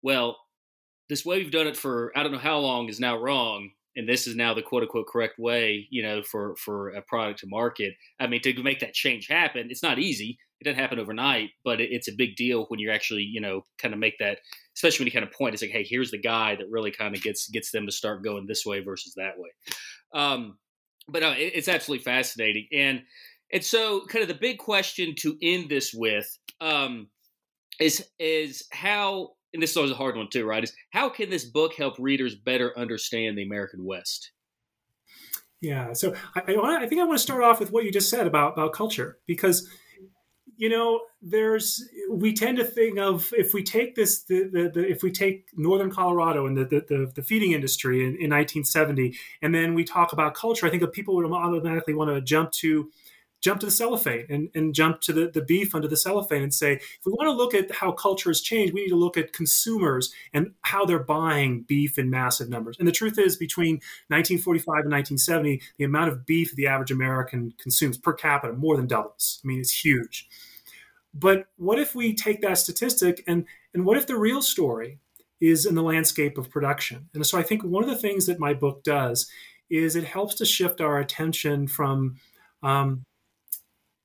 well, 0.03 0.37
this 1.09 1.25
way 1.25 1.37
we've 1.37 1.51
done 1.51 1.67
it 1.67 1.77
for 1.77 2.11
I 2.15 2.23
don't 2.23 2.31
know 2.31 2.37
how 2.37 2.59
long 2.59 2.89
is 2.89 2.99
now 2.99 3.17
wrong, 3.17 3.71
and 3.95 4.07
this 4.07 4.27
is 4.27 4.35
now 4.35 4.53
the 4.53 4.61
quote 4.61 4.83
unquote 4.83 5.07
correct 5.07 5.39
way, 5.39 5.87
you 5.89 6.03
know, 6.03 6.21
for 6.21 6.55
for 6.57 6.89
a 6.89 7.01
product 7.01 7.39
to 7.39 7.47
market. 7.47 7.93
I 8.19 8.27
mean, 8.27 8.41
to 8.41 8.63
make 8.63 8.79
that 8.81 8.93
change 8.93 9.27
happen, 9.27 9.67
it's 9.69 9.83
not 9.83 9.99
easy. 9.99 10.37
It 10.59 10.65
doesn't 10.65 10.79
happen 10.79 10.99
overnight, 10.99 11.51
but 11.63 11.79
it, 11.79 11.91
it's 11.91 12.07
a 12.07 12.15
big 12.15 12.35
deal 12.35 12.65
when 12.65 12.79
you 12.79 12.91
actually, 12.91 13.23
you 13.23 13.41
know, 13.41 13.65
kind 13.77 13.93
of 13.93 13.99
make 13.99 14.17
that. 14.19 14.39
Especially 14.75 15.03
when 15.03 15.07
you 15.07 15.19
kind 15.19 15.25
of 15.25 15.31
point, 15.31 15.53
it's 15.53 15.63
like, 15.63 15.71
hey, 15.71 15.83
here's 15.83 16.11
the 16.11 16.19
guy 16.19 16.55
that 16.55 16.69
really 16.69 16.91
kind 16.91 17.15
of 17.15 17.21
gets 17.21 17.49
gets 17.49 17.71
them 17.71 17.85
to 17.85 17.91
start 17.91 18.23
going 18.23 18.45
this 18.45 18.65
way 18.65 18.79
versus 18.79 19.13
that 19.15 19.33
way. 19.37 19.49
Um, 20.13 20.57
but 21.07 21.21
no, 21.21 21.31
it, 21.31 21.53
it's 21.55 21.67
absolutely 21.67 22.03
fascinating, 22.03 22.67
and 22.71 23.01
and 23.51 23.63
so 23.63 24.05
kind 24.07 24.21
of 24.21 24.27
the 24.27 24.35
big 24.35 24.57
question 24.57 25.15
to 25.19 25.37
end 25.41 25.69
this 25.69 25.93
with 25.93 26.37
um, 26.61 27.07
is 27.79 28.05
is 28.19 28.67
how 28.71 29.31
and 29.53 29.61
this 29.63 29.71
is 29.71 29.77
always 29.77 29.91
a 29.91 29.95
hard 29.95 30.15
one 30.15 30.29
too, 30.29 30.45
right? 30.45 30.63
Is 30.63 30.73
how 30.91 31.09
can 31.09 31.29
this 31.29 31.45
book 31.45 31.73
help 31.75 31.95
readers 31.99 32.35
better 32.35 32.77
understand 32.77 33.37
the 33.37 33.43
American 33.43 33.83
West? 33.83 34.31
Yeah, 35.61 35.93
so 35.93 36.13
I, 36.35 36.41
I, 36.41 36.83
I 36.83 36.87
think 36.87 37.01
I 37.01 37.05
want 37.05 37.17
to 37.17 37.23
start 37.23 37.43
off 37.43 37.59
with 37.59 37.71
what 37.71 37.83
you 37.83 37.91
just 37.91 38.09
said 38.09 38.27
about 38.27 38.53
about 38.53 38.73
culture 38.73 39.17
because 39.25 39.67
you 40.55 40.69
know 40.69 41.01
there's 41.21 41.87
we 42.11 42.33
tend 42.33 42.57
to 42.57 42.63
think 42.63 42.99
of 42.99 43.31
if 43.37 43.53
we 43.53 43.63
take 43.63 43.95
this 43.95 44.23
the, 44.23 44.49
the, 44.51 44.71
the 44.73 44.87
if 44.87 45.03
we 45.03 45.11
take 45.11 45.45
northern 45.55 45.91
colorado 45.91 46.45
and 46.45 46.57
the 46.57 46.65
the, 46.65 47.11
the 47.15 47.23
feeding 47.23 47.51
industry 47.53 47.99
in, 47.99 48.15
in 48.15 48.31
1970 48.31 49.15
and 49.41 49.53
then 49.53 49.73
we 49.75 49.83
talk 49.83 50.13
about 50.13 50.33
culture 50.33 50.65
i 50.65 50.69
think 50.69 50.81
of 50.81 50.91
people 50.91 51.15
would 51.15 51.31
automatically 51.31 51.93
want 51.93 52.09
to 52.09 52.19
jump 52.21 52.51
to 52.51 52.89
jump 53.41 53.59
to 53.59 53.65
the 53.65 53.71
cellophane 53.71 54.25
and, 54.29 54.49
and 54.55 54.73
jump 54.73 55.01
to 55.01 55.13
the, 55.13 55.29
the 55.29 55.41
beef 55.41 55.75
under 55.75 55.87
the 55.87 55.97
cellophane 55.97 56.43
and 56.43 56.53
say, 56.53 56.73
if 56.73 57.05
we 57.05 57.11
want 57.11 57.27
to 57.27 57.31
look 57.31 57.53
at 57.53 57.71
how 57.75 57.91
culture 57.91 58.29
has 58.29 58.41
changed, 58.41 58.73
we 58.73 58.81
need 58.81 58.89
to 58.89 58.95
look 58.95 59.17
at 59.17 59.33
consumers 59.33 60.11
and 60.33 60.53
how 60.61 60.85
they're 60.85 60.99
buying 60.99 61.61
beef 61.61 61.97
in 61.97 62.09
massive 62.09 62.49
numbers. 62.49 62.77
And 62.79 62.87
the 62.87 62.91
truth 62.91 63.19
is, 63.19 63.37
between 63.37 63.75
1945 64.07 64.67
and 64.67 64.91
1970, 64.91 65.61
the 65.77 65.83
amount 65.83 66.11
of 66.11 66.25
beef 66.25 66.55
the 66.55 66.67
average 66.67 66.91
American 66.91 67.53
consumes 67.57 67.97
per 67.97 68.13
capita 68.13 68.53
more 68.53 68.75
than 68.75 68.87
doubles. 68.87 69.39
I 69.43 69.47
mean, 69.47 69.59
it's 69.59 69.83
huge. 69.83 70.27
But 71.13 71.47
what 71.57 71.79
if 71.79 71.95
we 71.95 72.13
take 72.13 72.41
that 72.41 72.57
statistic 72.57 73.23
and, 73.27 73.45
and 73.73 73.85
what 73.85 73.97
if 73.97 74.07
the 74.07 74.17
real 74.17 74.41
story 74.41 74.99
is 75.39 75.65
in 75.65 75.75
the 75.75 75.83
landscape 75.83 76.37
of 76.37 76.49
production? 76.49 77.09
And 77.13 77.25
so 77.25 77.37
I 77.37 77.43
think 77.43 77.63
one 77.63 77.83
of 77.83 77.89
the 77.89 77.95
things 77.95 78.25
that 78.25 78.39
my 78.39 78.53
book 78.53 78.83
does 78.83 79.29
is 79.69 79.95
it 79.95 80.03
helps 80.03 80.35
to 80.35 80.45
shift 80.45 80.79
our 80.79 80.99
attention 80.99 81.67
from 81.67 82.17
um, 82.63 83.05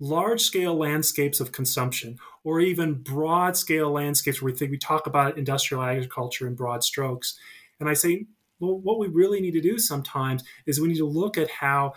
large 0.03 0.41
scale 0.41 0.75
landscapes 0.75 1.39
of 1.39 1.53
consumption 1.53 2.19
or 2.43 2.61
even 2.61 2.95
broad 2.95 3.57
scale 3.57 3.93
landscapes 3.93 4.43
where 4.43 4.53
we 4.53 4.59
think 4.59 4.73
we 4.73 4.77
talk 4.77 5.07
about 5.07 5.39
industrial 5.39 5.81
agriculture 5.81 6.49
in 6.49 6.57
broad 6.57 6.83
strokes. 6.83 7.39
And 7.79 7.89
I 7.89 7.95
say, 7.95 8.27
well, 8.59 8.77
what 8.79 8.99
we 8.99 9.07
really 9.07 9.41
need 9.41 9.53
to 9.53 9.61
do 9.61 9.79
sometimes 9.79 10.43
is 10.67 10.81
we 10.81 10.89
need 10.89 10.99
to 10.99 11.07
look 11.07 11.39
at 11.39 11.49
how 11.49 11.95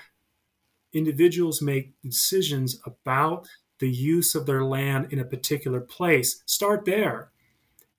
individuals 0.94 1.64
make 1.64 2.00
decisions 2.04 2.80
about 2.86 3.48
the 3.80 3.90
use 3.90 4.36
of 4.36 4.46
their 4.46 4.64
land 4.64 5.08
in 5.12 5.18
a 5.18 5.26
particular 5.26 5.82
place. 5.82 6.44
Start 6.46 6.86
there 6.86 7.32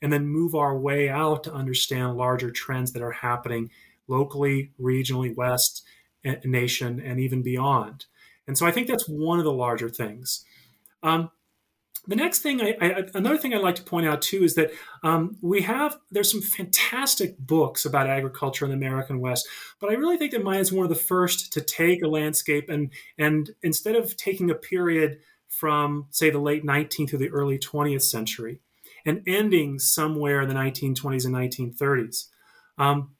and 0.00 0.12
then 0.12 0.28
move 0.28 0.54
our 0.54 0.78
way 0.78 1.08
out 1.08 1.42
to 1.42 1.52
understand 1.52 2.16
larger 2.16 2.52
trends 2.52 2.92
that 2.92 3.02
are 3.02 3.10
happening 3.10 3.70
locally, 4.06 4.70
regionally, 4.80 5.34
West, 5.34 5.84
eh, 6.24 6.36
nation, 6.44 7.00
and 7.00 7.18
even 7.18 7.42
beyond. 7.42 8.06
And 8.46 8.56
so 8.56 8.66
I 8.66 8.70
think 8.70 8.86
that's 8.86 9.08
one 9.08 9.38
of 9.38 9.44
the 9.44 9.52
larger 9.52 9.88
things. 9.88 10.44
Um, 11.02 11.30
the 12.08 12.16
next 12.16 12.40
thing, 12.40 12.60
I, 12.60 12.76
I, 12.80 13.02
another 13.14 13.36
thing 13.36 13.52
I'd 13.52 13.62
like 13.62 13.74
to 13.76 13.82
point 13.82 14.06
out 14.06 14.22
too 14.22 14.44
is 14.44 14.54
that 14.54 14.70
um, 15.02 15.36
we 15.42 15.62
have 15.62 15.98
there's 16.10 16.30
some 16.30 16.40
fantastic 16.40 17.36
books 17.38 17.84
about 17.84 18.06
agriculture 18.06 18.64
in 18.64 18.70
the 18.70 18.76
American 18.76 19.20
West, 19.20 19.48
but 19.80 19.90
I 19.90 19.94
really 19.94 20.16
think 20.16 20.32
that 20.32 20.44
mine 20.44 20.60
is 20.60 20.72
one 20.72 20.84
of 20.84 20.90
the 20.90 20.94
first 20.94 21.52
to 21.54 21.60
take 21.60 22.02
a 22.02 22.08
landscape 22.08 22.68
and 22.68 22.92
and 23.18 23.50
instead 23.62 23.96
of 23.96 24.16
taking 24.16 24.50
a 24.50 24.54
period 24.54 25.18
from 25.48 26.06
say 26.10 26.30
the 26.30 26.38
late 26.38 26.64
19th 26.64 27.10
to 27.10 27.16
the 27.16 27.30
early 27.30 27.58
20th 27.58 28.02
century 28.02 28.60
and 29.04 29.22
ending 29.26 29.78
somewhere 29.78 30.42
in 30.42 30.48
the 30.48 30.54
1920s 30.54 31.24
and 31.24 31.34
1930s, 31.34 32.26
um, 32.78 33.14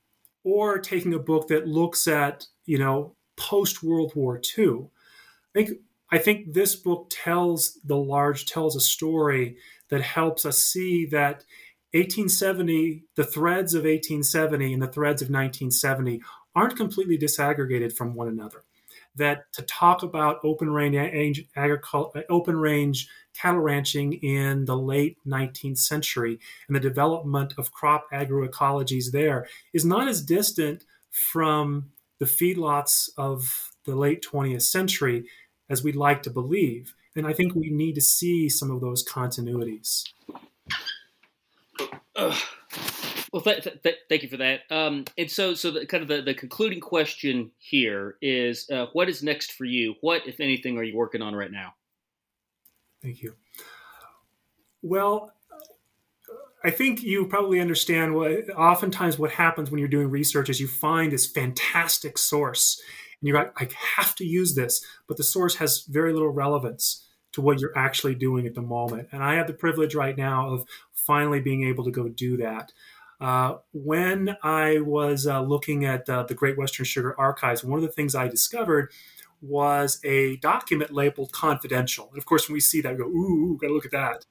or 0.45 0.79
taking 0.79 1.15
a 1.15 1.19
book 1.19 1.49
that 1.49 1.67
looks 1.67 2.07
at 2.07 2.47
you 2.67 2.79
know 2.79 3.17
post 3.37 3.83
World 3.83 4.13
War 4.15 4.41
II. 4.57 4.91
I 5.57 5.65
think 5.65 5.79
I 6.13 6.19
think 6.19 6.53
this 6.53 6.77
book 6.77 7.09
tells 7.11 7.79
the 7.85 7.97
large 7.97 8.47
tells 8.47 8.77
a 8.77 8.81
story 8.81 9.57
that 9.89 10.03
helps 10.03 10.45
us 10.45 10.59
see 10.59 11.07
that 11.07 11.45
1870, 11.93 13.05
the 13.17 13.25
threads 13.25 13.75
of 13.75 13.81
1870 13.85 14.75
and 14.75 14.83
the 14.83 14.87
threads 14.87 15.23
of 15.23 15.27
1970 15.27 16.21
aren't 16.55 16.77
completely 16.77 17.19
disaggregated 17.19 17.93
from 17.93 18.15
one 18.15 18.29
another. 18.29 18.63
That 19.17 19.51
to 19.55 19.63
talk 19.63 20.03
about 20.03 20.41
open 20.45 20.71
range 20.71 21.47
agriculture, 21.57 22.25
open 22.29 22.57
range 22.57 23.09
cattle 23.35 23.61
ranching 23.61 24.15
in 24.15 24.67
the 24.67 24.77
late 24.77 25.17
19th 25.27 25.79
century 25.79 26.39
and 26.69 26.77
the 26.77 26.81
development 26.81 27.55
of 27.57 27.73
crop 27.73 28.07
agroecologies 28.13 29.11
there 29.11 29.47
is 29.73 29.85
not 29.85 30.09
as 30.09 30.23
distant 30.23 30.85
from 31.11 31.91
the 32.19 32.27
feedlots 32.27 33.09
of 33.17 33.73
the 33.85 33.95
late 33.95 34.25
20th 34.31 34.63
century 34.63 35.27
as 35.69 35.83
we'd 35.83 35.97
like 35.97 36.23
to 36.23 36.31
believe. 36.31 36.95
And 37.15 37.27
I 37.27 37.33
think 37.33 37.55
we 37.55 37.71
need 37.71 37.95
to 37.95 38.01
see 38.01 38.49
some 38.49 38.71
of 38.71 38.81
those 38.81 39.05
continuities. 39.05 40.05
Uh, 42.15 42.37
well, 43.33 43.43
th- 43.43 43.65
th- 43.83 43.99
thank 44.09 44.23
you 44.23 44.29
for 44.29 44.37
that. 44.39 44.61
Um, 44.71 45.05
and 45.19 45.31
so, 45.31 45.55
so 45.55 45.71
the, 45.71 45.87
kind 45.87 46.03
of 46.03 46.09
the, 46.09 46.23
the 46.23 46.35
concluding 46.35 46.81
question 46.81 47.51
here 47.59 48.17
is, 48.23 48.69
uh, 48.71 48.87
what 48.93 49.09
is 49.09 49.23
next 49.23 49.53
for 49.53 49.65
you? 49.65 49.95
What, 50.01 50.27
if 50.27 50.41
anything, 50.41 50.79
are 50.79 50.83
you 50.83 50.97
working 50.97 51.23
on 51.23 51.35
right 51.35 51.51
now? 51.51 51.75
Thank 53.03 53.23
you. 53.23 53.35
Well, 54.83 55.33
I 56.65 56.71
think 56.71 57.03
you 57.03 57.27
probably 57.27 57.61
understand 57.61 58.15
what 58.15 58.51
oftentimes 58.51 59.19
what 59.19 59.31
happens 59.33 59.71
when 59.71 59.79
you're 59.79 59.89
doing 59.89 60.11
research 60.11 60.49
is 60.49 60.61
you 60.61 60.69
find 60.69 61.13
this 61.13 61.27
fantastic 61.27 62.19
source 62.19 62.81
and 63.27 63.35
you're 63.35 63.43
like, 63.43 63.53
I 63.61 63.69
have 63.97 64.15
to 64.17 64.25
use 64.25 64.55
this, 64.55 64.85
but 65.09 65.17
the 65.17 65.25
source 65.25 65.57
has 65.57 65.83
very 65.89 66.13
little 66.13 66.29
relevance 66.29 67.05
to 67.33 67.41
what 67.41 67.59
you're 67.59 67.77
actually 67.77 68.15
doing 68.15 68.47
at 68.47 68.55
the 68.55 68.63
moment. 68.63 69.09
And 69.11 69.21
I 69.21 69.35
have 69.35 69.49
the 69.49 69.53
privilege 69.53 69.97
right 69.97 70.17
now 70.17 70.49
of 70.51 70.65
finally 70.95 71.41
being 71.41 71.65
able 71.65 71.83
to 71.85 71.91
go 71.91 72.09
do 72.09 72.37
that. 72.37 72.73
Uh, 73.21 73.57
when 73.73 74.37
I 74.45 74.79
was 74.79 75.27
uh, 75.27 75.41
looking 75.43 75.85
at 75.85 76.09
uh, 76.09 76.23
the 76.23 76.35
Great 76.35 76.57
Western 76.57 76.87
Sugar 76.87 77.19
Archives, 77.19 77.65
one 77.65 77.81
of 77.81 77.85
the 77.85 77.91
things 77.91 78.15
I 78.15 78.29
discovered 78.29 78.93
was 79.43 79.99
a 80.05 80.37
document 80.37 80.93
labeled 80.93 81.33
confidential. 81.33 82.09
And 82.11 82.19
of 82.19 82.27
course, 82.27 82.49
when 82.49 82.55
we 82.55 82.61
see 82.61 82.81
that, 82.83 82.93
we 82.93 82.99
go, 82.99 83.09
ooh, 83.09 83.55
ooh 83.55 83.59
gotta 83.61 83.75
look 83.75 83.87
at 83.87 83.91
that. 83.91 84.25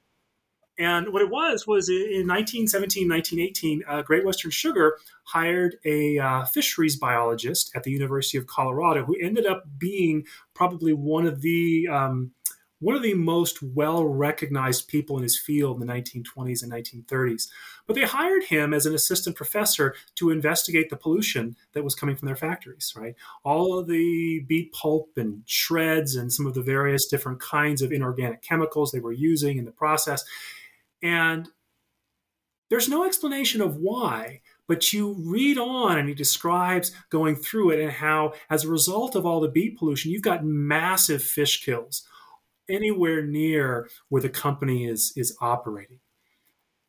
And 0.78 1.12
what 1.12 1.22
it 1.22 1.30
was 1.30 1.66
was 1.66 1.88
in 1.88 2.26
1917, 2.26 3.08
1918, 3.08 3.82
uh, 3.88 4.02
Great 4.02 4.24
Western 4.24 4.50
Sugar 4.50 4.98
hired 5.24 5.76
a 5.84 6.18
uh, 6.18 6.44
fisheries 6.44 6.96
biologist 6.96 7.70
at 7.74 7.82
the 7.82 7.90
University 7.90 8.36
of 8.36 8.46
Colorado 8.46 9.04
who 9.04 9.16
ended 9.20 9.46
up 9.46 9.64
being 9.78 10.24
probably 10.54 10.92
one 10.92 11.26
of 11.26 11.40
the 11.40 11.88
um, 11.90 12.32
one 12.80 12.94
of 12.94 13.02
the 13.02 13.14
most 13.14 13.62
well 13.62 14.04
recognized 14.04 14.88
people 14.88 15.16
in 15.16 15.22
his 15.22 15.38
field 15.38 15.80
in 15.80 15.86
the 15.86 15.92
1920s 15.92 16.62
and 16.62 16.72
1930s. 16.72 17.48
But 17.86 17.96
they 17.96 18.04
hired 18.04 18.44
him 18.44 18.74
as 18.74 18.84
an 18.84 18.94
assistant 18.94 19.36
professor 19.36 19.94
to 20.16 20.30
investigate 20.30 20.90
the 20.90 20.96
pollution 20.96 21.56
that 21.72 21.84
was 21.84 21.94
coming 21.94 22.16
from 22.16 22.26
their 22.26 22.36
factories, 22.36 22.92
right? 22.96 23.14
All 23.44 23.78
of 23.78 23.86
the 23.86 24.40
beet 24.40 24.72
pulp 24.72 25.12
and 25.16 25.42
shreds 25.46 26.16
and 26.16 26.32
some 26.32 26.46
of 26.46 26.54
the 26.54 26.62
various 26.62 27.06
different 27.06 27.40
kinds 27.40 27.80
of 27.80 27.92
inorganic 27.92 28.42
chemicals 28.42 28.92
they 28.92 29.00
were 29.00 29.12
using 29.12 29.56
in 29.56 29.64
the 29.64 29.72
process. 29.72 30.24
And 31.02 31.48
there's 32.70 32.88
no 32.88 33.04
explanation 33.04 33.60
of 33.60 33.76
why, 33.76 34.40
but 34.66 34.92
you 34.92 35.16
read 35.24 35.58
on 35.58 35.98
and 35.98 36.08
he 36.08 36.14
describes 36.14 36.92
going 37.10 37.36
through 37.36 37.70
it 37.70 37.80
and 37.80 37.92
how, 37.92 38.32
as 38.50 38.64
a 38.64 38.68
result 38.70 39.14
of 39.14 39.24
all 39.24 39.40
the 39.40 39.48
beet 39.48 39.78
pollution, 39.78 40.10
you've 40.10 40.22
got 40.22 40.44
massive 40.44 41.22
fish 41.22 41.64
kills 41.64 42.02
anywhere 42.68 43.22
near 43.22 43.88
where 44.08 44.22
the 44.22 44.28
company 44.28 44.86
is, 44.86 45.12
is 45.16 45.36
operating. 45.40 46.00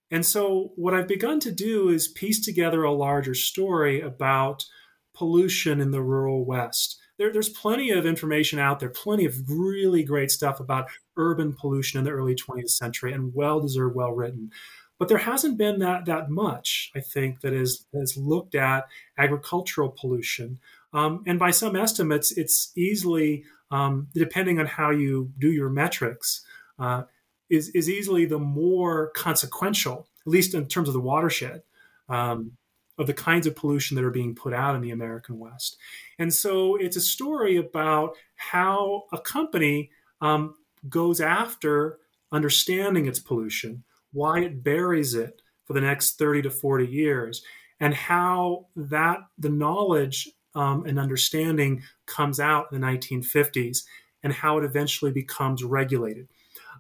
And 0.10 0.26
so, 0.26 0.72
what 0.76 0.94
I've 0.94 1.08
begun 1.08 1.40
to 1.42 1.52
do 1.52 1.90
is 1.90 2.08
piece 2.08 2.44
together 2.44 2.84
a 2.84 2.94
larger 2.94 3.36
story 3.36 4.00
about 4.00 4.66
pollution 5.14 5.82
in 5.82 5.92
the 5.92 6.02
rural 6.02 6.46
West. 6.46 6.98
There, 7.18 7.32
there's 7.32 7.50
plenty 7.50 7.92
of 7.92 8.06
information 8.06 8.58
out 8.58 8.80
there, 8.80 8.90
plenty 8.90 9.26
of 9.26 9.50
really 9.50 10.04
great 10.04 10.32
stuff 10.32 10.60
about 10.60 10.90
urban 11.18 11.54
pollution 11.54 12.00
in 12.00 12.06
the 12.06 12.12
early 12.12 12.36
20th 12.36 12.70
century, 12.70 13.14
and 13.14 13.34
well 13.34 13.60
deserved, 13.60 13.96
well 13.96 14.12
written. 14.12 14.52
But 15.00 15.10
there 15.10 15.18
hasn't 15.18 15.58
been 15.58 15.80
that 15.80 16.06
that 16.06 16.30
much, 16.30 16.92
I 16.96 17.02
think, 17.02 17.42
that 17.42 17.54
is 17.54 17.86
has 17.94 18.18
looked 18.18 18.56
at 18.56 18.88
agricultural 19.18 19.96
pollution. 20.00 20.60
Um, 20.94 21.24
and 21.28 21.38
by 21.38 21.52
some 21.52 21.76
estimates, 21.76 22.32
it's 22.32 22.72
easily, 22.76 23.44
um, 23.70 24.08
depending 24.16 24.60
on 24.60 24.66
how 24.66 24.90
you 24.90 25.32
do 25.38 25.52
your 25.52 25.70
metrics, 25.70 26.44
uh, 26.80 27.04
is 27.50 27.70
is 27.70 27.90
easily 27.90 28.26
the 28.26 28.40
more 28.40 29.12
consequential, 29.12 30.08
at 30.26 30.32
least 30.32 30.56
in 30.56 30.68
terms 30.68 30.88
of 30.88 30.94
the 30.94 31.00
watershed. 31.00 31.62
Um, 32.10 32.54
of 32.98 33.06
the 33.06 33.14
kinds 33.14 33.46
of 33.46 33.56
pollution 33.56 33.96
that 33.96 34.04
are 34.04 34.10
being 34.10 34.34
put 34.34 34.54
out 34.54 34.76
in 34.76 34.82
the 34.82 34.92
American 34.92 35.38
West. 35.38 35.78
And 36.18 36.34
so 36.34 36.76
it's 36.76 36.96
a 36.96 37.02
story 37.02 37.58
about 37.58 38.16
how 38.36 39.04
a 39.12 39.20
company 39.20 39.92
um, 40.22 40.56
goes 40.90 41.22
after 41.22 42.00
understanding 42.32 43.08
its 43.08 43.20
pollution, 43.20 43.84
why 44.12 44.40
it 44.40 44.64
buries 44.64 45.14
it 45.14 45.42
for 45.66 45.74
the 45.74 45.82
next 45.82 46.18
30 46.18 46.44
to 46.44 46.52
40 46.52 46.86
years, 46.86 47.44
and 47.80 47.94
how 47.94 48.68
that 48.76 49.20
the 49.38 49.50
knowledge 49.50 50.30
um, 50.56 50.86
and 50.86 51.00
understanding 51.00 51.84
comes 52.06 52.40
out 52.40 52.68
in 52.72 52.82
the 52.82 52.88
1950s 52.88 53.84
and 54.24 54.34
how 54.34 54.58
it 54.58 54.64
eventually 54.64 55.12
becomes 55.12 55.64
regulated. 55.64 56.28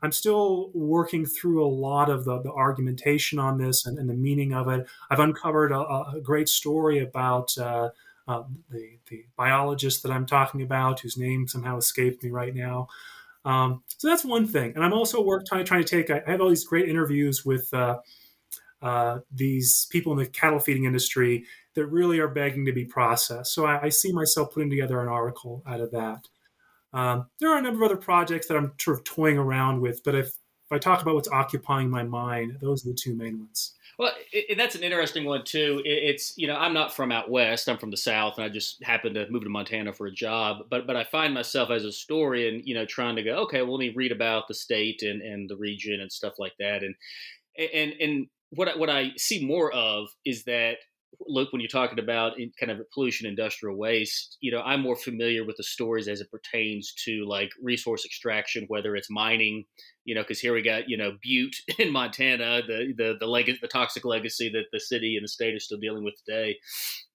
I'm 0.01 0.11
still 0.11 0.71
working 0.73 1.25
through 1.25 1.65
a 1.65 1.67
lot 1.67 2.09
of 2.09 2.25
the, 2.25 2.41
the 2.41 2.51
argumentation 2.51 3.39
on 3.39 3.57
this 3.57 3.85
and, 3.85 3.97
and, 3.97 4.09
the 4.09 4.13
meaning 4.13 4.53
of 4.53 4.67
it. 4.67 4.88
I've 5.09 5.19
uncovered 5.19 5.71
a, 5.71 5.79
a 5.79 6.21
great 6.21 6.49
story 6.49 6.99
about 6.99 7.57
uh, 7.57 7.89
uh, 8.27 8.43
the, 8.69 8.97
the 9.09 9.25
biologist 9.38 10.03
that 10.03 10.11
I'm 10.11 10.25
talking 10.25 10.61
about, 10.61 10.99
whose 10.99 11.17
name 11.17 11.47
somehow 11.47 11.77
escaped 11.77 12.23
me 12.23 12.29
right 12.29 12.53
now. 12.53 12.88
Um, 13.48 13.82
so 13.98 14.10
that's 14.10 14.26
one 14.26 14.45
thing. 14.45 14.74
And 14.76 14.84
I'm 14.84 14.91
also 14.91 15.22
work, 15.24 15.45
trying, 15.48 15.64
trying 15.64 15.84
to 15.84 15.88
take, 15.88 16.11
I 16.11 16.22
have 16.30 16.41
all 16.41 16.49
these 16.49 16.65
great 16.65 16.90
interviews 16.90 17.45
with 17.45 17.74
uh, 17.74 17.99
uh, 18.82 19.19
these 19.34 19.88
people 19.90 20.11
in 20.11 20.19
the 20.19 20.26
cattle 20.26 20.60
feeding 20.60 20.84
industry 20.84 21.45
that 21.74 21.86
really 21.86 22.19
are 22.19 22.28
begging 22.28 22.65
to 22.65 22.74
be 22.74 22.84
processed. 22.84 23.53
So 23.53 23.65
I, 23.65 23.84
I 23.84 23.90
see 23.90 24.11
myself 24.11 24.53
putting 24.53 24.69
together 24.69 24.99
an 25.02 25.07
article 25.07 25.64
out 25.65 25.80
of 25.80 25.91
that. 25.91 26.28
Um, 26.91 27.28
there 27.40 27.49
are 27.49 27.57
a 27.57 27.61
number 27.61 27.86
of 27.86 27.91
other 27.91 28.02
projects 28.02 28.48
that 28.48 28.57
I'm 28.57 28.74
sort 28.80 28.98
of 28.98 29.06
toying 29.06 29.38
around 29.38 29.80
with, 29.80 30.03
but 30.03 30.14
if, 30.14 30.28
if 30.28 30.72
I 30.72 30.78
talk 30.78 31.02
about 31.02 31.15
what's 31.15 31.30
occupying 31.30 31.90
my 31.90 32.03
mind, 32.03 32.57
those 32.60 32.86
are 32.86 32.90
the 32.90 32.95
two 32.95 33.15
main 33.15 33.40
ones. 33.40 33.76
Well, 33.98 34.11
it, 34.32 34.57
that's 34.57 34.76
an 34.76 34.84
interesting 34.84 35.26
one 35.26 35.44
too. 35.44 35.82
It, 35.84 35.90
it's 35.90 36.38
you 36.38 36.48
know 36.48 36.56
I'm 36.56 36.74
not 36.74 36.95
from 36.95 37.11
out 37.11 37.30
west. 37.32 37.68
I'm 37.68 37.78
from 37.78 37.90
the 37.91 37.98
south, 37.98 38.36
and 38.38 38.45
I 38.45 38.49
just 38.49 38.84
happened 38.84 39.15
to 39.15 39.30
move 39.30 39.44
to 39.44 39.49
Montana 39.49 39.91
for 39.94 40.06
a 40.07 40.11
job. 40.11 40.68
But 40.69 40.86
but 40.86 40.95
I 40.95 41.03
find 41.03 41.34
myself 41.34 41.72
as 41.72 41.84
a 41.84 41.88
historian, 41.88 42.61
you 42.64 42.76
know, 42.76 42.86
trying 42.86 43.15
to 43.15 43.24
go, 43.24 43.36
okay, 43.44 43.61
well, 43.64 43.74
let 43.74 43.80
me 43.80 43.94
read 43.95 44.11
about 44.11 44.48
the 44.48 44.53
state 44.53 45.02
and, 45.02 45.22
and 45.22 45.49
the 45.49 45.57
region 45.57 45.99
and 46.02 46.11
stuff 46.11 46.36
like 46.38 46.53
that. 46.60 46.84
And 46.84 46.95
and 47.57 47.94
and 47.99 48.28
what 48.52 48.78
what 48.78 48.90
I 48.90 49.11
see 49.18 49.45
more 49.45 49.72
of 49.74 50.10
is 50.26 50.44
that 50.45 50.78
look 51.19 51.52
when 51.52 51.60
you're 51.60 51.68
talking 51.68 51.99
about 51.99 52.34
kind 52.60 52.72
of 52.72 52.80
pollution 52.94 53.27
industrial 53.27 53.76
waste 53.76 54.38
you 54.39 54.52
know 54.52 54.61
i'm 54.61 54.81
more 54.81 54.95
familiar 54.95 55.44
with 55.44 55.57
the 55.57 55.64
stories 55.64 56.07
as 56.07 56.22
it 56.22 56.31
pertains 56.31 56.94
to 56.94 57.26
like 57.27 57.49
resource 57.61 58.06
extraction 58.06 58.65
whether 58.68 58.95
it's 58.95 59.10
mining 59.10 59.65
you 60.06 60.14
know 60.14 60.22
because 60.22 60.39
here 60.39 60.53
we 60.53 60.61
got 60.61 60.88
you 60.88 60.98
know 60.98 61.14
butte 61.22 61.56
in 61.80 61.91
montana 61.91 62.61
the 62.68 62.94
the 62.98 63.15
the, 63.19 63.27
leg- 63.27 63.60
the 63.61 63.68
toxic 63.68 64.06
legacy 64.06 64.49
that 64.49 64.65
the 64.72 64.80
city 64.80 65.15
and 65.15 65.23
the 65.23 65.27
state 65.27 65.56
are 65.56 65.60
still 65.60 65.77
dealing 65.77 66.03
with 66.03 66.15
today. 66.23 66.57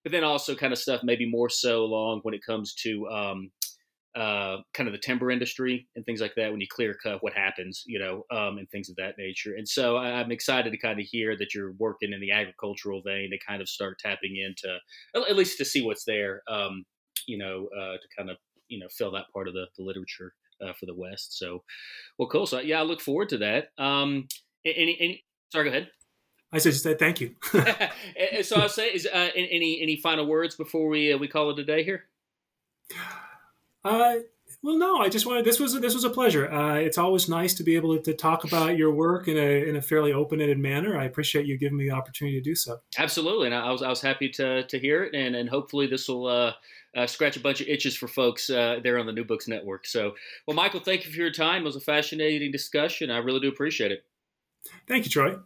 But 0.02 0.12
then 0.12 0.24
also 0.24 0.54
kind 0.54 0.72
of 0.72 0.78
stuff 0.78 1.02
maybe 1.02 1.28
more 1.28 1.48
so 1.48 1.82
along 1.82 2.20
when 2.22 2.34
it 2.34 2.44
comes 2.44 2.74
to 2.82 3.08
um, 3.08 3.50
uh, 4.14 4.58
kind 4.74 4.88
of 4.88 4.92
the 4.92 4.98
timber 4.98 5.30
industry 5.30 5.88
and 5.96 6.04
things 6.04 6.20
like 6.20 6.34
that 6.36 6.50
when 6.50 6.60
you 6.60 6.66
clear 6.70 6.94
cut 7.02 7.22
what 7.22 7.32
happens 7.32 7.82
you 7.86 7.98
know 7.98 8.24
um, 8.36 8.58
and 8.58 8.68
things 8.70 8.88
of 8.88 8.96
that 8.96 9.14
nature. 9.18 9.54
And 9.56 9.68
so 9.68 9.96
i'm 9.96 10.30
excited 10.30 10.70
to 10.70 10.78
kind 10.78 11.00
of 11.00 11.06
hear 11.06 11.36
that 11.36 11.54
you're 11.54 11.72
working 11.78 12.12
in 12.12 12.20
the 12.20 12.32
agricultural 12.32 13.02
vein 13.04 13.30
to 13.30 13.38
kind 13.46 13.62
of 13.62 13.68
start 13.68 13.98
tapping 13.98 14.36
into 14.36 14.76
at 15.14 15.36
least 15.36 15.58
to 15.58 15.64
see 15.64 15.82
what's 15.82 16.04
there 16.04 16.42
um, 16.48 16.84
you 17.26 17.38
know 17.38 17.68
uh, 17.78 17.94
to 17.94 18.08
kind 18.16 18.30
of 18.30 18.36
you 18.68 18.78
know 18.78 18.88
fill 18.90 19.12
that 19.12 19.26
part 19.32 19.48
of 19.48 19.54
the, 19.54 19.66
the 19.76 19.84
literature 19.84 20.32
uh, 20.62 20.72
for 20.78 20.86
the 20.86 20.94
west. 20.94 21.38
So 21.38 21.62
well 22.18 22.28
cool. 22.28 22.46
So 22.46 22.60
yeah 22.60 22.80
i 22.80 22.82
look 22.82 23.00
forward 23.00 23.28
to 23.30 23.38
that. 23.38 23.68
Um, 23.78 24.28
any, 24.64 24.96
any 25.00 25.24
sorry 25.50 25.64
go 25.64 25.70
ahead. 25.70 25.90
I 26.54 26.58
said, 26.58 26.72
just 26.72 26.86
thank 26.98 27.20
you. 27.20 27.34
so 28.42 28.56
I'll 28.56 28.68
say, 28.68 28.88
is 28.88 29.06
uh, 29.06 29.30
any 29.34 29.80
any 29.82 29.96
final 29.96 30.26
words 30.26 30.54
before 30.54 30.88
we 30.88 31.12
uh, 31.12 31.18
we 31.18 31.28
call 31.28 31.50
it 31.50 31.58
a 31.58 31.64
day 31.64 31.82
here? 31.82 32.04
Uh, 33.84 34.16
well, 34.62 34.78
no. 34.78 34.98
I 34.98 35.08
just 35.08 35.26
wanted 35.26 35.44
this 35.44 35.58
was 35.58 35.78
this 35.80 35.94
was 35.94 36.04
a 36.04 36.10
pleasure. 36.10 36.50
Uh, 36.50 36.76
it's 36.76 36.98
always 36.98 37.28
nice 37.28 37.54
to 37.54 37.64
be 37.64 37.74
able 37.74 37.96
to, 37.96 38.02
to, 38.02 38.14
talk 38.14 38.44
about 38.44 38.76
your 38.76 38.92
work 38.92 39.26
in 39.26 39.36
a 39.36 39.68
in 39.68 39.76
a 39.76 39.82
fairly 39.82 40.12
open 40.12 40.40
ended 40.40 40.58
manner. 40.58 40.98
I 40.98 41.04
appreciate 41.04 41.46
you 41.46 41.58
giving 41.58 41.78
me 41.78 41.88
the 41.88 41.94
opportunity 41.94 42.38
to 42.38 42.44
do 42.44 42.54
so. 42.54 42.80
Absolutely, 42.98 43.46
and 43.46 43.54
I 43.54 43.70
was 43.70 43.82
I 43.82 43.88
was 43.88 44.00
happy 44.00 44.28
to 44.30 44.64
to 44.64 44.78
hear 44.78 45.04
it, 45.04 45.14
and 45.14 45.34
and 45.34 45.48
hopefully 45.48 45.86
this 45.86 46.08
will. 46.08 46.26
Uh, 46.26 46.52
uh, 46.94 47.06
scratch 47.06 47.38
a 47.38 47.40
bunch 47.40 47.62
of 47.62 47.68
itches 47.68 47.96
for 47.96 48.06
folks 48.06 48.50
uh, 48.50 48.78
there 48.82 48.98
on 48.98 49.06
the 49.06 49.12
New 49.12 49.24
Books 49.24 49.48
Network. 49.48 49.86
So, 49.86 50.12
well, 50.46 50.54
Michael, 50.54 50.80
thank 50.80 51.06
you 51.06 51.10
for 51.10 51.16
your 51.16 51.32
time. 51.32 51.62
It 51.62 51.64
was 51.64 51.76
a 51.76 51.80
fascinating 51.80 52.52
discussion. 52.52 53.10
I 53.10 53.16
really 53.16 53.40
do 53.40 53.48
appreciate 53.48 53.92
it. 53.92 54.04
Thank 54.86 55.06
you, 55.06 55.10
Troy. 55.10 55.38